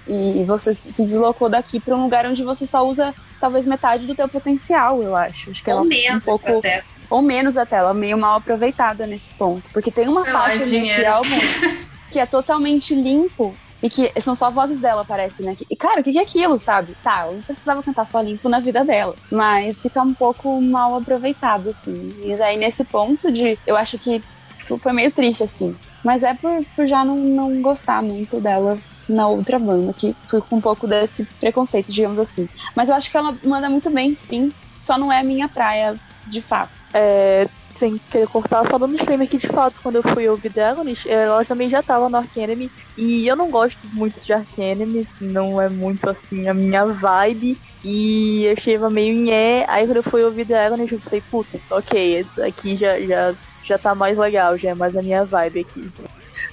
E, 0.06 0.40
e 0.40 0.44
você 0.44 0.74
se 0.74 1.02
deslocou 1.02 1.48
daqui 1.48 1.80
para 1.80 1.94
um 1.96 2.02
lugar 2.02 2.26
onde 2.26 2.44
você 2.44 2.66
só 2.66 2.86
usa 2.86 3.14
talvez 3.40 3.66
metade 3.66 4.06
do 4.06 4.14
teu 4.14 4.28
potencial, 4.28 5.02
eu 5.02 5.16
acho. 5.16 5.50
Acho 5.50 5.64
que 5.64 5.70
ela 5.70 5.80
Ou 5.80 5.86
um 5.86 5.88
menos 5.88 6.24
pouco 6.24 6.58
até. 6.58 6.84
Ou 7.08 7.22
menos 7.22 7.56
até, 7.56 7.76
ela 7.76 7.90
é 7.90 7.94
meio 7.94 8.16
mal 8.16 8.36
aproveitada 8.36 9.06
nesse 9.06 9.30
ponto. 9.30 9.70
Porque 9.72 9.90
tem 9.90 10.06
uma 10.06 10.22
Não, 10.24 10.32
faixa 10.32 10.56
é 10.56 10.58
nesse 10.60 10.70
dinheiro. 10.70 11.10
álbum 11.10 11.38
que 12.12 12.20
é 12.20 12.26
totalmente 12.26 12.94
limpo. 12.94 13.54
E 13.82 13.88
que 13.88 14.12
são 14.20 14.34
só 14.34 14.50
vozes 14.50 14.80
dela, 14.80 15.04
parece, 15.04 15.42
né? 15.42 15.56
E, 15.68 15.76
cara, 15.76 16.00
o 16.00 16.02
que 16.02 16.18
é 16.18 16.22
aquilo, 16.22 16.58
sabe? 16.58 16.94
Tá, 17.02 17.20
ela 17.20 17.32
não 17.32 17.42
precisava 17.42 17.82
cantar 17.82 18.06
só 18.06 18.20
limpo 18.20 18.48
na 18.48 18.60
vida 18.60 18.84
dela. 18.84 19.14
Mas 19.30 19.82
fica 19.82 20.02
um 20.02 20.12
pouco 20.12 20.60
mal 20.60 20.96
aproveitado, 20.96 21.70
assim. 21.70 22.14
E 22.22 22.36
daí, 22.36 22.56
nesse 22.56 22.84
ponto 22.84 23.32
de... 23.32 23.58
Eu 23.66 23.76
acho 23.76 23.98
que 23.98 24.22
foi 24.78 24.92
meio 24.92 25.10
triste, 25.10 25.42
assim. 25.42 25.74
Mas 26.04 26.22
é 26.22 26.34
por, 26.34 26.64
por 26.76 26.86
já 26.86 27.04
não, 27.04 27.16
não 27.16 27.62
gostar 27.62 28.02
muito 28.02 28.40
dela 28.40 28.78
na 29.08 29.26
outra 29.26 29.58
banda, 29.58 29.92
que 29.92 30.14
fui 30.26 30.40
com 30.40 30.56
um 30.56 30.60
pouco 30.60 30.86
desse 30.86 31.24
preconceito, 31.38 31.90
digamos 31.90 32.18
assim. 32.18 32.48
Mas 32.74 32.88
eu 32.88 32.94
acho 32.94 33.10
que 33.10 33.16
ela 33.16 33.36
manda 33.44 33.68
muito 33.68 33.90
bem, 33.90 34.14
sim. 34.14 34.52
Só 34.78 34.96
não 34.96 35.12
é 35.12 35.22
minha 35.22 35.48
praia, 35.48 35.98
de 36.26 36.40
fato. 36.40 36.70
É, 36.94 37.48
sem 37.74 37.98
querer 38.10 38.28
cortar, 38.28 38.66
só 38.66 38.78
dando 38.78 38.96
disclaimer 38.96 39.28
que 39.28 39.38
de 39.38 39.46
fato, 39.46 39.80
quando 39.82 39.96
eu 39.96 40.02
fui 40.02 40.28
ouvir 40.28 40.52
Dragonist, 40.52 41.08
ela 41.08 41.44
também 41.44 41.68
já 41.68 41.82
tava 41.82 42.08
no 42.08 42.16
Ark 42.16 42.36
Enemy. 42.38 42.70
E 42.96 43.26
eu 43.26 43.36
não 43.36 43.50
gosto 43.50 43.78
muito 43.92 44.20
de 44.20 44.32
Ark 44.32 44.58
Enemy, 44.58 45.06
não 45.20 45.60
é 45.60 45.68
muito 45.68 46.08
assim 46.08 46.48
a 46.48 46.54
minha 46.54 46.86
vibe. 46.86 47.58
E 47.84 48.44
eu 48.44 48.52
achei 48.52 48.78
meio 48.78 49.18
nhé. 49.18 49.64
Aí 49.68 49.86
quando 49.86 49.96
eu 49.96 50.02
fui 50.02 50.22
ouvir 50.22 50.44
Dragonist, 50.44 50.92
eu 50.92 51.00
pensei, 51.00 51.20
puta, 51.22 51.58
ok, 51.70 52.18
esse 52.18 52.42
aqui 52.42 52.76
já, 52.76 53.00
já, 53.00 53.34
já 53.64 53.78
tá 53.78 53.94
mais 53.94 54.18
legal, 54.18 54.56
já 54.58 54.70
é 54.70 54.74
mais 54.74 54.96
a 54.96 55.02
minha 55.02 55.24
vibe 55.24 55.60
aqui. 55.60 55.90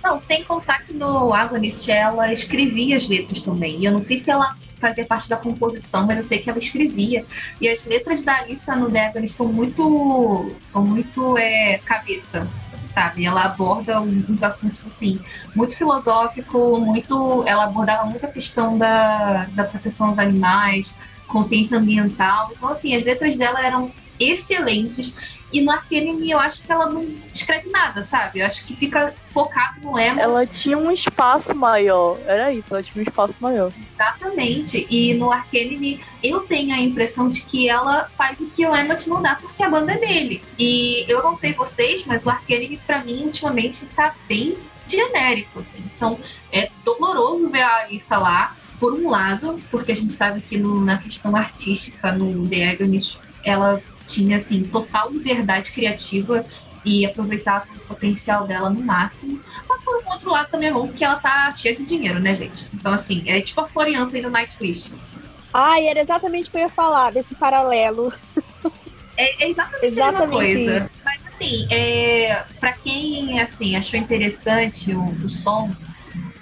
Não, 0.03 0.19
sem 0.19 0.43
contar 0.43 0.83
que 0.83 0.93
no 0.93 1.33
Agonist 1.33 1.89
ela 1.89 2.31
escrevia 2.31 2.95
as 2.95 3.09
letras 3.09 3.41
também. 3.41 3.77
E 3.77 3.85
eu 3.85 3.91
não 3.91 4.01
sei 4.01 4.17
se 4.17 4.29
ela 4.31 4.55
fazia 4.79 5.05
parte 5.05 5.29
da 5.29 5.37
composição, 5.37 6.05
mas 6.05 6.17
eu 6.17 6.23
sei 6.23 6.39
que 6.39 6.49
ela 6.49 6.59
escrevia. 6.59 7.25
E 7.59 7.67
as 7.67 7.85
letras 7.85 8.21
da 8.23 8.37
Alissa 8.37 8.75
no 8.75 8.87
Agonist 8.97 9.35
são 9.35 9.47
muito. 9.47 10.51
são 10.61 10.85
muito 10.85 11.37
é, 11.37 11.79
cabeça. 11.79 12.47
Sabe? 12.89 13.25
Ela 13.25 13.43
aborda 13.43 14.01
uns 14.01 14.41
assuntos 14.41 14.83
assim, 14.87 15.19
muito 15.55 15.77
filosófico, 15.77 16.79
muito. 16.79 17.43
Ela 17.45 17.65
abordava 17.65 18.05
muito 18.05 18.25
a 18.25 18.29
questão 18.29 18.75
da, 18.75 19.45
da 19.51 19.63
proteção 19.65 20.07
aos 20.07 20.17
animais, 20.17 20.95
consciência 21.27 21.77
ambiental. 21.77 22.51
Então, 22.55 22.69
assim, 22.69 22.95
as 22.95 23.05
letras 23.05 23.37
dela 23.37 23.63
eram 23.63 23.91
excelentes. 24.19 25.15
E 25.51 25.61
no 25.61 25.71
Arcanime 25.71 26.29
eu 26.29 26.37
acho 26.39 26.61
que 26.63 26.71
ela 26.71 26.87
não 26.89 27.07
escreve 27.33 27.69
nada, 27.69 28.03
sabe? 28.03 28.39
Eu 28.39 28.45
acho 28.45 28.65
que 28.65 28.75
fica 28.75 29.13
focado 29.29 29.79
no 29.81 29.97
emo. 29.97 30.19
Ela 30.19 30.45
tinha 30.45 30.77
um 30.77 30.91
espaço 30.91 31.55
maior, 31.55 32.17
era 32.25 32.51
isso, 32.53 32.67
ela 32.71 32.83
tinha 32.83 33.01
um 33.01 33.07
espaço 33.07 33.37
maior. 33.39 33.71
Exatamente. 33.89 34.85
E 34.89 35.13
no 35.13 35.31
Arcanime 35.31 36.01
eu 36.23 36.41
tenho 36.41 36.73
a 36.75 36.79
impressão 36.79 37.29
de 37.29 37.41
que 37.41 37.69
ela 37.69 38.09
faz 38.13 38.39
o 38.39 38.47
que 38.47 38.65
o 38.65 38.75
Emmett 38.75 39.07
não 39.09 39.21
dá 39.21 39.35
porque 39.35 39.63
a 39.63 39.69
banda 39.69 39.93
é 39.93 39.97
dele. 39.97 40.43
E 40.59 41.05
eu 41.07 41.23
não 41.23 41.33
sei 41.33 41.53
vocês, 41.53 42.03
mas 42.05 42.25
o 42.25 42.29
Arcanime 42.29 42.77
pra 42.85 43.03
mim 43.03 43.23
ultimamente 43.23 43.85
tá 43.87 44.13
bem 44.27 44.57
genérico, 44.87 45.59
assim. 45.59 45.83
Então 45.95 46.19
é 46.51 46.69
doloroso 46.83 47.49
ver 47.49 47.61
a 47.61 47.83
Alissa 47.83 48.17
lá, 48.17 48.55
por 48.79 48.93
um 48.93 49.09
lado, 49.09 49.59
porque 49.71 49.91
a 49.91 49.95
gente 49.95 50.13
sabe 50.13 50.39
que 50.41 50.57
no- 50.57 50.83
na 50.83 50.97
questão 50.97 51.35
artística, 51.35 52.11
no 52.11 52.47
The 52.47 52.69
Agonist, 52.71 53.17
ela 53.43 53.81
tinha 54.07 54.37
assim 54.37 54.63
total 54.63 55.11
liberdade 55.11 55.71
criativa 55.71 56.45
e 56.83 57.05
aproveitava 57.05 57.65
o 57.75 57.79
potencial 57.79 58.47
dela 58.47 58.69
no 58.69 58.81
máximo. 58.81 59.41
Mas 59.67 59.83
por 59.83 60.01
um 60.01 60.09
outro 60.09 60.31
lado 60.31 60.49
também 60.49 60.69
é 60.69 60.73
bom 60.73 60.87
porque 60.87 61.03
ela 61.03 61.17
tá 61.17 61.53
cheia 61.53 61.75
de 61.75 61.83
dinheiro, 61.83 62.19
né, 62.19 62.33
gente? 62.33 62.69
Então, 62.73 62.93
assim, 62.93 63.23
é 63.25 63.41
tipo 63.41 63.59
a 63.61 63.67
Floriança 63.67 64.15
aí 64.15 64.21
no 64.21 64.29
Nightwish. 64.29 64.95
Ai, 65.53 65.87
era 65.87 65.99
exatamente 65.99 66.47
o 66.47 66.51
que 66.51 66.57
eu 66.57 66.61
ia 66.61 66.69
falar, 66.69 67.11
desse 67.11 67.35
paralelo. 67.35 68.13
É, 69.17 69.45
é 69.45 69.49
exatamente, 69.49 69.83
a 69.83 69.87
Exatamente 69.87 70.29
mesma 70.29 70.77
coisa. 70.77 70.91
Mas 71.03 71.21
assim, 71.27 71.67
é, 71.71 72.45
para 72.59 72.73
quem 72.73 73.41
assim, 73.41 73.75
achou 73.75 73.99
interessante 73.99 74.93
o, 74.93 75.03
o 75.25 75.29
som, 75.29 75.71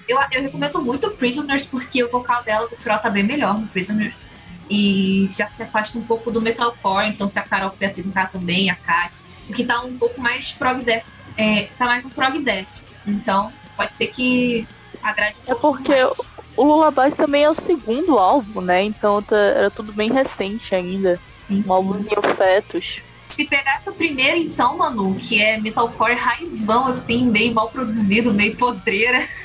eu, 0.07 0.17
eu 0.31 0.41
recomendo 0.41 0.81
muito 0.81 1.09
Prisoners, 1.11 1.65
porque 1.65 2.03
o 2.03 2.11
vocal 2.11 2.43
dela 2.43 2.67
do 2.67 2.75
Troll 2.75 2.99
tá 2.99 3.09
bem 3.09 3.23
melhor 3.23 3.57
no 3.57 3.67
Prisoners. 3.67 4.29
E 4.69 5.27
já 5.31 5.47
se 5.49 5.61
afasta 5.63 5.97
um 5.97 6.01
pouco 6.03 6.31
do 6.31 6.41
metalcore, 6.41 7.07
então 7.07 7.27
se 7.27 7.37
a 7.37 7.43
Carol 7.43 7.69
quiser 7.69 7.93
tentar 7.93 8.31
também, 8.31 8.69
a 8.69 8.75
Kat, 8.75 9.21
porque 9.45 9.63
tá 9.63 9.81
um 9.81 9.97
pouco 9.97 10.19
mais 10.19 10.51
prog 10.51 10.83
death, 10.83 11.05
é, 11.37 11.69
tá 11.77 11.85
mais 11.85 12.03
um 12.03 12.09
prog 12.09 12.39
death. 12.39 12.81
Então, 13.05 13.51
pode 13.77 13.93
ser 13.93 14.07
que 14.07 14.67
agrade 15.03 15.35
um 15.47 15.51
É 15.51 15.55
porque 15.55 15.91
mais. 16.03 16.35
O 16.57 16.63
Lullabies 16.63 17.15
também 17.15 17.43
é 17.43 17.49
o 17.49 17.53
segundo 17.53 18.17
álbum, 18.17 18.61
né? 18.61 18.81
Então 18.81 19.21
tá- 19.21 19.35
era 19.35 19.69
tudo 19.69 19.91
bem 19.91 20.09
recente 20.11 20.73
ainda. 20.73 21.19
Sim, 21.27 21.63
Um 21.67 21.73
álbumzinho 21.73 22.21
fetos. 22.35 23.01
Se 23.29 23.43
pegar 23.43 23.75
essa 23.75 23.91
primeira, 23.91 24.37
então, 24.37 24.77
Manu, 24.77 25.15
que 25.15 25.41
é 25.41 25.59
metalcore 25.59 26.13
raizão, 26.13 26.87
assim, 26.87 27.25
meio 27.25 27.53
mal 27.53 27.69
produzido, 27.69 28.33
meio 28.33 28.55
podreira, 28.55 29.27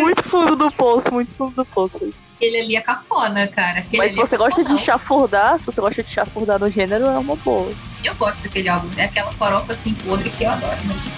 Muito 0.00 0.22
fundo 0.22 0.56
do 0.56 0.70
poço, 0.70 1.12
muito 1.12 1.30
fundo 1.32 1.54
do 1.54 1.64
poço. 1.64 2.00
ele 2.40 2.58
ali 2.58 2.76
é 2.76 2.80
cafona, 2.80 3.46
cara. 3.46 3.80
Aquele 3.80 3.98
Mas 3.98 4.12
se 4.12 4.18
ali 4.18 4.22
é 4.22 4.26
você 4.26 4.36
gosta 4.36 4.64
de 4.64 4.78
chafurdar, 4.78 5.58
se 5.58 5.66
você 5.66 5.80
gosta 5.80 6.02
de 6.02 6.10
chafurdar 6.10 6.58
no 6.58 6.70
gênero, 6.70 7.04
é 7.04 7.18
uma 7.18 7.36
boa. 7.36 7.72
Eu 8.02 8.14
gosto 8.14 8.42
daquele 8.42 8.68
álbum. 8.68 8.88
É 8.96 9.04
aquela 9.04 9.32
farofa 9.32 9.72
assim 9.72 9.94
podre 9.94 10.30
que 10.30 10.44
eu 10.44 10.50
adoro. 10.50 10.76
Né? 10.84 11.13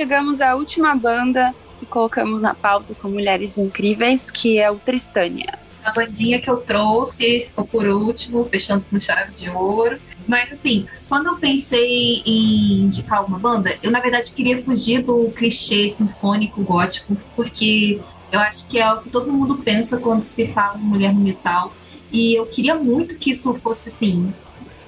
Chegamos 0.00 0.40
à 0.40 0.54
última 0.54 0.94
banda 0.94 1.54
que 1.78 1.84
colocamos 1.84 2.40
na 2.40 2.54
pauta 2.54 2.94
com 2.94 3.10
mulheres 3.10 3.58
incríveis, 3.58 4.30
que 4.30 4.58
é 4.58 4.70
o 4.70 4.76
Tristânia. 4.76 5.58
A 5.84 5.92
bandinha 5.92 6.40
que 6.40 6.48
eu 6.48 6.56
trouxe 6.56 7.44
ficou 7.46 7.66
por 7.66 7.86
último, 7.86 8.46
fechando 8.46 8.82
com 8.88 8.98
chave 8.98 9.30
de 9.32 9.50
ouro. 9.50 10.00
Mas 10.26 10.50
assim, 10.54 10.86
quando 11.06 11.26
eu 11.26 11.36
pensei 11.36 12.22
em 12.24 12.80
indicar 12.80 13.26
uma 13.26 13.38
banda, 13.38 13.76
eu 13.82 13.90
na 13.90 14.00
verdade 14.00 14.30
queria 14.30 14.62
fugir 14.62 15.02
do 15.02 15.30
clichê 15.32 15.90
sinfônico 15.90 16.62
gótico, 16.62 17.14
porque 17.36 18.00
eu 18.32 18.40
acho 18.40 18.68
que 18.68 18.78
é 18.78 18.90
o 18.90 19.02
que 19.02 19.10
todo 19.10 19.30
mundo 19.30 19.58
pensa 19.58 19.98
quando 19.98 20.24
se 20.24 20.46
fala 20.46 20.78
em 20.78 20.82
mulher 20.82 21.12
no 21.12 21.20
metal. 21.20 21.74
E 22.10 22.38
eu 22.38 22.46
queria 22.46 22.74
muito 22.74 23.18
que 23.18 23.32
isso 23.32 23.52
fosse 23.56 23.90
assim, 23.90 24.32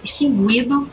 extinguido, 0.02 0.88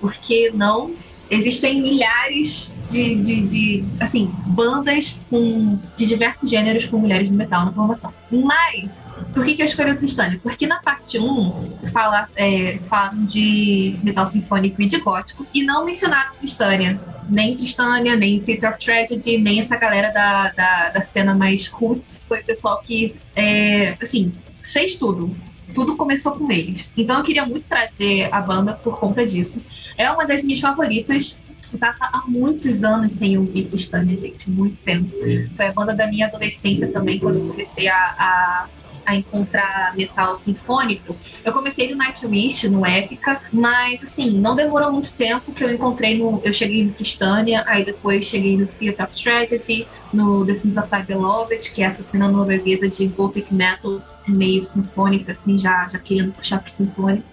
porque 0.00 0.50
não. 0.52 0.96
Existem 1.32 1.80
milhares 1.80 2.70
de, 2.90 3.14
de, 3.14 3.40
de, 3.40 3.84
assim, 3.98 4.30
bandas 4.48 5.18
com, 5.30 5.78
de 5.96 6.04
diversos 6.04 6.50
gêneros 6.50 6.84
com 6.84 6.98
mulheres 6.98 7.30
no 7.30 7.36
metal 7.36 7.64
na 7.64 7.72
formação. 7.72 8.12
Mas, 8.30 9.10
por 9.32 9.42
que, 9.42 9.54
que 9.54 9.62
eu 9.62 9.66
escolhi 9.66 9.92
o 9.92 9.96
Tristânia? 9.96 10.38
Porque 10.42 10.66
na 10.66 10.80
parte 10.80 11.18
1 11.18 11.88
fala, 11.90 12.28
é, 12.36 12.78
de 13.26 13.96
metal 14.02 14.26
sinfônico 14.26 14.82
e 14.82 14.86
de 14.86 14.98
gótico, 14.98 15.46
e 15.54 15.64
não 15.64 15.86
mencionaram 15.86 16.34
Tristânia. 16.36 17.00
Nem 17.30 17.56
Tristânia, 17.56 18.14
nem 18.14 18.38
Theater 18.38 18.72
of 18.72 18.84
Tragedy, 18.84 19.38
nem 19.38 19.60
essa 19.60 19.76
galera 19.76 20.10
da, 20.10 20.50
da, 20.50 20.88
da 20.90 21.00
cena 21.00 21.34
mais 21.34 21.66
roots. 21.66 22.26
Foi 22.28 22.40
o 22.40 22.44
pessoal 22.44 22.82
que, 22.84 23.14
é, 23.34 23.96
assim, 24.02 24.32
fez 24.62 24.96
tudo. 24.96 25.34
Tudo 25.74 25.96
começou 25.96 26.32
com 26.32 26.52
eles. 26.52 26.92
Então 26.94 27.16
eu 27.16 27.24
queria 27.24 27.46
muito 27.46 27.64
trazer 27.66 28.28
a 28.30 28.40
banda 28.42 28.74
por 28.74 28.98
conta 28.98 29.24
disso. 29.24 29.62
É 29.96 30.10
uma 30.10 30.24
das 30.24 30.42
minhas 30.42 30.60
favoritas. 30.60 31.38
Eu 31.72 31.78
tava 31.78 31.96
há 32.00 32.22
muitos 32.26 32.84
anos 32.84 33.12
sem 33.12 33.38
ouvir 33.38 33.64
Tristânia, 33.64 34.18
gente. 34.18 34.50
Muito 34.50 34.80
tempo. 34.80 35.10
Foi 35.54 35.66
a 35.66 35.72
banda 35.72 35.94
da 35.94 36.06
minha 36.06 36.26
adolescência 36.26 36.88
também, 36.88 37.18
quando 37.18 37.38
eu 37.38 37.48
comecei 37.48 37.88
a, 37.88 37.96
a, 37.96 38.68
a 39.06 39.16
encontrar 39.16 39.94
metal 39.96 40.36
sinfônico. 40.36 41.16
Eu 41.44 41.52
comecei 41.52 41.90
no 41.90 41.96
Nightwish, 41.96 42.68
no 42.68 42.84
Épica, 42.84 43.40
mas 43.52 44.02
assim, 44.02 44.30
não 44.32 44.54
demorou 44.54 44.92
muito 44.92 45.12
tempo 45.14 45.52
que 45.52 45.64
eu 45.64 45.72
encontrei 45.72 46.18
no. 46.18 46.42
Eu 46.44 46.52
cheguei 46.52 46.84
no 46.84 46.90
Tristânia, 46.90 47.64
aí 47.66 47.84
depois 47.84 48.26
cheguei 48.26 48.56
no 48.56 48.66
Theater 48.66 49.06
of 49.06 49.22
Tragedy, 49.22 49.86
no 50.12 50.44
The 50.44 50.54
Sins 50.54 50.76
of 50.76 50.88
Thy 50.90 51.02
Beloved, 51.02 51.70
que 51.70 51.82
é 51.82 51.86
essa 51.86 52.02
cena 52.02 52.28
norueguesa 52.28 52.88
de 52.88 53.06
Gothic 53.06 53.52
Metal 53.52 54.02
meio 54.26 54.64
sinfônica, 54.64 55.32
assim, 55.32 55.58
já, 55.58 55.88
já 55.88 55.98
querendo 55.98 56.32
puxar 56.32 56.60
pro 56.60 56.70
sinfônico. 56.70 57.24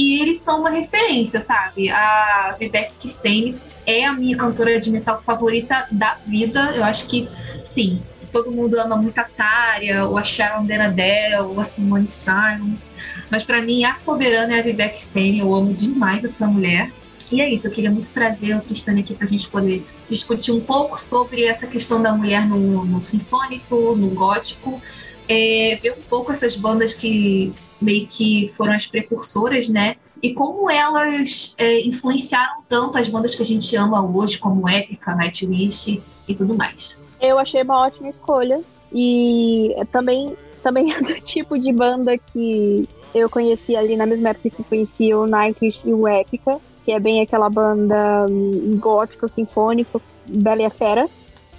E 0.00 0.18
eles 0.18 0.40
são 0.40 0.60
uma 0.60 0.70
referência, 0.70 1.42
sabe? 1.42 1.90
A 1.90 2.56
Vivek 2.58 3.06
Stein 3.06 3.60
é 3.84 4.06
a 4.06 4.14
minha 4.14 4.34
cantora 4.34 4.80
de 4.80 4.90
metal 4.90 5.20
favorita 5.20 5.86
da 5.90 6.16
vida. 6.26 6.72
Eu 6.74 6.82
acho 6.82 7.06
que, 7.06 7.28
sim, 7.68 8.00
todo 8.32 8.50
mundo 8.50 8.80
ama 8.80 8.96
muito 8.96 9.18
a 9.18 9.24
Tária, 9.24 10.06
ou 10.06 10.16
a 10.16 10.22
Sharon 10.22 10.64
Denadel, 10.64 11.50
ou 11.50 11.60
a 11.60 11.64
Simone 11.64 12.08
Simons. 12.08 12.94
Mas 13.30 13.44
pra 13.44 13.60
mim, 13.60 13.84
a 13.84 13.94
soberana 13.94 14.56
é 14.56 14.60
a 14.60 14.62
Vivek 14.62 14.98
Stein. 14.98 15.38
Eu 15.38 15.52
amo 15.52 15.74
demais 15.74 16.24
essa 16.24 16.46
mulher. 16.46 16.90
E 17.30 17.42
é 17.42 17.50
isso, 17.50 17.66
eu 17.66 17.70
queria 17.70 17.90
muito 17.90 18.08
trazer 18.08 18.56
o 18.56 18.60
Tristânia 18.62 19.04
aqui 19.04 19.14
pra 19.14 19.26
gente 19.26 19.48
poder 19.48 19.86
discutir 20.08 20.50
um 20.50 20.60
pouco 20.60 20.98
sobre 20.98 21.44
essa 21.44 21.66
questão 21.66 22.00
da 22.00 22.10
mulher 22.14 22.48
no, 22.48 22.86
no 22.86 23.02
sinfônico, 23.02 23.94
no 23.94 24.08
gótico, 24.08 24.80
é, 25.28 25.78
ver 25.82 25.92
um 25.92 26.02
pouco 26.08 26.32
essas 26.32 26.56
bandas 26.56 26.94
que 26.94 27.52
meio 27.80 28.06
que 28.06 28.48
foram 28.56 28.72
as 28.72 28.86
precursoras, 28.86 29.68
né? 29.68 29.96
E 30.22 30.34
como 30.34 30.70
elas 30.70 31.54
é, 31.56 31.80
influenciaram 31.80 32.62
tanto 32.68 32.98
as 32.98 33.08
bandas 33.08 33.34
que 33.34 33.42
a 33.42 33.46
gente 33.46 33.74
ama 33.76 34.04
hoje, 34.04 34.38
como 34.38 34.68
Epica, 34.68 35.14
Nightwish 35.14 36.02
e 36.28 36.34
tudo 36.34 36.54
mais. 36.54 36.98
Eu 37.20 37.38
achei 37.38 37.62
uma 37.62 37.86
ótima 37.86 38.08
escolha. 38.08 38.60
E 38.92 39.74
também, 39.92 40.36
também 40.62 40.92
é 40.94 41.00
do 41.00 41.20
tipo 41.20 41.58
de 41.58 41.72
banda 41.72 42.18
que 42.18 42.88
eu 43.14 43.28
conheci 43.28 43.74
ali 43.76 43.96
na 43.96 44.06
mesma 44.06 44.30
época 44.30 44.50
que 44.50 44.62
conheci 44.64 45.12
o 45.14 45.26
Nightwish 45.26 45.80
e 45.84 45.92
o 45.92 46.06
Epica, 46.06 46.58
que 46.84 46.92
é 46.92 47.00
bem 47.00 47.20
aquela 47.20 47.48
banda 47.48 48.26
hum, 48.28 48.78
gótico, 48.80 49.28
sinfônico, 49.28 50.00
Bela 50.26 50.62
e 50.62 50.64
a 50.64 50.70
Fera. 50.70 51.08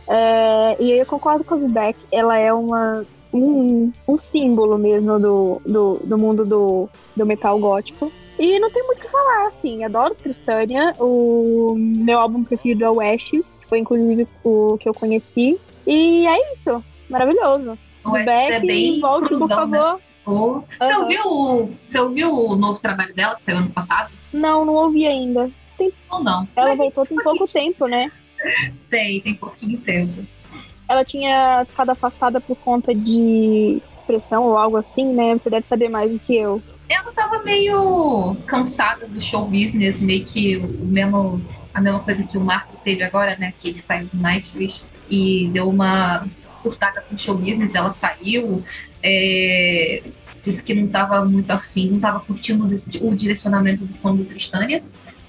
É, 0.07 0.77
e 0.79 0.91
eu 0.91 1.05
concordo 1.05 1.43
com 1.43 1.53
a 1.53 1.57
Vivek, 1.57 1.97
ela 2.11 2.37
é 2.37 2.51
uma, 2.51 3.05
um, 3.33 3.91
um 4.07 4.17
símbolo 4.17 4.77
mesmo 4.77 5.19
do, 5.19 5.61
do, 5.65 5.99
do 6.03 6.17
mundo 6.17 6.45
do, 6.45 6.89
do 7.15 7.25
metal 7.25 7.57
gótico. 7.59 8.11
E 8.39 8.59
não 8.59 8.71
tem 8.71 8.83
muito 8.85 8.99
o 8.99 9.01
que 9.01 9.07
falar, 9.09 9.47
assim, 9.47 9.83
adoro 9.83 10.15
Tristânia, 10.15 10.95
o 10.99 11.75
meu 11.77 12.19
álbum 12.19 12.43
preferido 12.43 12.83
é 12.85 12.89
o 12.89 12.99
Ashes, 12.99 13.43
que 13.59 13.67
foi 13.67 13.79
inclusive 13.79 14.27
o 14.43 14.77
que 14.79 14.89
eu 14.89 14.93
conheci. 14.93 15.59
E 15.85 16.25
é 16.25 16.53
isso, 16.53 16.83
maravilhoso. 17.09 17.77
O 18.03 18.15
Ashes 18.15 18.25
Beck, 18.25 18.51
é 18.53 18.59
bem 18.61 18.99
volte, 18.99 19.29
por 19.29 19.37
cruzão, 19.37 19.67
né? 19.67 19.77
favor. 19.79 20.01
Ou- 20.25 20.63
Você, 20.79 20.93
Aham. 20.93 21.01
ouviu, 21.01 21.21
o- 21.27 21.69
você 21.83 21.99
ouviu 21.99 22.31
o 22.33 22.55
novo 22.55 22.81
trabalho 22.81 23.13
dela, 23.13 23.35
que 23.35 23.43
saiu 23.43 23.57
ano 23.57 23.69
passado? 23.69 24.11
Não, 24.33 24.65
não 24.65 24.75
ouvi 24.75 25.05
ainda. 25.05 25.49
Ou 26.11 26.23
não? 26.23 26.47
Ela 26.55 26.69
Mas 26.69 26.77
voltou 26.77 27.05
tem 27.05 27.17
pouco 27.23 27.45
tempo, 27.47 27.87
né? 27.87 28.11
tem, 28.89 29.19
tem 29.21 29.33
pouquinho 29.35 29.79
tempo. 29.81 30.13
Ela 30.91 31.05
tinha 31.05 31.63
ficado 31.69 31.89
afastada 31.91 32.41
por 32.41 32.57
conta 32.57 32.93
de 32.93 33.81
pressão 34.05 34.43
ou 34.43 34.57
algo 34.57 34.75
assim, 34.75 35.05
né? 35.13 35.31
Você 35.37 35.49
deve 35.49 35.65
saber 35.65 35.87
mais 35.87 36.11
do 36.11 36.19
que 36.19 36.35
eu. 36.35 36.61
Ela 36.89 37.13
tava 37.13 37.41
meio 37.43 38.35
cansada 38.45 39.07
do 39.07 39.21
show 39.21 39.45
business, 39.45 40.01
meio 40.01 40.25
que 40.25 40.57
o 40.57 40.85
mesmo, 40.85 41.41
a 41.73 41.79
mesma 41.79 41.99
coisa 41.99 42.25
que 42.25 42.37
o 42.37 42.41
Marco 42.41 42.75
teve 42.83 43.03
agora, 43.03 43.37
né? 43.37 43.53
Que 43.57 43.69
ele 43.69 43.81
saiu 43.81 44.05
do 44.11 44.21
Nightwish 44.21 44.83
e 45.09 45.49
deu 45.53 45.69
uma 45.69 46.27
surtada 46.57 46.99
com 46.99 47.15
o 47.15 47.17
show 47.17 47.35
business, 47.37 47.73
ela 47.73 47.89
saiu, 47.89 48.61
é, 49.01 50.03
disse 50.43 50.61
que 50.61 50.73
não 50.73 50.89
tava 50.89 51.23
muito 51.23 51.49
afim, 51.51 51.89
não 51.89 52.01
tava 52.01 52.19
curtindo 52.19 52.65
o 52.99 53.15
direcionamento 53.15 53.85
do 53.85 53.95
som 53.95 54.13
do 54.13 54.25
Tristânia. 54.25 54.83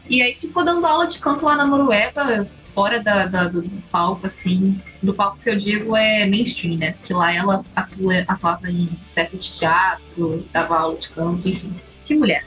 E 0.09 0.21
aí 0.23 0.35
ficou 0.35 0.65
dando 0.65 0.85
aula 0.87 1.07
de 1.07 1.19
canto 1.19 1.45
lá 1.45 1.57
na 1.57 1.67
Noruega, 1.67 2.47
fora 2.75 3.01
da, 3.03 3.27
da- 3.27 3.49
do, 3.49 3.63
palco, 3.91 4.27
assim. 4.27 4.81
Do 5.03 5.15
palco 5.15 5.39
que 5.43 5.49
eu 5.51 5.57
digo 5.57 5.97
é 5.97 6.27
mainstream, 6.27 6.77
né? 6.77 6.95
Que 7.03 7.13
lá 7.13 7.33
ela 7.33 7.65
atua, 7.75 8.25
atuava 8.27 8.71
em 8.71 8.89
peça 9.15 9.37
de 9.37 9.51
teatro, 9.53 10.47
dava 10.53 10.77
aula 10.79 10.97
de 10.97 11.09
canto, 11.11 11.49
enfim. 11.49 11.73
Que 12.05 12.15
mulher. 12.15 12.45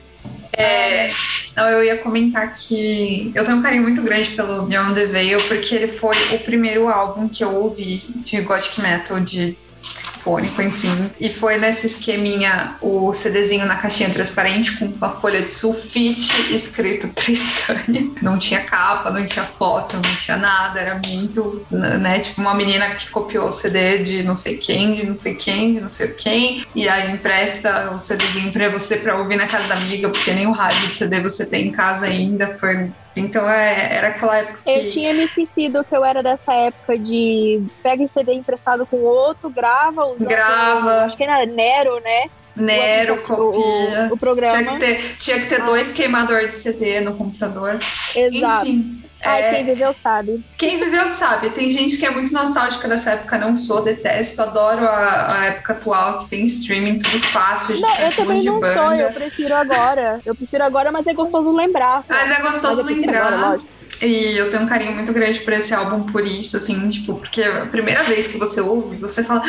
É, 0.57 1.07
não, 1.55 1.67
eu 1.69 1.83
ia 1.83 1.97
comentar 1.97 2.53
que 2.55 3.31
eu 3.35 3.43
tenho 3.43 3.57
um 3.57 3.61
carinho 3.61 3.83
muito 3.83 4.01
grande 4.01 4.29
pelo 4.31 4.63
Beyond 4.63 4.95
the 4.95 5.05
Veil, 5.05 5.37
porque 5.47 5.75
ele 5.75 5.87
foi 5.87 6.15
o 6.33 6.39
primeiro 6.39 6.87
álbum 6.87 7.27
que 7.27 7.43
eu 7.43 7.53
ouvi 7.53 8.01
de 8.23 8.41
gothic 8.41 8.81
metal, 8.81 9.19
de 9.19 9.57
sinfônico, 9.93 10.61
enfim. 10.61 11.11
E 11.19 11.29
foi 11.29 11.57
nesse 11.57 11.87
esqueminha, 11.87 12.75
o 12.81 13.13
CDzinho 13.13 13.65
na 13.65 13.75
caixinha 13.75 14.09
transparente 14.09 14.77
com 14.77 14.85
uma 14.85 15.09
folha 15.09 15.41
de 15.41 15.49
sulfite 15.49 16.53
escrito 16.53 17.09
Tristânia. 17.13 18.09
Não 18.21 18.37
tinha 18.37 18.61
capa, 18.61 19.11
não 19.11 19.25
tinha 19.25 19.45
foto, 19.45 19.95
não 19.95 20.15
tinha 20.15 20.37
nada, 20.37 20.79
era 20.79 21.01
muito, 21.07 21.65
né, 21.71 22.19
tipo 22.19 22.41
uma 22.41 22.53
menina 22.53 22.95
que 22.95 23.09
copiou 23.09 23.49
o 23.49 23.51
CD 23.51 24.03
de 24.03 24.23
não 24.23 24.35
sei 24.35 24.57
quem, 24.57 24.95
de 24.95 25.05
não 25.05 25.17
sei 25.17 25.35
quem, 25.35 25.75
de 25.75 25.81
não 25.81 25.87
sei 25.87 26.07
quem, 26.09 26.65
e 26.75 26.87
aí 26.87 27.11
empresta 27.11 27.91
o 27.91 27.99
CDzinho 27.99 28.51
pra 28.51 28.69
você 28.69 28.97
pra 28.97 29.17
ouvir 29.17 29.35
na 29.35 29.47
casa 29.47 29.67
da 29.67 29.75
amiga, 29.75 30.09
porque 30.09 30.31
nem 30.31 30.47
o 30.47 30.51
rádio 30.51 30.87
de 30.87 30.95
CD 30.95 31.21
você 31.21 31.45
tem 31.45 31.67
em 31.67 31.71
casa 31.71 32.05
ainda, 32.05 32.57
foi... 32.57 32.91
Então 33.15 33.49
é, 33.49 33.95
era 33.95 34.07
aquela 34.09 34.37
época 34.37 34.59
que... 34.63 34.69
Eu 34.69 34.91
tinha 34.91 35.13
me 35.13 35.23
esquecido 35.23 35.83
que 35.85 35.95
eu 35.95 36.03
era 36.03 36.21
dessa 36.21 36.53
época 36.53 36.97
de 36.99 37.63
pega 37.81 38.03
esse 38.03 38.13
CD 38.13 38.33
emprestado 38.33 38.85
com 38.85 38.97
outro, 38.97 39.49
grava, 39.49 40.05
usa 40.05 40.25
Grava. 40.25 41.05
Acho 41.05 41.15
que 41.15 41.23
era 41.23 41.45
Nero, 41.45 41.99
né? 42.01 42.23
Nero 42.55 43.15
O- 43.15 43.21
copia. 43.21 44.07
O, 44.09 44.13
o 44.13 44.17
programa. 44.17 44.57
Tinha 44.57 44.73
que 44.73 44.79
ter, 44.79 45.15
tinha 45.17 45.39
que 45.39 45.47
ter 45.47 45.63
dois 45.63 45.91
queimadores 45.91 46.49
de 46.49 46.55
CD 46.55 46.99
no 47.01 47.17
computador. 47.17 47.77
Exato. 48.15 48.67
Enfim, 48.67 49.04
Ai, 49.23 49.41
é, 49.43 49.49
quem 49.55 49.65
viveu 49.65 49.93
sabe. 49.93 50.43
quem 50.57 50.79
viveu 50.79 51.09
sabe. 51.09 51.49
Tem 51.51 51.71
gente 51.71 51.97
que 51.97 52.05
é 52.05 52.11
muito 52.11 52.33
nostálgica 52.33 52.87
dessa 52.87 53.11
época, 53.11 53.37
não 53.37 53.55
sou, 53.55 53.83
detesto, 53.83 54.41
adoro 54.41 54.85
a, 54.87 55.39
a 55.39 55.45
época 55.45 55.73
atual 55.73 56.19
que 56.19 56.29
tem 56.29 56.45
streaming, 56.45 56.99
tudo 56.99 57.19
fácil, 57.27 57.79
Não, 57.79 57.95
eu 57.97 58.11
também 58.15 58.43
não 58.43 58.59
banda. 58.59 58.73
sou, 58.73 58.93
eu 58.93 59.11
prefiro 59.11 59.55
agora. 59.55 60.19
Eu 60.25 60.35
prefiro 60.35 60.63
agora, 60.63 60.91
mas 60.91 61.07
é 61.07 61.13
gostoso 61.13 61.51
lembrar. 61.51 62.03
sabe? 62.03 62.19
Mas 62.21 62.31
é 62.31 62.41
gostoso 62.41 62.83
prefiro 62.83 63.11
lembrar. 63.11 63.33
agora. 63.33 63.61
E 64.01 64.37
eu 64.37 64.49
tenho 64.49 64.63
um 64.63 64.67
carinho 64.67 64.91
muito 64.91 65.13
grande 65.13 65.39
por 65.39 65.53
esse 65.53 65.73
álbum 65.73 66.03
por 66.03 66.25
isso, 66.25 66.57
assim, 66.57 66.89
tipo, 66.89 67.15
porque 67.15 67.41
a 67.41 67.65
primeira 67.67 68.03
vez 68.03 68.27
que 68.27 68.37
você 68.37 68.59
ouve, 68.59 68.97
você 68.97 69.23
fala. 69.23 69.41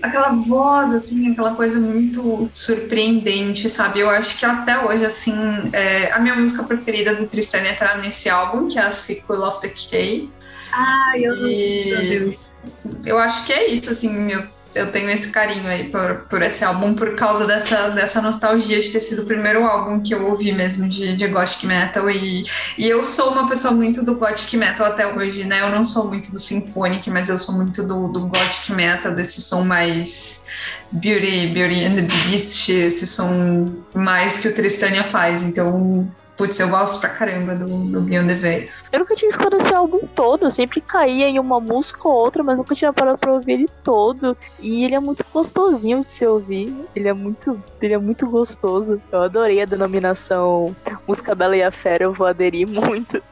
Aquela 0.00 0.30
voz, 0.30 0.92
assim, 0.92 1.32
aquela 1.32 1.54
coisa 1.54 1.78
muito 1.78 2.48
surpreendente, 2.50 3.68
sabe? 3.68 4.00
Eu 4.00 4.10
acho 4.10 4.38
que 4.38 4.46
até 4.46 4.78
hoje, 4.84 5.04
assim, 5.04 5.34
é, 5.72 6.12
a 6.12 6.18
minha 6.18 6.34
música 6.34 6.62
preferida 6.64 7.14
do 7.14 7.26
Tristânia 7.26 7.74
tá 7.74 7.96
nesse 7.98 8.28
álbum, 8.28 8.68
que 8.68 8.78
é 8.78 8.82
a 8.82 8.90
Sequel 8.90 9.42
of 9.42 9.60
Decay. 9.60 10.30
Ai, 10.72 11.24
eu 11.24 11.34
E- 11.46 11.90
Meu 11.90 12.00
Deus. 12.20 12.54
Eu 13.04 13.18
acho 13.18 13.44
que 13.44 13.52
é 13.52 13.70
isso, 13.70 13.90
assim, 13.90 14.30
eu, 14.30 14.48
eu 14.74 14.90
tenho 14.90 15.10
esse 15.10 15.28
carinho 15.28 15.68
aí 15.68 15.90
por, 15.90 16.26
por 16.28 16.42
esse 16.42 16.64
álbum, 16.64 16.94
por 16.94 17.14
causa 17.16 17.46
dessa, 17.46 17.90
dessa 17.90 18.22
nostalgia 18.22 18.80
de 18.80 18.90
ter 18.90 19.00
sido 19.00 19.22
o 19.22 19.26
primeiro 19.26 19.64
álbum 19.64 20.00
que 20.00 20.14
eu 20.14 20.26
ouvi 20.30 20.52
mesmo 20.52 20.88
de, 20.88 21.16
de 21.16 21.28
Gothic 21.28 21.66
Metal. 21.66 22.10
E, 22.10 22.44
e 22.78 22.88
eu 22.88 23.04
sou 23.04 23.32
uma 23.32 23.48
pessoa 23.48 23.74
muito 23.74 24.02
do 24.02 24.16
Gothic 24.16 24.56
Metal 24.56 24.86
até 24.86 25.06
hoje, 25.06 25.44
né? 25.44 25.60
Eu 25.60 25.70
não 25.70 25.84
sou 25.84 26.08
muito 26.08 26.30
do 26.30 26.38
Symphonic, 26.38 27.08
mas 27.10 27.28
eu 27.28 27.38
sou 27.38 27.56
muito 27.56 27.82
do, 27.82 28.08
do 28.08 28.26
Gothic 28.26 28.72
Metal, 28.72 29.12
desse 29.12 29.42
som 29.42 29.62
mais 29.62 30.46
Beauty, 30.92 31.48
Beauty 31.48 31.84
and 31.84 31.96
the 31.96 32.02
Beast, 32.02 32.68
esse 32.68 33.06
som 33.06 33.72
mais 33.94 34.38
que 34.38 34.48
o 34.48 34.54
Tristania 34.54 35.04
faz. 35.04 35.42
Então, 35.42 36.10
putz, 36.36 36.58
eu 36.58 36.68
gosto 36.68 37.00
pra 37.00 37.10
caramba 37.10 37.54
do, 37.54 37.66
do 37.66 38.00
Beyond 38.00 38.28
the 38.28 38.34
Veil. 38.34 38.68
Eu 38.90 39.00
nunca 39.00 39.14
tinha 39.14 39.28
escutado 39.28 39.56
esse 39.56 39.74
álbum 39.74 40.06
todo, 40.14 40.44
eu 40.44 40.50
sempre 40.50 40.80
caía 40.80 41.28
em 41.28 41.38
uma 41.38 41.60
música 41.60 42.08
ou 42.08 42.14
outra, 42.14 42.42
mas 42.42 42.56
nunca 42.56 42.74
tinha 42.74 42.92
parado 42.92 43.18
pra 43.18 43.32
ouvir 43.32 43.52
ele 43.52 43.70
todo. 43.82 44.36
E 44.60 44.84
ele 44.84 44.94
é 44.94 45.00
muito 45.00 45.24
gostosinho 45.32 46.02
de 46.02 46.10
se 46.10 46.26
ouvir. 46.26 46.74
Ele 46.94 47.08
é 47.08 47.12
muito, 47.12 47.62
ele 47.80 47.94
é 47.94 47.98
muito 47.98 48.26
gostoso. 48.28 49.00
Eu 49.10 49.22
adorei 49.22 49.62
a 49.62 49.66
denominação 49.66 50.74
Música 51.06 51.34
Bela 51.34 51.56
e 51.56 51.62
a 51.62 51.70
Fera, 51.70 52.04
eu 52.04 52.12
vou 52.12 52.26
aderir 52.26 52.66
muito. 52.68 53.22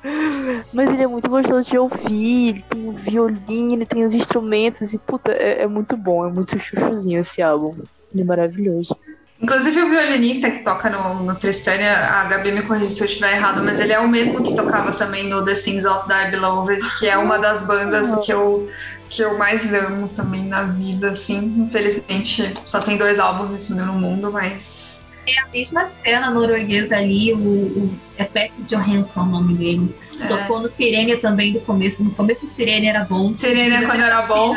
Mas 0.73 0.89
ele 0.89 1.03
é 1.03 1.07
muito 1.07 1.29
gostoso 1.29 1.69
de 1.69 1.79
ouvir, 1.79 2.49
ele 2.49 2.65
tem 2.69 2.89
o 2.89 2.93
violino, 2.93 3.75
ele 3.75 3.87
tem 3.87 4.05
os 4.05 4.15
instrumentos, 4.15 4.93
e 4.93 4.99
puta, 4.99 5.33
é, 5.33 5.63
é 5.63 5.67
muito 5.67 5.97
bom, 5.97 6.27
é 6.27 6.31
muito 6.31 6.59
chuchuzinho 6.59 7.21
esse 7.21 7.43
álbum. 7.43 7.77
Ele 8.13 8.23
é 8.23 8.25
maravilhoso. 8.25 8.97
Inclusive 9.43 9.81
o 9.81 9.89
violinista 9.89 10.51
que 10.51 10.59
toca 10.59 10.91
no, 10.91 11.25
no 11.25 11.35
Tristania, 11.35 11.97
a 11.97 12.25
Gabi 12.25 12.53
me 12.53 12.63
corrige 12.63 12.91
se 12.91 13.03
eu 13.03 13.07
estiver 13.07 13.37
errado, 13.37 13.63
mas 13.65 13.81
ele 13.81 13.93
é 13.93 13.99
o 13.99 14.07
mesmo 14.07 14.43
que 14.43 14.55
tocava 14.55 14.93
também 14.93 15.29
no 15.29 15.43
The 15.43 15.55
Sins 15.55 15.87
of 15.87 16.07
Die 16.07 16.31
Beloved, 16.31 16.83
que 16.99 17.09
é 17.09 17.17
uma 17.17 17.39
das 17.39 17.67
bandas 17.67 18.15
que 18.25 18.33
eu, 18.33 18.69
que 19.09 19.23
eu 19.23 19.39
mais 19.39 19.73
amo 19.73 20.09
também 20.09 20.45
na 20.45 20.65
vida, 20.65 21.13
assim. 21.13 21.39
Infelizmente 21.67 22.53
só 22.67 22.81
tem 22.81 22.99
dois 22.99 23.19
álbuns 23.19 23.55
isso 23.55 23.75
no 23.75 23.95
mundo, 23.95 24.31
mas. 24.31 25.07
É 25.27 25.41
a 25.41 25.49
mesma 25.49 25.87
cena 25.87 26.31
norueguesa 26.31 26.97
ali, 26.97 27.33
o, 27.33 27.39
o 27.39 28.01
é 28.19 28.25
Pet 28.25 28.63
Johansson 28.65 29.23
o 29.23 29.27
nome 29.27 29.55
dele. 29.55 29.95
É. 30.23 30.27
Tocou 30.27 30.61
no 30.61 30.69
Sirenia 30.69 31.19
também 31.21 31.53
do 31.53 31.61
começo. 31.61 32.03
No 32.05 32.11
começo 32.11 32.47
Sirenia 32.47 32.91
era 32.91 33.05
bom. 33.05 33.37
Sirenia 33.37 33.87
quando 33.87 34.01
era 34.01 34.23
bom. 34.23 34.55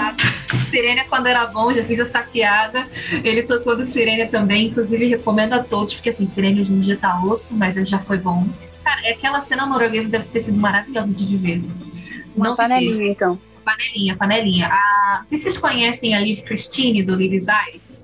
Sirenia 0.69 1.06
quando 1.10 1.27
era 1.27 1.45
bom, 1.48 1.73
já 1.73 1.84
fiz 1.84 1.99
essa 1.99 2.22
piada. 2.22 2.88
Ele 3.23 3.44
tocou 3.44 3.77
no 3.77 3.85
Sirenia 3.85 4.27
também, 4.27 4.68
inclusive 4.68 5.07
recomendo 5.07 5.53
a 5.53 5.64
todos, 5.64 5.94
porque 5.94 6.10
assim, 6.10 6.27
Sirenia 6.27 6.61
hoje 6.61 6.73
em 6.73 6.80
dia 6.80 6.98
tá 6.98 7.23
osso, 7.23 7.56
mas 7.57 7.76
já 7.88 7.99
foi 7.99 8.18
bom. 8.18 8.48
Cara, 8.84 9.10
aquela 9.10 9.41
cena 9.41 9.65
norueguesa 9.65 10.10
deve 10.10 10.27
ter 10.27 10.41
sido 10.41 10.57
maravilhosa 10.57 11.14
de 11.14 11.26
viver. 11.26 11.64
Uma 12.35 12.49
Não 12.49 12.56
panelinha, 12.56 13.11
então. 13.11 13.40
Panelinha, 13.64 14.18
panelinha. 14.18 14.68
A, 14.68 15.18
não 15.19 15.26
sei 15.26 15.38
se 15.38 15.45
vocês 15.45 15.57
conhecem 15.57 16.15
a 16.15 16.19
Liv 16.19 16.41
Christine 16.41 17.03
do 17.03 17.15
Lily's 17.15 17.48
Eyes. 17.48 18.02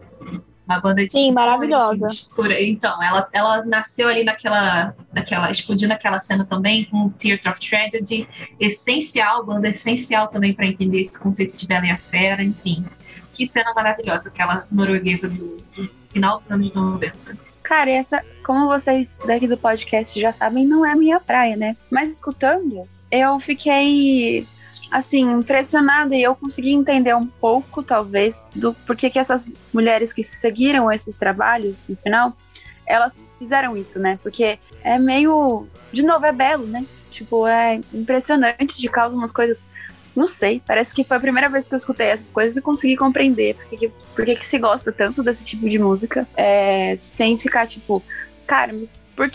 Uma 0.69 0.79
banda 0.79 1.03
de 1.03 1.11
Sim, 1.11 1.31
maravilhosa. 1.31 2.05
mistura- 2.05 2.61
Então, 2.61 3.01
ela, 3.01 3.27
ela 3.33 3.65
nasceu 3.65 4.07
ali 4.07 4.23
naquela, 4.23 4.93
naquela. 5.11 5.49
explodiu 5.49 5.87
naquela 5.89 6.19
cena 6.19 6.45
também 6.45 6.85
com 6.85 7.07
o 7.07 7.09
Theatre 7.09 7.49
of 7.49 7.59
Tragedy. 7.59 8.27
Essencial, 8.59 9.43
banda 9.43 9.69
essencial 9.69 10.27
também 10.27 10.53
para 10.53 10.67
entender 10.67 11.01
esse 11.01 11.19
conceito 11.19 11.57
de 11.57 11.65
Bela 11.65 11.87
e 11.87 11.89
a 11.91 11.97
Fera, 11.97 12.43
enfim. 12.43 12.85
Que 13.33 13.47
cena 13.47 13.73
maravilhosa, 13.73 14.29
aquela 14.29 14.67
norueguesa 14.71 15.27
do, 15.27 15.57
do 15.75 15.85
final 16.11 16.37
dos 16.37 16.51
anos 16.51 16.71
90. 16.73 17.17
Cara, 17.63 17.89
essa, 17.89 18.23
como 18.45 18.67
vocês 18.67 19.19
daqui 19.25 19.47
do 19.47 19.57
podcast 19.57 20.19
já 20.21 20.31
sabem, 20.31 20.67
não 20.67 20.85
é 20.85 20.91
a 20.91 20.95
minha 20.95 21.19
praia, 21.19 21.55
né? 21.55 21.75
Mas 21.89 22.13
escutando, 22.13 22.87
eu 23.11 23.39
fiquei 23.39 24.45
assim, 24.91 25.21
impressionada 25.31 26.15
e 26.15 26.23
eu 26.23 26.35
consegui 26.35 26.71
entender 26.71 27.15
um 27.15 27.27
pouco, 27.27 27.83
talvez, 27.83 28.45
do 28.55 28.73
porquê 28.73 29.09
que 29.09 29.19
essas 29.19 29.47
mulheres 29.73 30.11
que 30.11 30.23
seguiram 30.23 30.91
esses 30.91 31.15
trabalhos 31.15 31.87
no 31.87 31.95
final, 31.95 32.35
elas 32.85 33.15
fizeram 33.37 33.77
isso, 33.77 33.99
né? 33.99 34.19
Porque 34.21 34.57
é 34.83 34.97
meio. 34.97 35.67
De 35.91 36.03
novo, 36.03 36.25
é 36.25 36.31
belo, 36.31 36.65
né? 36.65 36.85
Tipo, 37.11 37.47
é 37.47 37.79
impressionante, 37.93 38.79
de 38.79 38.89
causa 38.89 39.15
umas 39.15 39.31
coisas. 39.31 39.69
Não 40.15 40.27
sei, 40.27 40.61
parece 40.65 40.93
que 40.93 41.03
foi 41.03 41.17
a 41.17 41.19
primeira 41.19 41.47
vez 41.47 41.67
que 41.67 41.73
eu 41.73 41.77
escutei 41.77 42.07
essas 42.07 42.31
coisas 42.31 42.57
e 42.57 42.61
consegui 42.61 42.97
compreender 42.97 43.55
porque 43.55 43.77
que, 43.77 43.91
porque 44.15 44.35
que 44.35 44.45
se 44.45 44.57
gosta 44.57 44.91
tanto 44.91 45.23
desse 45.23 45.45
tipo 45.45 45.69
de 45.69 45.77
música, 45.77 46.27
é, 46.35 46.95
sem 46.97 47.37
ficar 47.37 47.67
tipo, 47.67 48.03
cara, 48.45 48.73
mas 48.73 48.91
por? 49.15 49.29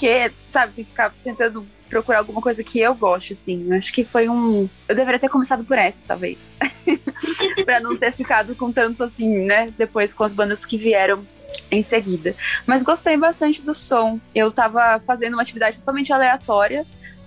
Sabe, 0.49 0.75
sem 0.75 0.85
ficar 0.85 1.15
tentando 1.23 1.65
procurar 1.89 2.19
alguma 2.19 2.41
coisa 2.41 2.63
que 2.63 2.81
eu 2.81 2.95
goste, 2.95 3.33
assim. 3.33 3.67
Eu 3.69 3.77
acho 3.77 3.93
que 3.93 4.05
foi 4.05 4.29
um. 4.29 4.69
Eu 4.89 4.95
deveria 4.95 5.19
ter 5.19 5.29
começado 5.29 5.65
por 5.65 5.79
essa, 5.79 6.03
talvez. 6.07 6.49
pra 7.65 7.81
não 7.81 7.97
ter 7.97 8.13
ficado 8.13 8.55
com 8.55 8.73
tanto, 8.73 9.05
assim, 9.05 9.45
né? 9.45 9.73
Depois 9.77 10.15
com 10.15 10.25
as 10.25 10.35
bandas 10.35 10.65
que 10.65 10.77
vieram 10.77 11.25
em 11.71 11.83
seguida. 11.83 12.35
Mas 12.67 12.83
gostei 12.83 13.17
bastante 13.17 13.63
do 13.63 13.75
som. 13.75 14.21
Eu 14.35 14.51
tava 14.51 15.01
fazendo 15.07 15.35
uma 15.35 15.43
atividade 15.43 15.79
totalmente 15.79 16.13
aleatória, 16.13 16.85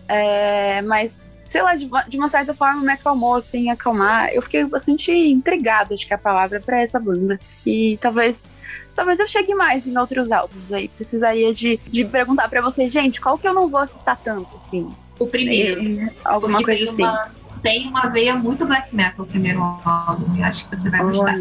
é, 0.08 0.82
mas, 0.84 1.38
sei 1.46 1.62
lá, 1.62 1.76
de 1.76 1.86
uma, 1.86 2.04
de 2.04 2.18
uma, 2.18 2.30
certa 2.30 2.54
forma 2.54 2.82
me 2.82 2.92
acalmou, 2.92 3.36
assim, 3.36 3.70
acalmar. 3.70 4.30
Eu 4.34 4.42
fiquei 4.42 4.64
bastante 4.66 5.12
intrigada, 5.12 5.94
acho 5.94 6.06
que 6.06 6.14
é 6.14 6.16
a 6.16 6.20
palavra, 6.20 6.60
para 6.60 6.82
essa 6.82 7.00
banda. 7.00 7.40
E 7.66 7.98
talvez. 8.02 8.52
Talvez 8.98 9.20
eu 9.20 9.28
chegue 9.28 9.54
mais 9.54 9.86
em 9.86 9.96
outros 9.96 10.32
álbuns 10.32 10.74
aí. 10.74 10.88
Precisaria 10.88 11.54
de, 11.54 11.80
de 11.86 12.04
perguntar 12.04 12.50
para 12.50 12.64
vocês, 12.64 12.92
gente, 12.92 13.22
qual 13.22 13.38
que 13.38 13.48
eu 13.48 13.54
não 13.54 13.70
vou 13.70 13.80
assistir 13.80 14.18
tanto, 14.24 14.56
assim? 14.56 14.92
O 15.20 15.28
primeiro. 15.28 15.84
E, 15.84 16.12
alguma 16.26 16.64
coisa 16.64 16.80
tem 16.84 16.90
assim. 16.90 17.04
Uma, 17.04 17.32
tem 17.62 17.88
uma 17.90 18.08
veia 18.08 18.34
muito 18.34 18.66
black 18.66 18.96
metal 18.96 19.24
o 19.24 19.28
primeiro 19.28 19.62
álbum. 19.62 20.36
Eu 20.36 20.44
acho 20.44 20.68
que 20.68 20.76
você 20.76 20.90
vai 20.90 21.00
gostar. 21.02 21.36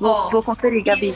Vou, 0.00 0.28
vou 0.28 0.42
conferir, 0.42 0.82
Gabi. 0.82 1.14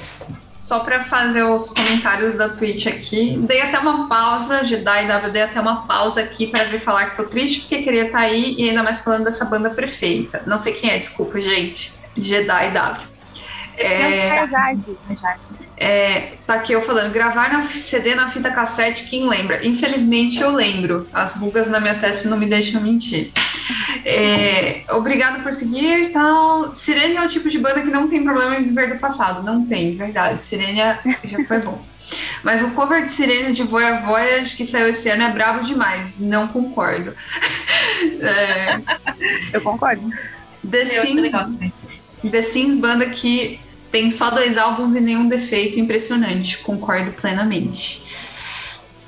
Só 0.57 0.79
para 0.79 1.03
fazer 1.03 1.43
os 1.43 1.71
comentários 1.71 2.37
da 2.37 2.51
Twitch 2.51 2.87
aqui, 2.87 3.37
dei 3.41 3.63
até 3.63 3.77
uma 3.81 4.07
pausa, 4.07 4.65
Jedi 4.65 5.09
W, 5.09 5.33
dei 5.33 5.43
até 5.43 5.61
uma 5.61 5.85
pausa 5.89 6.21
aqui 6.21 6.47
para 6.47 6.63
vir 6.63 6.79
falar 6.79 7.11
que 7.11 7.17
tô 7.17 7.25
triste 7.25 7.63
porque 7.63 7.83
queria 7.83 8.07
estar 8.07 8.19
tá 8.19 8.25
aí 8.25 8.55
e 8.57 8.69
ainda 8.69 8.85
mais 8.85 9.01
falando 9.01 9.25
dessa 9.25 9.47
banda 9.47 9.71
perfeita. 9.71 10.45
Não 10.47 10.57
sei 10.57 10.75
quem 10.75 10.91
é, 10.91 10.99
desculpa, 10.99 11.41
gente. 11.41 11.93
Jedi 12.17 12.71
W. 12.71 13.12
É, 13.77 14.47
é, 15.77 16.35
tá 16.47 16.55
aqui 16.55 16.73
eu 16.73 16.83
falando, 16.83 17.13
gravar 17.13 17.53
na 17.53 17.63
CD 17.63 18.15
na 18.15 18.29
fita 18.29 18.51
cassete, 18.51 19.05
quem 19.05 19.29
lembra? 19.29 19.67
Infelizmente 19.67 20.41
eu 20.41 20.53
lembro. 20.53 21.09
As 21.13 21.37
rugas 21.37 21.69
na 21.69 21.81
minha 21.81 21.99
testa 21.99 22.29
não 22.29 22.37
me 22.37 22.47
deixam 22.47 22.83
mentir. 22.83 23.33
É, 24.05 24.85
obrigado 24.91 25.43
por 25.43 25.53
seguir 25.53 26.11
tal. 26.13 26.75
Sirene 26.75 27.17
é 27.17 27.25
o 27.25 27.29
tipo 27.29 27.49
de 27.49 27.59
banda 27.59 27.83
que 27.83 27.91
não 27.91 28.09
tem 28.09 28.23
problema 28.23 28.57
em 28.57 28.65
viver 28.65 28.93
do 28.93 28.99
passado. 28.99 29.43
Não 29.43 29.65
tem, 29.65 29.97
verdade. 29.97 30.43
Sirene 30.43 30.79
já 31.25 31.45
foi 31.47 31.59
bom. 31.61 31.83
Mas 32.43 32.61
o 32.63 32.73
cover 32.73 33.03
de 33.05 33.11
Sirene 33.11 33.53
de 33.53 33.63
Voia 33.63 34.01
Voyage 34.01 34.57
que 34.57 34.65
saiu 34.65 34.89
esse 34.89 35.09
ano 35.09 35.23
é 35.23 35.33
brabo 35.33 35.63
demais. 35.63 36.19
Não 36.21 36.49
concordo. 36.49 37.15
É, 38.21 38.81
eu 39.53 39.61
concordo. 39.61 40.11
The 40.69 40.85
Sims, 40.85 41.33
The 42.31 42.43
Sims, 42.43 42.75
banda 42.75 43.09
que 43.11 43.59
tem 43.91 44.11
só 44.11 44.31
dois 44.31 44.57
álbuns 44.57 44.95
e 44.95 45.01
nenhum 45.01 45.29
defeito. 45.29 45.79
Impressionante. 45.79 46.59
Concordo 46.59 47.13
plenamente. 47.13 48.03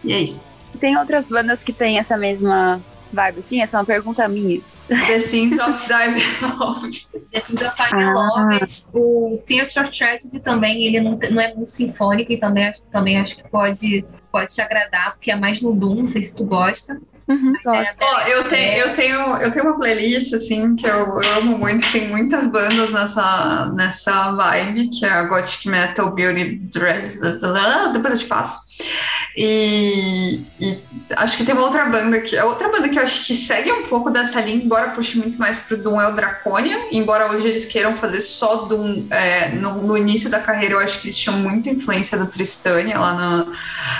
E 0.02 0.12
é 0.12 0.20
isso. 0.20 0.54
Tem 0.78 0.96
outras 0.96 1.28
bandas 1.28 1.62
que 1.64 1.72
têm 1.72 1.98
essa 1.98 2.16
mesma 2.16 2.80
vibe, 3.12 3.42
sim? 3.42 3.62
Essa 3.62 3.76
é 3.76 3.80
uma 3.80 3.86
pergunta 3.86 4.26
minha. 4.28 4.60
The 4.88 5.18
Sins 5.18 5.58
of 5.58 5.80
Dive 5.88 6.20
The 7.30 7.40
Sins 7.40 7.62
of 7.62 7.74
Dive 7.74 8.02
ah. 8.02 8.58
O 8.92 9.42
Theatre 9.46 9.80
of 9.80 9.96
Tragedy 9.96 10.40
também, 10.40 10.84
ele 10.84 11.00
não, 11.00 11.18
não 11.30 11.40
é 11.40 11.54
muito 11.54 11.70
sinfônico 11.70 12.32
e 12.32 12.36
também, 12.38 12.72
também 12.92 13.18
acho 13.18 13.36
que 13.36 13.48
pode, 13.48 14.04
pode 14.30 14.54
te 14.54 14.60
agradar, 14.60 15.12
porque 15.12 15.30
é 15.30 15.36
mais 15.36 15.62
no 15.62 15.74
Doom, 15.74 16.02
não 16.02 16.08
sei 16.08 16.22
se 16.22 16.36
tu 16.36 16.44
gosta. 16.44 17.00
Uhum, 17.26 17.54
é 17.74 17.96
oh, 18.02 18.20
eu, 18.28 18.44
tenho, 18.44 18.72
eu, 18.74 18.92
tenho, 18.92 19.36
eu 19.38 19.50
tenho 19.50 19.64
uma 19.64 19.76
playlist 19.76 20.34
assim 20.34 20.76
que 20.76 20.86
eu, 20.86 21.22
eu, 21.22 21.38
amo 21.38 21.58
muito, 21.58 21.90
tem 21.90 22.08
muitas 22.08 22.48
bandas 22.48 22.90
nessa, 22.90 23.72
nessa 23.74 24.32
vibe, 24.32 24.90
que 24.90 25.06
é 25.06 25.10
a 25.10 25.24
Gothic 25.24 25.68
Metal 25.68 26.14
Beauty 26.14 26.56
Dress. 26.70 27.20
Depois 27.20 28.14
eu 28.14 28.18
te 28.18 28.26
passo. 28.26 28.73
E, 29.36 30.44
e, 30.60 30.78
acho 31.16 31.36
que 31.36 31.44
tem 31.44 31.54
uma 31.54 31.64
outra 31.64 31.84
banda 31.86 32.20
que. 32.20 32.38
A 32.38 32.44
outra 32.44 32.68
banda 32.70 32.88
que 32.88 32.98
eu 32.98 33.02
acho 33.02 33.26
que 33.26 33.34
segue 33.34 33.72
um 33.72 33.82
pouco 33.82 34.10
dessa 34.10 34.40
linha, 34.40 34.62
embora 34.62 34.90
puxe 34.90 35.18
muito 35.18 35.38
mais 35.38 35.60
pro 35.60 35.76
Doom 35.76 36.00
é 36.00 36.08
o 36.08 36.14
Draconia, 36.14 36.88
embora 36.92 37.30
hoje 37.30 37.48
eles 37.48 37.64
queiram 37.64 37.96
fazer 37.96 38.20
só 38.20 38.64
Doom. 38.66 39.06
É, 39.10 39.50
no, 39.50 39.82
no, 39.82 39.98
início 39.98 40.30
da 40.30 40.38
carreira, 40.38 40.74
eu 40.74 40.80
acho 40.80 41.00
que 41.00 41.06
eles 41.06 41.18
tinham 41.18 41.38
muita 41.38 41.70
influência 41.70 42.16
do 42.16 42.26
Tristania 42.26 42.98
lá 42.98 43.12
na. 43.12 43.46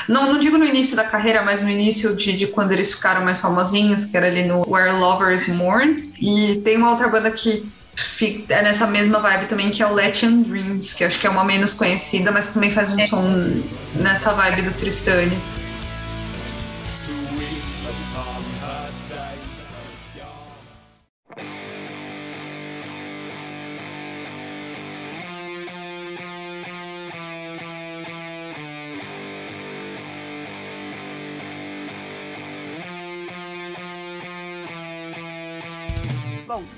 Não, 0.09 0.33
não 0.33 0.39
digo 0.39 0.57
no 0.57 0.65
início 0.65 0.95
da 0.95 1.05
carreira, 1.05 1.43
mas 1.43 1.61
no 1.61 1.69
início 1.69 2.17
de, 2.17 2.37
de 2.37 2.47
quando 2.47 2.73
eles 2.73 2.93
ficaram 2.93 3.25
mais 3.25 3.41
famosinhos, 3.41 4.05
que 4.05 4.17
era 4.17 4.27
ali 4.27 4.45
no 4.45 4.63
Where 4.69 4.93
Lovers 4.93 5.49
Mourn. 5.49 6.13
E 6.21 6.61
tem 6.65 6.77
uma 6.77 6.91
outra 6.91 7.09
banda 7.09 7.31
que 7.31 7.67
é 8.49 8.63
nessa 8.63 8.87
mesma 8.87 9.21
vibe 9.21 9.47
também, 9.47 9.71
que 9.71 9.83
é 9.83 9.87
o 9.87 9.95
Latin 9.95 10.43
Dreams, 10.43 10.95
que 10.95 11.05
acho 11.05 11.19
que 11.19 11.27
é 11.27 11.31
uma 11.31 11.45
menos 11.45 11.75
conhecida, 11.75 12.31
mas 12.31 12.53
também 12.53 12.71
faz 12.71 12.93
um 12.93 12.99
é. 12.99 13.07
som 13.07 13.63
nessa 13.95 14.33
vibe 14.33 14.63
do 14.63 14.73
Tristane. 14.73 15.39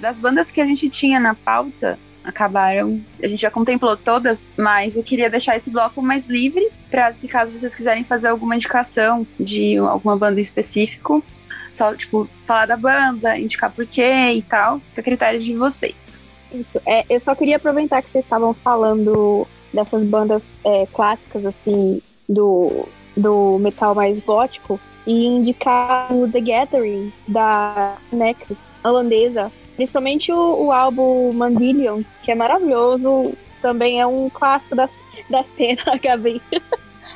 Das 0.07 0.19
bandas 0.19 0.53
que 0.53 0.61
a 0.61 0.67
gente 0.67 0.89
tinha 0.89 1.19
na 1.19 1.35
pauta, 1.35 1.99
acabaram. 2.23 3.01
A 3.21 3.27
gente 3.27 3.43
já 3.43 3.51
contemplou 3.51 3.97
todas, 3.97 4.47
mas 4.57 4.97
eu 4.97 5.03
queria 5.03 5.29
deixar 5.29 5.57
esse 5.57 5.69
bloco 5.69 6.01
mais 6.01 6.29
livre 6.29 6.65
para 6.89 7.13
se 7.13 7.27
caso 7.27 7.51
vocês 7.51 7.75
quiserem 7.75 8.05
fazer 8.05 8.29
alguma 8.29 8.55
indicação 8.55 9.27
de 9.39 9.77
alguma 9.79 10.17
banda 10.17 10.39
em 10.39 10.43
específico, 10.43 11.25
só 11.73 11.93
tipo 11.95 12.29
falar 12.45 12.67
da 12.67 12.77
banda, 12.77 13.37
indicar 13.37 13.73
por 13.73 13.85
quê 13.85 14.31
e 14.33 14.43
tal, 14.43 14.79
fica 14.91 15.03
critério 15.03 15.41
de 15.41 15.55
vocês. 15.57 16.21
Isso. 16.53 16.81
É, 16.87 17.05
eu 17.11 17.19
só 17.19 17.35
queria 17.35 17.57
aproveitar 17.57 18.01
que 18.01 18.09
vocês 18.09 18.25
estavam 18.25 18.55
falando 18.55 19.45
dessas 19.75 20.05
bandas 20.05 20.49
é, 20.65 20.87
clássicas 20.87 21.45
assim 21.45 22.01
do 22.29 22.87
do 23.17 23.59
metal 23.59 23.95
mais 23.95 24.21
gótico 24.21 24.79
e 25.05 25.27
indicar 25.27 26.13
o 26.13 26.31
The 26.31 26.41
Gathering 26.41 27.13
da 27.27 27.97
Necro 28.13 28.57
holandesa 28.85 29.51
Principalmente 29.77 30.33
o, 30.33 30.67
o 30.67 30.73
álbum 30.73 31.33
Mandillion, 31.33 32.03
que 32.23 32.33
é 32.33 32.35
maravilhoso. 32.35 33.35
Também 33.61 34.01
é 34.01 34.07
um 34.07 34.29
clássico 34.31 34.75
da, 34.75 34.89
da 35.31 35.45
cena, 35.57 35.97
Gabi. 36.03 36.43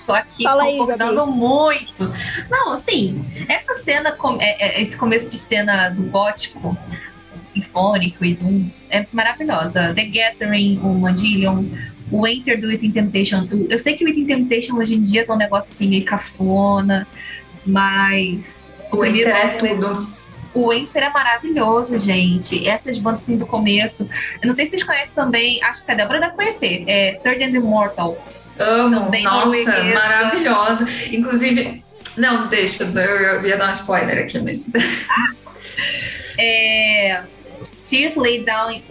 Tô 0.06 0.12
aqui 0.12 0.42
Fala 0.42 0.64
concordando 0.64 1.22
aí, 1.22 1.30
muito. 1.30 2.12
Não, 2.50 2.72
assim, 2.72 3.24
essa 3.48 3.74
cena, 3.74 4.16
é, 4.40 4.78
é, 4.78 4.82
esse 4.82 4.96
começo 4.96 5.30
de 5.30 5.38
cena 5.38 5.90
do 5.90 6.02
gótico, 6.04 6.76
sinfônico 7.44 8.24
e 8.24 8.34
doom, 8.34 8.68
é 8.90 9.06
maravilhosa. 9.12 9.94
The 9.94 10.04
Gathering, 10.04 10.80
o 10.82 10.88
Mandillion, 10.94 11.64
o 12.10 12.26
Enter 12.26 12.60
do 12.60 12.66
Within 12.66 12.90
Temptation. 12.90 13.46
Eu 13.68 13.78
sei 13.78 13.94
que 13.94 14.04
o 14.04 14.08
Within 14.08 14.26
Temptation 14.26 14.76
hoje 14.76 14.96
em 14.96 15.02
dia 15.02 15.24
tá 15.24 15.34
um 15.34 15.38
negócio 15.38 15.72
assim 15.72 15.88
meio 15.88 16.04
cafona, 16.04 17.06
mas 17.64 18.66
o, 18.90 18.96
o 18.96 19.04
Enter 19.04 19.28
é 19.28 19.48
tudo. 19.50 20.19
O 20.52 20.72
Enter 20.72 21.05
é 21.05 21.10
maravilhoso, 21.10 21.98
gente. 21.98 22.66
Essas 22.68 22.98
bandas 22.98 23.22
assim 23.22 23.36
do 23.36 23.47
começo. 23.47 24.09
Eu 24.43 24.48
não 24.48 24.55
sei 24.55 24.64
se 24.64 24.72
vocês 24.72 24.82
conhecem 24.82 25.14
também, 25.14 25.62
acho 25.62 25.85
que 25.85 25.93
a 25.93 25.94
Débora 25.94 26.20
deve 26.20 26.35
conhecer. 26.35 26.85
É 26.86 27.14
Third 27.14 27.43
and 27.43 27.51
Immortal. 27.51 28.18
Amo, 28.59 29.05
também 29.05 29.24
nossa, 29.24 29.85
maravilhosa. 29.85 30.86
Inclusive, 31.12 31.82
não, 32.16 32.48
deixa, 32.48 32.82
eu 32.85 33.47
ia 33.47 33.56
dar 33.56 33.70
um 33.70 33.72
spoiler 33.72 34.24
aqui, 34.24 34.39
mas. 34.40 34.70
é, 36.39 37.22
Tears 37.89 38.16
Laid 38.16 38.44
Down. 38.44 38.82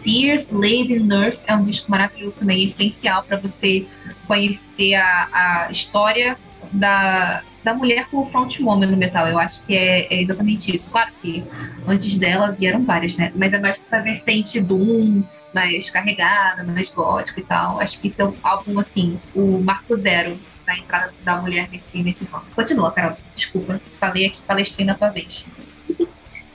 Tears 0.00 0.50
Laid 0.50 0.92
in 0.92 1.10
Earth 1.12 1.40
é 1.46 1.54
um 1.54 1.64
disco 1.64 1.90
maravilhoso 1.90 2.38
também, 2.38 2.64
essencial 2.64 3.22
para 3.22 3.38
você 3.38 3.86
conhecer 4.26 4.94
a, 4.94 5.28
a 5.32 5.70
história 5.70 6.36
da, 6.74 7.42
da 7.62 7.72
mulher 7.74 8.06
como 8.10 8.26
frontwoman 8.26 8.86
no 8.86 8.96
metal. 8.96 9.26
Eu 9.28 9.38
acho 9.38 9.64
que 9.64 9.76
é, 9.76 10.12
é, 10.12 10.20
exatamente 10.20 10.74
isso. 10.74 10.90
Claro 10.90 11.10
que 11.22 11.44
antes 11.86 12.18
dela 12.18 12.50
vieram 12.50 12.84
várias, 12.84 13.16
né? 13.16 13.32
Mas 13.34 13.52
é 13.52 13.58
mais 13.58 13.78
essa 13.78 14.00
vertente 14.00 14.60
Doom, 14.60 15.22
mais 15.54 15.88
carregada, 15.88 16.64
mais 16.64 16.92
gótico 16.92 17.40
e 17.40 17.44
tal. 17.44 17.80
Acho 17.80 18.00
que 18.00 18.08
isso 18.08 18.20
é 18.20 18.24
um 18.24 18.34
álbum, 18.42 18.78
assim, 18.78 19.18
o 19.34 19.60
marco 19.60 19.94
zero 19.96 20.36
da 20.66 20.76
entrada 20.76 21.12
da 21.22 21.36
mulher 21.36 21.68
nesse, 21.70 22.02
nesse 22.02 22.24
ramo. 22.24 22.44
Continua, 22.54 22.90
Carol. 22.90 23.16
Desculpa. 23.34 23.80
Falei 24.00 24.26
aqui, 24.26 24.40
palestrei 24.46 24.84
na 24.84 24.94
tua 24.94 25.10
vez. 25.10 25.46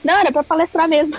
Não, 0.04 0.14
era 0.14 0.32
pra 0.32 0.42
palestrar 0.42 0.88
mesmo. 0.88 1.14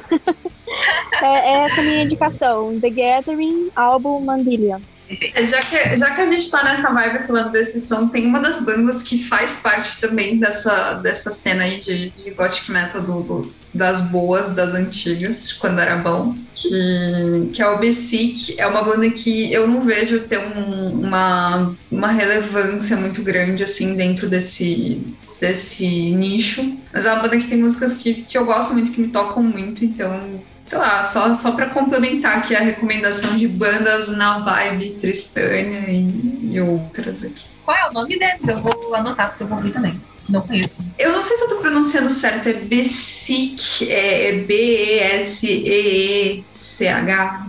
é, 1.22 1.52
é 1.52 1.72
a 1.72 1.82
minha 1.82 2.04
indicação. 2.04 2.80
The 2.80 2.90
Gathering, 2.90 3.70
álbum 3.76 4.22
Mandillion. 4.22 4.80
Perfeito. 5.20 5.46
Já 5.48 5.60
que, 5.62 5.98
já 5.98 6.16
que 6.16 6.22
a 6.22 6.26
gente 6.26 6.50
tá 6.50 6.64
nessa 6.64 6.94
vibe 6.94 7.26
falando 7.28 7.52
desse 7.52 7.86
som, 7.88 8.10
tem 8.10 8.26
uma 8.26 8.40
das 8.40 8.64
bandas 8.64 9.04
que 9.04 9.28
faz 9.28 9.62
parte 9.62 10.00
também 10.00 10.40
dessa, 10.40 10.94
dessa 10.96 11.32
cena 11.32 11.64
aí 11.64 11.80
de, 11.82 12.14
de 12.14 12.34
gothic 12.34 12.72
metal 12.72 13.02
do, 13.02 13.24
do- 13.24 13.56
das 13.74 14.12
boas, 14.12 14.54
das 14.54 14.74
antigas, 14.74 15.54
quando 15.54 15.80
era 15.80 15.96
bom, 15.98 16.36
que, 16.54 17.50
que 17.54 17.62
é 17.62 17.68
o 17.68 17.80
Besic. 17.80 18.60
É 18.60 18.68
uma 18.68 18.84
banda 18.84 19.10
que 19.10 19.52
eu 19.52 19.68
não 19.68 19.82
vejo 19.82 20.28
ter 20.28 20.40
um- 20.40 21.00
uma, 21.00 21.74
uma 21.90 22.08
relevância 22.12 22.98
muito 22.98 23.24
grande 23.24 23.64
assim 23.64 23.96
dentro 23.96 24.30
desse, 24.30 25.06
desse 25.40 25.86
nicho. 26.16 26.62
Mas 26.94 27.06
é 27.06 27.14
uma 27.14 27.22
banda 27.24 27.38
que 27.38 27.48
tem 27.48 27.60
músicas 27.62 27.94
que, 27.98 28.26
que 28.26 28.38
eu 28.38 28.46
gosto 28.46 28.74
muito, 28.74 28.92
que 28.92 29.02
me 29.02 29.12
tocam 29.12 29.42
muito, 29.44 29.84
então 29.86 30.46
sei 30.72 30.80
lá, 30.80 31.04
só, 31.04 31.34
só 31.34 31.52
para 31.52 31.70
complementar 31.72 32.38
aqui 32.38 32.56
a 32.56 32.62
recomendação 32.62 33.36
de 33.36 33.46
bandas 33.46 34.08
na 34.08 34.40
vibe 34.40 34.92
Tristânia 35.02 35.84
e, 35.90 36.54
e 36.54 36.62
outras 36.62 37.26
aqui. 37.26 37.44
Qual 37.66 37.76
é 37.76 37.90
o 37.90 37.92
nome 37.92 38.18
deles? 38.18 38.48
Eu 38.48 38.62
vou 38.62 38.96
anotar, 38.96 39.32
porque 39.32 39.44
eu 39.44 39.48
vou 39.48 39.58
ouvir 39.58 39.74
também. 39.74 40.00
Não 40.30 40.40
conheço. 40.40 40.70
Eu 40.98 41.12
não 41.12 41.22
sei 41.22 41.36
se 41.36 41.44
eu 41.44 41.50
tô 41.50 41.58
pronunciando 41.58 42.10
certo, 42.10 42.48
é 42.48 42.54
Besic, 42.54 43.92
é 43.92 44.32
B-E-S-E-E-C-H, 44.48 45.48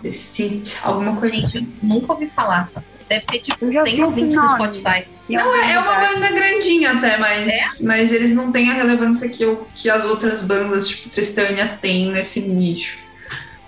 Besic, 0.02 0.78
alguma 0.82 1.14
coisa 1.14 1.36
assim. 1.36 1.60
Gente, 1.60 1.78
nunca 1.80 2.14
ouvi 2.14 2.28
falar. 2.28 2.68
Deve 3.08 3.24
ter 3.26 3.38
tipo 3.38 3.66
Eu 3.66 3.70
já 3.70 3.84
100 3.84 3.94
vi 3.94 4.02
ouvintes 4.02 4.36
no. 4.36 4.48
Spotify. 4.48 5.06
Não, 5.28 5.54
é, 5.54 5.74
é 5.74 5.78
uma 5.78 5.94
banda 5.94 6.28
grandinha 6.32 6.90
até, 6.94 7.16
mas, 7.18 7.80
mas 7.82 8.12
eles 8.12 8.34
não 8.34 8.50
têm 8.50 8.68
a 8.68 8.74
relevância 8.74 9.28
que, 9.28 9.44
eu, 9.44 9.64
que 9.76 9.88
as 9.88 10.04
outras 10.04 10.42
bandas, 10.42 10.88
tipo 10.88 11.08
Tristânia, 11.08 11.78
têm 11.80 12.10
nesse 12.10 12.40
nicho. 12.48 13.11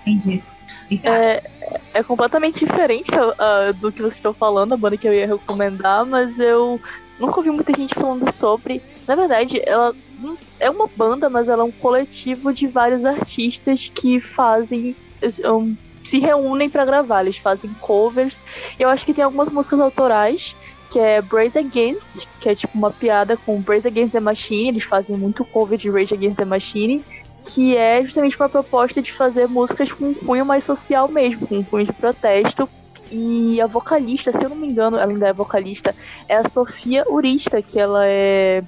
Entendi. 0.05 0.43
É, 1.03 1.43
é 1.93 2.03
completamente 2.03 2.59
diferente 2.59 3.09
ah, 3.39 3.71
do 3.79 3.91
que 3.91 4.01
vocês 4.01 4.15
estão 4.15 4.33
falando, 4.33 4.73
a 4.73 4.77
banda 4.77 4.97
que 4.97 5.07
eu 5.07 5.13
ia 5.13 5.25
recomendar, 5.25 6.05
mas 6.05 6.39
eu 6.39 6.79
nunca 7.19 7.37
ouvi 7.37 7.49
muita 7.49 7.73
gente 7.75 7.95
falando 7.95 8.31
sobre. 8.31 8.81
Na 9.07 9.15
verdade, 9.15 9.61
ela 9.65 9.95
é 10.59 10.69
uma 10.69 10.87
banda, 10.87 11.29
mas 11.29 11.49
ela 11.49 11.63
é 11.63 11.65
um 11.65 11.71
coletivo 11.71 12.53
de 12.53 12.67
vários 12.67 13.03
artistas 13.03 13.91
que 13.93 14.19
fazem. 14.19 14.95
um, 15.43 15.75
se 16.03 16.19
reúnem 16.19 16.69
pra 16.69 16.85
gravar, 16.85 17.21
eles 17.21 17.37
fazem 17.37 17.71
covers. 17.81 18.45
Eu 18.79 18.89
acho 18.89 19.05
que 19.05 19.13
tem 19.13 19.23
algumas 19.23 19.49
músicas 19.49 19.79
autorais, 19.79 20.55
que 20.91 20.99
é 20.99 21.19
Brace 21.19 21.57
Against, 21.57 22.27
que 22.39 22.47
é 22.47 22.53
tipo 22.53 22.77
uma 22.77 22.91
piada 22.91 23.35
com 23.35 23.59
Brace 23.59 23.87
Against 23.87 24.11
the 24.11 24.19
Machine, 24.19 24.67
eles 24.67 24.83
fazem 24.83 25.17
muito 25.17 25.43
cover 25.45 25.79
de 25.79 25.89
Rage 25.89 26.13
Against 26.13 26.37
the 26.37 26.45
Machine 26.45 27.03
que 27.45 27.77
é 27.77 28.03
justamente 28.03 28.35
uma 28.37 28.49
proposta 28.49 29.01
de 29.01 29.13
fazer 29.13 29.47
músicas 29.47 29.91
com 29.91 30.05
um 30.05 30.13
cunho 30.13 30.45
mais 30.45 30.63
social 30.63 31.07
mesmo, 31.07 31.47
com 31.47 31.59
um 31.59 31.63
cunho 31.63 31.85
de 31.85 31.93
protesto. 31.93 32.67
E 33.11 33.61
a 33.61 33.67
vocalista, 33.67 34.33
se 34.33 34.43
eu 34.43 34.49
não 34.49 34.55
me 34.57 34.67
engano, 34.67 34.97
ela 34.97 35.11
ainda 35.11 35.27
é 35.27 35.33
vocalista, 35.33 35.95
é 36.27 36.35
a 36.35 36.49
Sofia 36.49 37.05
Urista, 37.07 37.61
que 37.61 37.79
ela 37.79 38.05
é. 38.05 38.63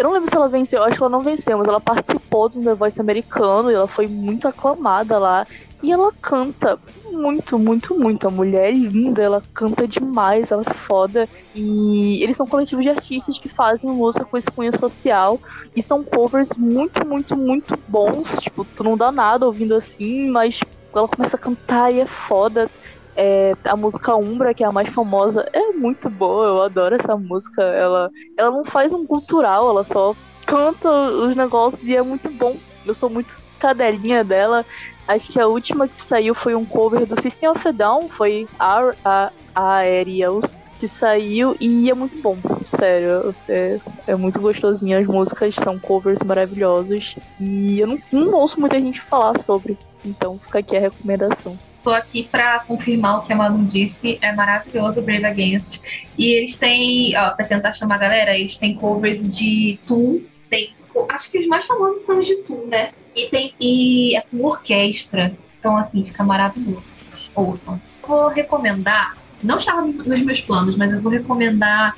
Eu 0.00 0.04
não 0.04 0.12
lembro 0.12 0.30
se 0.30 0.34
ela 0.34 0.48
venceu, 0.48 0.78
eu 0.78 0.86
acho 0.86 0.96
que 0.96 1.02
ela 1.02 1.10
não 1.10 1.20
venceu, 1.20 1.58
mas 1.58 1.68
ela 1.68 1.78
participou 1.78 2.48
do 2.48 2.62
The 2.62 2.72
Voice 2.72 2.98
americano 2.98 3.70
e 3.70 3.74
ela 3.74 3.86
foi 3.86 4.06
muito 4.06 4.48
aclamada 4.48 5.18
lá. 5.18 5.46
E 5.82 5.92
ela 5.92 6.10
canta 6.22 6.78
muito, 7.12 7.58
muito, 7.58 7.94
muito. 7.94 8.26
A 8.26 8.30
mulher 8.30 8.70
é 8.70 8.72
linda, 8.72 9.20
ela 9.20 9.42
canta 9.52 9.86
demais, 9.86 10.50
ela 10.50 10.62
é 10.66 10.72
foda. 10.72 11.28
E 11.54 12.18
eles 12.22 12.34
são 12.34 12.46
um 12.46 12.48
coletivo 12.48 12.80
de 12.80 12.88
artistas 12.88 13.38
que 13.38 13.50
fazem 13.50 13.90
música 13.90 14.24
com 14.24 14.38
esse 14.38 14.50
cunho 14.50 14.74
social. 14.74 15.38
E 15.76 15.82
são 15.82 16.02
covers 16.02 16.56
muito, 16.56 17.06
muito, 17.06 17.36
muito 17.36 17.78
bons. 17.86 18.38
Tipo, 18.38 18.64
tu 18.64 18.82
não 18.82 18.96
dá 18.96 19.12
nada 19.12 19.44
ouvindo 19.44 19.74
assim, 19.74 20.30
mas 20.30 20.60
ela 20.94 21.08
começa 21.08 21.36
a 21.36 21.38
cantar 21.38 21.92
e 21.92 22.00
é 22.00 22.06
foda. 22.06 22.70
É, 23.16 23.54
a 23.64 23.76
música 23.76 24.14
Umbra, 24.16 24.54
que 24.54 24.64
é 24.64 24.66
a 24.66 24.72
mais 24.72 24.88
famosa, 24.88 25.48
é 25.52 25.72
muito 25.72 26.08
boa. 26.08 26.46
Eu 26.46 26.62
adoro 26.62 26.94
essa 26.94 27.16
música. 27.16 27.62
Ela, 27.62 28.10
ela 28.36 28.50
não 28.50 28.64
faz 28.64 28.92
um 28.92 29.06
cultural, 29.06 29.68
ela 29.68 29.84
só 29.84 30.14
canta 30.46 30.90
os 30.90 31.36
negócios 31.36 31.86
e 31.86 31.94
é 31.96 32.02
muito 32.02 32.30
bom. 32.30 32.56
Eu 32.84 32.94
sou 32.94 33.10
muito 33.10 33.36
cadelinha 33.58 34.24
dela. 34.24 34.64
Acho 35.06 35.30
que 35.32 35.40
a 35.40 35.46
última 35.46 35.88
que 35.88 35.96
saiu 35.96 36.34
foi 36.34 36.54
um 36.54 36.64
cover 36.64 37.06
do 37.06 37.20
System 37.20 37.50
of 37.50 37.66
a 37.66 37.72
Down, 37.72 38.08
foi 38.08 38.48
Ar- 38.58 38.96
a 39.04 39.30
Aerials, 39.54 40.56
que 40.78 40.86
saiu 40.88 41.56
e 41.60 41.90
é 41.90 41.94
muito 41.94 42.20
bom, 42.22 42.38
sério. 42.66 43.34
É, 43.48 43.78
é 44.06 44.14
muito 44.14 44.40
gostosinho, 44.40 44.98
as 44.98 45.06
músicas 45.06 45.54
são 45.56 45.78
covers 45.78 46.22
maravilhosos 46.22 47.16
e 47.40 47.80
eu 47.80 47.86
não, 47.86 47.98
não 48.10 48.32
ouço 48.34 48.58
muita 48.58 48.80
gente 48.80 49.00
falar 49.00 49.38
sobre, 49.38 49.76
então 50.04 50.38
fica 50.38 50.60
aqui 50.60 50.76
a 50.76 50.80
recomendação. 50.80 51.58
Tô 51.82 51.90
aqui 51.90 52.28
pra 52.30 52.60
confirmar 52.60 53.18
o 53.18 53.22
que 53.22 53.32
a 53.32 53.36
Manu 53.36 53.64
disse. 53.64 54.18
É 54.20 54.32
maravilhoso 54.32 55.00
Brave 55.00 55.24
Against. 55.24 55.82
E 56.18 56.26
eles 56.26 56.58
têm, 56.58 57.16
ó, 57.16 57.30
pra 57.30 57.46
tentar 57.46 57.72
chamar 57.72 57.94
a 57.94 57.98
galera, 57.98 58.36
eles 58.36 58.56
têm 58.58 58.74
covers 58.74 59.28
de 59.28 59.78
Tool. 59.86 60.22
Tem, 60.48 60.74
acho 61.08 61.30
que 61.30 61.38
os 61.38 61.46
mais 61.46 61.64
famosos 61.64 62.02
são 62.02 62.18
os 62.18 62.26
de 62.26 62.36
Tool, 62.42 62.66
né? 62.66 62.90
E 63.14 63.26
tem 63.26 63.54
e 63.58 64.16
é 64.16 64.20
com 64.20 64.44
orquestra. 64.44 65.32
Então, 65.58 65.76
assim, 65.76 66.04
fica 66.04 66.22
maravilhoso. 66.22 66.92
Ouçam. 67.34 67.80
Vou 68.06 68.28
recomendar, 68.28 69.16
não 69.42 69.58
estava 69.58 69.82
nos 69.82 70.20
meus 70.20 70.40
planos, 70.40 70.76
mas 70.76 70.92
eu 70.92 71.00
vou 71.00 71.12
recomendar 71.12 71.94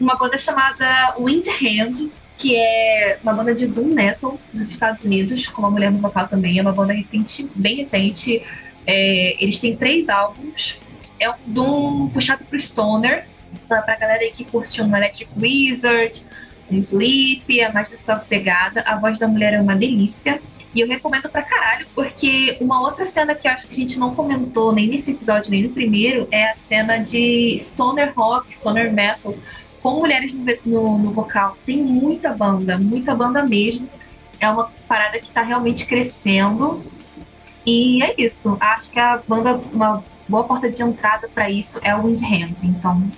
uma 0.00 0.14
banda 0.16 0.38
chamada 0.38 1.14
Windhand, 1.18 2.10
que 2.36 2.54
é 2.54 3.18
uma 3.22 3.32
banda 3.32 3.54
de 3.54 3.66
doom 3.66 3.94
metal 3.94 4.38
dos 4.52 4.70
Estados 4.70 5.02
Unidos, 5.04 5.46
com 5.46 5.62
uma 5.62 5.70
mulher 5.70 5.90
no 5.90 5.98
vocal 5.98 6.28
também. 6.28 6.58
É 6.58 6.62
uma 6.62 6.72
banda 6.72 6.92
recente, 6.92 7.48
bem 7.54 7.76
recente. 7.76 8.42
É, 8.86 9.42
eles 9.42 9.58
têm 9.58 9.76
três 9.76 10.08
álbuns. 10.08 10.78
É 11.18 11.30
um 11.30 12.08
puxado 12.08 12.44
pro 12.44 12.58
stoner, 12.60 13.26
pra, 13.66 13.82
pra 13.82 13.96
galera 13.96 14.30
que 14.30 14.44
curte 14.44 14.82
um 14.82 14.96
Electric 14.96 15.30
Wizard, 15.36 16.22
um 16.70 16.78
Sleep, 16.78 17.60
é 17.60 17.72
mais 17.72 17.88
dessa 17.88 18.16
pegada. 18.16 18.82
A 18.82 18.98
voz 18.98 19.18
da 19.18 19.26
mulher 19.26 19.54
é 19.54 19.60
uma 19.60 19.74
delícia. 19.74 20.40
E 20.74 20.80
eu 20.80 20.86
recomendo 20.86 21.30
pra 21.30 21.40
caralho, 21.40 21.86
porque 21.94 22.58
uma 22.60 22.82
outra 22.82 23.06
cena 23.06 23.34
que 23.34 23.48
eu 23.48 23.52
acho 23.52 23.66
que 23.66 23.72
a 23.72 23.76
gente 23.76 23.98
não 23.98 24.14
comentou 24.14 24.74
nem 24.74 24.86
nesse 24.86 25.12
episódio, 25.12 25.50
nem 25.50 25.62
no 25.62 25.70
primeiro, 25.70 26.28
é 26.30 26.50
a 26.50 26.54
cena 26.54 26.98
de 26.98 27.56
stoner 27.58 28.12
rock, 28.14 28.54
stoner 28.54 28.92
metal, 28.92 29.34
com 29.82 30.00
mulheres 30.00 30.34
no, 30.34 30.44
no, 30.66 30.98
no 30.98 31.12
vocal. 31.12 31.56
Tem 31.64 31.78
muita 31.78 32.30
banda, 32.34 32.76
muita 32.76 33.14
banda 33.14 33.42
mesmo. 33.42 33.88
É 34.38 34.50
uma 34.50 34.70
parada 34.86 35.18
que 35.18 35.30
tá 35.30 35.40
realmente 35.40 35.86
crescendo. 35.86 36.84
E 37.66 38.02
é 38.02 38.14
isso. 38.16 38.56
Acho 38.60 38.90
que 38.90 38.98
a 38.98 39.20
banda, 39.26 39.60
uma 39.72 40.02
boa 40.28 40.44
porta 40.44 40.70
de 40.70 40.82
entrada 40.82 41.28
pra 41.28 41.50
isso 41.50 41.80
é 41.82 41.94
o 41.94 42.04
Windhand. 42.04 42.64
Então, 42.64 43.10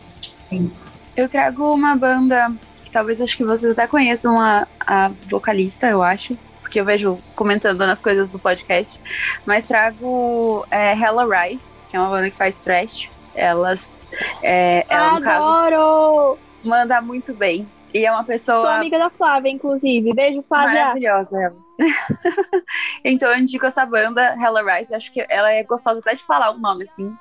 é 0.50 0.56
isso. 0.56 0.90
Eu 1.14 1.28
trago 1.28 1.72
uma 1.74 1.94
banda 1.94 2.50
que 2.84 2.90
talvez 2.90 3.20
acho 3.20 3.36
que 3.36 3.44
vocês 3.44 3.72
até 3.72 3.86
conheçam 3.86 4.40
a, 4.40 4.66
a 4.80 5.10
vocalista, 5.28 5.86
eu 5.86 6.02
acho, 6.02 6.38
porque 6.62 6.80
eu 6.80 6.84
vejo 6.84 7.18
comentando 7.36 7.78
nas 7.78 8.00
coisas 8.00 8.30
do 8.30 8.38
podcast. 8.38 8.98
Mas 9.44 9.66
trago 9.66 10.66
é, 10.70 10.94
Hella 10.94 11.26
Rise, 11.26 11.64
que 11.90 11.96
é 11.96 12.00
uma 12.00 12.08
banda 12.08 12.30
que 12.30 12.36
faz 12.36 12.56
trash. 12.56 13.10
Elas, 13.34 14.10
é, 14.42 14.84
ela 14.88 15.12
no 15.14 15.20
caso, 15.20 15.46
Adoro! 15.46 16.38
manda 16.64 17.00
muito 17.00 17.34
bem. 17.34 17.68
E 17.92 18.04
é 18.04 18.10
uma 18.10 18.18
Sou 18.18 18.26
pessoa 18.26 18.74
amiga 18.76 18.98
da 18.98 19.10
Flávia, 19.10 19.50
inclusive. 19.50 20.12
Beijo, 20.12 20.44
Flávia. 20.46 20.80
maravilhosa. 20.80 21.40
ela. 21.40 21.56
então 23.04 23.30
eu 23.30 23.38
indico 23.38 23.64
essa 23.66 23.86
banda, 23.86 24.34
Hella 24.34 24.62
Rise. 24.62 24.94
Acho 24.94 25.12
que 25.12 25.24
ela 25.28 25.50
é 25.50 25.62
gostosa 25.62 26.00
até 26.00 26.14
de 26.14 26.22
falar 26.22 26.50
o 26.50 26.58
nome, 26.58 26.82
assim. 26.82 27.14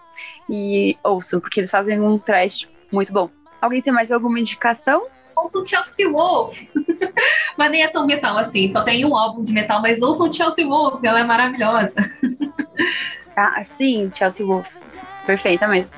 E 0.49 0.97
ouçam, 1.03 1.39
porque 1.39 1.59
eles 1.59 1.71
fazem 1.71 1.99
um 1.99 2.17
trash 2.17 2.67
muito 2.91 3.13
bom. 3.13 3.29
Alguém 3.61 3.81
tem 3.81 3.93
mais 3.93 4.11
alguma 4.11 4.39
indicação? 4.39 5.07
Ouçam 5.35 5.65
Chelsea 5.65 6.09
Wolf. 6.09 6.59
mas 7.57 7.71
nem 7.71 7.83
é 7.83 7.87
tão 7.87 8.05
metal 8.05 8.37
assim. 8.37 8.71
Só 8.71 8.83
tem 8.83 9.05
um 9.05 9.15
álbum 9.15 9.43
de 9.43 9.53
metal, 9.53 9.81
mas 9.81 10.01
ouçam 10.01 10.31
Chelsea 10.33 10.65
Wolf. 10.65 11.03
Ela 11.03 11.21
é 11.21 11.23
maravilhosa. 11.23 11.99
Ah, 13.39 13.63
sim, 13.63 14.09
Chelsea 14.11 14.43
Wolf. 14.43 14.67
Perfeita 15.23 15.67
mesmo. 15.67 15.95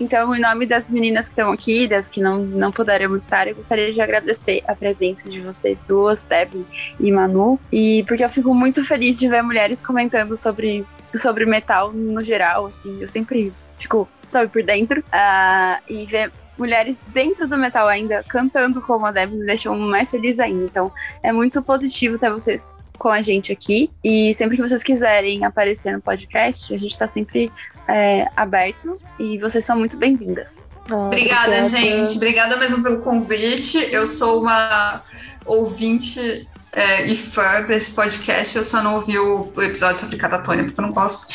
Então, 0.00 0.34
em 0.34 0.40
nome 0.40 0.66
das 0.66 0.90
meninas 0.90 1.26
que 1.26 1.32
estão 1.32 1.52
aqui, 1.52 1.86
das 1.86 2.08
que 2.08 2.20
não, 2.20 2.38
não 2.38 2.72
puderam 2.72 3.14
estar, 3.14 3.46
eu 3.46 3.54
gostaria 3.54 3.92
de 3.92 4.00
agradecer 4.00 4.62
a 4.66 4.74
presença 4.74 5.28
de 5.28 5.40
vocês 5.40 5.82
duas, 5.82 6.24
Deb 6.24 6.64
e 6.98 7.12
Manu. 7.12 7.58
E 7.70 8.04
porque 8.08 8.24
eu 8.24 8.28
fico 8.28 8.54
muito 8.54 8.84
feliz 8.84 9.18
de 9.18 9.28
ver 9.28 9.42
mulheres 9.42 9.80
comentando 9.80 10.36
sobre 10.36 10.84
sobre 11.16 11.46
metal 11.46 11.92
no 11.92 12.24
geral, 12.24 12.66
assim, 12.66 13.00
eu 13.00 13.06
sempre 13.06 13.52
fico, 13.78 14.08
sabe, 14.30 14.50
por 14.50 14.62
dentro. 14.62 15.02
Ah, 15.12 15.78
e 15.88 16.04
ver 16.04 16.32
mulheres 16.58 17.00
dentro 17.08 17.46
do 17.48 17.56
metal 17.56 17.88
ainda 17.88 18.22
cantando 18.22 18.80
como 18.80 19.06
a 19.06 19.12
Deb 19.12 19.32
me 19.32 19.46
deixou 19.46 19.76
mais 19.76 20.10
feliz 20.10 20.38
ainda. 20.40 20.64
Então, 20.64 20.92
é 21.22 21.32
muito 21.32 21.62
positivo 21.62 22.18
ter 22.18 22.30
vocês 22.30 22.78
com 22.98 23.08
a 23.08 23.20
gente 23.20 23.52
aqui. 23.52 23.90
E 24.02 24.32
sempre 24.34 24.56
que 24.56 24.62
vocês 24.62 24.82
quiserem 24.82 25.44
aparecer 25.44 25.92
no 25.92 26.00
podcast, 26.00 26.72
a 26.74 26.78
gente 26.78 26.98
tá 26.98 27.06
sempre 27.06 27.50
é, 27.88 28.28
aberto 28.36 29.00
e 29.18 29.38
vocês 29.38 29.64
são 29.64 29.78
muito 29.78 29.96
bem-vindas. 29.96 30.66
Ah, 30.90 31.06
Obrigada, 31.06 31.64
gente. 31.64 32.16
Obrigada 32.16 32.56
mesmo 32.56 32.82
pelo 32.82 33.00
convite. 33.00 33.78
Eu 33.90 34.06
sou 34.06 34.42
uma 34.42 35.02
ouvinte 35.46 36.48
é, 36.72 37.06
e 37.06 37.16
fã 37.16 37.62
desse 37.62 37.92
podcast. 37.92 38.56
Eu 38.56 38.64
só 38.64 38.82
não 38.82 38.96
ouvi 38.96 39.18
o, 39.18 39.52
o 39.54 39.62
episódio 39.62 39.98
sobre 39.98 40.16
catatônia, 40.16 40.64
porque 40.64 40.80
eu 40.80 40.86
não 40.86 40.92
gosto. 40.92 41.32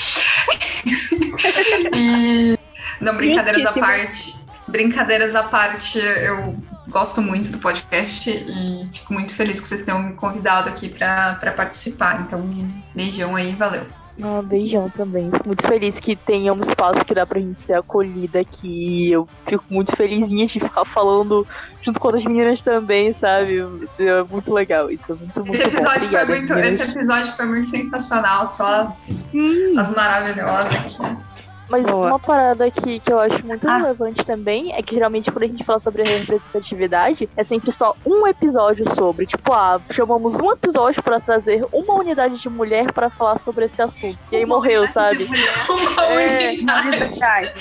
e. 1.95 2.57
Não, 3.01 3.15
brincadeiras 3.15 3.61
à 3.61 3.71
Justíssimo. 3.71 3.85
parte. 3.85 4.35
Brincadeiras 4.67 5.35
à 5.35 5.43
parte, 5.43 5.97
eu 5.97 6.55
gosto 6.89 7.21
muito 7.21 7.49
do 7.49 7.57
podcast 7.57 8.29
e 8.29 8.87
fico 8.93 9.13
muito 9.13 9.33
feliz 9.33 9.59
que 9.59 9.67
vocês 9.67 9.81
tenham 9.81 10.03
me 10.03 10.13
convidado 10.13 10.69
aqui 10.69 10.89
para 10.89 11.53
participar. 11.55 12.21
Então, 12.21 12.47
beijão 12.93 13.35
aí, 13.35 13.55
valeu. 13.55 13.85
Ah, 14.21 14.41
beijão 14.41 14.89
também. 14.89 15.31
Fico 15.31 15.47
muito 15.47 15.65
feliz 15.65 15.99
que 15.99 16.15
tenha 16.15 16.53
um 16.53 16.61
espaço 16.61 17.05
que 17.05 17.13
dá 17.13 17.25
pra 17.25 17.39
gente 17.39 17.59
ser 17.59 17.77
acolhida 17.77 18.39
aqui. 18.41 19.11
Eu 19.11 19.27
fico 19.47 19.63
muito 19.69 19.95
felizinha 19.95 20.45
de 20.45 20.59
ficar 20.59 20.83
falando 20.85 21.47
junto 21.81 21.99
com 21.99 22.09
as 22.09 22.25
meninas 22.25 22.61
também, 22.61 23.13
sabe? 23.13 23.59
É 23.97 24.23
muito 24.29 24.53
legal 24.53 24.91
isso. 24.91 25.05
É 25.11 25.15
muito, 25.15 25.39
muito 25.39 25.51
Esse 25.53 25.63
episódio, 25.63 25.97
Obrigada, 26.03 26.25
foi 26.25 26.37
muito, 26.37 26.53
meninas. 26.53 26.79
esse 26.79 26.91
episódio 26.91 27.31
foi 27.33 27.45
muito 27.45 27.69
sensacional, 27.69 28.45
só 28.45 28.81
as, 28.81 28.91
Sim. 28.91 29.77
as 29.77 29.95
maravilhosas 29.95 30.75
aqui. 30.75 31.28
Mas 31.69 31.87
Boa. 31.87 32.07
uma 32.07 32.19
parada 32.19 32.65
aqui 32.65 32.99
que 32.99 33.11
eu 33.13 33.19
acho 33.19 33.45
muito 33.45 33.67
Ah. 33.69 33.77
relevante 33.77 34.25
também 34.25 34.73
é 34.73 34.81
que 34.81 34.95
geralmente 34.95 35.31
quando 35.31 35.43
a 35.43 35.47
gente 35.47 35.63
fala 35.63 35.77
sobre 35.79 36.01
a 36.01 36.05
representatividade, 36.05 37.29
é 37.37 37.43
sempre 37.43 37.71
só 37.71 37.95
um 38.05 38.25
episódio 38.27 38.83
sobre. 38.95 39.25
Tipo, 39.27 39.53
ah, 39.53 39.79
chamamos 39.91 40.35
um 40.39 40.51
episódio 40.51 41.03
pra 41.03 41.19
trazer 41.19 41.63
uma 41.71 41.93
unidade 41.93 42.37
de 42.37 42.49
mulher 42.49 42.91
pra 42.91 43.09
falar 43.09 43.39
sobre 43.39 43.65
esse 43.65 43.81
assunto. 43.81 44.17
E 44.31 44.35
aí 44.37 44.45
morreu, 44.45 44.87
sabe? 44.89 45.25
Uma 45.69 46.05
É, 46.05 46.49
unidade. 46.51 47.53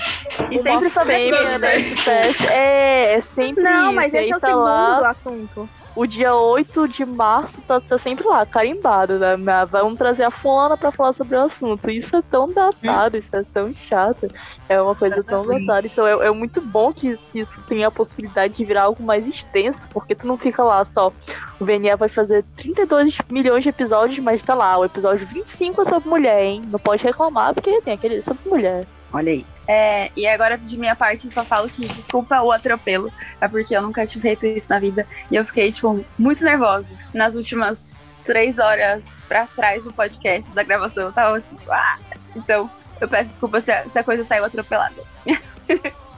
E 0.50 0.54
Uma 0.54 0.62
sempre 0.62 0.90
sobre 0.90 1.14
fêmea 1.14 1.34
aquilo, 1.40 1.50
da 1.52 1.58
né? 1.58 1.76
FPS. 1.76 2.46
É, 2.48 3.14
é 3.14 3.20
sempre 3.20 3.62
Não, 3.62 3.86
isso. 3.86 3.94
mas 3.94 4.14
aí 4.14 4.20
esse 4.24 4.32
é 4.32 4.36
o 4.36 4.40
tá 4.40 4.46
segundo 4.48 4.64
lá, 4.64 5.10
assunto. 5.10 5.68
O 5.98 6.06
dia 6.06 6.32
8 6.32 6.86
de 6.86 7.04
março 7.04 7.60
tá, 7.62 7.80
tá 7.80 7.98
sempre 7.98 8.24
lá, 8.24 8.46
carimbado, 8.46 9.18
né? 9.18 9.34
Vamos 9.68 9.98
trazer 9.98 10.22
a 10.22 10.30
fulana 10.30 10.76
pra 10.76 10.92
falar 10.92 11.12
sobre 11.12 11.36
o 11.36 11.42
assunto. 11.42 11.90
Isso 11.90 12.14
é 12.14 12.22
tão 12.22 12.48
datado, 12.52 13.16
isso 13.16 13.34
é 13.34 13.42
tão 13.52 13.74
chato. 13.74 14.28
É 14.68 14.80
uma 14.80 14.94
coisa 14.94 15.24
tão 15.24 15.44
datada. 15.44 15.88
Então 15.88 16.06
é, 16.06 16.28
é 16.28 16.30
muito 16.30 16.60
bom 16.60 16.92
que 16.92 17.18
isso 17.34 17.60
tenha 17.66 17.88
a 17.88 17.90
possibilidade 17.90 18.54
de 18.54 18.64
virar 18.64 18.84
algo 18.84 19.02
mais 19.02 19.26
extenso, 19.26 19.88
porque 19.88 20.14
tu 20.14 20.24
não 20.24 20.38
fica 20.38 20.62
lá 20.62 20.84
só. 20.84 21.12
O 21.58 21.64
VNE 21.64 21.96
vai 21.96 22.08
fazer 22.08 22.44
32 22.56 23.18
milhões 23.28 23.64
de 23.64 23.70
episódios, 23.70 24.20
mas 24.20 24.40
tá 24.40 24.54
lá, 24.54 24.78
o 24.78 24.84
episódio 24.84 25.26
25 25.26 25.82
é 25.82 25.84
sobre 25.84 26.08
mulher, 26.08 26.44
hein? 26.44 26.62
Não 26.68 26.78
pode 26.78 27.02
reclamar, 27.02 27.52
porque 27.54 27.80
tem 27.80 27.94
aquele 27.94 28.22
sobre 28.22 28.48
mulher. 28.48 28.86
Olha 29.12 29.32
aí. 29.32 29.46
É, 29.66 30.10
e 30.16 30.26
agora, 30.26 30.56
de 30.56 30.76
minha 30.78 30.96
parte, 30.96 31.26
eu 31.26 31.30
só 31.32 31.44
falo 31.44 31.68
que 31.68 31.86
desculpa 31.88 32.40
o 32.40 32.52
atropelo. 32.52 33.12
É 33.40 33.48
porque 33.48 33.76
eu 33.76 33.82
nunca 33.82 34.06
tinha 34.06 34.20
feito 34.20 34.46
isso 34.46 34.70
na 34.70 34.78
vida. 34.78 35.06
E 35.30 35.36
eu 35.36 35.44
fiquei, 35.44 35.70
tipo, 35.70 36.04
muito 36.18 36.42
nervosa. 36.44 36.90
Nas 37.12 37.34
últimas 37.34 37.98
três 38.24 38.58
horas 38.58 39.08
pra 39.26 39.46
trás 39.46 39.84
do 39.84 39.92
podcast, 39.92 40.50
da 40.52 40.62
gravação, 40.62 41.04
eu 41.04 41.12
tava 41.12 41.40
tipo, 41.40 41.70
ah! 41.70 41.98
Então, 42.36 42.70
eu 43.00 43.08
peço 43.08 43.30
desculpa 43.30 43.60
se 43.60 43.72
a, 43.72 43.88
se 43.88 43.98
a 43.98 44.04
coisa 44.04 44.24
saiu 44.24 44.44
atropelada. 44.44 45.02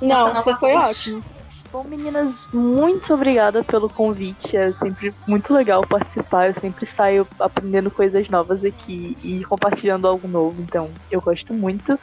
Não, 0.00 0.32
não 0.32 0.42
você 0.42 0.56
foi 0.56 0.72
vamos. 0.72 0.84
ótimo. 0.86 1.24
Bom, 1.72 1.84
meninas, 1.84 2.48
muito 2.52 3.14
obrigada 3.14 3.62
pelo 3.62 3.88
convite. 3.88 4.56
É 4.56 4.72
sempre 4.72 5.14
muito 5.24 5.54
legal 5.54 5.86
participar. 5.86 6.48
Eu 6.48 6.54
sempre 6.56 6.84
saio 6.84 7.24
aprendendo 7.38 7.92
coisas 7.92 8.28
novas 8.28 8.64
aqui 8.64 9.16
e 9.22 9.44
compartilhando 9.44 10.08
algo 10.08 10.26
novo. 10.26 10.60
Então, 10.60 10.90
eu 11.12 11.20
gosto 11.20 11.54
muito. 11.54 11.96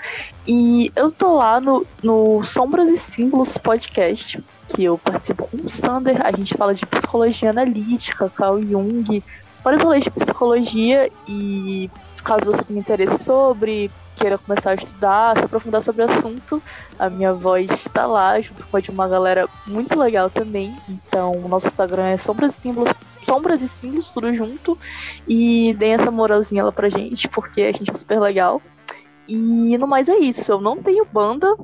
E 0.48 0.89
eu 0.95 1.11
tô 1.11 1.35
lá 1.35 1.60
no, 1.60 1.85
no 2.02 2.45
Sombras 2.45 2.89
e 2.89 2.98
Símbolos 2.98 3.57
podcast, 3.57 4.41
que 4.69 4.85
eu 4.85 4.98
participo 4.98 5.45
com 5.45 5.57
o 5.57 5.69
Sander. 5.69 6.26
A 6.26 6.31
gente 6.31 6.56
fala 6.56 6.73
de 6.73 6.85
psicologia 6.85 7.49
analítica, 7.49 8.30
Carl 8.30 8.61
Jung, 8.61 9.22
vários 9.61 9.81
rolês 9.81 10.06
de 10.06 10.11
psicologia. 10.11 11.10
E 11.27 11.91
caso 12.23 12.45
você 12.45 12.64
tenha 12.64 12.80
interesse 12.80 13.22
sobre, 13.22 13.91
queira 14.18 14.38
começar 14.38 14.72
a 14.72 14.76
estudar, 14.76 15.38
se 15.38 15.45
aprofundar 15.45 15.81
sobre 15.81 16.03
o 16.03 16.06
assunto, 16.06 16.61
a 16.98 17.10
minha 17.10 17.34
voz 17.34 17.68
tá 17.94 18.06
lá, 18.06 18.39
junto 18.41 18.65
com 18.65 18.77
a 18.77 18.80
de 18.80 18.89
uma 18.89 19.07
galera 19.07 19.48
muito 19.65 19.98
legal 19.98 20.30
também. 20.30 20.76
Então, 20.89 21.31
o 21.34 21.48
nosso 21.48 21.68
Instagram 21.68 22.07
é 22.07 22.18
Sombras 22.18 22.57
e 22.57 22.61
Símbolos, 22.61 22.94
Sombras 23.26 23.61
e 23.61 23.68
Símbolos, 23.68 24.10
tudo 24.10 24.34
junto. 24.34 24.77
E 25.27 25.73
deem 25.77 25.94
essa 25.94 26.10
moralzinha 26.10 26.64
lá 26.64 26.72
pra 26.72 26.89
gente, 26.89 27.27
porque 27.27 27.61
a 27.61 27.72
gente 27.72 27.91
é 27.91 27.95
super 27.95 28.19
legal. 28.19 28.61
E 29.27 29.77
no 29.77 29.88
mais 29.88 30.10
é 30.10 30.18
isso. 30.18 30.52
Eu 30.52 30.61
não 30.61 30.81
tenho 30.81 31.06
banda, 31.06 31.56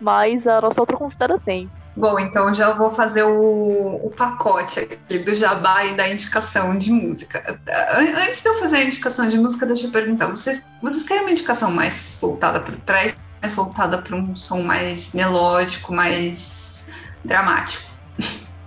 mas 0.00 0.46
a 0.46 0.60
nossa 0.60 0.80
outra 0.80 0.96
convidada 0.96 1.38
tem. 1.38 1.70
Bom, 2.00 2.18
então 2.18 2.54
já 2.54 2.72
vou 2.72 2.88
fazer 2.90 3.22
o, 3.24 4.06
o 4.06 4.10
pacote 4.16 4.80
aqui 4.80 5.18
do 5.18 5.34
jabá 5.34 5.84
e 5.84 5.94
da 5.94 6.08
indicação 6.08 6.76
de 6.78 6.90
música. 6.90 7.58
An- 7.92 8.22
Antes 8.26 8.40
de 8.42 8.48
eu 8.48 8.54
fazer 8.58 8.76
a 8.78 8.84
indicação 8.84 9.26
de 9.28 9.38
música, 9.38 9.66
deixa 9.66 9.86
eu 9.86 9.90
perguntar: 9.90 10.26
vocês, 10.26 10.66
vocês 10.82 11.02
querem 11.04 11.24
uma 11.24 11.30
indicação 11.30 11.70
mais 11.70 12.18
voltada 12.20 12.58
para 12.60 12.74
o 12.74 12.78
trash, 12.78 13.14
mais 13.42 13.52
voltada 13.52 13.98
para 13.98 14.16
um 14.16 14.34
som 14.34 14.62
mais 14.62 15.12
melódico, 15.12 15.92
mais 15.92 16.88
dramático? 17.22 17.84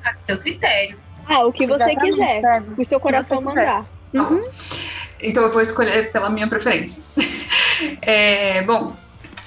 A 0.06 0.14
seu 0.16 0.38
critério. 0.40 1.00
Ah, 1.28 1.44
o 1.46 1.52
que 1.52 1.66
você 1.66 1.84
Exatamente, 1.84 2.12
quiser. 2.12 2.42
sabe? 2.42 2.82
O 2.82 2.86
seu 2.86 3.00
coração 3.00 3.42
mandar. 3.42 3.86
Uhum. 4.14 4.44
Então 5.20 5.42
eu 5.44 5.52
vou 5.52 5.62
escolher 5.62 6.12
pela 6.12 6.30
minha 6.30 6.48
preferência. 6.48 7.02
É, 8.02 8.62
bom, 8.62 8.96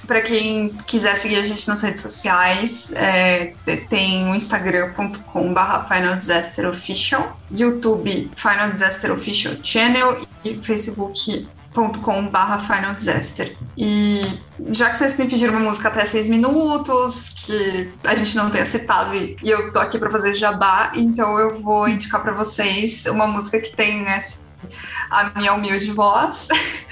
para 0.07 0.21
quem 0.21 0.69
quiser 0.87 1.15
seguir 1.15 1.35
a 1.35 1.43
gente 1.43 1.67
nas 1.67 1.81
redes 1.81 2.01
sociais, 2.01 2.93
é, 2.95 3.53
tem 3.89 4.29
o 4.29 4.35
instagram.com.br 4.35 5.85
Final 5.87 6.15
Disaster 6.15 6.67
Official, 6.67 7.37
YouTube 7.51 8.31
Final 8.35 8.71
Disaster 8.71 9.11
Official 9.11 9.53
Channel 9.61 10.21
e 10.45 10.55
facebook.com.br 10.63 12.57
Final 12.59 12.95
Disaster. 12.95 13.55
E 13.77 14.39
já 14.69 14.89
que 14.89 14.97
vocês 14.97 15.17
me 15.17 15.27
pediram 15.27 15.53
uma 15.53 15.61
música 15.61 15.89
até 15.89 16.05
seis 16.05 16.29
minutos, 16.29 17.29
que 17.45 17.93
a 18.05 18.15
gente 18.15 18.35
não 18.35 18.49
tenha 18.49 18.65
citado 18.65 19.13
e, 19.13 19.37
eu 19.43 19.71
tô 19.73 19.79
aqui 19.79 19.99
para 19.99 20.09
fazer 20.09 20.33
jabá, 20.33 20.91
então 20.95 21.37
eu 21.37 21.61
vou 21.61 21.87
indicar 21.87 22.21
para 22.21 22.31
vocês 22.31 23.05
uma 23.07 23.27
música 23.27 23.59
que 23.59 23.75
tem 23.75 24.03
né, 24.03 24.19
a 25.11 25.31
minha 25.37 25.53
humilde 25.53 25.91
voz, 25.91 26.47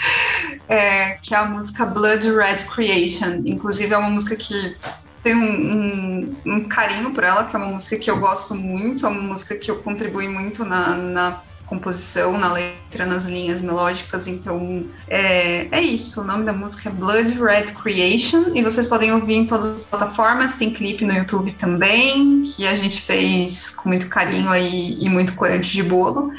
é, 0.70 1.14
que 1.22 1.34
é 1.34 1.38
a 1.38 1.46
música 1.46 1.86
Blood 1.86 2.30
Red 2.32 2.64
Creation. 2.74 3.42
Inclusive, 3.46 3.94
é 3.94 3.98
uma 3.98 4.10
música 4.10 4.36
que 4.36 4.78
tem 5.24 5.36
um, 5.36 5.76
um- 5.76 6.42
um 6.46 6.68
carinho 6.70 7.12
por 7.14 7.24
ela, 7.24 7.46
que 7.46 7.56
é 7.56 7.60
uma 7.60 7.70
música 7.70 7.98
que 7.98 8.10
eu 8.10 8.20
gosto 8.20 8.54
muito, 8.56 9.06
é 9.06 9.10
uma 9.10 9.22
música 9.22 9.56
que 9.58 9.70
eu 9.72 9.82
contribuí 9.82 10.28
muito 10.28 10.64
na, 10.64 10.96
na 10.96 11.42
composição, 11.66 12.38
na 12.38 12.54
letra, 12.54 13.06
nas 13.06 13.26
linhas 13.26 13.62
melódicas. 13.62 14.28
Então, 14.28 14.86
é, 15.08 15.68
é 15.72 15.82
isso. 15.82 16.22
O 16.22 16.24
nome 16.24 16.46
da 16.46 16.54
música 16.54 16.90
é 16.90 16.92
Blood 16.92 17.34
Red 17.34 17.74
Creation 17.74 18.52
e 18.54 18.62
vocês 18.62 18.88
podem 18.88 19.12
ouvir 19.14 19.36
em 19.36 19.46
todas 19.46 19.66
as 19.66 19.84
plataformas. 19.84 20.54
Tem 20.54 20.72
clipe 20.72 21.06
no 21.06 21.14
YouTube 21.14 21.52
também, 21.54 22.42
que 22.42 22.68
a 22.68 22.76
gente 22.76 23.02
fez 23.02 23.72
com 23.72 23.90
muito 23.90 24.08
carinho 24.10 24.50
aí 24.50 24.98
e 25.00 25.10
muito 25.10 25.36
corante 25.36 25.72
de 25.72 25.84
bolo. 25.84 26.32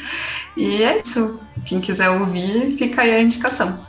E 0.57 0.83
é 0.83 1.01
isso. 1.05 1.41
Quem 1.65 1.81
quiser 1.81 2.11
ouvir, 2.11 2.77
fica 2.77 3.03
aí 3.03 3.15
a 3.15 3.21
indicação. 3.21 3.85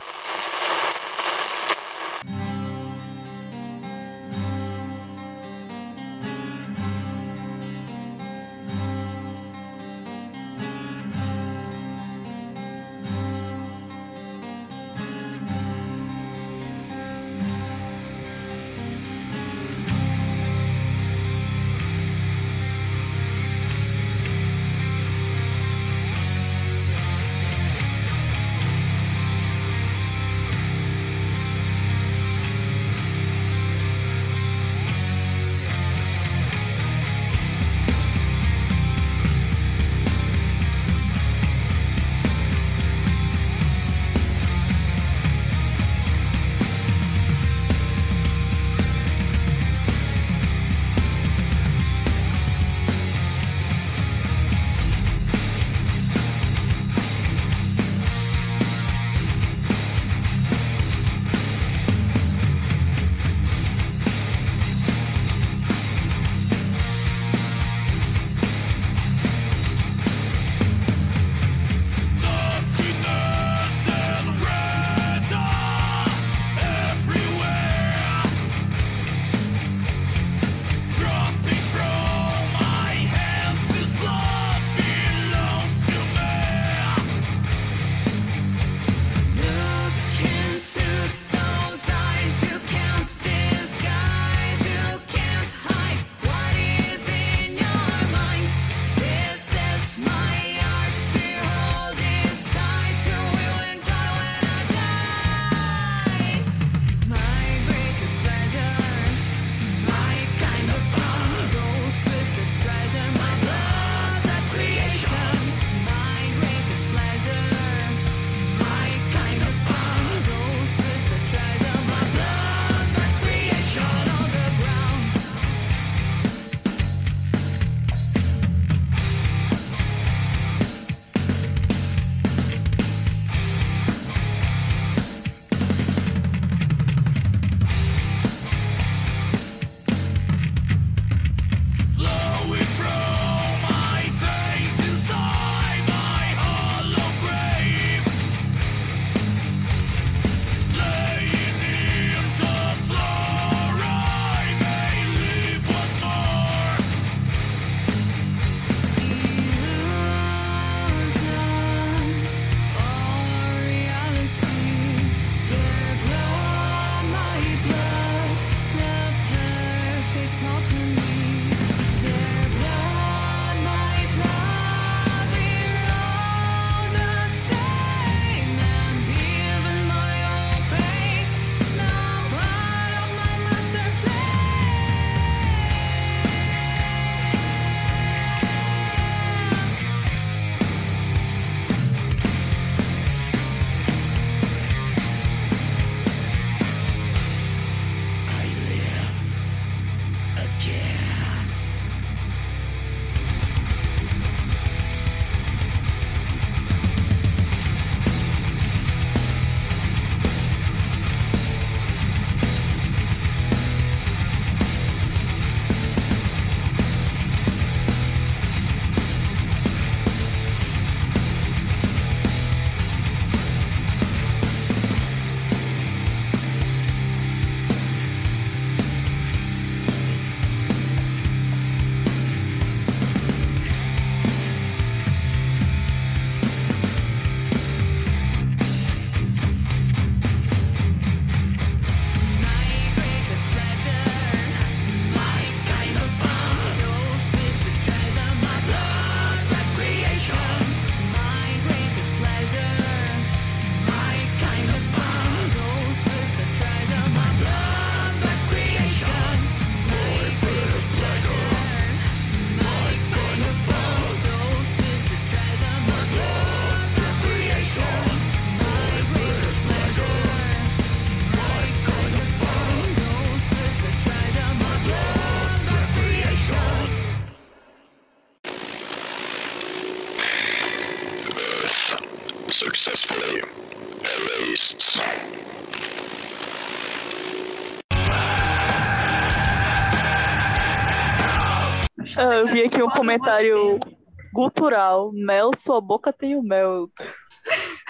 Vi 292.58 292.64
aqui 292.64 292.82
um 292.82 292.90
comentário 292.90 293.78
você- 293.78 293.96
cultural. 294.32 295.12
Mel, 295.12 295.50
sua 295.56 295.80
boca 295.80 296.12
tem 296.12 296.34
o 296.34 296.42
mel. 296.42 296.90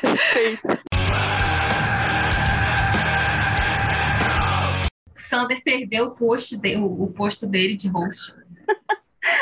Perfeito. 0.00 0.60
Sander 5.14 5.62
perdeu 5.62 6.06
o, 6.06 6.10
post 6.14 6.56
de- 6.56 6.76
o, 6.76 7.04
o 7.04 7.12
posto 7.12 7.46
dele 7.46 7.76
de 7.76 7.88
host. 7.88 8.34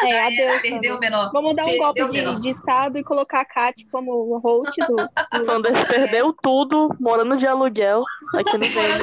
É, 0.05 0.27
adeus. 0.27 0.63
Perdeu 0.63 0.97
o 0.97 1.01
menor. 1.01 1.31
Vamos 1.33 1.55
dar 1.55 1.65
um 1.65 1.79
golpe 1.79 2.09
de, 2.09 2.41
de 2.41 2.49
estado 2.49 2.99
e 2.99 3.05
colocar 3.05 3.41
a 3.41 3.45
Kat 3.45 3.85
como 3.91 4.37
host 4.39 4.75
do. 4.87 4.97
do... 4.97 5.45
Sanders 5.45 5.85
perdeu 5.85 6.33
tudo, 6.33 6.95
morando 7.01 7.37
de 7.37 7.47
aluguel 7.47 8.03
aqui 8.35 8.59
no 8.59 8.67
VNE. 8.67 8.97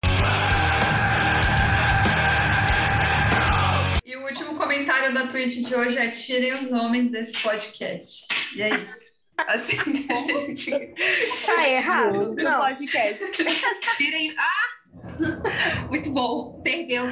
último 4.56 4.58
comentário 4.58 5.12
da 5.12 5.26
Twitch 5.26 5.66
de 5.66 5.74
hoje 5.74 5.98
é 5.98 6.08
tirem 6.08 6.54
os 6.54 6.70
nomes 6.70 7.10
desse 7.10 7.40
podcast. 7.42 8.26
E 8.54 8.62
é 8.62 8.74
isso. 8.74 9.16
Assim 9.36 9.76
que 9.76 10.12
a 10.12 10.16
gente. 10.16 10.70
Tá 11.44 11.68
errado. 11.68 12.34
Do 12.34 12.42
Não. 12.42 12.60
podcast. 12.60 13.22
Tirem. 13.96 14.34
Ah! 14.38 15.88
Muito 15.88 16.10
bom. 16.10 16.60
Perdeu. 16.62 17.08